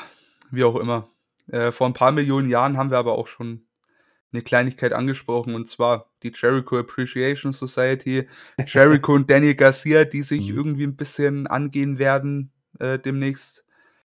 wie 0.51 0.63
auch 0.63 0.75
immer. 0.75 1.07
Äh, 1.47 1.71
vor 1.71 1.87
'n 1.87 1.93
paar 1.93 2.11
Millionen 2.11 2.49
Jahren 2.49 2.77
haben 2.77 2.89
wir 2.91 2.97
aber 2.97 3.13
auch 3.17 3.27
schon 3.27 3.66
'ne 4.33 4.41
Kleinigkeit 4.43 4.93
angesprochen, 4.93 5.55
und 5.55 5.67
zwar 5.67 6.11
die 6.23 6.31
Jericho 6.35 6.77
Appreciation 6.79 7.51
Society. 7.53 8.27
Jericho 8.67 9.13
und 9.15 9.29
Danny 9.29 9.55
Garcia, 9.55 10.05
die 10.05 10.23
sich 10.23 10.49
Mhm. 10.51 10.57
irgendwie 10.57 10.83
'n 10.85 10.95
bisschen 10.97 11.47
angehen 11.47 11.99
werden, 11.99 12.51
äh, 12.79 12.99
demnächst. 12.99 13.65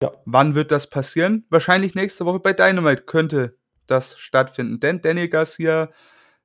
Ja. 0.02 0.12
Wann 0.26 0.54
wird 0.56 0.72
das 0.72 0.90
passieren? 0.90 1.46
Wahrscheinlich 1.50 1.94
nächste 1.96 2.26
Woche 2.26 2.40
bei 2.40 2.52
Dynamite 2.54 3.04
könnte 3.04 3.56
das 3.88 4.18
stattfinden, 4.18 4.80
denn 4.80 5.00
Danny 5.02 5.28
Garcia, 5.28 5.90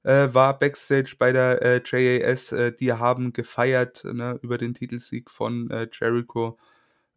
äh, 0.04 0.30
war 0.34 0.60
backstage 0.60 1.16
bei 1.20 1.32
der, 1.34 1.62
äh, 1.64 1.82
JAS. 1.86 2.52
Äh, 2.54 2.74
die 2.74 2.94
haben 2.94 3.34
gefeiert, 3.34 4.04
ne, 4.06 4.40
über 4.44 4.58
den 4.60 4.74
Titelsieg 4.76 5.32
von, 5.32 5.70
äh, 5.72 5.88
Jericho. 5.94 6.58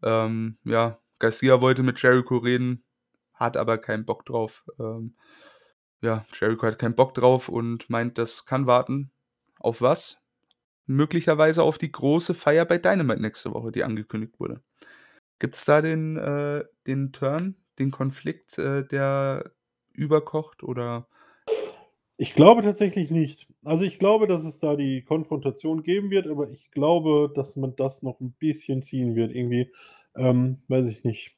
Ähm, 0.05 0.59
ja, 0.65 0.99
Garcia 1.21 1.61
wollte 1.63 1.83
mit 1.85 2.03
Jericho 2.03 2.39
reden, 2.39 2.85
hat 3.35 3.57
aber 3.59 3.79
keinen 3.79 4.05
Bock 4.07 4.27
drauf. 4.27 4.65
Ähm, 4.81 5.17
ja, 6.03 6.25
Jericho 6.33 6.67
hat 6.67 6.79
keinen 6.79 6.95
Bock 6.95 7.15
drauf 7.15 7.49
und 7.49 7.89
meint, 7.89 8.19
das 8.19 8.45
kann 8.45 8.67
warten. 8.67 9.11
Auf 9.59 9.81
was? 9.81 10.23
möglicherweise 10.87 11.63
auf 11.63 11.79
die 11.79 11.93
große 11.93 12.35
Feier 12.35 12.65
bei 12.65 12.79
Dynamite 12.79 13.21
nächste 13.21 13.53
Woche, 13.53 13.73
die 13.73 13.85
angekündigt 13.85 14.39
wurde. 14.39 14.63
Gibt 15.39 15.55
es 15.55 15.65
da 15.65 15.81
den, 15.81 16.17
äh, 16.17 16.65
den 16.87 17.13
Turn, 17.13 17.57
den 17.79 17.91
Konflikt, 17.91 18.59
äh, 18.59 18.87
der 18.87 19.51
überkocht 19.93 20.63
oder? 20.63 21.09
Ich 22.17 22.35
glaube 22.35 22.63
tatsächlich 22.63 23.11
nicht. 23.11 23.49
Also, 23.65 23.85
ich 23.85 23.99
glaube, 23.99 24.27
dass 24.27 24.45
es 24.45 24.59
da 24.59 24.77
die 24.77 25.03
Konfrontation 25.03 25.83
geben 25.83 26.11
wird, 26.11 26.27
aber 26.29 26.49
ich 26.51 26.71
glaube, 26.71 27.33
dass 27.35 27.57
man 27.57 27.75
das 27.75 28.03
noch 28.03 28.21
ein 28.21 28.33
bisschen 28.33 28.83
ziehen 28.83 29.17
wird 29.17 29.35
irgendwie. 29.35 29.73
Ähm, 30.15 30.63
weiß 30.69 30.87
ich 30.87 31.05
nicht. 31.05 31.37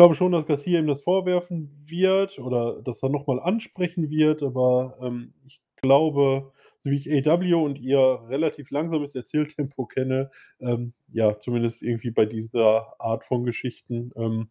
Ich 0.00 0.02
glaube 0.02 0.14
schon, 0.14 0.32
dass 0.32 0.46
Garcia 0.46 0.80
ihm 0.80 0.86
das 0.86 1.02
vorwerfen 1.02 1.84
wird 1.84 2.38
oder 2.38 2.80
dass 2.80 3.02
er 3.02 3.10
noch 3.10 3.26
mal 3.26 3.38
ansprechen 3.38 4.08
wird, 4.08 4.42
aber, 4.42 4.96
ähm, 5.02 5.34
ich 5.44 5.60
glaube, 5.82 6.52
so 6.78 6.90
wie 6.90 6.96
ich 6.96 7.10
AEW 7.28 7.62
und 7.62 7.78
ihr 7.78 8.22
relativ 8.30 8.70
langsames 8.70 9.14
Erzähltempo 9.14 9.84
kenne, 9.84 10.30
ähm, 10.58 10.94
ja, 11.12 11.38
zumindest 11.38 11.82
irgendwie 11.82 12.10
bei 12.12 12.24
dieser 12.24 12.98
Art 12.98 13.26
von 13.26 13.44
Geschichten, 13.44 14.10
ähm 14.16 14.48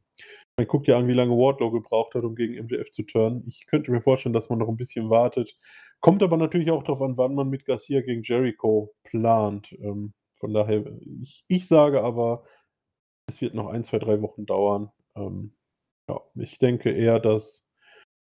man 0.58 0.68
guckt 0.68 0.86
ja 0.86 1.00
an, 1.00 1.08
wie 1.08 1.14
lange 1.14 1.32
Wardlow 1.32 1.72
gebraucht 1.72 2.14
hat, 2.14 2.26
um 2.26 2.36
gegen 2.36 2.54
MJF 2.66 2.92
zu 2.92 3.02
turnen. 3.02 3.44
Ich 3.48 3.66
könnte 3.66 3.92
mir 3.92 4.02
vorstellen, 4.02 4.34
dass 4.34 4.50
man 4.50 4.60
noch 4.60 4.70
ein 4.70 4.78
bisschen 4.78 5.10
wartet. 5.10 5.58
Kommt 6.00 6.22
aber 6.22 6.38
natürlich 6.38 6.70
auch 6.70 6.84
darauf 6.84 7.02
an, 7.02 7.18
wann 7.18 7.34
man 7.34 7.50
mit 7.50 7.66
Garcia 7.66 8.02
gegen 8.02 8.22
Jericho 8.22 8.94
plant. 9.04 9.72
Ähm, 9.82 10.14
von 10.36 10.54
daher, 10.54 10.86
ich 11.24 11.44
ich 11.48 11.68
sage 11.68 12.04
aber, 12.04 12.44
es 13.28 13.42
wird 13.42 13.56
noch 13.56 13.70
ein, 13.70 13.84
zwei, 13.84 13.98
drei 13.98 14.22
Wochen 14.22 14.46
dauern. 14.46 14.92
Ähm, 15.20 15.54
ja, 16.08 16.20
ich 16.36 16.58
denke 16.60 16.92
eher, 16.92 17.20
dass 17.20 17.66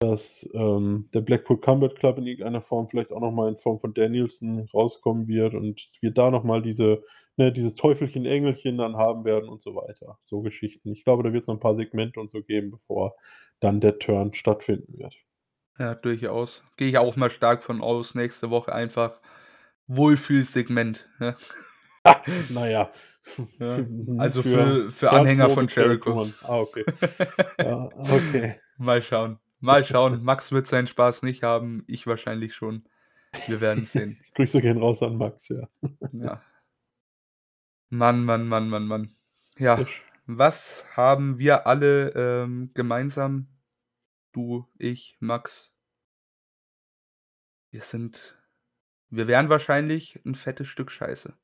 dass, 0.00 0.48
ähm, 0.54 1.08
der 1.14 1.20
Blackpool 1.20 1.60
Combat 1.60 1.94
Club 1.94 2.18
in 2.18 2.26
irgendeiner 2.26 2.60
Form 2.60 2.88
vielleicht 2.88 3.12
auch 3.12 3.20
noch 3.20 3.30
mal 3.30 3.48
in 3.48 3.56
Form 3.56 3.78
von 3.78 3.94
Danielson 3.94 4.68
rauskommen 4.74 5.28
wird 5.28 5.54
und 5.54 5.92
wir 6.00 6.10
da 6.10 6.28
noch 6.32 6.42
mal 6.42 6.60
diese 6.60 7.04
ne, 7.36 7.52
dieses 7.52 7.74
Teufelchen, 7.74 8.26
Engelchen 8.26 8.78
dann 8.78 8.96
haben 8.96 9.24
werden 9.24 9.48
und 9.48 9.62
so 9.62 9.74
weiter. 9.74 10.18
So 10.24 10.40
Geschichten. 10.40 10.92
Ich 10.92 11.04
glaube, 11.04 11.22
da 11.22 11.32
wird 11.32 11.42
es 11.42 11.48
noch 11.48 11.54
ein 11.54 11.60
paar 11.60 11.76
Segmente 11.76 12.20
und 12.20 12.30
so 12.30 12.42
geben, 12.42 12.70
bevor 12.70 13.16
dann 13.60 13.80
der 13.80 13.98
Turn 13.98 14.34
stattfinden 14.34 14.98
wird. 14.98 15.14
Ja, 15.78 15.94
durchaus. 15.94 16.64
Gehe 16.76 16.88
ich 16.88 16.98
auch 16.98 17.16
mal 17.16 17.30
stark 17.30 17.62
von 17.62 17.80
aus. 17.80 18.14
Nächste 18.14 18.50
Woche 18.50 18.74
einfach 18.74 19.20
Wohlfühlsegment, 19.86 21.08
ja. 21.20 21.34
Na 22.50 22.68
ja. 22.68 22.92
Also 24.18 24.42
für 24.42 24.90
für 24.90 25.12
Anhänger 25.12 25.48
von 25.48 25.68
Jericho. 25.68 26.26
Ah, 26.42 26.58
okay. 26.58 26.84
Ja, 27.58 27.88
okay. 27.94 28.60
Mal 28.78 29.00
schauen. 29.00 29.38
Mal 29.60 29.84
schauen. 29.84 30.22
Max 30.24 30.50
wird 30.50 30.66
seinen 30.66 30.88
Spaß 30.88 31.22
nicht 31.22 31.44
haben, 31.44 31.84
ich 31.86 32.06
wahrscheinlich 32.06 32.54
schon. 32.54 32.84
Wir 33.46 33.60
werden 33.60 33.84
sehen. 33.84 34.18
Grüße 34.34 34.60
gehen 34.60 34.78
raus 34.78 35.02
an 35.02 35.16
Max, 35.16 35.48
ja. 35.48 35.68
Ja. 36.12 36.42
Mann, 37.90 38.24
Mann, 38.24 38.48
Mann, 38.48 38.68
Mann, 38.68 38.86
Mann. 38.86 39.14
Ja, 39.58 39.84
was 40.26 40.88
haben 40.96 41.38
wir 41.38 41.66
alle, 41.66 42.10
ähm, 42.16 42.70
gemeinsam? 42.74 43.48
Du, 44.32 44.66
ich, 44.78 45.16
Max. 45.20 45.72
Wir 47.70 47.82
sind 47.82 48.36
wir 49.14 49.26
wären 49.28 49.50
wahrscheinlich 49.50 50.20
'n 50.24 50.34
fettes 50.34 50.68
Stück 50.68 50.90
Scheiße, 50.90 51.34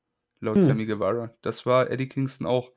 laut 0.41 0.63
Hm. 0.63 0.63
Sammy 0.63 0.87
Guevara. 0.87 1.35
Das 1.43 1.67
war 1.67 1.91
Eddie 1.91 2.09
Kingston 2.09 2.47
auch. 2.47 2.73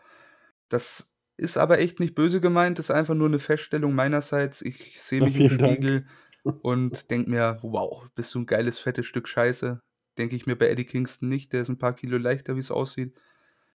Das 0.70 1.16
ist 1.38 1.58
aber 1.58 1.80
echt 1.80 2.00
nicht 2.00 2.16
böse 2.16 2.42
gemeint, 2.42 2.80
ist 2.80 2.92
einfach 2.92 3.16
nur 3.16 3.30
'ne 3.30 3.40
Feststellung 3.40 3.96
meinerseits. 3.96 4.62
Ich 4.64 5.02
sehe 5.02 5.22
mich 5.22 5.38
im 5.38 5.50
vielen 5.50 5.58
Dank. 5.58 5.88
Spiegel 5.88 6.08
und 6.62 7.12
denke 7.12 7.30
mir: 7.32 7.60
„Wow, 7.64 8.08
bist 8.16 8.36
du 8.36 8.40
'n 8.40 8.46
geiles, 8.48 8.80
fettes 8.80 9.06
Stück 9.08 9.28
Scheiße.“ 9.30 9.82
Denke 10.20 10.36
ich 10.38 10.48
mir 10.48 10.58
bei 10.58 10.70
Eddie 10.70 10.86
Kingston 10.86 11.30
nicht. 11.30 11.54
Der 11.54 11.62
ist 11.64 11.70
'n 11.70 11.80
paar 11.80 11.96
Kilo 11.96 12.18
leichter, 12.20 12.56
wie's 12.58 12.72
aussieht. 12.72 13.20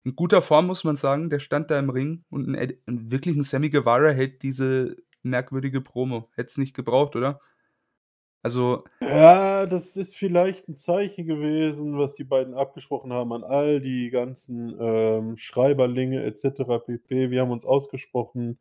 In 0.04 0.16
guter 0.16 0.42
Form, 0.42 0.66
muss 0.68 0.84
man 0.84 0.96
sagen. 0.96 1.30
Der 1.30 1.40
stand 1.40 1.70
da 1.72 1.78
im 1.80 1.90
Ring 1.90 2.24
und 2.30 2.48
'n 2.48 2.54
Ed 2.56 2.80
wirklich 2.86 3.36
'n 3.36 3.44
Sammy 3.44 3.70
Guevara 3.70 4.10
hält 4.10 4.42
diese 4.44 4.96
merkwürdige 5.24 5.80
Promo. 5.82 6.30
Hätte 6.34 6.48
es 6.50 6.58
nicht 6.58 6.74
gebraucht, 6.76 7.16
oder? 7.16 7.40
Also 8.44 8.84
Ja, 9.00 9.66
das 9.66 9.96
ist 9.96 10.14
vielleicht 10.16 10.68
'n 10.68 10.76
Zeichen 10.76 11.26
gewesen, 11.26 11.98
was 11.98 12.14
die 12.14 12.22
beiden 12.24 12.54
abgesprochen 12.54 13.12
haben 13.12 13.32
an 13.32 13.42
all 13.42 13.80
die 13.80 14.10
ganzen, 14.10 14.76
ähm, 14.80 15.36
Schreiberlinge 15.38 16.22
et 16.24 16.38
cetera 16.38 16.78
pp. 16.78 17.30
Wir 17.30 17.40
haben 17.40 17.50
uns 17.50 17.64
ausgesprochen, 17.64 18.60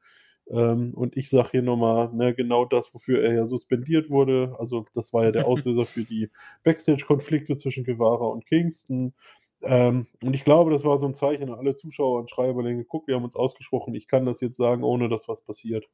ähm, 0.50 0.94
und 0.96 1.16
ich 1.16 1.30
sage 1.30 1.50
hier 1.52 1.62
noch 1.62 1.78
mal, 1.78 2.12
ne, 2.12 2.34
genau 2.34 2.66
das, 2.66 2.92
wofür 2.96 3.24
er 3.24 3.34
ja 3.36 3.46
suspendiert 3.46 4.10
wurde. 4.10 4.56
Also, 4.58 4.88
das 4.96 5.14
war 5.14 5.26
ja 5.26 5.32
der 5.32 5.46
Auslöser 5.46 5.86
für 5.86 6.06
die 6.06 6.32
Backstage-Konflikte 6.64 7.56
zwischen 7.56 7.84
Guevara 7.84 8.26
und 8.26 8.48
Kingston. 8.48 9.14
Ähm, 9.62 10.08
und 10.24 10.34
ich 10.34 10.44
glaube, 10.44 10.72
das 10.72 10.84
war 10.86 10.98
so 10.98 11.06
'n 11.06 11.14
Zeichen 11.14 11.50
an 11.52 11.60
alle 11.60 11.76
Zuschauer 11.76 12.20
und 12.20 12.32
Schreiberlinge: 12.32 12.84
„Guck, 12.86 13.08
wir 13.08 13.14
haben 13.16 13.24
uns 13.26 13.36
ausgesprochen. 13.36 13.94
Ich 13.94 14.08
kann 14.08 14.26
das 14.26 14.42
jetzt 14.42 14.58
sagen, 14.58 14.84
ohne 14.84 15.08
dass 15.08 15.28
was 15.28 15.42
passiert.“ 15.42 15.88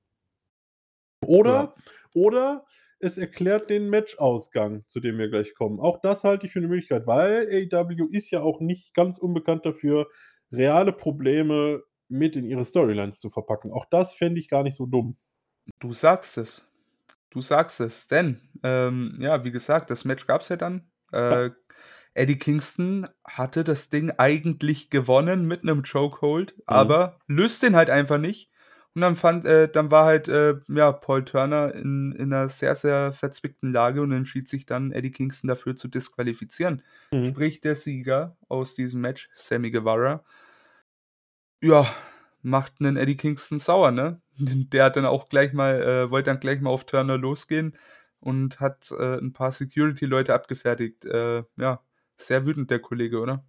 Oder 1.23 1.73
Ja. 1.73 1.73
oder 2.13 2.65
es 2.99 3.17
erklärt 3.17 3.69
den 3.69 3.89
Matchausgang, 3.89 4.85
zu 4.87 4.99
dem 4.99 5.17
wir 5.19 5.29
gleich 5.29 5.53
kommen. 5.55 5.79
Auch 5.79 5.99
das 6.01 6.23
halte 6.23 6.45
ich 6.47 6.51
für 6.53 6.59
'ne 6.61 6.67
Möglichkeit, 6.67 7.07
weil 7.07 7.47
AEW 7.49 8.07
ist 8.11 8.31
ja 8.31 8.41
auch 8.41 8.59
nicht 8.61 8.93
ganz 8.95 9.17
unbekannt 9.19 9.65
dafür, 9.65 10.07
reale 10.51 10.93
Probleme 10.93 11.83
mit 12.09 12.35
in 12.35 12.45
ihre 12.45 12.65
Storylines 12.65 13.19
zu 13.19 13.29
verpacken. 13.29 13.71
Auch 13.73 13.85
das 13.91 14.13
fände 14.13 14.39
ich 14.39 14.49
gar 14.49 14.63
nicht 14.63 14.77
so 14.77 14.85
dumm. 14.85 15.17
Du 15.81 15.93
sagst 15.93 16.37
es. 16.37 16.63
Du 17.31 17.41
sagst 17.41 17.81
es, 17.81 18.07
denn, 18.07 18.41
ähm, 18.63 19.17
ja, 19.21 19.43
wie 19.43 19.51
gesagt, 19.51 19.89
das 19.91 20.05
Match 20.05 20.27
gab's 20.27 20.49
ja 20.49 20.57
dann. 20.57 20.91
Ja. 21.29 21.39
Äh, 21.39 21.51
Eddie 22.15 22.39
Kingston 22.39 23.07
hatte 23.25 23.63
das 23.63 23.89
Ding 23.89 24.11
eigentlich 24.17 24.89
gewonnen 24.91 25.45
mit 25.47 25.63
'nem 25.63 25.83
Chokehold, 25.83 26.55
Mhm. 26.69 26.97
aber 26.97 27.19
löst 27.27 27.63
den 27.63 27.75
halt 27.75 27.89
einfach 27.91 28.17
nicht. 28.19 28.51
Und 28.97 29.01
dann 29.01 29.15
fand 29.15 29.45
äh, 29.45 29.69
dann 29.69 29.91
war 29.91 30.05
halt, 30.05 30.27
äh, 30.27 30.55
ja, 30.69 30.91
Paul 30.91 31.23
Turner 31.23 31.71
in 31.75 32.13
in 32.13 32.29
'ner 32.29 32.49
sehr, 32.49 32.73
sehr 32.73 33.13
verzwickten 33.13 33.71
Lage 33.71 34.01
und 34.01 34.11
entschied 34.11 34.49
sich 34.49 34.65
dann, 34.65 34.91
Eddie 34.91 35.11
Kingston 35.11 35.49
dafür 35.49 35.75
zu 35.75 35.87
disqualifizieren. 35.87 36.81
Mhm. 37.13 37.37
Sprich, 37.37 37.61
der 37.61 37.75
Sieger 37.75 38.35
aus 38.49 38.73
diesem 38.73 39.01
Match, 39.01 39.29
Sammy 39.35 39.69
Guevara 39.69 40.23
ja, 41.63 41.91
macht 42.43 42.79
'nen 42.81 42.97
Eddie 42.97 43.15
Kingston 43.17 43.57
sauer, 43.59 43.91
ne? 43.91 44.21
Der 44.71 44.83
hat 44.85 44.95
dann 44.95 45.05
auch 45.05 45.27
gleich 45.29 45.53
mal 45.53 45.81
äh, 45.81 46.11
wollte 46.11 46.29
dann 46.29 46.39
gleich 46.39 46.61
mal 46.61 46.69
auf 46.69 46.85
Turner 46.85 47.17
losgehen 47.17 47.73
und 48.19 48.59
hat, 48.59 48.91
äh, 48.91 49.17
'n 49.17 49.33
paar 49.33 49.51
Security-Leute 49.51 50.33
abgefertigt. 50.35 51.05
Äh, 51.05 51.43
ja, 51.57 51.81
sehr 52.17 52.45
wütend 52.45 52.69
der 52.69 52.79
Kollege, 52.79 53.19
oder? 53.19 53.46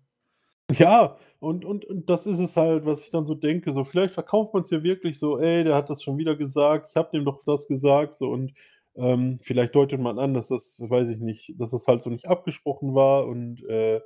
Ja, 0.77 1.17
und 1.41 1.65
und 1.65 1.85
und 1.87 2.11
das 2.11 2.27
ist 2.27 2.39
es 2.39 2.57
halt, 2.57 2.85
was 2.85 3.01
ich 3.03 3.11
dann 3.11 3.25
so 3.25 3.35
denke, 3.35 3.73
so 3.73 3.85
vielleicht 3.85 4.13
verkauft 4.13 4.53
man's 4.53 4.71
ja 4.71 4.83
wirklich 4.83 5.19
so: 5.19 5.39
„Ey, 5.39 5.65
der 5.65 5.75
hat 5.75 5.89
das 5.89 6.03
schon 6.03 6.19
wieder 6.19 6.37
gesagt. 6.37 6.91
Ich 6.91 6.97
habe 6.97 7.09
dem 7.13 7.25
doch 7.25 7.43
das 7.47 7.67
gesagt“, 7.67 8.17
so 8.17 8.29
und, 8.31 8.53
ähm, 8.95 9.39
vielleicht 9.43 9.75
deutet 9.75 9.99
man 10.01 10.19
an, 10.19 10.35
dass 10.35 10.49
das, 10.49 10.83
weiß 10.87 11.09
ich 11.11 11.21
nicht 11.21 11.55
dass 11.59 11.71
das 11.71 11.87
halt 11.87 12.03
so 12.03 12.11
nicht 12.11 12.29
abgesprochen 12.29 12.95
war 12.95 13.27
und, 13.27 13.65
äh, 13.65 14.01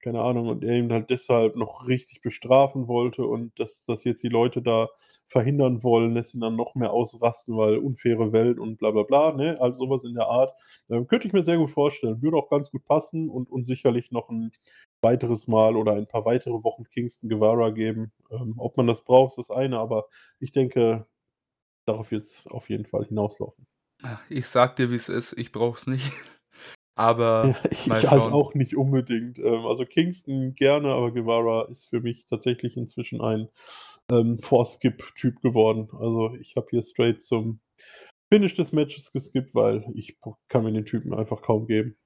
keine 0.00 0.22
Ahnung, 0.22 0.48
und 0.48 0.64
er 0.64 0.76
ihn 0.78 0.92
halt 0.92 1.10
deshalb 1.10 1.56
noch 1.56 1.86
richtig 1.88 2.20
bestrafen 2.22 2.88
wollte 2.88 3.24
und 3.26 3.58
dass 3.60 3.84
dass 3.84 4.04
jetzt 4.04 4.22
die 4.22 4.28
Leute 4.28 4.62
da 4.62 4.88
verhindern 5.26 5.82
wollen, 5.82 6.14
lässt 6.14 6.34
ihn 6.34 6.40
dann 6.40 6.56
noch 6.56 6.74
mehr 6.74 6.92
ausrasten, 6.92 7.56
weil 7.56 7.78
unfaire 7.78 8.32
Welt 8.32 8.58
und 8.58 8.78
bla 8.78 8.90
bla 8.92 9.02
bla, 9.02 9.32
ne? 9.32 9.58
Also, 9.60 9.84
so 9.86 9.90
was 9.90 10.04
in 10.04 10.14
der 10.14 10.26
Art. 10.28 10.54
Ähm, 10.90 11.06
könnte 11.06 11.26
ich 11.28 11.32
mir 11.34 11.44
sehr 11.44 11.58
gut 11.58 11.70
vorstellen. 11.70 12.22
Würde 12.22 12.36
auch 12.38 12.48
ganz 12.50 12.70
gut 12.70 12.84
passen 12.84 13.28
und 13.28 13.50
und 13.50 13.64
sicherlich 13.64 14.10
noch 14.12 14.30
'n 14.30 14.52
weiteres 15.02 15.46
Mal 15.48 15.76
oder 15.76 15.92
ein 15.94 16.06
paar 16.08 16.24
weitere 16.24 16.54
Wochen 16.64 16.84
Kingston 16.84 17.28
Guevara 17.30 17.70
geben. 17.70 18.12
Ähm, 18.30 18.54
ob 18.58 18.76
man 18.76 18.86
das 18.86 19.04
braucht, 19.04 19.32
ist 19.38 19.48
das 19.50 19.56
eine, 19.56 19.78
aber 19.78 20.06
ich 20.40 20.52
denke, 20.52 21.06
darauf 21.86 22.10
wird's 22.12 22.46
auf 22.48 22.70
jeden 22.70 22.86
Fall 22.86 23.06
hinauslaufen. 23.06 23.66
Ich 24.30 24.46
sage 24.48 24.74
dir, 24.74 24.90
wie's 24.90 25.08
ist, 25.08 25.32
ich 25.38 25.52
brauche 25.52 25.78
es 25.78 25.86
nicht. 25.86 26.12
Aber 26.98 27.54
Ich 27.70 27.86
mal 27.86 28.02
halt 28.02 28.10
schauen. 28.10 28.32
auch 28.32 28.54
nicht 28.54 28.76
unbedingt. 28.76 29.38
Ähm, 29.38 29.64
also, 29.66 29.84
Kingston 29.84 30.54
gerne, 30.54 30.88
aber 30.92 31.12
Guevara 31.12 31.68
ist 31.70 31.86
für 31.86 32.00
mich 32.00 32.26
tatsächlich 32.26 32.76
inzwischen 32.76 33.20
ein, 33.20 33.48
ähm, 34.10 34.38
Vorskip-Typ 34.38 35.40
geworden. 35.40 35.88
Also, 35.92 36.34
ich 36.40 36.56
habe 36.56 36.66
hier 36.70 36.82
straight 36.82 37.22
zum 37.22 37.60
Finish 38.32 38.54
des 38.54 38.72
Matches 38.72 39.12
geskippt, 39.12 39.54
weil 39.54 39.84
ich 39.94 40.18
kann 40.48 40.64
mir 40.64 40.72
den 40.72 40.84
Typen 40.84 41.14
einfach 41.14 41.40
kaum 41.40 41.66
geben. 41.66 41.96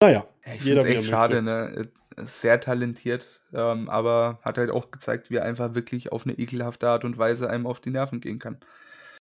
Na 0.00 0.10
ja, 0.10 0.28
Ja, 0.46 0.54
ich 0.54 0.60
finde 0.62 0.64
jeder 0.68 0.82
es 0.82 0.84
echt 0.96 1.04
schade, 1.08 1.42
ne? 1.42 1.90
Äh, 2.16 2.24
sehr 2.24 2.60
talentiert, 2.60 3.42
ähm, 3.52 3.88
aber 3.88 4.38
hat 4.42 4.58
halt 4.58 4.70
auch 4.70 4.90
gezeigt, 4.90 5.30
wie 5.30 5.36
er 5.36 5.44
einfach 5.44 5.74
wirklich 5.74 6.10
auf 6.12 6.26
'ne 6.26 6.32
ekelhafte 6.34 6.88
Art 6.88 7.04
und 7.04 7.18
Weise 7.18 7.50
einem 7.50 7.66
auf 7.66 7.80
die 7.80 7.90
Nerven 7.90 8.20
gehen 8.20 8.38
kann. 8.38 8.58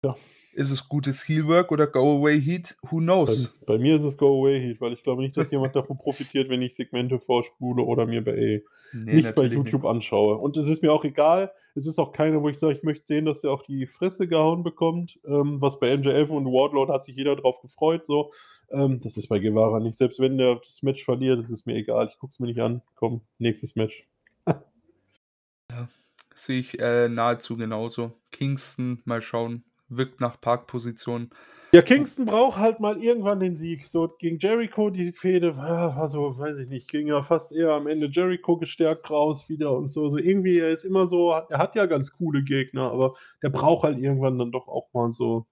Ja. 0.02 0.16
Ist 0.54 0.70
es 0.70 0.88
gutes 0.88 1.28
Heelwork 1.28 1.72
oder 1.72 1.88
Go-Away 1.88 2.40
Heat? 2.40 2.76
Who 2.82 2.98
knows? 2.98 3.48
Bei, 3.66 3.74
bei, 3.74 3.78
mir 3.78 3.96
ist 3.96 4.04
es 4.04 4.16
Go-Away 4.16 4.60
Heat, 4.60 4.80
weil 4.80 4.92
ich 4.92 5.02
glaube 5.02 5.20
nicht, 5.20 5.36
dass 5.36 5.50
jemand 5.50 5.74
davon 5.74 5.98
profitiert, 5.98 6.48
wenn 6.48 6.62
ich 6.62 6.76
Segmente 6.76 7.18
vorspule 7.18 7.82
oder 7.82 8.06
mir 8.06 8.22
bei, 8.22 8.62
nee, 8.92 9.14
nicht 9.14 9.34
bei 9.34 9.46
YouTube 9.46 9.82
nicht. 9.82 9.90
anschaue. 9.90 10.36
Und 10.38 10.56
es 10.56 10.68
ist 10.68 10.80
mir 10.80 10.92
auch 10.92 11.04
egal. 11.04 11.50
Es 11.74 11.86
ist 11.86 11.98
auch 11.98 12.12
keiner, 12.12 12.40
wo 12.40 12.48
ich 12.48 12.58
sage, 12.60 12.74
ich 12.74 12.84
möchte 12.84 13.04
sehen, 13.04 13.24
dass 13.24 13.42
er 13.42 13.50
auf 13.50 13.64
die 13.64 13.88
Fresse 13.88 14.28
gehauen 14.28 14.62
bekommt. 14.62 15.18
Ähm, 15.26 15.60
was 15.60 15.80
bei 15.80 15.96
MJF 15.96 16.30
und 16.30 16.46
Wardlord 16.46 16.88
hat 16.88 17.04
sich 17.04 17.16
jeder 17.16 17.34
drauf 17.34 17.60
gefreut. 17.60 18.06
So. 18.06 18.30
Ähm, 18.70 19.00
das 19.00 19.16
ist 19.16 19.26
bei 19.26 19.40
Guevara 19.40 19.80
nicht. 19.80 19.96
Selbst 19.96 20.20
wenn 20.20 20.38
der 20.38 20.54
das 20.54 20.82
Match 20.82 21.04
verliert, 21.04 21.40
ist 21.40 21.50
es 21.50 21.66
mir 21.66 21.74
egal. 21.74 22.08
Ich 22.12 22.18
gucke 22.18 22.30
es 22.30 22.38
mir 22.38 22.46
nicht 22.46 22.60
an. 22.60 22.80
Komm, 22.94 23.22
nächstes 23.38 23.74
Match. 23.74 24.06
ja, 24.46 25.88
sehe 26.32 26.60
ich 26.60 26.80
äh, 26.80 27.08
nahezu 27.08 27.56
genauso. 27.56 28.12
Kingston, 28.30 29.02
mal 29.04 29.20
schauen 29.20 29.64
wirkt 29.88 30.20
nach 30.20 30.40
Parkposition. 30.40 31.30
Ja, 31.74 31.82
Kingston 31.82 32.24
braucht 32.24 32.56
halt 32.56 32.78
mal 32.78 33.02
irgendwann 33.02 33.40
den 33.40 33.56
Sieg. 33.56 33.88
So 33.88 34.06
gegen 34.20 34.38
Jericho, 34.38 34.90
die 34.90 35.10
Fehde 35.10 35.56
war 35.56 36.08
so, 36.08 36.38
weiß 36.38 36.58
ich 36.58 36.68
nicht, 36.68 36.88
ging 36.88 37.08
ja 37.08 37.22
fast 37.24 37.50
eher 37.50 37.70
am 37.70 37.88
Ende 37.88 38.06
Jericho 38.06 38.56
gestärkt 38.56 39.10
raus 39.10 39.48
wieder 39.48 39.72
und 39.72 39.88
so. 39.88 40.08
So 40.08 40.18
irgendwie, 40.18 40.58
er 40.58 40.70
ist 40.70 40.84
immer 40.84 41.08
so, 41.08 41.32
er 41.32 41.58
hat 41.58 41.74
ja 41.74 41.86
ganz 41.86 42.12
coole 42.12 42.44
Gegner, 42.44 42.92
aber 42.92 43.16
der 43.42 43.50
braucht 43.50 43.82
halt 43.82 43.98
irgendwann 43.98 44.38
dann 44.38 44.52
doch 44.52 44.68
auch 44.68 44.92
mal 44.92 45.12
so, 45.12 45.46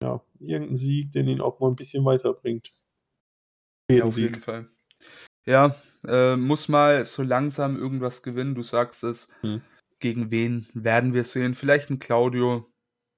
ja, 0.00 0.22
irgendeinen 0.38 0.76
Sieg, 0.76 1.10
den 1.10 1.26
ihn 1.26 1.40
auch 1.40 1.58
mal 1.58 1.68
ein 1.68 1.76
bisschen 1.76 2.04
weiterbringt. 2.04 2.70
Ja, 3.90 4.04
auf 4.04 4.18
jeden 4.18 4.40
Fall. 4.40 4.68
Ja, 5.46 5.74
äh, 6.06 6.36
muss 6.36 6.68
mal 6.68 7.04
so 7.04 7.24
langsam 7.24 7.76
irgendwas 7.76 8.22
gewinnen. 8.22 8.54
Du 8.54 8.62
sagst 8.62 9.02
es. 9.02 9.32
Hm. 9.40 9.62
Gegen 9.98 10.30
wen 10.30 10.68
werden 10.74 11.14
wir 11.14 11.24
sehen? 11.24 11.54
Vielleicht 11.54 11.90
ein 11.90 11.98
Claudio, 11.98 12.70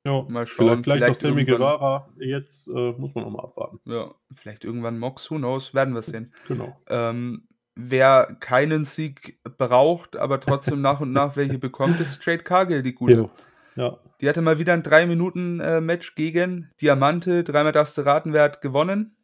ja, 0.04 0.22
mal 0.28 0.46
schauen. 0.46 0.82
Vielleicht, 0.82 0.84
vielleicht, 0.84 1.04
vielleicht 1.04 1.16
auch 1.16 1.20
Sammy 1.20 1.44
Guevara. 1.44 2.08
Jetzt 2.18 2.68
äh, 2.68 2.92
muss 2.92 3.14
man 3.14 3.24
nochmal 3.24 3.44
abwarten. 3.44 3.80
Ja, 3.84 4.14
vielleicht 4.34 4.64
irgendwann 4.64 4.98
Mox, 4.98 5.30
who 5.30 5.36
knows, 5.36 5.74
werden 5.74 5.94
wir 5.94 6.02
sehen. 6.02 6.32
Genau. 6.46 6.76
Ähm, 6.88 7.48
wer 7.74 8.36
keinen 8.40 8.84
Sieg 8.84 9.38
braucht, 9.56 10.16
aber 10.16 10.40
trotzdem 10.40 10.80
nach 10.80 11.00
und 11.00 11.12
nach 11.12 11.36
welche 11.36 11.58
bekommt, 11.58 12.00
ist 12.00 12.22
Trade 12.22 12.38
Cargill, 12.42 12.82
die 12.82 12.94
gute. 12.94 13.30
Ja. 13.76 13.84
ja. 13.84 13.98
Die 14.20 14.28
hatte 14.28 14.42
mal 14.42 14.58
wieder 14.58 14.72
ein 14.72 14.82
3-Minuten-Match 14.82 16.14
gegen 16.14 16.70
Diamante. 16.80 17.44
Dreimal 17.44 17.72
darfst 17.72 17.96
du 17.98 18.02
raten, 18.02 18.32
wer 18.32 18.42
hat 18.44 18.60
gewonnen? 18.60 19.14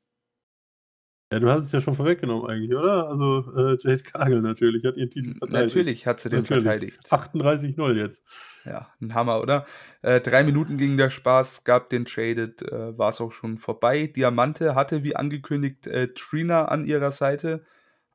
Ja, 1.35 1.41
du 1.41 1.51
hast 1.51 1.67
es 1.67 1.73
ja 1.73 1.81
schon 1.81 1.97
vorweggenommen 1.97 2.49
eigentlich, 2.49 2.73
oder? 2.77 3.09
Also 3.09 3.53
äh, 3.57 3.77
Jade 3.81 4.05
Kagel 4.05 4.41
natürlich 4.41 4.85
hat 4.85 4.97
ihren 4.97 5.11
Titel 5.11 5.37
verteidigt. 5.37 5.75
Natürlich 5.75 6.07
hat 6.07 6.21
sie 6.21 6.29
den 6.29 6.43
natürlich. 6.43 6.63
verteidigt. 6.63 7.13
38-0 7.13 7.93
jetzt. 7.95 8.23
Ja, 8.65 8.87
ein 9.01 9.15
Hammer, 9.15 9.41
oder? 9.41 9.67
Äh, 10.03 10.21
drei 10.21 10.45
Minuten 10.45 10.77
ging 10.77 10.97
der 10.97 11.11
Spaß, 11.11 11.65
gab 11.65 11.91
den 11.91 12.05
Traded, 12.05 12.63
äh, 12.63 12.97
war 12.97 13.09
es 13.09 13.21
auch 13.21 13.33
schon 13.33 13.59
vorbei. 13.59 14.07
Diamante 14.07 14.77
hatte 14.77 15.03
wie 15.03 15.17
angekündigt 15.17 15.89
äh, 15.89 16.15
Trina 16.15 16.67
an 16.67 16.85
ihrer 16.85 17.11
Seite, 17.11 17.65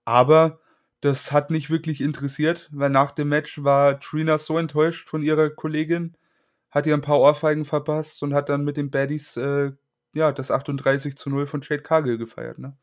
aber 0.05 0.61
das 1.01 1.33
hat 1.33 1.51
nicht 1.51 1.69
wirklich 1.69 1.99
interessiert, 1.99 2.69
weil 2.71 2.89
nach 2.89 3.11
dem 3.11 3.27
Match 3.27 3.61
war 3.65 3.99
Trina 3.99 4.37
so 4.37 4.57
enttäuscht 4.57 5.09
von 5.09 5.23
ihrer 5.23 5.49
Kollegin, 5.49 6.15
hat 6.69 6.85
ihr 6.85 6.93
ein 6.93 7.01
paar 7.01 7.19
Ohrfeigen 7.19 7.65
verpasst 7.65 8.23
und 8.23 8.33
hat 8.33 8.47
dann 8.47 8.63
mit 8.63 8.77
den 8.77 8.89
Baddies 8.91 9.35
äh, 9.35 9.73
ja, 10.13 10.31
das 10.31 10.51
38 10.51 11.17
zu 11.17 11.29
0 11.29 11.47
von 11.47 11.59
Jade 11.61 11.83
Cargill 11.83 12.17
gefeiert, 12.17 12.59
ne? 12.59 12.77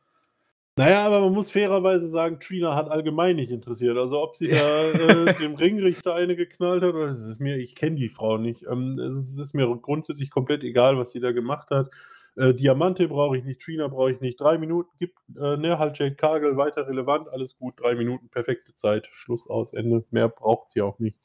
Naja, 0.79 1.07
aber 1.07 1.21
man 1.21 1.33
muss 1.33 1.51
fairerweise 1.51 2.11
sagen, 2.11 2.39
Trina 2.39 2.75
hat 2.75 2.91
allgemein 2.91 3.37
nicht 3.37 3.51
interessiert. 3.51 3.97
Also 3.97 4.21
ob 4.21 4.37
sie 4.37 4.49
da 4.49 4.91
äh, 4.91 5.35
dem 5.41 5.55
Ringrichter 5.55 6.15
eine 6.15 6.37
geknallt 6.37 6.83
hat, 6.83 6.93
oder 6.95 7.09
das 7.09 7.21
ist 7.21 7.41
mir, 7.41 7.57
ich 7.57 7.75
kenne 7.75 7.97
die 7.97 8.11
Frau 8.11 8.37
nicht. 8.37 8.63
Ähm, 8.71 8.99
es 8.99 9.39
ist 9.39 9.55
mir 9.55 9.67
grundsätzlich 9.81 10.31
komplett 10.31 10.63
egal, 10.65 10.99
was 10.99 11.13
sie 11.13 11.21
da 11.21 11.33
gemacht 11.33 11.71
hat. 11.71 11.91
Äh, 12.37 12.53
Diamante 12.53 13.09
brauche 13.09 13.39
ich 13.39 13.45
nicht, 13.45 13.63
Trina 13.63 13.89
brauche 13.89 14.13
ich 14.13 14.21
nicht. 14.21 14.39
Drei 14.39 14.59
Minuten 14.59 14.91
gibt, 14.99 15.19
äh, 15.35 15.57
ne, 15.57 15.79
halt 15.79 15.99
Jade 15.99 16.15
Cargill 16.15 16.59
weiter 16.59 16.87
relevant, 16.87 17.31
alles 17.31 17.57
gut, 17.57 17.81
drei 17.81 17.95
Minuten, 17.95 18.29
perfekte 18.29 18.75
Zeit, 18.75 19.09
Schluss 19.13 19.49
aus, 19.49 19.73
Ende. 19.73 20.05
Mehr 20.11 20.29
braucht 20.29 20.69
sie 20.69 20.83
auch 20.83 20.99
nicht. 20.99 21.17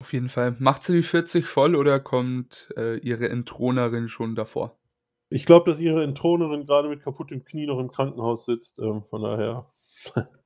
Auf 0.00 0.14
jeden 0.14 0.30
Fall. 0.30 0.56
Macht 0.58 0.82
sie 0.82 0.94
die 0.94 1.02
40 1.02 1.44
voll 1.44 1.74
oder 1.74 2.00
kommt 2.00 2.72
äh, 2.78 2.96
ihre 3.00 3.28
Entthronerin 3.28 4.08
schon 4.08 4.34
davor? 4.34 4.78
Ich 5.28 5.44
glaube, 5.44 5.70
dass 5.70 5.80
ihre 5.80 6.04
Entthronerin 6.04 6.66
gerade 6.66 6.88
mit 6.88 7.02
kaputtem 7.02 7.44
Knie 7.44 7.66
noch 7.66 7.78
im 7.78 7.90
Krankenhaus 7.90 8.44
sitzt, 8.44 8.78
ähm, 8.78 9.02
von 9.10 9.22
daher. 9.22 9.66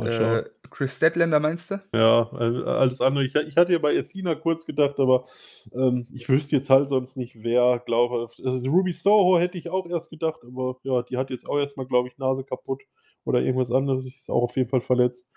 Äh, 0.00 0.44
Chris 0.70 1.00
Deadlander 1.00 1.40
meinst 1.40 1.72
du? 1.72 1.82
Ja, 1.92 2.30
äh, 2.38 2.64
alles 2.64 3.00
andere. 3.00 3.24
Ich, 3.24 3.34
ich 3.34 3.56
hatte 3.56 3.72
ja 3.72 3.78
bei 3.78 3.98
Athena 3.98 4.36
kurz 4.36 4.64
gedacht, 4.64 5.00
aber 5.00 5.24
ähm, 5.72 6.06
ich 6.12 6.28
wüsste 6.28 6.56
jetzt 6.56 6.70
halt 6.70 6.88
sonst 6.88 7.16
nicht, 7.16 7.42
wer, 7.42 7.82
glaube 7.84 8.28
ich. 8.32 8.46
Also 8.46 8.70
Ruby 8.70 8.92
Soho 8.92 9.38
hätte 9.38 9.58
ich 9.58 9.68
auch 9.70 9.86
erst 9.86 10.10
gedacht, 10.10 10.40
aber 10.44 10.78
ja, 10.84 11.02
die 11.02 11.16
hat 11.16 11.30
jetzt 11.30 11.48
auch 11.48 11.58
erstmal, 11.58 11.86
glaube 11.86 12.08
ich, 12.08 12.16
Nase 12.16 12.44
kaputt 12.44 12.84
oder 13.24 13.40
irgendwas 13.40 13.72
anderes. 13.72 14.04
Sie 14.04 14.14
ist 14.14 14.30
auch 14.30 14.42
auf 14.44 14.56
jeden 14.56 14.68
Fall 14.68 14.82
verletzt. 14.82 15.28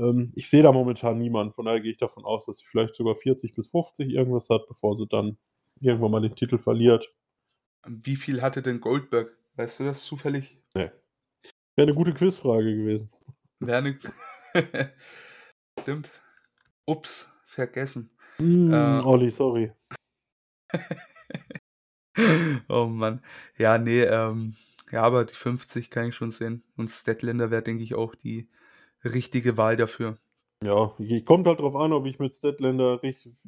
Ähm, 0.00 0.32
ich 0.34 0.50
sehe 0.50 0.64
da 0.64 0.72
momentan 0.72 1.18
niemanden, 1.18 1.54
von 1.54 1.66
daher 1.66 1.80
gehe 1.80 1.92
ich 1.92 1.98
davon 1.98 2.24
aus, 2.24 2.46
dass 2.46 2.58
sie 2.58 2.66
vielleicht 2.66 2.96
sogar 2.96 3.14
40 3.14 3.54
bis 3.54 3.68
50 3.68 4.10
irgendwas 4.10 4.48
hat, 4.50 4.66
bevor 4.66 4.96
sie 4.96 5.06
dann 5.06 5.38
irgendwann 5.80 6.10
mal 6.10 6.20
den 6.20 6.34
Titel 6.34 6.58
verliert. 6.58 7.12
Wie 7.86 8.16
viel 8.16 8.42
hatte 8.42 8.62
denn 8.62 8.80
Goldberg? 8.80 9.36
Weißt 9.56 9.80
du 9.80 9.84
das 9.84 10.04
zufällig? 10.04 10.56
Nee. 10.74 10.90
Wäre 11.76 11.88
eine 11.88 11.94
gute 11.94 12.12
Quizfrage 12.12 12.76
gewesen. 12.76 13.10
Wäre 13.58 13.78
eine. 13.78 13.98
Stimmt. 15.80 16.10
Ups, 16.86 17.34
vergessen. 17.44 18.10
Mm, 18.38 18.72
äh, 18.72 19.00
Olli, 19.04 19.30
sorry. 19.30 19.72
oh 22.68 22.86
Mann. 22.86 23.22
Ja, 23.56 23.78
nee, 23.78 24.02
ähm, 24.02 24.54
ja, 24.90 25.02
aber 25.02 25.24
die 25.24 25.34
50 25.34 25.90
kann 25.90 26.08
ich 26.08 26.14
schon 26.14 26.30
sehen. 26.30 26.64
Und 26.76 26.90
Statlander 26.90 27.50
wäre, 27.50 27.62
denke 27.62 27.82
ich, 27.82 27.94
auch 27.94 28.14
die 28.14 28.48
richtige 29.04 29.56
Wahl 29.56 29.76
dafür. 29.76 30.18
Ja, 30.62 30.94
kommt 31.24 31.46
halt 31.46 31.60
drauf 31.60 31.74
an, 31.76 31.92
ob 31.92 32.06
ich 32.06 32.18
mit 32.18 32.34
Statlander, 32.34 33.00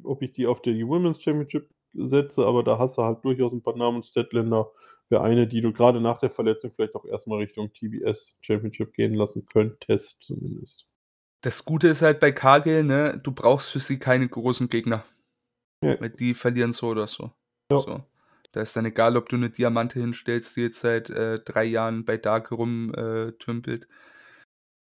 ob 0.03 0.21
ich 0.21 0.33
die 0.33 0.47
auf 0.47 0.61
die 0.61 0.87
Women's 0.87 1.21
Championship 1.21 1.69
setze, 1.93 2.45
aber 2.45 2.63
da 2.63 2.79
hast 2.79 2.97
du 2.97 3.03
halt 3.03 3.23
durchaus 3.23 3.53
ein 3.53 3.61
paar 3.61 3.77
Namen. 3.77 4.03
Statlander 4.03 4.71
wäre 5.09 5.23
eine, 5.23 5.47
die 5.47 5.61
du 5.61 5.71
gerade 5.71 6.01
nach 6.01 6.19
der 6.19 6.29
Verletzung 6.29 6.71
vielleicht 6.75 6.95
auch 6.95 7.05
erstmal 7.05 7.39
Richtung 7.39 7.71
TBS 7.71 8.35
Championship 8.41 8.93
gehen 8.93 9.13
lassen 9.13 9.45
könntest, 9.45 10.17
zumindest. 10.21 10.87
Das 11.41 11.65
Gute 11.65 11.89
ist 11.89 12.01
halt 12.01 12.19
bei 12.19 12.31
Cargill, 12.31 12.83
ne, 12.83 13.19
du 13.21 13.31
brauchst 13.31 13.71
für 13.71 13.79
sie 13.79 13.99
keine 13.99 14.27
großen 14.27 14.69
Gegner. 14.69 15.03
Ja. 15.81 15.99
Weil 15.99 16.09
die 16.09 16.33
verlieren 16.33 16.71
so 16.71 16.87
oder 16.87 17.07
so. 17.07 17.31
Ja. 17.71 17.79
so. 17.79 18.03
Da 18.53 18.61
ist 18.61 18.75
dann 18.75 18.85
egal, 18.85 19.17
ob 19.17 19.29
du 19.29 19.35
eine 19.35 19.49
Diamante 19.49 19.99
hinstellst, 19.99 20.55
die 20.55 20.61
jetzt 20.61 20.79
seit 20.79 21.09
äh, 21.09 21.39
drei 21.39 21.65
Jahren 21.65 22.05
bei 22.05 22.17
Dark 22.17 22.51
rumtümpelt. 22.51 23.83
Äh, 23.83 23.87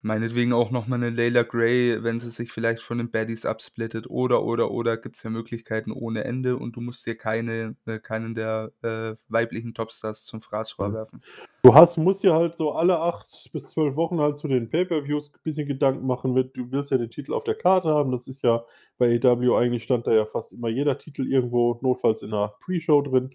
Meinetwegen 0.05 0.53
auch 0.53 0.69
nochmal 0.69 1.03
eine 1.03 1.09
Layla 1.09 1.41
Gray, 1.41 2.03
wenn 2.03 2.19
sie 2.19 2.29
sich 2.29 2.51
vielleicht 2.51 2.83
von 2.83 2.99
den 2.99 3.09
Baddies 3.09 3.43
absplittet. 3.43 4.07
Oder, 4.07 4.43
oder, 4.43 4.69
oder 4.69 4.97
gibt 4.97 5.15
es 5.15 5.23
ja 5.23 5.31
Möglichkeiten 5.31 5.91
ohne 5.91 6.25
Ende 6.25 6.57
und 6.57 6.75
du 6.75 6.81
musst 6.81 7.07
dir 7.07 7.17
keine, 7.17 7.75
äh, 7.87 7.97
keinen 7.97 8.35
der 8.35 8.71
äh, 8.83 9.15
weiblichen 9.29 9.73
Topstars 9.73 10.23
zum 10.23 10.41
Fraß 10.41 10.69
vorwerfen. 10.73 11.23
Du 11.63 11.73
hast, 11.73 11.97
musst 11.97 12.21
dir 12.21 12.35
halt 12.35 12.55
so 12.55 12.73
alle 12.73 12.99
acht 12.99 13.49
bis 13.51 13.71
zwölf 13.71 13.95
Wochen 13.95 14.19
halt 14.19 14.37
zu 14.37 14.47
den 14.47 14.69
Pay-Per-Views 14.69 15.31
ein 15.33 15.39
bisschen 15.41 15.67
Gedanken 15.67 16.05
machen. 16.05 16.35
Du 16.53 16.71
willst 16.71 16.91
ja 16.91 16.99
den 16.99 17.09
Titel 17.09 17.33
auf 17.33 17.43
der 17.43 17.55
Karte 17.55 17.89
haben. 17.89 18.11
Das 18.11 18.27
ist 18.27 18.43
ja 18.43 18.63
bei 18.99 19.19
AW 19.19 19.57
eigentlich 19.57 19.81
stand 19.81 20.05
da 20.05 20.13
ja 20.13 20.27
fast 20.27 20.53
immer 20.53 20.69
jeder 20.69 20.99
Titel 20.99 21.25
irgendwo, 21.25 21.79
notfalls 21.81 22.21
in 22.21 22.31
einer 22.31 22.53
Pre-Show 22.59 23.01
drin. 23.01 23.31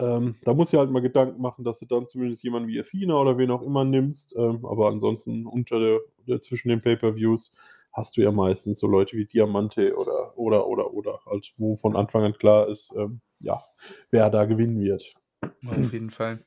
Ähm, 0.00 0.34
da 0.44 0.54
muss 0.54 0.72
ich 0.72 0.78
halt 0.78 0.90
mal 0.90 1.02
Gedanken 1.02 1.40
machen, 1.40 1.64
dass 1.64 1.78
du 1.78 1.86
dann 1.86 2.06
zumindest 2.06 2.42
jemanden 2.42 2.68
wie 2.68 2.80
Athena 2.80 3.14
oder 3.14 3.36
wen 3.38 3.50
auch 3.50 3.62
immer 3.62 3.84
nimmst. 3.84 4.34
Ähm, 4.36 4.64
aber 4.64 4.88
ansonsten 4.88 5.46
unter 5.46 5.78
der, 5.78 6.00
der 6.26 6.40
zwischen 6.40 6.68
den 6.68 6.80
Pay-Per-Views 6.80 7.52
hast 7.92 8.16
du 8.16 8.22
ja 8.22 8.30
meistens 8.30 8.78
so 8.78 8.86
Leute 8.86 9.16
wie 9.16 9.26
Diamante 9.26 9.94
oder 9.96 10.38
oder 10.38 10.66
oder 10.66 10.94
oder, 10.94 11.20
halt, 11.26 11.52
wo 11.58 11.76
von 11.76 11.96
Anfang 11.96 12.24
an 12.24 12.32
klar 12.32 12.68
ist, 12.68 12.92
ähm, 12.96 13.20
ja, 13.40 13.62
wer 14.10 14.30
da 14.30 14.44
gewinnen 14.46 14.80
wird. 14.80 15.12
Auf 15.66 15.92
jeden 15.92 16.10
Fall. 16.10 16.44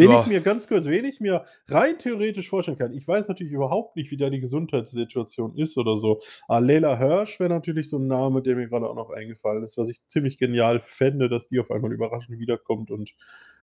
Wen 0.00 0.10
ja. 0.10 0.20
ich 0.20 0.26
mir 0.26 0.40
ganz 0.40 0.66
kurz, 0.66 0.86
wen 0.86 1.04
ich 1.04 1.20
mir 1.20 1.44
rein 1.68 1.98
theoretisch 1.98 2.48
vorstellen 2.48 2.78
kann, 2.78 2.92
ich 2.94 3.06
weiß 3.06 3.28
natürlich 3.28 3.52
überhaupt 3.52 3.96
nicht, 3.96 4.10
wie 4.10 4.16
da 4.16 4.30
die 4.30 4.40
Gesundheitssituation 4.40 5.56
ist 5.56 5.76
oder 5.76 5.98
so. 5.98 6.20
Aber 6.48 6.60
Leila 6.60 6.96
Hirsch 6.96 7.38
wäre 7.38 7.50
natürlich 7.50 7.90
so 7.90 7.98
ein 7.98 8.06
Name, 8.06 8.42
der 8.42 8.56
mir 8.56 8.68
gerade 8.68 8.88
auch 8.88 8.94
noch 8.94 9.10
eingefallen 9.10 9.62
ist, 9.62 9.76
was 9.76 9.88
ich 9.88 10.06
ziemlich 10.06 10.38
genial 10.38 10.80
fände, 10.80 11.28
dass 11.28 11.48
die 11.48 11.60
auf 11.60 11.70
einmal 11.70 11.92
überraschend 11.92 12.38
wiederkommt 12.38 12.90
und 12.90 13.14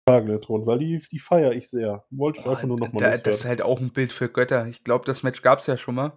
Tageletron, 0.05 0.66
weil 0.66 0.78
die, 0.78 1.02
die 1.10 1.18
feiere 1.18 1.52
ich 1.52 1.68
sehr. 1.68 2.05
Wollte 2.10 2.40
ich 2.40 2.46
einfach 2.46 2.64
nur 2.64 2.78
nochmal 2.78 3.10
da, 3.10 3.16
Das 3.16 3.38
ist 3.38 3.44
halt 3.44 3.62
auch 3.62 3.80
ein 3.80 3.90
Bild 3.90 4.12
für 4.12 4.28
Götter. 4.28 4.66
Ich 4.66 4.84
glaube, 4.84 5.05
das 5.05 5.22
Match 5.22 5.42
gab 5.42 5.60
es 5.60 5.66
ja 5.66 5.76
schon 5.76 5.94
mal. 5.94 6.12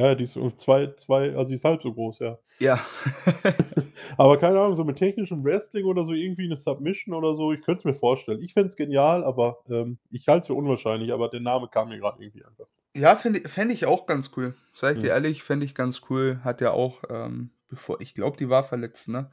Ja, 0.00 0.14
die 0.14 0.24
ist 0.24 0.38
zwei, 0.56 0.86
zwei, 0.94 1.36
also 1.36 1.50
die 1.50 1.56
ist 1.56 1.64
halb 1.64 1.82
so 1.82 1.92
groß, 1.92 2.20
ja. 2.20 2.38
Ja. 2.58 2.80
aber 4.16 4.38
keine 4.38 4.58
Ahnung, 4.58 4.76
so 4.76 4.84
mit 4.84 4.96
technischem 4.96 5.44
Wrestling 5.44 5.84
oder 5.84 6.06
so 6.06 6.14
irgendwie 6.14 6.46
eine 6.46 6.56
Submission 6.56 7.14
oder 7.14 7.36
so, 7.36 7.52
ich 7.52 7.60
könnte 7.60 7.80
es 7.80 7.84
mir 7.84 7.94
vorstellen. 7.94 8.40
Ich 8.40 8.54
fände 8.54 8.70
es 8.70 8.76
genial, 8.76 9.22
aber 9.24 9.58
ähm, 9.68 9.98
ich 10.10 10.26
halte 10.26 10.40
es 10.40 10.46
für 10.46 10.54
unwahrscheinlich, 10.54 11.12
aber 11.12 11.28
der 11.28 11.40
Name 11.40 11.68
kam 11.68 11.90
mir 11.90 11.98
gerade 11.98 12.22
irgendwie 12.22 12.42
einfach. 12.44 12.64
Ja, 12.96 13.14
fände 13.14 13.46
fänd 13.46 13.72
ich 13.72 13.84
auch 13.84 14.06
ganz 14.06 14.30
cool. 14.36 14.54
Sag 14.72 14.92
ich 14.92 15.02
ja. 15.02 15.02
dir 15.02 15.08
ehrlich, 15.10 15.42
fände 15.42 15.66
ich 15.66 15.74
ganz 15.74 16.00
cool. 16.08 16.40
Hat 16.44 16.62
ja 16.62 16.70
auch, 16.70 17.02
ähm, 17.10 17.50
bevor, 17.68 18.00
ich 18.00 18.14
glaube, 18.14 18.38
die 18.38 18.48
war 18.48 18.64
verletzt, 18.64 19.10
ne? 19.10 19.30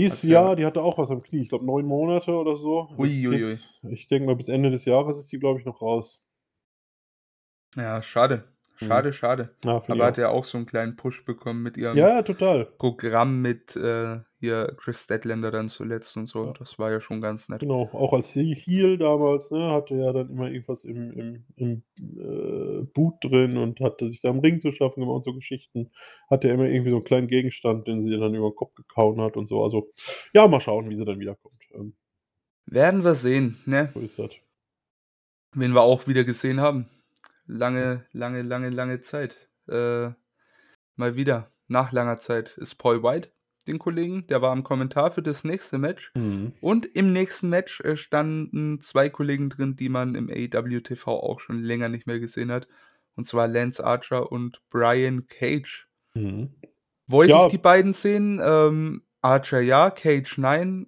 Dies 0.00 0.22
Jahr, 0.22 0.54
die 0.54 0.66
hatte 0.66 0.82
auch 0.82 0.98
was 0.98 1.10
am 1.10 1.22
Knie. 1.22 1.42
Ich 1.42 1.48
glaube, 1.48 1.64
neun 1.64 1.86
Monate 1.86 2.32
oder 2.32 2.56
so. 2.56 2.88
Ui, 2.98 3.26
ui, 3.26 3.44
ui. 3.44 3.58
Ich 3.90 4.06
denke 4.08 4.26
mal, 4.26 4.36
bis 4.36 4.48
Ende 4.48 4.70
des 4.70 4.84
Jahres 4.84 5.18
ist 5.18 5.32
die, 5.32 5.38
glaube 5.38 5.60
ich, 5.60 5.66
noch 5.66 5.80
raus. 5.80 6.22
Ja, 7.74 8.02
schade. 8.02 8.44
Schade, 8.86 9.08
Mhm. 9.08 9.12
schade. 9.12 9.54
Ja, 9.64 9.82
Aber 9.88 10.06
hat 10.06 10.16
ja 10.16 10.28
auch 10.30 10.44
so 10.44 10.56
einen 10.58 10.66
kleinen 10.66 10.96
Push 10.96 11.24
bekommen 11.24 11.62
mit 11.62 11.76
ihrem 11.76 11.96
Ja, 11.96 12.22
total. 12.22 12.64
Programm 12.78 13.42
mit 13.42 13.76
äh, 13.76 14.18
hier 14.38 14.74
Chris 14.78 15.04
Statlander 15.04 15.50
dann 15.50 15.68
zuletzt 15.68 16.16
und 16.16 16.26
so. 16.26 16.46
Ja. 16.46 16.52
Das 16.58 16.78
war 16.78 16.90
ja 16.90 17.00
schon 17.00 17.20
ganz 17.20 17.48
nett. 17.50 17.60
Genau, 17.60 17.90
auch 17.92 18.12
als 18.14 18.30
He 18.30 18.54
Heel 18.54 18.96
damals, 18.96 19.50
ne, 19.50 19.70
hatte 19.70 19.94
er 20.00 20.12
dann 20.14 20.30
immer 20.30 20.48
irgendwas 20.50 20.84
im, 20.84 21.10
im, 21.12 21.44
im 21.56 21.82
äh, 21.98 22.84
Boot 22.94 23.16
drin 23.22 23.58
und 23.58 23.80
hatte 23.80 24.08
sich 24.08 24.20
da 24.22 24.30
im 24.30 24.38
Ring 24.38 24.60
zu 24.60 24.72
schaffen 24.72 25.00
gemacht 25.00 25.16
und 25.16 25.24
so 25.24 25.34
Geschichten. 25.34 25.90
Hatte 26.30 26.48
er 26.48 26.54
immer 26.54 26.64
irgendwie 26.66 26.90
so 26.90 26.96
einen 26.96 27.04
kleinen 27.04 27.28
Gegenstand, 27.28 27.86
den 27.86 28.00
sie 28.02 28.10
dann 28.18 28.34
über 28.34 28.48
den 28.50 28.56
Kopf 28.56 28.74
gekauen 28.74 29.20
hat 29.20 29.36
und 29.36 29.46
so. 29.46 29.62
Also, 29.62 29.90
ja, 30.32 30.48
mal 30.48 30.60
schauen, 30.60 30.88
wie 30.88 30.96
sie 30.96 31.04
dann 31.04 31.20
wiederkommt. 31.20 31.60
Ähm, 31.74 31.92
Werden 32.66 33.04
wir 33.04 33.14
sehen, 33.14 33.58
ne? 33.66 33.90
so 33.92 34.00
ist 34.00 34.18
das. 34.18 34.30
Wen 35.52 35.72
wir 35.74 35.82
auch 35.82 36.06
wieder 36.06 36.22
gesehen 36.24 36.60
haben. 36.60 36.86
Lange, 37.50 38.06
lange, 38.12 38.42
lange, 38.42 38.70
lange 38.70 39.00
Zeit. 39.00 39.36
Äh, 39.68 40.10
mal 40.96 41.16
wieder, 41.16 41.50
nach 41.66 41.90
langer 41.92 42.18
Zeit, 42.20 42.56
ist 42.58 42.76
Paul 42.76 43.02
White, 43.02 43.32
den 43.66 43.78
Kollegen. 43.78 44.26
Der 44.28 44.40
war 44.40 44.52
im 44.52 44.62
Kommentar 44.62 45.10
für 45.10 45.22
das 45.22 45.42
nächste 45.42 45.78
Match. 45.78 46.12
Mhm. 46.14 46.52
Und 46.60 46.86
im 46.86 47.12
nächsten 47.12 47.48
Match 47.48 47.80
äh, 47.80 47.96
standen 47.96 48.80
zwei 48.80 49.08
Kollegen 49.08 49.48
drin, 49.50 49.74
die 49.74 49.88
man 49.88 50.14
im 50.14 50.30
AEW 50.30 50.80
TV 50.80 51.10
auch 51.20 51.40
schon 51.40 51.62
länger 51.62 51.88
nicht 51.88 52.06
mehr 52.06 52.20
gesehen 52.20 52.52
hat. 52.52 52.68
Und 53.16 53.24
zwar 53.24 53.48
Lance 53.48 53.84
Archer 53.84 54.30
und 54.30 54.62
Brian 54.70 55.26
Cage. 55.26 55.88
Mhm. 56.14 56.54
Wollte 57.08 57.32
Ja. 57.32 57.46
ich 57.46 57.50
die 57.50 57.58
beiden 57.58 57.92
sehen? 57.94 58.40
Ähm, 58.42 59.02
Archer 59.22 59.60
ja, 59.60 59.90
Cage 59.90 60.38
nein. 60.38 60.86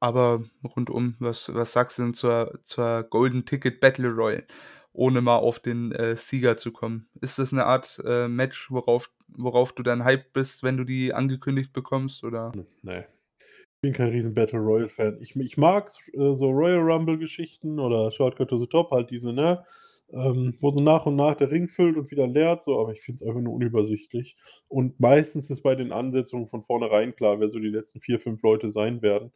Aber 0.00 0.44
rundum, 0.62 1.16
was, 1.18 1.52
was 1.54 1.72
sagst 1.72 1.98
du 1.98 2.02
denn 2.02 2.14
zur, 2.14 2.60
zur 2.62 3.02
Golden 3.04 3.44
Ticket 3.46 3.80
Battle 3.80 4.10
Royal? 4.10 4.46
Ohne 4.98 5.20
mal 5.20 5.36
auf 5.36 5.60
den 5.60 5.92
äh, 5.92 6.16
Sieger 6.16 6.56
zu 6.56 6.72
kommen. 6.72 7.06
Ist 7.20 7.38
das 7.38 7.52
eine 7.52 7.66
Art 7.66 8.02
äh, 8.04 8.26
Match, 8.26 8.68
worauf, 8.72 9.12
worauf 9.28 9.72
du 9.72 9.84
dann 9.84 10.04
hyped 10.04 10.32
bist, 10.32 10.64
wenn 10.64 10.76
du 10.76 10.82
die 10.82 11.14
angekündigt 11.14 11.72
bekommst? 11.72 12.24
Oder? 12.24 12.50
Nee. 12.82 13.04
Ich 13.38 13.80
bin 13.80 13.92
kein 13.92 14.08
riesen 14.08 14.34
Battle 14.34 14.58
Royale 14.58 14.88
Fan. 14.88 15.18
Ich, 15.20 15.36
ich 15.36 15.56
mag 15.56 15.92
äh, 16.14 16.34
so 16.34 16.50
Royal 16.50 16.80
Rumble 16.80 17.16
Geschichten 17.16 17.78
oder 17.78 18.10
Shortcut 18.10 18.48
to 18.48 18.58
the 18.58 18.66
Top, 18.66 18.90
halt 18.90 19.10
diese, 19.10 19.32
ne? 19.32 19.64
Ähm, 20.10 20.56
wo 20.58 20.72
so 20.72 20.82
nach 20.82 21.06
und 21.06 21.14
nach 21.14 21.36
der 21.36 21.52
Ring 21.52 21.68
füllt 21.68 21.96
und 21.96 22.10
wieder 22.10 22.26
leert, 22.26 22.64
so, 22.64 22.80
aber 22.80 22.92
ich 22.92 23.00
finde 23.00 23.22
es 23.22 23.28
einfach 23.28 23.40
nur 23.40 23.52
unübersichtlich. 23.52 24.36
Und 24.68 24.98
meistens 24.98 25.48
ist 25.48 25.62
bei 25.62 25.76
den 25.76 25.92
Ansetzungen 25.92 26.48
von 26.48 26.62
vornherein 26.62 27.14
klar, 27.14 27.38
wer 27.38 27.50
so 27.50 27.60
die 27.60 27.68
letzten 27.68 28.00
vier, 28.00 28.18
fünf 28.18 28.42
Leute 28.42 28.68
sein 28.68 29.00
werden. 29.00 29.30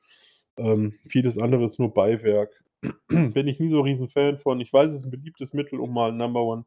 Ähm, 0.56 0.92
vieles 1.06 1.38
andere 1.38 1.62
ist 1.64 1.78
nur 1.78 1.94
Beiwerk. 1.94 2.61
Bin 3.08 3.48
ich 3.48 3.60
nie 3.60 3.70
so 3.70 3.80
riesen 3.80 4.08
Fan 4.08 4.38
von. 4.38 4.60
Ich 4.60 4.72
weiß, 4.72 4.90
es 4.90 4.96
ist 5.00 5.04
ein 5.04 5.10
beliebtes 5.10 5.52
Mittel, 5.52 5.80
um 5.80 5.92
mal 5.94 6.08
einen 6.08 6.18
Number 6.18 6.42
One 6.42 6.64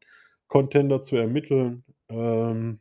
Contender 0.48 1.02
zu 1.02 1.16
ermitteln. 1.16 1.84
Ähm, 2.08 2.80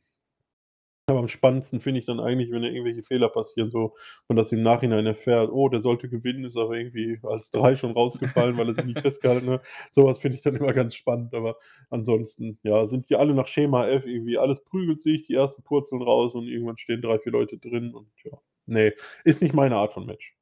aber 1.07 1.19
am 1.19 1.27
spannendsten 1.27 1.81
finde 1.81 1.99
ich 1.99 2.07
dann 2.07 2.19
eigentlich, 2.19 2.49
wenn 2.51 2.63
da 2.63 2.67
irgendwelche 2.67 3.03
Fehler 3.03 3.29
passieren, 3.29 3.69
so 3.69 3.93
man 4.27 4.37
das 4.37 4.51
im 4.51 4.63
Nachhinein 4.63 5.05
erfährt, 5.05 5.51
oh, 5.51 5.69
der 5.69 5.81
sollte 5.81 6.09
gewinnen, 6.09 6.45
ist 6.45 6.57
aber 6.57 6.73
irgendwie 6.73 7.19
als 7.21 7.51
drei 7.51 7.75
schon 7.75 7.91
rausgefallen, 7.91 8.57
weil 8.57 8.69
er 8.69 8.73
sich 8.73 8.85
nicht 8.85 8.99
festgehalten 9.01 9.49
hat. 9.51 9.65
Sowas 9.91 10.17
finde 10.17 10.37
ich 10.37 10.43
dann 10.43 10.55
immer 10.55 10.73
ganz 10.73 10.95
spannend. 10.95 11.35
Aber 11.35 11.57
ansonsten, 11.91 12.57
ja, 12.63 12.87
sind 12.87 13.07
die 13.07 13.15
alle 13.17 13.35
nach 13.35 13.47
Schema 13.47 13.87
F 13.87 14.05
irgendwie, 14.07 14.39
alles 14.39 14.63
prügelt 14.63 14.99
sich, 14.99 15.27
die 15.27 15.35
ersten 15.35 15.61
purzeln 15.61 16.01
raus 16.01 16.33
und 16.33 16.47
irgendwann 16.47 16.79
stehen 16.79 17.01
drei, 17.03 17.19
vier 17.19 17.33
Leute 17.33 17.59
drin 17.59 17.93
und 17.93 18.09
ja. 18.23 18.31
Nee, 18.65 18.93
ist 19.23 19.43
nicht 19.43 19.53
meine 19.53 19.75
Art 19.75 19.93
von 19.93 20.07
Match. 20.07 20.35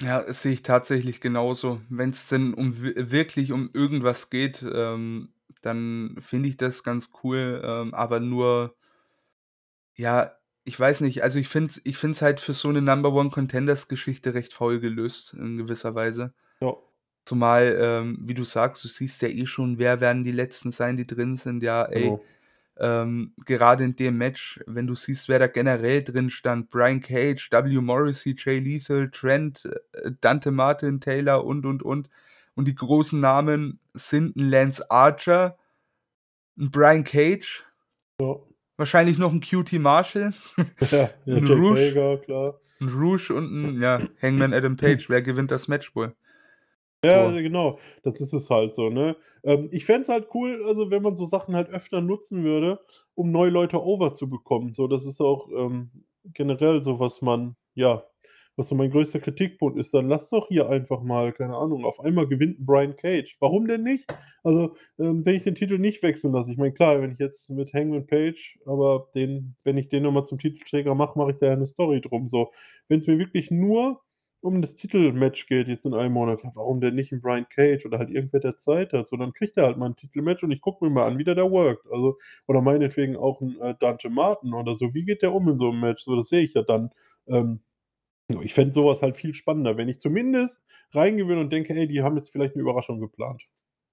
Ja, 0.00 0.22
das 0.22 0.42
sehe 0.42 0.52
ich 0.52 0.62
tatsächlich 0.62 1.20
genauso. 1.20 1.80
Wenn 1.88 2.10
es 2.10 2.28
denn 2.28 2.52
um 2.54 2.82
wi- 2.82 2.94
wirklich 3.12 3.52
um 3.52 3.70
irgendwas 3.72 4.28
geht, 4.30 4.64
ähm, 4.72 5.32
dann 5.62 6.16
finde 6.18 6.48
ich 6.48 6.56
das 6.56 6.82
ganz 6.82 7.12
cool. 7.22 7.62
Ähm, 7.64 7.94
aber 7.94 8.20
nur, 8.20 8.74
ja, 9.96 10.32
ich 10.64 10.78
weiß 10.78 11.00
nicht. 11.02 11.22
Also 11.22 11.38
ich 11.38 11.48
finde 11.48 11.70
es 11.70 11.80
ich 11.84 11.96
find's 11.96 12.22
halt 12.22 12.40
für 12.40 12.54
so 12.54 12.68
eine 12.68 12.82
Number 12.82 13.12
One 13.12 13.30
Contenders 13.30 13.88
Geschichte 13.88 14.34
recht 14.34 14.52
faul 14.52 14.80
gelöst 14.80 15.34
in 15.34 15.58
gewisser 15.58 15.94
Weise. 15.94 16.34
Ja. 16.60 16.74
Zumal, 17.24 17.76
ähm, 17.80 18.18
wie 18.22 18.34
du 18.34 18.44
sagst, 18.44 18.84
du 18.84 18.88
siehst 18.88 19.22
ja 19.22 19.28
eh 19.28 19.46
schon, 19.46 19.78
wer 19.78 20.00
werden 20.00 20.24
die 20.24 20.32
letzten 20.32 20.70
sein, 20.70 20.96
die 20.96 21.06
drin 21.06 21.36
sind. 21.36 21.62
Ja, 21.62 21.84
ey, 21.84 22.02
Genau. 22.02 22.24
Ähm, 22.78 23.32
gerade 23.44 23.84
in 23.84 23.96
dem 23.96 24.18
Match, 24.18 24.60
wenn 24.66 24.86
du 24.86 24.94
siehst, 24.94 25.28
wer 25.28 25.38
da 25.38 25.46
generell 25.46 26.02
drin 26.02 26.30
stand, 26.30 26.70
Brian 26.70 27.00
Cage, 27.00 27.48
W. 27.50 27.80
Morrissey, 27.80 28.34
Jay 28.36 28.58
Lethal, 28.58 29.10
Trent, 29.10 29.64
äh, 29.92 30.10
Dante 30.20 30.50
Martin, 30.50 31.00
Taylor 31.00 31.44
und, 31.44 31.66
und, 31.66 31.82
und. 31.82 32.10
Und 32.56 32.66
die 32.66 32.74
großen 32.74 33.18
Namen 33.18 33.80
sind 33.94 34.36
ein 34.36 34.48
Lance 34.50 34.90
Archer, 34.90 35.56
ein 36.58 36.70
Brian 36.70 37.04
Cage, 37.04 37.64
Ja, 38.20 38.36
wahrscheinlich 38.76 39.18
noch 39.18 39.32
ein 39.32 39.40
QT 39.40 39.72
Marshall, 39.74 40.32
ja, 40.90 41.10
ja 41.24 41.36
Ein 41.36 41.46
Rouge. 41.46 41.94
Hager, 41.94 42.60
ein 42.80 42.88
Rouge 42.88 43.30
und 43.34 43.52
ein 43.52 43.80
ja, 43.80 44.00
Hangman 44.20 44.52
Adam 44.52 44.76
Page. 44.76 45.08
Wer 45.08 45.22
gewinnt 45.22 45.50
das 45.50 45.68
Match 45.68 45.94
wohl? 45.94 46.14
Ja, 47.04 47.30
So. 47.30 47.36
genau. 47.42 47.78
Das 48.02 48.20
ist 48.20 48.32
es 48.32 48.50
halt 48.50 48.74
so, 48.74 48.90
ne? 48.90 49.16
Ähm, 49.44 49.68
ich 49.72 49.84
fände 49.84 50.02
es 50.02 50.08
halt 50.08 50.28
cool, 50.34 50.64
also 50.66 50.90
wenn 50.90 51.02
man 51.02 51.16
so 51.16 51.26
Sachen 51.26 51.54
halt 51.54 51.68
öfter 51.70 52.00
nutzen 52.00 52.44
würde, 52.44 52.80
um 53.14 53.30
neue 53.30 53.50
Leute 53.50 53.82
over 53.82 54.12
zu 54.14 54.28
bekommen. 54.28 54.74
So, 54.74 54.86
das 54.88 55.04
ist 55.06 55.20
auch 55.20 55.48
ähm, 55.56 55.90
generell 56.24 56.82
so, 56.82 56.98
was 57.00 57.22
man, 57.22 57.56
ja, 57.74 58.04
was 58.56 58.68
so 58.68 58.74
mein 58.74 58.90
größter 58.90 59.20
Kritikpunkt 59.20 59.78
ist. 59.78 59.92
Dann 59.94 60.08
lass 60.08 60.30
doch 60.30 60.48
hier 60.48 60.68
einfach 60.68 61.02
mal, 61.02 61.32
keine 61.32 61.56
Ahnung, 61.56 61.84
auf 61.84 62.00
einmal 62.00 62.26
gewinnt 62.28 62.64
Brian 62.64 62.96
Cage. 62.96 63.36
Warum 63.40 63.66
denn 63.66 63.82
nicht? 63.82 64.06
Also, 64.44 64.76
ähm, 64.98 65.24
wenn 65.26 65.34
ich 65.34 65.42
den 65.42 65.54
Titel 65.56 65.78
nicht 65.78 66.02
wechseln 66.02 66.32
lasse, 66.32 66.52
ich 66.52 66.58
meine, 66.58 66.72
klar, 66.72 67.00
wenn 67.02 67.10
ich 67.10 67.18
jetzt 67.18 67.50
mit 67.50 67.72
Hangman 67.74 68.06
Page, 68.06 68.58
aber 68.66 69.08
den, 69.14 69.56
wenn 69.64 69.76
ich 69.76 69.88
den 69.88 70.04
nochmal 70.04 70.24
zum 70.24 70.38
Titelträger 70.38 70.94
mache, 70.94 71.18
mache 71.18 71.32
ich 71.32 71.38
da 71.38 71.46
ja 71.46 71.52
eine 71.52 71.66
Story 71.66 72.00
drum. 72.00 72.28
So, 72.28 72.50
wenn 72.88 73.00
es 73.00 73.06
mir 73.06 73.18
wirklich 73.18 73.50
nur 73.50 74.00
um 74.44 74.60
das 74.60 74.76
Titelmatch 74.76 75.46
geht 75.46 75.68
jetzt 75.68 75.86
in 75.86 75.94
einem 75.94 76.12
Monat, 76.12 76.42
ja, 76.44 76.50
warum 76.54 76.80
denn 76.80 76.94
nicht 76.94 77.12
ein 77.12 77.20
Brian 77.20 77.48
Cage 77.48 77.86
oder 77.86 77.98
halt 77.98 78.10
irgendwer, 78.10 78.40
der 78.40 78.56
Zeit 78.56 78.92
hat? 78.92 79.08
So, 79.08 79.16
dann 79.16 79.32
kriegt 79.32 79.56
er 79.56 79.64
halt 79.64 79.78
mal 79.78 79.86
ein 79.86 79.96
Titelmatch 79.96 80.42
und 80.42 80.50
ich 80.50 80.60
gucke 80.60 80.84
mir 80.84 80.90
mal 80.90 81.06
an, 81.06 81.18
wie 81.18 81.24
der 81.24 81.34
da 81.34 81.50
workt. 81.50 81.86
Also, 81.90 82.18
oder 82.46 82.60
meinetwegen 82.60 83.16
auch 83.16 83.40
ein 83.40 83.58
äh, 83.60 83.74
Dante 83.80 84.10
Martin 84.10 84.52
oder 84.52 84.74
so. 84.74 84.92
Wie 84.92 85.04
geht 85.04 85.22
der 85.22 85.32
um 85.32 85.48
in 85.48 85.58
so 85.58 85.70
einem 85.70 85.80
Match? 85.80 86.04
So, 86.04 86.14
das 86.14 86.28
sehe 86.28 86.44
ich 86.44 86.52
ja 86.54 86.62
dann. 86.62 86.90
Ähm, 87.26 87.60
ich 88.28 88.54
fände 88.54 88.74
sowas 88.74 89.02
halt 89.02 89.16
viel 89.16 89.34
spannender, 89.34 89.76
wenn 89.76 89.88
ich 89.88 89.98
zumindest 89.98 90.62
reingewinne 90.92 91.40
und 91.40 91.52
denke, 91.52 91.74
ey, 91.74 91.86
die 91.86 92.02
haben 92.02 92.16
jetzt 92.16 92.30
vielleicht 92.30 92.54
eine 92.54 92.62
Überraschung 92.62 93.00
geplant. 93.00 93.42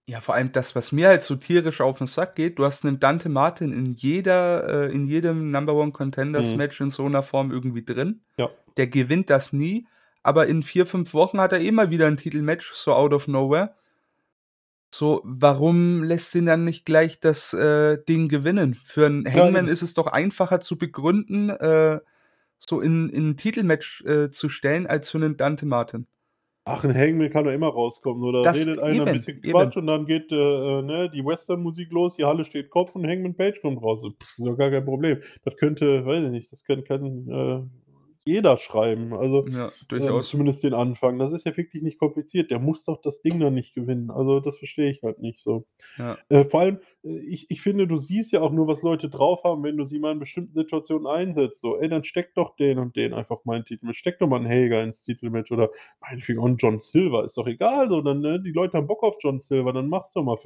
Ja, 0.08 0.20
vor 0.20 0.36
allem 0.36 0.52
das, 0.52 0.76
was 0.76 0.92
mir 0.92 1.08
halt 1.08 1.24
so 1.24 1.36
tierisch 1.36 1.80
auf 1.80 2.00
den 2.00 2.08
Sack 2.08 2.36
geht, 2.36 2.60
du 2.60 2.66
hast 2.66 2.86
einen 2.86 3.00
Dante 3.00 3.30
Martin 3.30 3.72
in 3.72 3.92
jeder, 3.92 4.88
äh, 4.90 4.94
in 4.94 5.08
jedem 5.08 5.52
Number 5.52 5.76
One 5.76 5.92
Contenders 5.92 6.52
Mhm. 6.52 6.58
Match 6.58 6.82
in 6.82 6.90
so 6.90 7.06
einer 7.06 7.24
Form 7.24 7.52
irgendwie 7.52 7.86
drin. 7.86 8.22
Ja. 8.38 8.50
Der 8.78 8.88
gewinnt 8.88 9.30
das 9.30 9.54
nie, 9.54 9.88
aber 10.24 10.48
in 10.48 10.64
vier, 10.64 10.86
fünf 10.86 11.14
Wochen 11.14 11.40
hat 11.40 11.52
er 11.52 11.60
immer 11.60 11.92
wieder 11.92 12.08
ein 12.08 12.18
Titelmatch, 12.18 12.72
so 12.74 12.94
out 12.94 13.14
of 13.14 13.28
nowhere. 13.28 13.76
So, 14.94 15.22
warum 15.24 16.04
lässt 16.04 16.36
ihn 16.36 16.46
dann 16.46 16.66
nicht 16.66 16.86
gleich 16.86 17.20
das 17.22 17.54
äh, 17.54 17.98
Ding 18.04 18.28
gewinnen? 18.28 18.76
Für 18.76 19.06
einen 19.06 19.26
Ja, 19.26 19.32
Hangman 19.34 19.66
eben. 19.66 19.74
ist 19.74 19.84
es 19.84 19.94
doch 19.94 20.08
einfacher 20.08 20.60
zu 20.60 20.78
begründen, 20.78 21.50
äh, 21.50 22.00
so 22.60 22.82
in, 22.82 23.10
in 23.10 23.30
ein 23.30 23.38
Titelmatch 23.38 24.04
äh, 24.06 24.32
zu 24.32 24.50
stellen, 24.50 24.88
als 24.88 25.10
für 25.10 25.18
einen 25.18 25.38
Dante 25.38 25.66
Martin. 25.66 26.08
Ach, 26.66 26.84
ein 26.84 26.94
Hangman 26.94 27.32
kann 27.32 27.46
doch 27.46 27.52
immer 27.52 27.70
rauskommen. 27.70 28.22
Oder 28.24 28.44
Das 28.44 28.58
redet 28.58 28.84
einer 28.84 28.94
eben, 28.96 29.08
ein 29.08 29.14
bisschen 29.16 29.38
eben. 29.38 29.52
Quatsch 29.52 29.78
und 29.78 29.88
dann 29.88 30.06
geht 30.06 30.32
äh, 30.32 30.36
äh, 30.36 30.82
ne, 30.84 31.10
die 31.10 31.26
Western-Musik 31.26 31.90
los, 31.92 32.18
die 32.18 32.26
Halle 32.26 32.46
steht 32.46 32.70
Kopf 32.70 32.94
und 32.94 33.08
Hangman 33.08 33.34
Page 33.34 33.60
kommt 33.62 33.82
raus. 33.82 34.04
Pff, 34.04 34.30
ist 34.38 34.46
doch 34.46 34.58
gar 34.58 34.70
kein 34.70 34.86
Problem. 34.86 35.22
Das 35.44 35.56
könnte, 35.56 36.06
weiß 36.06 36.26
ich 36.26 36.30
nicht, 36.32 36.52
das 36.52 36.64
kann, 36.64 36.84
kann 36.84 37.28
äh, 37.30 37.64
jeder 38.26 38.58
schreiben. 38.58 39.14
Also 39.14 39.46
Ja, 39.48 39.66
ähm, 39.66 39.72
durchaus. 39.88 40.30
zumindest 40.30 40.64
den 40.64 40.74
Anfang. 40.74 41.18
Das 41.20 41.32
ist 41.32 41.46
ja 41.46 41.56
wirklich 41.58 41.82
nicht 41.84 41.98
kompliziert. 42.00 42.52
Der 42.52 42.60
muss 42.60 42.84
doch 42.86 43.02
das 43.02 43.22
Ding 43.22 43.40
dann 43.40 43.54
nicht 43.56 43.74
gewinnen. 43.74 44.12
Also 44.12 44.40
das 44.40 44.58
verstehe 44.58 44.90
ich 44.92 45.02
halt 45.04 45.20
nicht 45.20 45.40
so. 45.40 45.66
Ja. 45.98 46.18
Äh, 46.30 46.46
vor 46.46 46.60
allem, 46.62 46.80
äh, 47.04 47.18
ich, 47.20 47.50
ich 47.50 47.62
finde, 47.62 47.88
du 47.88 47.98
siehst 47.98 48.32
ja 48.32 48.42
auch 48.42 48.52
nur, 48.52 48.68
was 48.68 48.84
Leute 48.84 49.10
drauf 49.10 49.44
haben, 49.44 49.64
wenn 49.64 49.78
du 49.78 49.86
sie 49.86 50.00
mal 50.00 50.12
in 50.12 50.20
bestimmten 50.20 50.54
Situationen 50.54 51.08
einsetzt. 51.08 51.62
So, 51.62 51.80
ey, 51.80 51.90
dann 51.90 52.04
steck 52.04 52.34
doch 52.36 52.56
den 52.56 52.78
und 52.80 52.96
den 52.96 53.14
einfach 53.14 53.44
mal 53.46 53.58
in 53.58 53.66
Titelmatch. 53.66 53.98
Steck 54.00 54.20
doch 54.20 54.28
mal 54.28 54.38
einen 54.38 54.50
Hager 54.50 54.84
ins 54.84 55.04
Titelmatch 55.04 55.52
oder 55.52 55.70
meinetwegen 56.00 56.44
einen 56.44 56.58
John 56.58 56.80
Silver. 56.80 57.24
Ist 57.26 57.38
doch 57.38 57.48
egal. 57.48 57.90
So, 57.90 58.02
dann, 58.02 58.22
ne, 58.22 58.42
die 58.42 58.52
Leute 58.52 58.78
haben 58.78 58.88
Bock 58.88 59.04
auf 59.04 59.18
John 59.22 59.40
Silver, 59.40 59.74
dann 59.74 59.90
mach's 59.90 60.14
doch 60.14 60.24
mal. 60.24 60.38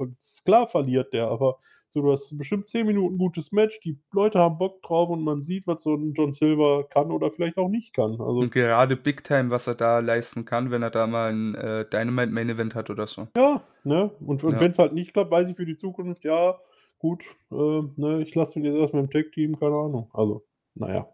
Klar 0.44 0.68
verliert 0.68 1.12
der, 1.12 1.28
aber 1.28 1.58
so, 1.88 2.02
du 2.02 2.12
hast 2.12 2.36
bestimmt 2.36 2.68
10 2.68 2.86
Minuten 2.86 3.16
gutes 3.16 3.52
Match, 3.52 3.78
die 3.80 3.98
Leute 4.12 4.38
haben 4.38 4.58
Bock 4.58 4.82
drauf 4.82 5.08
und 5.08 5.22
man 5.22 5.42
sieht, 5.42 5.66
was 5.66 5.82
so 5.82 5.94
ein 5.94 6.12
John 6.14 6.32
Silver 6.32 6.84
kann 6.88 7.10
oder 7.10 7.30
vielleicht 7.30 7.56
auch 7.56 7.68
nicht 7.68 7.94
kann. 7.94 8.12
Also, 8.12 8.38
Und 8.40 8.52
gerade 8.52 8.96
Big 8.96 9.24
Time, 9.24 9.50
was 9.50 9.66
er 9.66 9.74
da 9.74 10.00
leisten 10.00 10.44
kann, 10.44 10.70
wenn 10.70 10.82
er 10.82 10.90
da 10.90 11.06
mal 11.06 11.32
ein 11.32 11.54
äh, 11.54 11.88
Dynamite 11.88 12.32
Main 12.32 12.50
Event 12.50 12.74
hat 12.74 12.90
oder 12.90 13.06
so. 13.06 13.28
Ja, 13.36 13.62
ne? 13.84 14.10
Und, 14.20 14.44
und 14.44 14.54
Ja. 14.54 14.60
wenn 14.60 14.72
es 14.72 14.78
halt 14.78 14.92
nicht 14.92 15.12
klappt, 15.12 15.30
weiß 15.30 15.48
ich 15.48 15.56
für 15.56 15.66
die 15.66 15.76
Zukunft, 15.76 16.24
ja, 16.24 16.58
gut, 16.98 17.24
äh, 17.50 17.54
ne, 17.96 18.22
ich 18.22 18.34
lasse 18.34 18.58
ihn 18.58 18.64
jetzt 18.64 18.76
erstmal 18.76 19.04
im 19.04 19.10
Tech-Team, 19.10 19.58
keine 19.58 19.76
Ahnung. 19.76 20.10
Also, 20.12 20.44
naja. 20.74 21.08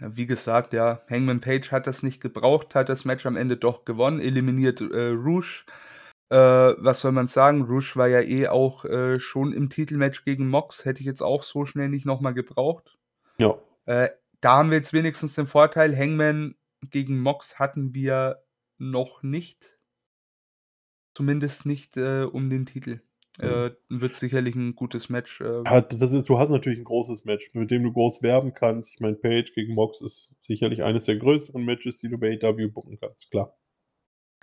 Ja, 0.00 0.16
wie 0.16 0.26
gesagt, 0.26 0.72
ja, 0.72 1.02
Hangman 1.08 1.40
Page 1.40 1.70
hat 1.70 1.86
das 1.86 2.02
nicht 2.02 2.20
gebraucht, 2.20 2.74
hat 2.74 2.88
das 2.88 3.04
Match 3.04 3.26
am 3.26 3.36
Ende 3.36 3.56
doch 3.56 3.84
gewonnen, 3.84 4.20
eliminiert 4.20 4.80
äh, 4.80 5.10
Rouge. 5.10 5.64
Äh, 6.30 6.36
was 6.36 7.00
soll 7.00 7.12
man 7.12 7.28
sagen? 7.28 7.62
Rouge 7.62 7.92
war 7.96 8.08
ja 8.08 8.20
eh 8.20 8.48
auch 8.48 8.84
äh, 8.84 9.20
schon 9.20 9.52
im 9.52 9.68
Titelmatch 9.68 10.24
gegen 10.24 10.48
Mox, 10.48 10.84
hätte 10.84 11.00
ich 11.00 11.06
jetzt 11.06 11.22
auch 11.22 11.42
so 11.42 11.66
schnell 11.66 11.88
nicht 11.88 12.06
nochmal 12.06 12.34
gebraucht. 12.34 12.98
Ja. 13.38 13.58
Äh, 13.86 14.08
da 14.40 14.58
haben 14.58 14.70
wir 14.70 14.78
jetzt 14.78 14.92
wenigstens 14.92 15.34
den 15.34 15.46
Vorteil, 15.46 15.96
Hangman 15.96 16.54
gegen 16.90 17.20
Mox 17.20 17.58
hatten 17.58 17.94
wir 17.94 18.42
noch 18.78 19.22
nicht. 19.22 19.78
Zumindest 21.14 21.66
nicht 21.66 21.96
äh, 21.96 22.24
um 22.24 22.50
den 22.50 22.66
Titel. 22.66 23.00
Mhm. 23.38 23.44
Äh, 23.44 23.70
wird 23.88 24.14
sicherlich 24.14 24.54
ein 24.54 24.74
gutes 24.74 25.08
Match. 25.08 25.40
Äh, 25.40 25.62
Ja, 25.64 25.80
das 25.80 26.12
ist, 26.12 26.28
du 26.28 26.38
hast 26.38 26.50
natürlich 26.50 26.78
ein 26.78 26.84
großes 26.84 27.24
Match, 27.24 27.50
mit 27.52 27.70
dem 27.70 27.82
du 27.82 27.92
groß 27.92 28.22
werben 28.22 28.54
kannst. 28.54 28.90
Ich 28.92 29.00
meine, 29.00 29.16
Page 29.16 29.52
gegen 29.54 29.74
Mox 29.74 30.00
ist 30.00 30.34
sicherlich 30.42 30.82
eines 30.82 31.04
der 31.04 31.16
größeren 31.16 31.64
Matches, 31.64 31.98
die 31.98 32.08
du 32.08 32.18
bei 32.18 32.38
AW 32.40 32.68
booken 32.68 32.98
kannst, 32.98 33.30
klar. 33.30 33.56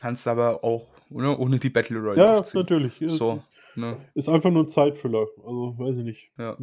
Kannst 0.02 0.28
aber 0.28 0.64
auch 0.64 0.88
ne, 1.10 1.38
ohne 1.38 1.60
die 1.60 1.70
Battle 1.70 2.00
Royale 2.00 2.18
Ja, 2.22 2.40
aufziehen. 2.40 2.62
natürlich. 2.62 3.02
Es 3.02 3.18
So, 3.18 3.36
ist, 3.36 3.50
ne? 3.76 3.98
ist 4.16 4.28
einfach 4.30 4.50
nur 4.50 4.64
ein 4.64 4.68
Zeitfüller. 4.68 5.28
Also, 5.38 5.76
weiß 5.78 5.98
ich 5.98 6.04
nicht. 6.04 6.32
Ja. 6.38 6.58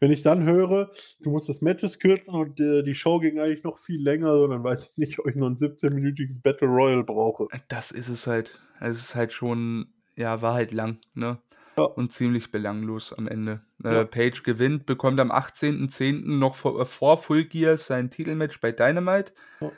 Wenn 0.00 0.12
ich 0.12 0.22
dann 0.22 0.44
höre, 0.44 0.90
du 1.20 1.30
musst 1.30 1.48
das 1.48 1.60
Matches 1.62 1.98
kürzen 1.98 2.34
und 2.34 2.60
äh, 2.60 2.82
die 2.82 2.94
Show 2.94 3.18
ging 3.18 3.40
eigentlich 3.40 3.64
noch 3.64 3.78
viel 3.78 4.02
länger, 4.02 4.36
so, 4.36 4.46
dann 4.46 4.62
weiß 4.62 4.84
ich 4.92 4.96
nicht, 4.98 5.18
ob 5.18 5.26
ich 5.28 5.36
noch 5.36 5.48
ein 5.48 5.56
17-minütiges 5.56 6.42
Battle 6.42 6.68
Royale 6.68 7.04
brauche. 7.04 7.48
Das 7.68 7.90
ist 7.90 8.08
es 8.08 8.26
halt. 8.26 8.60
Es 8.80 8.98
ist 8.98 9.14
halt 9.14 9.32
schon, 9.32 9.86
ja, 10.16 10.42
war 10.42 10.54
halt 10.54 10.72
lang, 10.72 10.98
ne? 11.14 11.38
Ja. 11.76 11.84
Und 11.84 12.12
ziemlich 12.12 12.52
belanglos 12.52 13.12
am 13.12 13.26
Ende. 13.26 13.62
Ja. 13.82 14.02
Äh, 14.02 14.04
Page 14.06 14.44
gewinnt, 14.44 14.86
bekommt 14.86 15.18
am 15.18 15.32
18.10. 15.32 16.38
noch 16.38 16.54
vor, 16.54 16.80
äh, 16.80 16.84
vor 16.84 17.16
Full 17.18 17.44
Gear 17.46 17.76
sein 17.76 18.10
Titelmatch 18.10 18.60
bei 18.60 18.70
Dynamite. 18.70 19.32
Ja. 19.60 19.72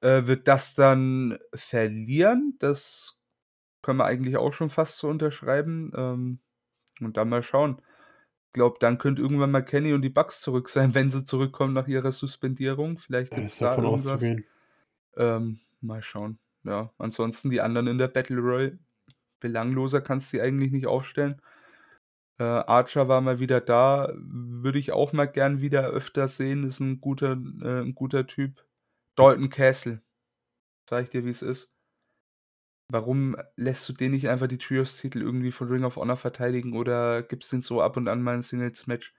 Äh, 0.00 0.26
wird 0.26 0.48
das 0.48 0.74
dann 0.74 1.38
verlieren? 1.54 2.56
Das 2.58 3.20
können 3.82 3.98
wir 3.98 4.06
eigentlich 4.06 4.36
auch 4.36 4.52
schon 4.52 4.70
fast 4.70 4.98
so 4.98 5.08
unterschreiben. 5.08 5.92
Ähm, 5.94 6.38
und 7.00 7.16
dann 7.16 7.28
mal 7.28 7.42
schauen. 7.42 7.80
Ich 8.48 8.54
glaube, 8.54 8.78
dann 8.80 8.98
könnte 8.98 9.22
irgendwann 9.22 9.50
mal 9.50 9.64
Kenny 9.64 9.92
und 9.92 10.02
die 10.02 10.08
Bucks 10.08 10.40
zurück 10.40 10.68
sein, 10.68 10.94
wenn 10.94 11.10
sie 11.10 11.24
zurückkommen 11.24 11.74
nach 11.74 11.88
ihrer 11.88 12.12
Suspendierung. 12.12 12.98
Vielleicht 12.98 13.32
gibt 13.32 13.46
es 13.46 13.58
da 13.58 13.76
irgendwas. 13.76 14.06
auszugehen. 14.06 14.44
Ähm, 15.16 15.60
mal 15.80 16.02
schauen. 16.02 16.38
Ja, 16.64 16.92
ansonsten 16.98 17.50
die 17.50 17.60
anderen 17.60 17.86
in 17.86 17.98
der 17.98 18.08
Battle 18.08 18.38
Royale. 18.38 18.78
Belangloser 19.40 20.02
kannst 20.02 20.32
du 20.32 20.36
die 20.36 20.42
eigentlich 20.42 20.70
nicht 20.70 20.86
aufstellen. 20.86 21.40
Äh, 22.38 22.44
Archer 22.44 23.08
war 23.08 23.20
mal 23.20 23.40
wieder 23.40 23.60
da. 23.60 24.12
Würde 24.14 24.78
ich 24.78 24.92
auch 24.92 25.12
mal 25.12 25.26
gern 25.26 25.60
wieder 25.60 25.88
öfter 25.88 26.28
sehen. 26.28 26.64
Ist 26.64 26.80
ein 26.80 27.00
guter, 27.00 27.32
äh, 27.62 27.80
ein 27.80 27.94
guter 27.94 28.26
Typ. 28.26 28.64
Dalton 29.16 29.50
Castle. 29.50 30.02
Ich 30.92 31.10
dir, 31.10 31.24
wie 31.24 31.30
es 31.30 31.42
ist. 31.42 31.72
Warum 32.88 33.36
lässt 33.56 33.88
du 33.88 33.92
den 33.92 34.10
nicht 34.10 34.28
einfach 34.28 34.48
die 34.48 34.58
Trios-Titel 34.58 35.22
irgendwie 35.22 35.52
von 35.52 35.68
Ring 35.68 35.84
of 35.84 35.96
Honor 35.96 36.16
verteidigen 36.16 36.76
oder 36.76 37.22
gibst 37.22 37.52
den 37.52 37.62
so 37.62 37.80
ab 37.80 37.96
und 37.96 38.08
an 38.08 38.22
mal 38.22 38.34
ein 38.34 38.42
Singles-Match? 38.42 39.14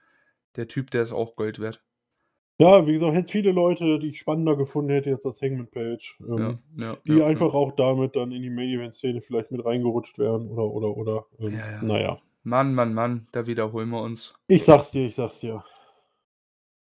Der 0.56 0.68
Typ, 0.68 0.90
der 0.90 1.02
ist 1.02 1.12
auch 1.12 1.36
Gold 1.36 1.58
wert. 1.58 1.82
Ja, 2.58 2.86
wie 2.86 2.92
gesagt, 2.92 3.14
hätte 3.14 3.24
es 3.24 3.30
viele 3.30 3.50
Leute, 3.50 3.98
die 3.98 4.08
ich 4.10 4.18
spannender 4.18 4.56
gefunden 4.56 4.90
hätte, 4.90 5.10
jetzt 5.10 5.24
als 5.26 5.40
Hangman 5.40 5.68
Page. 5.68 6.16
Ähm, 6.20 6.58
Ja, 6.76 6.92
ja, 6.94 6.96
die 7.06 7.18
ja, 7.18 7.26
einfach 7.26 7.54
auch 7.54 7.72
damit 7.72 8.14
dann 8.14 8.30
in 8.30 8.42
die 8.42 8.50
Main-Event-Szene 8.50 9.22
vielleicht 9.22 9.50
mit 9.50 9.64
reingerutscht 9.64 10.18
wären 10.18 10.48
oder, 10.48 10.64
oder, 10.64 10.96
oder. 10.96 11.26
Ähm, 11.40 11.52
Ja, 11.54 11.70
ja. 11.70 11.82
Naja. 11.82 12.18
Mann, 12.44 12.74
Mann, 12.74 12.94
Mann, 12.94 13.26
da 13.32 13.46
wiederholen 13.46 13.88
wir 13.90 14.02
uns. 14.02 14.34
Ich 14.48 14.64
sag's 14.64 14.90
dir, 14.92 15.06
ich 15.06 15.14
sag's 15.14 15.40
dir. 15.40 15.64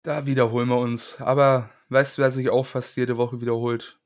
Da 0.04 0.26
wiederholen 0.26 0.70
wir 0.70 0.78
uns. 0.78 1.20
Aber 1.20 1.70
weißt 1.90 2.18
du, 2.18 2.22
wer 2.22 2.32
sich 2.32 2.50
auch 2.50 2.66
fast 2.66 2.96
jede 2.98 3.18
Woche 3.18 3.42
wiederholt? 3.42 4.00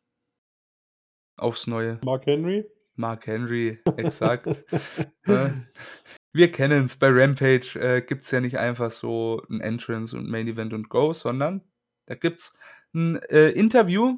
Aufs 1.38 1.68
Neue. 1.68 2.00
Mark 2.04 2.26
Henry? 2.26 2.66
Mark 2.96 3.28
Henry, 3.28 3.80
exakt. 3.98 4.48
Ne? 5.26 5.68
Wir 6.32 6.52
kennen 6.52 6.86
es, 6.86 6.96
bei 6.96 7.10
Rampage 7.10 7.76
äh, 7.80 8.02
gibt 8.02 8.24
es 8.24 8.32
ja 8.32 8.40
nicht 8.42 8.58
einfach 8.58 8.92
so 8.92 9.44
ein 9.50 9.62
Entrance 9.62 10.16
und 10.16 10.30
Main 10.30 10.48
Event 10.48 10.74
und 10.74 10.90
Go, 10.90 11.14
sondern 11.14 11.62
da 12.06 12.16
gibt 12.16 12.40
es 12.40 12.58
ein 12.94 13.18
äh, 13.30 13.50
Interview, 13.50 14.18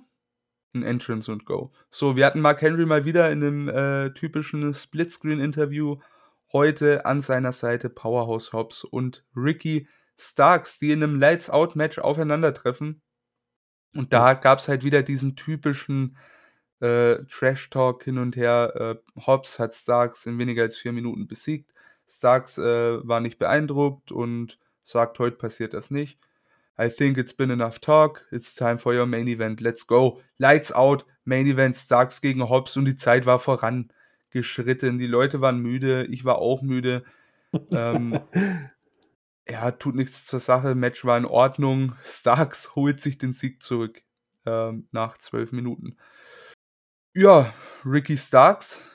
ein 0.74 0.84
Entrance 0.84 1.32
und 1.32 1.46
Go. 1.46 1.72
So, 1.90 2.16
wir 2.16 2.26
hatten 2.26 2.42
Mark 2.42 2.62
Henry 2.62 2.86
mal 2.86 3.06
wieder 3.06 3.32
in 3.32 3.44
einem 3.44 3.70
äh, 3.70 4.14
typischen 4.14 4.74
Splitscreen-Interview. 4.74 5.98
Heute 6.54 7.06
an 7.06 7.22
seiner 7.22 7.52
Seite 7.52 7.90
Powerhouse 7.90 8.52
Hobbs 8.52 8.84
und 8.84 9.26
Ricky 9.36 9.88
Starks, 10.18 10.80
die 10.80 10.92
in 10.92 11.04
einem 11.04 11.20
Lights-Out-Match 11.20 12.00
aufeinandertreffen. 12.00 13.02
Und 13.96 14.14
da 14.14 14.34
gab 14.34 14.60
es 14.60 14.68
halt 14.68 14.84
wieder 14.84 15.04
diesen 15.04 15.36
typischen 15.36 16.18
äh, 16.80 17.18
Trash-Talk 17.30 18.04
hin 18.04 18.18
und 18.18 18.36
her. 18.36 19.00
Äh, 19.16 19.22
Hobbs 19.26 19.60
hat 19.60 19.76
Starks 19.76 20.26
in 20.26 20.38
weniger 20.40 20.64
als 20.64 20.78
vier 20.78 20.94
Minuten 20.94 21.28
besiegt. 21.28 21.72
Starks 22.08 22.58
äh, 22.58 23.08
war 23.08 23.20
nicht 23.20 23.40
beeindruckt 23.40 24.12
und 24.12 24.60
sagt, 24.84 25.20
heute 25.20 25.38
passiert 25.38 25.74
das 25.74 25.92
nicht. 25.92 26.20
I 26.80 26.90
think 26.90 27.18
it's 27.18 27.34
been 27.34 27.52
enough 27.52 27.80
talk. 27.80 28.26
It's 28.32 28.56
time 28.56 28.78
for 28.78 28.94
your 28.94 29.06
main 29.06 29.28
event. 29.28 29.62
Let's 29.62 29.86
go. 29.86 30.22
Lights 30.38 30.72
out. 30.74 31.06
Main 31.24 31.46
Event 31.46 31.78
Starks 31.78 32.22
gegen 32.22 32.50
Hobbs 32.50 32.76
und 32.78 32.86
die 32.86 32.96
Zeit 32.96 33.28
war 33.28 33.38
vorangeschritten. 33.38 34.98
Die 34.98 35.08
Leute 35.08 35.42
waren 35.42 35.60
müde. 35.60 36.06
Ich 36.06 36.26
war 36.26 36.40
auch 36.40 36.64
müde. 36.64 37.04
ähm, 37.72 38.20
ja, 39.48 39.72
tut 39.72 39.96
nichts 39.96 40.26
zur 40.26 40.40
Sache. 40.40 40.76
Match 40.76 41.06
war 41.06 41.18
in 41.18 41.26
Ordnung. 41.26 41.96
Starks 42.04 42.76
holt 42.76 43.02
sich 43.02 43.18
den 43.18 43.34
Sieg 43.34 43.62
zurück 43.62 44.04
ähm, 44.46 44.88
nach 44.92 45.18
zwölf 45.18 45.52
Minuten. 45.52 45.98
Ja, 47.14 47.54
Ricky 47.86 48.18
Starks 48.18 48.90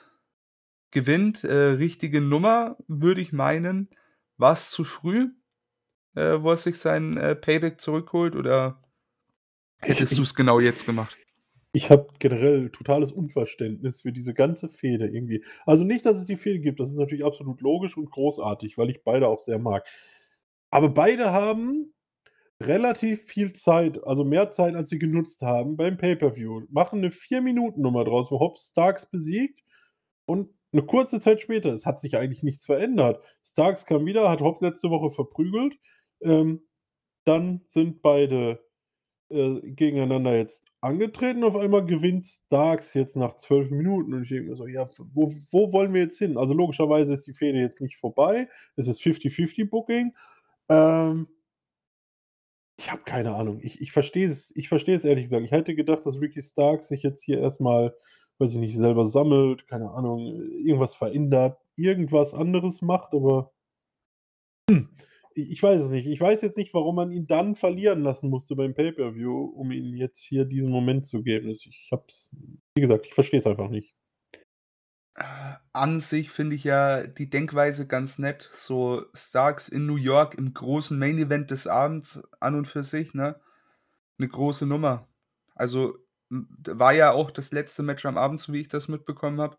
gewinnt. 0.91 1.43
Äh, 1.43 1.53
richtige 1.53 2.21
Nummer, 2.21 2.77
würde 2.87 3.21
ich 3.21 3.33
meinen. 3.33 3.89
War 4.37 4.53
es 4.53 4.71
zu 4.71 4.83
früh, 4.83 5.29
äh, 6.15 6.41
wo 6.41 6.51
er 6.51 6.57
sich 6.57 6.79
sein 6.79 7.17
äh, 7.17 7.35
Payback 7.35 7.79
zurückholt? 7.79 8.35
Oder 8.35 8.81
hättest 9.79 10.17
du 10.17 10.23
es 10.23 10.35
genau 10.35 10.59
jetzt 10.59 10.85
gemacht? 10.85 11.15
Ich 11.73 11.91
habe 11.91 12.07
generell 12.17 12.69
totales 12.69 13.11
Unverständnis 13.11 14.01
für 14.01 14.11
diese 14.11 14.33
ganze 14.33 14.69
Fehde 14.69 15.07
irgendwie. 15.07 15.43
Also 15.65 15.83
nicht, 15.83 16.05
dass 16.05 16.17
es 16.17 16.25
die 16.25 16.37
Fehde 16.37 16.59
gibt, 16.59 16.79
das 16.79 16.89
ist 16.89 16.97
natürlich 16.97 17.25
absolut 17.25 17.61
logisch 17.61 17.97
und 17.97 18.09
großartig, 18.09 18.77
weil 18.77 18.89
ich 18.89 19.03
beide 19.03 19.27
auch 19.27 19.39
sehr 19.39 19.59
mag. 19.59 19.85
Aber 20.71 20.89
beide 20.89 21.31
haben 21.31 21.93
relativ 22.61 23.23
viel 23.23 23.53
Zeit, 23.53 24.03
also 24.03 24.23
mehr 24.23 24.49
Zeit, 24.49 24.75
als 24.75 24.89
sie 24.89 24.99
genutzt 24.99 25.41
haben 25.41 25.77
beim 25.77 25.97
Pay-Per-View. 25.97 26.63
Machen 26.69 26.99
eine 26.99 27.09
4-Minuten-Nummer 27.09 28.03
draus, 28.03 28.31
wo 28.31 28.39
Hobbs 28.39 28.69
Starks 28.69 29.05
besiegt 29.09 29.61
und 30.25 30.49
eine 30.73 30.83
kurze 30.83 31.19
Zeit 31.19 31.41
später, 31.41 31.73
es 31.73 31.85
hat 31.85 31.99
sich 31.99 32.17
eigentlich 32.17 32.43
nichts 32.43 32.65
verändert. 32.65 33.23
Starks 33.43 33.85
kam 33.85 34.05
wieder, 34.05 34.29
hat 34.29 34.41
Hobbs 34.41 34.61
letzte 34.61 34.89
Woche 34.89 35.11
verprügelt. 35.11 35.77
Ähm, 36.21 36.61
dann 37.25 37.61
sind 37.67 38.01
beide 38.01 38.59
äh, 39.29 39.59
gegeneinander 39.61 40.35
jetzt 40.35 40.63
angetreten. 40.81 41.43
Auf 41.43 41.55
einmal 41.55 41.85
gewinnt 41.85 42.25
Starks 42.27 42.93
jetzt 42.93 43.15
nach 43.15 43.35
zwölf 43.35 43.69
Minuten. 43.71 44.13
Und 44.13 44.23
ich 44.23 44.29
denke 44.29 44.49
mir 44.49 44.55
so, 44.55 44.67
ja, 44.67 44.89
wo, 45.13 45.33
wo 45.51 45.71
wollen 45.71 45.93
wir 45.93 46.01
jetzt 46.01 46.19
hin? 46.19 46.37
Also 46.37 46.53
logischerweise 46.53 47.13
ist 47.13 47.27
die 47.27 47.33
Fehde 47.33 47.59
jetzt 47.59 47.81
nicht 47.81 47.97
vorbei. 47.97 48.49
Es 48.75 48.87
ist 48.87 49.01
50-50 49.01 49.69
Booking. 49.69 50.13
Ähm, 50.69 51.27
ich 52.79 52.91
habe 52.91 53.03
keine 53.03 53.35
Ahnung. 53.35 53.59
Ich, 53.61 53.81
ich 53.81 53.91
verstehe 53.91 54.27
es, 54.27 54.55
ich 54.55 54.69
verstehe 54.69 54.95
es 54.95 55.03
ehrlich 55.03 55.25
gesagt. 55.25 55.45
Ich 55.45 55.51
hätte 55.51 55.75
gedacht, 55.75 56.05
dass 56.05 56.21
Ricky 56.21 56.41
Starks 56.41 56.87
sich 56.89 57.03
jetzt 57.03 57.23
hier 57.23 57.39
erstmal, 57.39 57.95
weiß 58.39 58.51
ich 58.51 58.59
nicht, 58.59 58.77
selber 58.77 59.07
sammelt, 59.07 59.67
keine 59.67 59.91
Ahnung, 59.91 60.41
irgendwas 60.63 60.95
verändert, 60.95 61.57
irgendwas 61.75 62.33
anderes 62.33 62.81
macht, 62.81 63.13
aber 63.13 63.51
hm, 64.69 64.89
ich, 65.33 65.51
ich 65.51 65.63
weiß 65.63 65.83
es 65.83 65.89
nicht. 65.89 66.07
Ich 66.07 66.19
weiß 66.19 66.41
jetzt 66.41 66.57
nicht, 66.57 66.73
warum 66.73 66.95
man 66.95 67.11
ihn 67.11 67.27
dann 67.27 67.55
verlieren 67.55 68.01
lassen 68.01 68.29
musste 68.29 68.55
beim 68.55 68.73
Pay-Per-View, 68.73 69.45
um 69.55 69.71
ihm 69.71 69.95
jetzt 69.95 70.23
hier 70.23 70.45
diesen 70.45 70.71
Moment 70.71 71.05
zu 71.05 71.23
geben. 71.23 71.49
Ich, 71.49 71.67
ich 71.67 71.89
hab's, 71.91 72.31
wie 72.75 72.81
gesagt, 72.81 73.05
ich 73.07 73.13
verstehe 73.13 73.39
es 73.39 73.47
einfach 73.47 73.69
nicht. 73.69 73.95
An 75.73 75.99
sich 75.99 76.29
finde 76.29 76.55
ich 76.55 76.63
ja 76.63 77.05
die 77.07 77.29
Denkweise 77.29 77.87
ganz 77.87 78.19
nett. 78.19 78.49
So 78.53 79.05
Starks 79.13 79.67
in 79.67 79.85
New 79.85 79.95
York 79.95 80.35
im 80.35 80.53
großen 80.53 80.97
Main 80.97 81.17
Event 81.17 81.49
des 81.51 81.67
Abends 81.67 82.23
an 82.39 82.55
und 82.55 82.67
für 82.67 82.83
sich, 82.83 83.13
ne? 83.13 83.39
Eine 84.19 84.27
große 84.29 84.65
Nummer. 84.67 85.07
Also 85.55 85.97
war 86.29 86.93
ja 86.93 87.11
auch 87.11 87.31
das 87.31 87.51
letzte 87.51 87.83
Match 87.83 88.05
am 88.05 88.17
Abend, 88.17 88.39
so 88.39 88.53
wie 88.53 88.61
ich 88.61 88.67
das 88.67 88.87
mitbekommen 88.89 89.41
habe. 89.41 89.57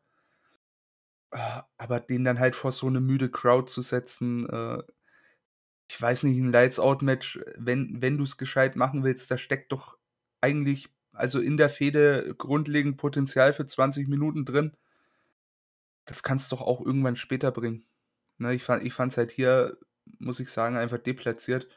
Aber 1.77 2.01
den 2.01 2.25
dann 2.25 2.39
halt 2.39 2.57
vor 2.57 2.73
so 2.73 2.87
eine 2.87 3.01
müde 3.01 3.31
Crowd 3.31 3.71
zu 3.71 3.83
setzen, 3.83 4.49
äh, 4.49 4.83
ich 5.91 6.01
weiß 6.01 6.25
nicht, 6.25 6.39
ein 6.39 6.53
Lights-Out-Match, 6.53 7.41
wenn, 7.57 8.03
wenn 8.03 8.19
du 8.19 8.25
es 8.25 8.37
gescheit 8.37 8.77
machen 8.77 9.05
willst, 9.05 9.31
da 9.31 9.39
steckt 9.39 9.73
doch 9.73 9.97
eigentlich, 10.41 10.89
also 11.13 11.41
in 11.41 11.57
der 11.57 11.71
Fehde 11.71 12.35
grundlegend 12.37 12.99
Potenzial 12.99 13.53
für 13.53 13.67
20 13.67 14.09
Minuten 14.09 14.45
drin. 14.45 14.77
Das 16.09 16.23
kannst 16.23 16.51
du 16.51 16.57
doch 16.57 16.63
auch 16.63 16.81
irgendwann 16.81 17.17
später 17.17 17.53
bringen. 17.53 17.85
Ne, 18.39 18.55
ich 18.55 18.63
fand 18.63 18.91
fand's 18.91 19.19
halt 19.19 19.31
hier, 19.31 19.77
muss 20.19 20.41
ich 20.41 20.49
sagen, 20.49 20.79
einfach 20.79 20.97
deplatziert. 20.97 21.69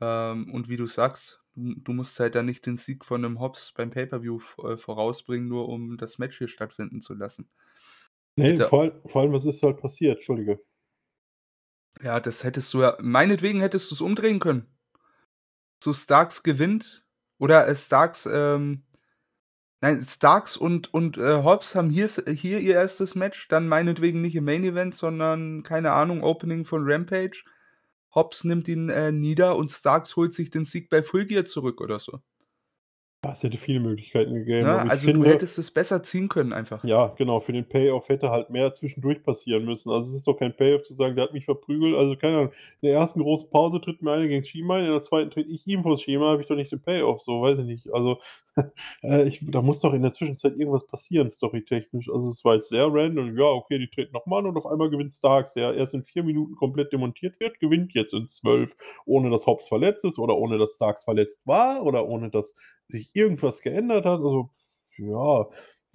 Ähm, 0.00 0.50
und 0.54 0.70
wie 0.70 0.78
du 0.78 0.86
sagst, 0.86 1.44
du 1.54 1.92
musst 1.92 2.18
halt 2.18 2.34
dann 2.34 2.46
nicht 2.46 2.64
den 2.64 2.78
Sieg 2.78 3.04
von 3.04 3.22
einem 3.22 3.40
Hobbs 3.40 3.72
beim 3.72 3.90
Pay-Per-View 3.90 4.40
äh, 4.64 4.76
vorausbringen, 4.78 5.48
nur 5.48 5.68
um 5.68 5.98
das 5.98 6.18
Match 6.18 6.38
hier 6.38 6.48
stattfinden 6.48 7.02
zu 7.02 7.12
lassen. 7.12 7.50
Nee, 8.36 8.56
vor, 8.56 8.82
allem, 8.82 8.92
vor 9.04 9.22
allem, 9.22 9.32
was 9.32 9.44
ist 9.44 9.62
halt 9.62 9.80
passiert? 9.80 10.16
Entschuldige. 10.16 10.60
Ja, 12.02 12.20
das 12.20 12.44
hättest 12.44 12.72
du 12.72 12.80
ja. 12.80 12.96
Meinetwegen 13.00 13.60
hättest 13.60 13.90
du 13.90 13.96
es 13.96 14.00
umdrehen 14.00 14.38
können. 14.40 14.66
So 15.82 15.92
Starks 15.92 16.42
gewinnt. 16.42 17.04
Oder 17.38 17.72
Starks, 17.74 18.26
ähm, 18.32 18.84
Nein, 19.80 20.00
Starks 20.00 20.56
und, 20.56 20.92
und 20.92 21.18
äh, 21.18 21.42
Hobbs 21.44 21.76
haben 21.76 21.90
hier, 21.90 22.08
hier 22.08 22.58
ihr 22.58 22.74
erstes 22.74 23.14
Match, 23.14 23.46
dann 23.48 23.68
meinetwegen 23.68 24.20
nicht 24.20 24.34
im 24.34 24.44
Main 24.44 24.64
Event, 24.64 24.96
sondern, 24.96 25.62
keine 25.62 25.92
Ahnung, 25.92 26.22
Opening 26.24 26.64
von 26.64 26.82
Rampage. 26.84 27.44
Hobbs 28.12 28.42
nimmt 28.42 28.66
ihn 28.66 28.88
äh, 28.88 29.12
nieder 29.12 29.56
und 29.56 29.70
Starks 29.70 30.16
holt 30.16 30.34
sich 30.34 30.50
den 30.50 30.64
Sieg 30.64 30.90
bei 30.90 31.02
Full 31.02 31.26
Gear 31.26 31.44
zurück 31.44 31.80
oder 31.80 32.00
so. 32.00 32.20
Es 33.20 33.42
hätte 33.42 33.58
viele 33.58 33.80
Möglichkeiten 33.80 34.32
gegeben. 34.32 34.68
Ne? 34.68 34.90
Also 34.90 35.08
finde, 35.08 35.24
du 35.24 35.30
hättest 35.30 35.58
es 35.58 35.72
besser 35.72 36.04
ziehen 36.04 36.28
können 36.28 36.52
einfach. 36.52 36.84
Ja, 36.84 37.08
genau. 37.18 37.40
Für 37.40 37.52
den 37.52 37.68
Payoff 37.68 38.08
hätte 38.08 38.30
halt 38.30 38.48
mehr 38.50 38.72
zwischendurch 38.72 39.24
passieren 39.24 39.64
müssen. 39.64 39.90
Also 39.90 40.10
es 40.10 40.18
ist 40.18 40.28
doch 40.28 40.38
kein 40.38 40.54
Payoff 40.54 40.82
zu 40.82 40.94
sagen, 40.94 41.16
der 41.16 41.24
hat 41.24 41.32
mich 41.32 41.44
verprügelt. 41.44 41.96
Also 41.96 42.14
keine 42.14 42.36
Ahnung, 42.36 42.52
in 42.80 42.90
der 42.90 42.96
ersten 42.96 43.20
großen 43.20 43.50
Pause 43.50 43.80
tritt 43.80 44.02
mir 44.02 44.12
einer 44.12 44.28
gegen 44.28 44.44
Schiemann, 44.44 44.84
in 44.84 44.92
der 44.92 45.02
zweiten 45.02 45.30
tritt 45.30 45.48
ich 45.48 45.66
ihm 45.66 45.82
vors 45.82 46.02
Schema, 46.02 46.26
habe 46.26 46.42
ich 46.42 46.48
doch 46.48 46.54
nicht 46.54 46.70
den 46.70 46.80
Payoff. 46.80 47.22
So, 47.22 47.42
weiß 47.42 47.58
ich 47.58 47.64
nicht. 47.64 47.92
Also 47.92 48.18
äh, 49.02 49.26
ich, 49.26 49.40
da 49.42 49.62
muss 49.62 49.80
doch 49.80 49.94
in 49.94 50.02
der 50.02 50.12
Zwischenzeit 50.12 50.56
irgendwas 50.56 50.86
passieren, 50.86 51.28
storytechnisch. 51.28 52.08
Also 52.08 52.30
es 52.30 52.44
war 52.44 52.54
jetzt 52.54 52.68
sehr 52.68 52.86
random. 52.88 53.36
Ja, 53.36 53.46
okay, 53.46 53.78
die 53.78 53.88
treten 53.88 54.12
nochmal 54.12 54.46
und 54.46 54.56
auf 54.56 54.66
einmal 54.66 54.90
gewinnt 54.90 55.12
Starks, 55.12 55.54
der 55.54 55.74
erst 55.74 55.94
in 55.94 56.04
vier 56.04 56.22
Minuten 56.22 56.54
komplett 56.54 56.92
demontiert 56.92 57.40
wird, 57.40 57.58
gewinnt 57.58 57.94
jetzt 57.94 58.14
in 58.14 58.28
zwölf, 58.28 58.76
ohne 59.06 59.28
dass 59.30 59.46
Hobbs 59.46 59.66
verletzt 59.66 60.04
ist 60.04 60.20
oder 60.20 60.36
ohne 60.36 60.58
dass 60.58 60.76
Starks 60.76 61.02
verletzt 61.02 61.44
war 61.46 61.82
oder 61.82 62.06
ohne 62.06 62.30
dass 62.30 62.54
sich 62.88 63.07
irgendwas 63.14 63.62
geändert 63.62 64.04
hat. 64.04 64.20
Also, 64.20 64.50
ja, 64.96 65.46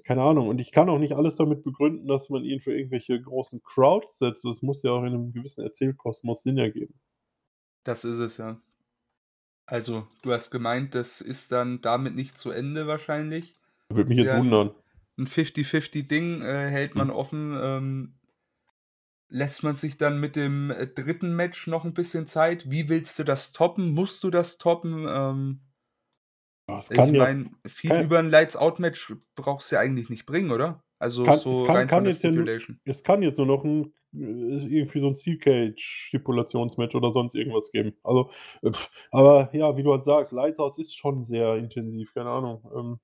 keine 0.06 0.24
Ahnung. 0.24 0.48
Und 0.48 0.60
ich 0.60 0.72
kann 0.72 0.90
auch 0.90 1.00
nicht 1.00 1.14
alles 1.14 1.36
damit 1.36 1.64
begründen, 1.64 2.08
dass 2.08 2.30
man 2.30 2.44
ihn 2.44 2.62
für 2.62 2.76
irgendwelche 2.76 3.22
großen 3.22 3.62
Crowds 3.64 4.18
setzt. 4.18 4.46
Das 4.46 4.62
muss 4.62 4.84
ja 4.84 4.92
auch 4.92 5.04
in 5.04 5.14
einem 5.14 5.32
gewissen 5.32 5.64
Erzählkosmos 5.64 6.44
Sinn 6.44 6.58
ergeben. 6.58 6.94
Das 7.84 8.04
ist 8.06 8.20
es 8.20 8.38
ja. 8.38 8.62
Also, 9.66 10.08
du 10.24 10.34
hast 10.34 10.52
gemeint, 10.52 10.94
das 10.94 11.22
ist 11.22 11.52
dann 11.52 11.82
damit 11.82 12.16
nicht 12.16 12.38
zu 12.38 12.52
Ende 12.52 12.86
wahrscheinlich. 12.86 13.56
Würde 13.90 14.10
mich 14.10 14.20
jetzt 14.20 14.28
ja, 14.28 14.40
wundern. 14.40 14.72
Ein 15.18 15.28
50-50-Ding 15.28 16.42
äh, 16.42 16.70
hält 16.70 16.96
man 16.96 17.10
hm. 17.10 17.16
offen. 17.16 17.58
Ähm, 17.62 18.20
lässt 19.30 19.64
man 19.64 19.76
sich 19.76 19.98
dann 19.98 20.20
mit 20.20 20.36
dem 20.36 20.70
äh, 20.72 20.88
dritten 20.88 21.36
Match 21.36 21.68
noch 21.68 21.86
ein 21.86 21.94
bisschen 21.94 22.28
Zeit? 22.28 22.70
Wie 22.70 22.90
willst 22.90 23.18
du 23.20 23.24
das 23.24 23.52
toppen? 23.52 23.94
Musst 23.94 24.24
du 24.24 24.30
das 24.30 24.58
toppen? 24.58 25.08
Ähm, 25.10 25.62
ich 26.68 26.98
meine, 26.98 27.46
viel 27.66 27.90
kann, 27.90 28.04
über 28.04 28.20
ein 28.20 28.30
Lights-Out-Match 28.30 29.16
brauchst 29.36 29.72
du 29.72 29.76
ja 29.76 29.82
eigentlich 29.82 30.10
nicht 30.10 30.26
bringen, 30.26 30.52
oder? 30.52 30.84
Also 31.00 31.24
kann, 31.24 31.38
so 31.38 31.66
kann, 31.66 31.76
rein 31.76 31.88
kann 31.88 32.06
der 32.06 32.14
Stipulation. 32.14 32.80
Ja, 32.86 32.92
es 32.92 33.04
kann 33.04 33.22
jetzt 33.22 33.38
nur 33.38 33.48
noch 33.48 33.66
ein, 33.66 33.94
äh, 34.14 34.66
irgendwie 34.66 35.02
so 35.02 35.08
ein 35.08 35.16
Steel 35.16 35.38
Cage-Stipulationsmatch 35.38 36.96
oder 36.96 37.12
sonst 37.12 37.36
irgendwas 37.36 37.72
geben. 37.72 37.94
Also, 38.04 38.30
aber 39.12 39.50
ja, 39.54 39.76
wie 39.76 39.84
du 39.84 39.92
halt 39.92 40.06
sagst, 40.06 40.32
Lights 40.32 40.60
Out 40.60 40.78
ist 40.78 40.96
schon 40.96 41.24
sehr 41.24 41.56
intensiv, 41.56 42.14
keine 42.14 42.30
Ahnung. 42.30 42.64
Ähm, 42.74 43.00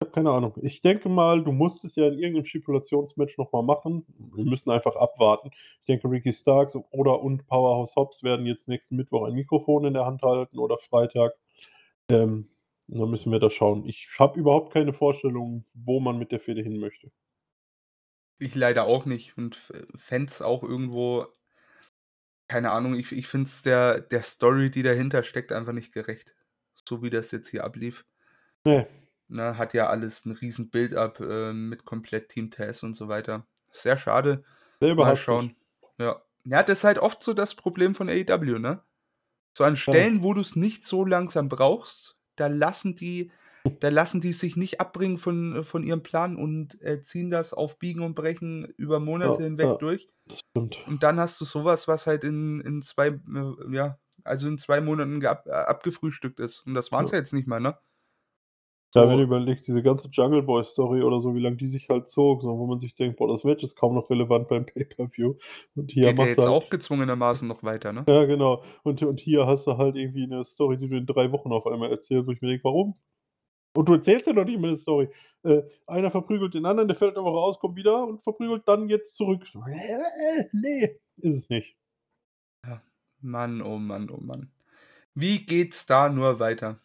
ich 0.00 0.06
habe 0.06 0.12
keine 0.12 0.30
Ahnung. 0.30 0.54
Ich 0.62 0.80
denke 0.80 1.10
mal, 1.10 1.44
du 1.44 1.52
musst 1.52 1.84
es 1.84 1.94
ja 1.94 2.08
in 2.08 2.18
irgendeinem 2.18 2.46
Stipulationsmatch 2.46 3.36
nochmal 3.36 3.62
machen. 3.62 4.06
Wir 4.34 4.44
müssen 4.44 4.70
einfach 4.70 4.96
abwarten. 4.96 5.50
Ich 5.52 5.84
denke, 5.86 6.10
Ricky 6.10 6.32
Starks 6.32 6.74
oder 6.90 7.20
und 7.20 7.46
Powerhouse 7.46 7.94
Hobbs 7.96 8.22
werden 8.22 8.46
jetzt 8.46 8.66
nächsten 8.66 8.96
Mittwoch 8.96 9.26
ein 9.26 9.34
Mikrofon 9.34 9.84
in 9.84 9.92
der 9.92 10.06
Hand 10.06 10.22
halten 10.22 10.58
oder 10.58 10.78
Freitag. 10.78 11.34
Ähm, 12.12 12.48
dann 12.88 13.10
müssen 13.10 13.32
wir 13.32 13.38
da 13.38 13.50
schauen. 13.50 13.86
Ich 13.86 14.08
habe 14.18 14.38
überhaupt 14.38 14.72
keine 14.72 14.92
Vorstellung, 14.92 15.64
wo 15.74 16.00
man 16.00 16.18
mit 16.18 16.32
der 16.32 16.40
Fehde 16.40 16.62
hin 16.62 16.78
möchte. 16.78 17.10
Ich 18.38 18.54
leider 18.54 18.84
auch 18.84 19.06
nicht 19.06 19.38
und 19.38 19.56
fände 19.94 20.30
es 20.30 20.42
auch 20.42 20.62
irgendwo, 20.62 21.26
keine 22.48 22.72
Ahnung, 22.72 22.94
ich, 22.94 23.12
ich 23.12 23.28
finde 23.28 23.46
es 23.46 23.62
der, 23.62 24.00
der 24.00 24.22
Story, 24.22 24.70
die 24.70 24.82
dahinter 24.82 25.22
steckt, 25.22 25.52
einfach 25.52 25.72
nicht 25.72 25.92
gerecht. 25.92 26.34
So 26.86 27.02
wie 27.02 27.10
das 27.10 27.30
jetzt 27.30 27.48
hier 27.48 27.64
ablief. 27.64 28.04
Nee. 28.64 28.86
Na, 29.28 29.56
hat 29.56 29.72
ja 29.74 29.86
alles 29.86 30.26
ein 30.26 30.32
riesen 30.32 30.70
Build-up 30.70 31.20
äh, 31.20 31.52
mit 31.52 31.84
komplett 31.84 32.28
Team 32.28 32.50
Tess 32.50 32.82
und 32.82 32.94
so 32.94 33.08
weiter. 33.08 33.46
Sehr 33.70 33.96
schade. 33.96 34.44
Selber 34.80 35.04
Mal 35.04 35.16
schauen. 35.16 35.56
Ja. 35.98 36.22
ja, 36.44 36.62
das 36.62 36.78
ist 36.78 36.84
halt 36.84 36.98
oft 36.98 37.22
so 37.22 37.32
das 37.32 37.54
Problem 37.54 37.94
von 37.94 38.08
AEW, 38.08 38.58
ne? 38.58 38.82
So 39.56 39.64
an 39.64 39.76
Stellen, 39.76 40.22
wo 40.22 40.34
du 40.34 40.40
es 40.40 40.56
nicht 40.56 40.84
so 40.84 41.04
langsam 41.04 41.48
brauchst, 41.48 42.16
da 42.36 42.46
lassen 42.46 42.94
die 42.96 43.30
da 43.80 43.88
lassen 43.90 44.20
die 44.20 44.32
sich 44.32 44.56
nicht 44.56 44.80
abbringen 44.80 45.18
von 45.18 45.64
von 45.64 45.82
ihrem 45.82 46.02
Plan 46.02 46.36
und, 46.36 46.80
äh, 46.82 47.02
ziehen 47.02 47.30
das 47.30 47.52
auf 47.54 47.78
Biegen 47.78 48.02
und 48.02 48.14
Brechen 48.14 48.64
über 48.76 49.00
Monate 49.00 49.42
Ja, 49.42 49.44
hinweg 49.44 49.70
ja, 49.70 49.78
durch. 49.78 50.08
das 50.26 50.40
stimmt. 50.40 50.78
Und 50.86 51.02
dann 51.02 51.20
hast 51.20 51.40
du 51.40 51.44
sowas, 51.44 51.88
was 51.88 52.06
halt 52.06 52.24
in 52.24 52.60
in 52.60 52.82
2, 52.82 53.08
äh, 53.08 53.74
ja, 53.74 53.98
also 54.24 54.48
in 54.48 54.58
zwei 54.58 54.80
Monaten 54.80 55.20
geab 55.20 55.46
äh, 55.46 55.52
abgefrühstückt 55.52 56.40
ist. 56.40 56.60
Und 56.66 56.74
das 56.74 56.92
waren 56.92 57.04
es 57.04 57.10
Ja. 57.10 57.12
ja 57.12 57.18
jetzt 57.18 57.32
nicht 57.34 57.48
mal, 57.48 57.60
ne? 57.60 57.78
Ja, 58.94 59.08
wenn 59.08 59.16
du 59.16 59.24
überlegst, 59.24 59.66
diese 59.66 59.82
ganze 59.82 60.08
Jungle 60.08 60.42
Boy 60.42 60.64
Story 60.64 61.02
oder 61.02 61.20
so, 61.22 61.34
wie 61.34 61.40
lange 61.40 61.56
die 61.56 61.66
sich 61.66 61.88
halt 61.88 62.08
zog, 62.08 62.42
so, 62.42 62.58
wo 62.58 62.66
man 62.66 62.78
sich 62.78 62.94
denkt, 62.94 63.16
boah, 63.16 63.26
das 63.26 63.42
Match 63.42 63.64
ist 63.64 63.74
kaum 63.74 63.94
noch 63.94 64.10
relevant 64.10 64.48
beim 64.48 64.66
Pay-Per-View. 64.66 65.34
Und 65.74 65.90
hier 65.90 66.08
Geht 66.08 66.18
ja 66.18 66.26
jetzt 66.26 66.38
halt, 66.40 66.48
auch 66.48 66.68
gezwungenermaßen 66.68 67.48
noch 67.48 67.62
weiter, 67.62 67.92
ne? 67.94 68.04
Ja, 68.06 68.26
genau. 68.26 68.62
Und, 68.82 69.02
und 69.02 69.18
hier 69.18 69.46
hast 69.46 69.66
du 69.66 69.78
halt 69.78 69.96
irgendwie 69.96 70.24
eine 70.24 70.44
Story, 70.44 70.76
die 70.76 70.88
du 70.88 70.96
in 70.96 71.06
drei 71.06 71.32
Wochen 71.32 71.52
auf 71.52 71.66
einmal 71.66 71.90
erzählst, 71.90 72.26
wo 72.26 72.32
ich 72.32 72.42
mir 72.42 72.48
denke, 72.48 72.64
warum? 72.64 72.94
Und 73.74 73.88
du 73.88 73.94
erzählst 73.94 74.26
ja 74.26 74.34
noch 74.34 74.44
nicht 74.44 74.60
mal 74.60 74.68
eine 74.68 74.76
Story. 74.76 75.08
Äh, 75.42 75.62
einer 75.86 76.10
verprügelt 76.10 76.52
den 76.52 76.66
anderen, 76.66 76.88
der 76.88 76.96
fällt 76.96 77.16
aber 77.16 77.30
raus, 77.30 77.58
kommt 77.58 77.76
wieder 77.76 78.06
und 78.06 78.22
verprügelt 78.22 78.68
dann 78.68 78.90
jetzt 78.90 79.16
zurück. 79.16 79.42
Äh, 79.54 80.44
nee, 80.52 81.00
ist 81.16 81.36
es 81.36 81.48
nicht. 81.48 81.78
Ja, 82.66 82.82
Mann, 83.20 83.62
oh 83.62 83.78
Mann, 83.78 84.10
oh 84.10 84.20
Mann. 84.20 84.50
Wie 85.14 85.44
geht's 85.46 85.86
da 85.86 86.10
nur 86.10 86.38
weiter? 86.38 86.78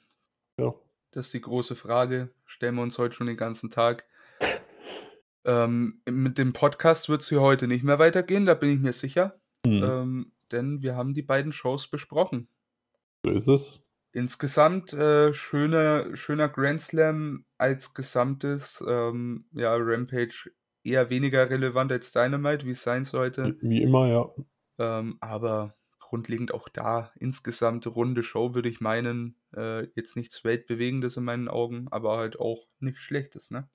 Ja. 0.59 0.73
Das 1.17 1.25
ist 1.25 1.33
die 1.33 1.41
große 1.41 1.75
Frage. 1.75 2.29
Stellen 2.45 2.75
wir 2.75 2.83
uns 2.83 2.99
heute 2.99 3.15
schon 3.15 3.25
den 3.25 3.37
ganzen 3.37 3.71
Tag. 3.71 4.05
Ähm, 5.45 5.99
mit 6.07 6.37
dem 6.37 6.53
Podcast 6.53 7.09
wird 7.09 7.23
es 7.23 7.29
hier 7.29 7.41
heute 7.41 7.67
nicht 7.67 7.83
mehr 7.83 7.97
weitergehen, 7.97 8.45
da 8.45 8.53
bin 8.53 8.69
ich 8.69 8.79
mir 8.79 8.93
sicher. 8.93 9.39
Mhm. 9.65 9.83
Ähm, 9.83 10.31
denn 10.51 10.83
wir 10.83 10.95
haben 10.95 11.15
die 11.15 11.23
beiden 11.23 11.53
Shows 11.53 11.87
besprochen. 11.87 12.49
So 13.25 13.31
ist 13.31 13.47
es. 13.47 13.83
Insgesamt 14.11 14.93
äh, 14.93 15.33
schöner, 15.33 16.15
schöner 16.15 16.49
Grand 16.49 16.81
Slam 16.81 17.45
als 17.57 17.95
Gesamtes. 17.95 18.85
Ähm, 18.87 19.45
ja, 19.53 19.73
Rampage 19.75 20.51
eher 20.83 21.09
weniger 21.09 21.49
relevant 21.49 21.91
als 21.91 22.11
Dynamite, 22.11 22.63
wie 22.67 22.71
es 22.71 22.83
sein 22.83 23.05
sollte. 23.05 23.57
Wie 23.61 23.81
immer, 23.81 24.07
ja. 24.07 24.29
Ähm, 24.77 25.17
aber 25.19 25.75
grundlegend 26.07 26.53
auch 26.53 26.69
da 26.69 27.11
insgesamt 27.19 27.85
runde 27.87 28.23
Show, 28.23 28.55
würde 28.55 28.69
ich 28.69 28.81
meinen. 28.81 29.35
Äh, 29.55 29.87
jetzt 29.95 30.15
nichts 30.15 30.43
Weltbewegendes 30.43 31.17
in 31.17 31.23
meinen 31.23 31.47
Augen, 31.47 31.87
aber 31.91 32.17
halt 32.17 32.39
auch 32.39 32.67
nichts 32.79 33.01
Schlechtes, 33.01 33.51
ne? 33.51 33.69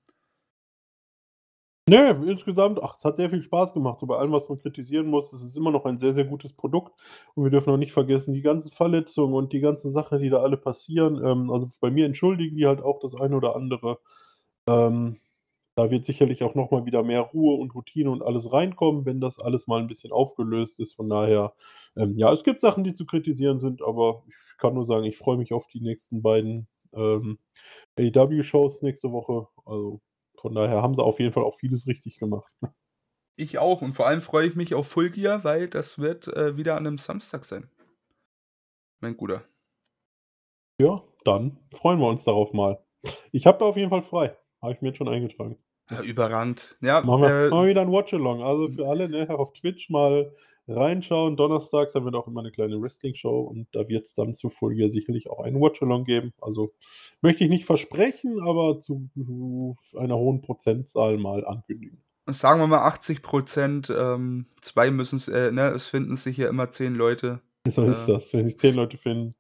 Ne, 1.89 2.11
insgesamt, 2.27 2.81
ach, 2.81 2.95
es 2.95 3.05
hat 3.05 3.17
sehr 3.17 3.29
viel 3.29 3.43
Spaß 3.43 3.75
gemacht. 3.75 3.99
So 4.01 4.07
bei 4.07 4.17
allem, 4.17 4.31
was 4.31 4.49
man 4.49 4.59
kritisieren 4.59 5.07
muss, 5.09 5.33
es 5.33 5.43
ist 5.43 5.57
immer 5.57 5.73
noch 5.73 5.85
ein 5.85 5.99
sehr, 5.99 6.13
sehr 6.13 6.25
gutes 6.25 6.53
Produkt. 6.53 6.93
Und 7.35 7.43
wir 7.43 7.51
dürfen 7.51 7.71
auch 7.71 7.77
nicht 7.77 7.93
vergessen, 7.93 8.35
die 8.35 8.41
ganzen 8.41 8.71
Verletzungen 8.71 9.35
und 9.35 9.53
die 9.53 9.61
ganzen 9.61 9.91
Sachen, 9.91 10.21
die 10.21 10.31
da 10.31 10.43
alle 10.43 10.57
passieren. 10.57 11.21
Ähm, 11.25 11.51
also 11.51 11.69
bei 11.81 11.91
mir 11.91 12.07
entschuldigen 12.07 12.57
die 12.57 12.67
halt 12.67 12.81
auch 12.83 13.01
das 13.01 13.17
eine 13.17 13.37
oder 13.37 13.57
andere. 13.57 13.99
Ähm, 14.69 15.19
da 15.75 15.91
wird 15.91 16.05
sicherlich 16.05 16.43
auch 16.43 16.55
nochmal 16.55 16.85
wieder 16.85 17.03
mehr 17.03 17.21
Ruhe 17.21 17.57
und 17.57 17.75
Routine 17.75 18.11
und 18.11 18.23
alles 18.23 18.53
reinkommen, 18.53 19.07
wenn 19.07 19.21
das 19.21 19.39
alles 19.39 19.67
mal 19.67 19.81
ein 19.81 19.87
bisschen 19.87 20.13
aufgelöst 20.13 20.81
ist. 20.81 20.95
Von 20.95 21.09
daher, 21.09 21.55
ähm, 21.97 22.17
ja, 22.17 22.33
es 22.33 22.45
gibt 22.45 22.61
Sachen, 22.61 22.85
die 22.85 22.93
zu 22.93 23.07
kritisieren 23.07 23.59
sind, 23.59 23.83
aber 23.83 24.25
ich 24.27 24.59
kann 24.59 24.75
nur 24.75 24.85
sagen, 24.85 25.05
ich 25.05 25.17
freue 25.17 25.39
mich 25.39 25.53
auf 25.53 25.67
die 25.67 25.81
nächsten 25.81 26.23
beiden 26.23 26.69
ähm, 26.93 27.39
AEW-Shows 27.99 28.83
nächste 28.83 29.13
Woche. 29.13 29.49
Also 29.65 30.01
von 30.37 30.55
daher 30.55 30.83
haben 30.83 30.95
sie 30.95 31.03
auf 31.03 31.21
jeden 31.21 31.33
Fall 31.33 31.45
auch 31.45 31.55
vieles 31.55 31.87
richtig 31.87 32.19
gemacht. 32.19 32.53
Ich 33.35 33.59
auch 33.59 33.81
und 33.81 33.95
vor 33.95 34.07
allem 34.07 34.21
freue 34.21 34.47
ich 34.47 34.57
mich 34.57 34.75
auf 34.75 34.89
Full 34.89 35.09
Gear, 35.09 35.43
weil 35.43 35.67
das 35.67 35.99
wird 35.99 36.29
äh, 36.29 36.59
wieder 36.59 36.77
an 36.77 36.87
einem 36.87 36.99
Samstag 36.99 37.47
sein. 37.47 37.71
Mein 39.01 39.17
Guter. 39.17 39.43
Ja, 40.79 41.03
dann 41.25 41.59
freuen 41.73 41.99
wir 41.99 42.09
uns 42.09 42.25
darauf 42.25 42.53
mal. 42.53 42.85
Ich 43.33 43.47
habe 43.47 43.59
da 43.59 43.65
auf 43.65 43.79
jeden 43.79 43.89
Fall 43.89 44.03
frei. 44.03 44.37
Habe 44.63 44.75
ich 44.75 44.81
mir 44.81 44.89
jetzt 44.89 44.99
schon 44.99 45.09
eingetragen. 45.09 45.57
Ja, 45.91 46.03
überrannt. 46.03 46.77
Ja, 46.81 47.03
machen, 47.03 47.23
wir, 47.23 47.29
äh, 47.29 47.51
machen 47.51 47.65
wir 47.65 47.71
wieder 47.71 47.83
ein 47.83 47.93
Watch-Along. 47.93 48.43
Also 48.43 48.69
für 48.69 48.89
alle 48.89 49.09
ne, 49.09 49.29
auf 49.31 49.53
Twitch 49.53 49.91
mal 49.91 50.33
reinschauen. 50.69 51.37
Donnerstags 51.37 51.95
haben 51.95 52.07
wir 52.07 52.15
auch 52.19 52.29
immer 52.29 52.41
eine 52.41 52.53
kleine 52.53 52.81
Wrestling-Show 52.81 53.41
und 53.41 53.67
da 53.73 53.89
wird 53.89 54.07
es 54.07 54.15
dann 54.15 54.35
zu 54.35 54.49
Folge 54.49 54.91
sicherlich 54.91 55.29
auch 55.29 55.41
einen 55.41 55.61
Watch-Along 55.61 56.05
geben. 56.05 56.33
Also 56.41 56.73
möchte 57.21 57.45
ich 57.45 57.51
nicht 57.51 57.65
versprechen, 57.65 58.41
aber 58.41 58.79
zu 58.79 59.09
einer 59.97 60.17
hohen 60.17 60.41
Prozentzahl 60.41 61.19
mal 61.19 61.45
ankündigen. 61.45 62.03
Sagen 62.27 62.61
wir 62.61 62.69
mal 62.69 62.87
80 62.87 63.21
Prozent, 63.23 63.93
ähm, 63.95 64.47
zwei 64.61 64.93
müssen 64.93 65.17
es, 65.17 65.27
äh, 65.27 65.51
ne, 65.51 65.71
es 65.71 65.89
finden 65.89 66.15
sich 66.15 66.37
ja 66.37 66.49
immer 66.49 66.71
zehn 66.71 66.95
Leute. 66.95 67.41
So 67.69 67.83
ist 67.85 68.09
äh, 68.09 68.13
das, 68.13 68.33
wenn 68.33 68.47
sich 68.47 68.59
zehn 68.59 68.77
Leute 68.77 68.97
finden. 68.97 69.35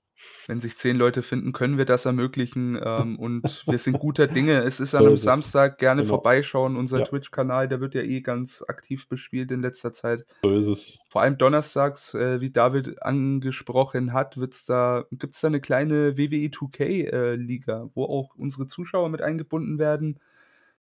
Wenn 0.49 0.61
sich 0.61 0.77
zehn 0.77 0.97
Leute 0.97 1.23
finden, 1.23 1.53
können 1.53 1.78
wir 1.78 1.85
das 1.85 2.05
ermöglichen. 2.05 2.78
Ähm, 2.85 3.16
und 3.19 3.65
wir 3.66 3.78
sind 3.78 3.99
guter 3.99 4.27
Dinge. 4.27 4.59
Es 4.62 4.81
ist 4.81 4.94
an 4.94 5.07
einem. 5.07 5.16
Samstag. 5.16 5.78
Gerne 5.78 6.03
Genau. 6.03 6.15
vorbeischauen. 6.15 6.77
Unser 6.77 7.01
Ja. 7.01 7.05
Twitch-Kanal, 7.05 7.69
der 7.69 7.81
wird 7.81 7.94
ja 7.94 8.03
eh 8.03 8.20
ganz 8.23 8.65
aktiv 8.66 9.09
bespielt 9.09 9.51
in 9.53 9.62
letzter 9.62 9.93
Zeit. 9.93 10.24
So 10.43 10.51
ist 10.59 10.66
es. 10.66 11.01
Vor 11.09 11.23
allem 11.23 11.39
donnerstags, 11.39 12.15
äh, 12.15 12.40
wie 12.40 12.51
David 12.51 13.03
angesprochen 13.03 14.12
hat, 14.12 14.36
wird's 14.36 14.65
da, 14.65 15.05
gibt 15.12 15.35
es 15.35 15.40
da 15.40 15.49
eine 15.49 15.61
kleine 15.61 16.16
WWE 16.19 16.51
2K-Liga, 16.51 17.90
wo 17.94 18.05
auch 18.05 18.35
unsere 18.35 18.66
Zuschauer 18.66 19.09
mit 19.11 19.23
eingebunden 19.23 19.78
werden, 19.78 20.19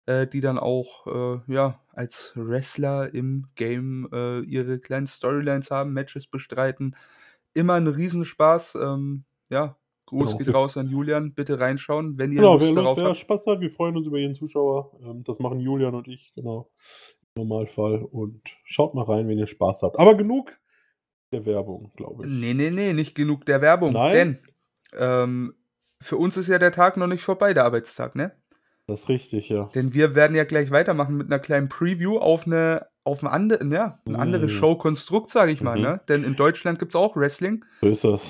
äh, 0.05 0.25
die 0.27 0.41
dann 0.41 0.57
auch 0.57 1.07
äh, 1.07 1.53
ja, 1.53 1.79
als 1.93 2.31
Wrestler 2.35 3.13
im 3.13 3.47
Game 3.55 4.07
äh, 4.13 4.39
ihre 4.41 4.79
kleinen 4.79 5.07
Storylines 5.07 5.69
haben, 5.71 5.91
Matches 5.93 6.27
bestreiten. 6.27 6.95
Immer 7.53 7.73
ein 7.73 7.87
Riesenspaß. 7.87 8.75
Ähm, 8.75 9.25
ja, 9.49 9.75
Gruß 10.05 10.31
Genau. 10.31 10.37
geht 10.45 10.53
raus 10.55 10.75
an 10.77 10.87
Julian. 10.89 11.33
Bitte 11.33 11.59
reinschauen, 11.59 12.17
wenn 12.17 12.31
ihr 12.31 12.37
Genau, 12.37 12.53
Lust 12.55 12.75
wer, 12.75 12.81
darauf 12.81 12.97
wer 12.97 13.09
habt. 13.09 13.17
Spaß 13.17 13.45
hat, 13.45 13.59
wir 13.61 13.69
freuen 13.69 13.95
uns 13.95 14.07
über 14.07 14.17
jeden 14.17 14.35
Zuschauer. 14.35 14.91
Ähm, 15.03 15.23
das 15.23 15.37
machen 15.39 15.59
Julian 15.59 15.93
und 15.93 16.07
ich, 16.07 16.31
genau. 16.35 16.71
Im 17.35 17.43
Normalfall. 17.47 18.01
Und 18.03 18.41
schaut 18.63 18.95
mal 18.95 19.03
rein, 19.03 19.27
wenn 19.27 19.37
ihr 19.37 19.45
Spaß 19.47 19.83
habt. 19.83 19.99
Aber 19.99 20.15
genug 20.15 20.57
der 21.31 21.45
Werbung, 21.45 21.91
glaube 21.95 22.25
ich. 22.25 22.31
Nee, 22.33 22.55
nee, 22.55 22.71
nee, 22.71 22.93
nicht 22.93 23.13
genug 23.13 23.45
der 23.45 23.61
Werbung. 23.61 23.93
Nein? 23.93 24.11
Denn 24.13 24.39
ähm, 24.97 25.53
für 26.01 26.17
uns 26.17 26.37
ist 26.37 26.47
ja 26.47 26.57
der 26.57 26.71
Tag 26.71 26.97
noch 26.97 27.05
nicht 27.05 27.21
vorbei, 27.21 27.53
der 27.53 27.65
Arbeitstag, 27.65 28.15
ne? 28.15 28.31
Das 28.87 29.01
ist 29.01 29.09
richtig, 29.09 29.49
ja. 29.49 29.69
Denn 29.75 29.93
wir 29.93 30.15
werden 30.15 30.35
ja 30.35 30.43
gleich 30.45 30.71
weitermachen 30.71 31.15
mit 31.17 31.27
einer 31.27 31.37
kleinen 31.37 31.69
Preview 31.69 32.17
auf 32.17 32.47
eine 32.47 32.87
auf 33.03 33.21
ein, 33.23 33.27
ande, 33.27 33.59
ja, 33.71 33.99
ein 34.05 34.15
anderes 34.15 34.51
Mhm. 34.51 34.55
Showkonstrukt, 34.57 35.29
sage 35.29 35.51
ich 35.51 35.61
mal. 35.61 35.75
Mhm. 35.77 35.81
Ne? 35.83 36.01
Denn 36.09 36.23
in 36.23 36.35
Deutschland 36.35 36.79
gibt 36.79 36.91
es 36.93 36.95
auch 36.95 37.15
Wrestling. 37.15 37.63
So 37.81 37.87
ist 37.87 38.03
das. 38.03 38.21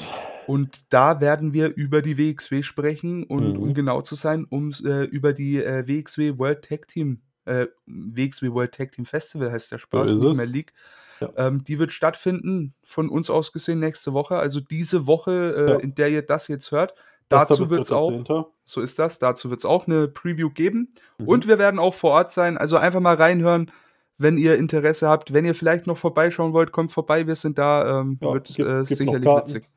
Und 0.50 0.86
da 0.90 1.22
werden 1.22 1.54
wir 1.54 1.76
über 1.76 2.02
die 2.02 2.18
WXW 2.18 2.64
sprechen 2.64 3.24
und 3.24 3.54
Mhm. 3.58 3.62
um 3.64 3.74
genau 3.76 4.02
zu 4.02 4.16
sein, 4.16 4.46
um 4.50 4.72
äh, 4.84 5.04
über 5.06 5.32
die 5.34 5.64
äh, 5.64 5.88
WXW 5.88 6.40
World 6.40 6.68
Tag 6.68 6.88
Team, 6.88 7.22
äh, 7.46 7.68
WXW 7.86 8.52
World 8.52 8.74
Tag 8.74 8.92
Team 8.94 9.06
Festival 9.06 9.52
heißt 9.52 9.72
der 9.72 9.78
Spaß, 9.78 10.14
nicht 10.16 10.36
mehr 10.36 10.46
League. 10.48 10.74
Ja. 11.20 11.30
Ähm, 11.38 11.64
die 11.64 11.78
wird 11.78 11.92
stattfinden, 11.92 12.74
von 12.84 13.10
uns 13.10 13.30
aus 13.30 13.52
gesehen, 13.52 13.80
nächste 13.80 14.14
Woche. 14.14 14.38
Also 14.38 14.60
diese 14.60 15.06
Woche, 15.06 15.54
äh, 15.56 15.72
Ja. 15.74 15.76
in 15.78 15.94
der 15.94 16.10
ihr 16.10 16.22
das 16.24 16.48
jetzt 16.48 16.72
hört. 16.72 16.94
Dazu 17.28 17.70
wird 17.70 17.82
es 17.82 17.92
auch, 17.92 18.48
so 18.66 18.82
ist 18.82 18.98
das, 18.98 19.20
dazu 19.20 19.52
wird 19.52 19.60
es 19.60 19.66
auch 19.66 19.86
eine 19.86 20.08
Preview 20.08 20.50
geben. 20.50 20.94
Mhm. 21.20 21.28
Und 21.28 21.48
wir 21.48 21.60
werden 21.60 21.80
auch 21.80 21.94
vor 21.94 22.12
Ort 22.12 22.32
sein. 22.32 22.58
Also 22.58 22.78
einfach 22.78 23.02
mal 23.02 23.16
reinhören, 23.16 23.70
wenn 24.18 24.38
ihr 24.40 24.56
Interesse 24.58 25.08
habt. 25.10 25.32
Wenn 25.32 25.46
ihr 25.46 25.54
vielleicht 25.54 25.86
noch 25.86 25.98
vorbeischauen 25.98 26.54
wollt, 26.54 26.72
kommt 26.72 26.92
vorbei. 26.92 27.28
Wir 27.28 27.36
sind 27.36 27.60
da. 27.60 28.02
Ähm, 28.02 28.18
Ja, 28.22 28.34
wird 28.34 28.48
gibt- 28.48 28.60
äh, 28.68 28.78
gibt 28.78 28.88
sicherlich 28.88 29.30
witzig. 29.30 29.70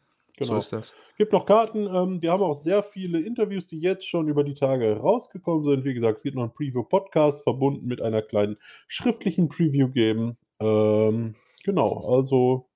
Genau. 0.43 0.55
So 0.55 0.59
ist 0.59 0.73
das. 0.73 0.94
gibt 1.16 1.32
noch 1.32 1.47
Karten. 1.47 1.86
Ähm, 1.86 2.20
wir 2.20 2.32
haben 2.32 2.43
auch 2.43 2.60
sehr 2.60 2.82
viele 2.82 3.20
Interviews, 3.20 3.69
die 3.69 3.78
jetzt 3.78 4.06
schon 4.06 4.28
über 4.28 4.44
die 4.44 4.55
Tage 4.55 4.97
rausgekommen 4.97 5.64
sind. 5.64 5.85
Wie 5.85 5.94
gesagt, 5.94 6.19
es 6.19 6.23
gibt 6.23 6.36
noch 6.36 6.43
einen 6.43 6.52
Preview-Podcast 6.52 7.43
verbunden 7.43 7.86
mit 7.86 8.02
einer 8.02 8.23
kleinen 8.23 8.56
schriftlichen 8.89 9.48
Preview 9.48 9.89
geben. 9.89 10.36
Ähm, 10.60 11.35
genau, 11.64 12.05
also 12.06 12.69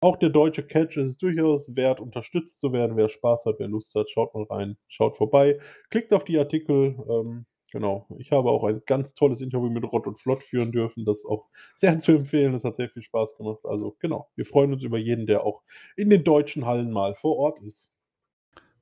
auch 0.00 0.16
der 0.16 0.30
deutsche 0.30 0.62
Catch 0.62 0.96
ist 0.96 1.08
es 1.08 1.18
durchaus 1.18 1.74
wert, 1.74 2.00
unterstützt 2.00 2.60
zu 2.60 2.72
werden. 2.72 2.96
Wer 2.96 3.08
Spaß 3.08 3.46
hat, 3.46 3.56
wer 3.58 3.68
Lust 3.68 3.94
hat, 3.94 4.08
schaut 4.10 4.34
mal 4.34 4.44
rein, 4.44 4.76
schaut 4.86 5.16
vorbei, 5.16 5.58
klickt 5.90 6.12
auf 6.12 6.24
die 6.24 6.38
Artikel. 6.38 6.96
Ähm, 7.08 7.46
genau, 7.70 8.06
ich 8.18 8.32
habe 8.32 8.50
auch 8.50 8.64
ein 8.64 8.82
ganz 8.86 9.14
tolles 9.14 9.40
Interview 9.40 9.70
mit 9.70 9.84
Rott 9.84 10.06
und 10.06 10.18
Flott 10.18 10.42
führen 10.42 10.72
dürfen. 10.72 11.04
Das 11.04 11.18
ist 11.18 11.26
auch 11.26 11.48
sehr 11.74 11.98
zu 11.98 12.12
empfehlen. 12.12 12.52
Das 12.52 12.64
hat 12.64 12.76
sehr 12.76 12.88
viel 12.88 13.02
Spaß 13.02 13.36
gemacht. 13.36 13.60
Also 13.64 13.96
genau, 14.00 14.28
wir 14.36 14.44
freuen 14.46 14.72
uns 14.72 14.82
über 14.82 14.98
jeden, 14.98 15.26
der 15.26 15.44
auch 15.44 15.62
in 15.96 16.10
den 16.10 16.24
deutschen 16.24 16.66
Hallen 16.66 16.90
mal 16.90 17.14
vor 17.14 17.36
Ort 17.36 17.60
ist. 17.62 17.92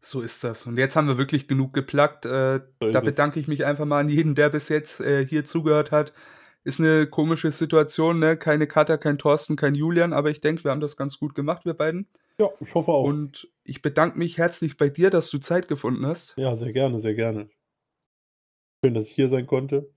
So 0.00 0.20
ist 0.20 0.44
das. 0.44 0.66
Und 0.66 0.78
jetzt 0.78 0.94
haben 0.94 1.08
wir 1.08 1.18
wirklich 1.18 1.48
genug 1.48 1.72
geplagt. 1.72 2.26
Äh, 2.26 2.60
So 2.80 2.90
da 2.90 3.00
es. 3.00 3.04
bedanke 3.04 3.40
ich 3.40 3.48
mich 3.48 3.64
einfach 3.64 3.84
mal 3.86 4.00
an 4.00 4.08
jeden, 4.08 4.34
der 4.34 4.50
bis 4.50 4.68
jetzt 4.68 5.00
äh, 5.00 5.26
hier 5.26 5.44
zugehört 5.44 5.90
hat. 5.90 6.12
Ist 6.64 6.80
eine 6.80 7.06
komische 7.06 7.50
Situation, 7.52 8.18
ne? 8.18 8.36
Keine 8.36 8.66
Katha, 8.66 8.96
kein 8.96 9.18
Thorsten, 9.18 9.56
kein 9.56 9.74
Julian, 9.74 10.12
aber 10.12 10.30
ich 10.30 10.40
denke, 10.40 10.64
wir 10.64 10.70
haben 10.72 10.80
das 10.80 10.96
ganz 10.96 11.18
gut 11.18 11.34
gemacht, 11.34 11.64
wir 11.64 11.74
beiden. 11.74 12.08
Ja, 12.38 12.48
ich 12.60 12.74
hoffe 12.74 12.90
auch. 12.92 13.04
Und 13.04 13.48
ich 13.64 13.82
bedanke 13.82 14.18
mich 14.18 14.36
herzlich 14.38 14.76
bei 14.76 14.88
dir, 14.88 15.10
dass 15.10 15.30
du 15.30 15.38
Zeit 15.38 15.68
gefunden 15.68 16.04
hast. 16.06 16.34
ja, 16.36 16.56
sehr 16.56 16.72
gerne, 16.72 17.00
sehr 17.00 17.14
gerne. 17.14 17.48
Schön, 18.86 18.94
dass 18.94 19.08
ich 19.08 19.14
hier 19.16 19.28
sein 19.28 19.48
konnte. 19.48 19.92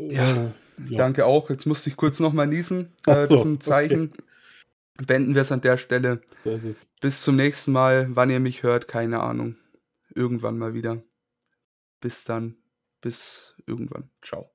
Ja, 0.00 0.52
Äh, 0.78 0.90
ja. 0.90 0.96
Danke 0.96 1.26
auch. 1.26 1.50
Jetzt 1.50 1.66
musste 1.66 1.90
ich 1.90 1.96
kurz 1.96 2.20
nochmal 2.20 2.46
niesen. 2.46 2.92
Äh, 3.04 3.26
das 3.26 3.28
so, 3.30 3.34
ist 3.34 3.44
ein 3.44 3.60
Zeichen. 3.60 4.12
Beenden 5.04 5.34
wir 5.34 5.42
es 5.42 5.50
an 5.50 5.60
der 5.60 5.76
Stelle. 5.76 6.20
Das 6.44 6.62
Bis 7.00 7.22
zum 7.22 7.34
nächsten 7.34 7.72
Mal. 7.72 8.14
Wann 8.14 8.30
ihr 8.30 8.38
mich 8.38 8.62
hört, 8.62 8.86
keine 8.86 9.24
Ahnung. 9.24 9.56
Irgendwann 10.14 10.56
mal 10.56 10.72
wieder. 10.72 11.02
Bis 12.00 12.22
dann. 12.22 12.54
Bis 13.00 13.56
irgendwann. 13.66 14.08
Ciao. 14.22 14.51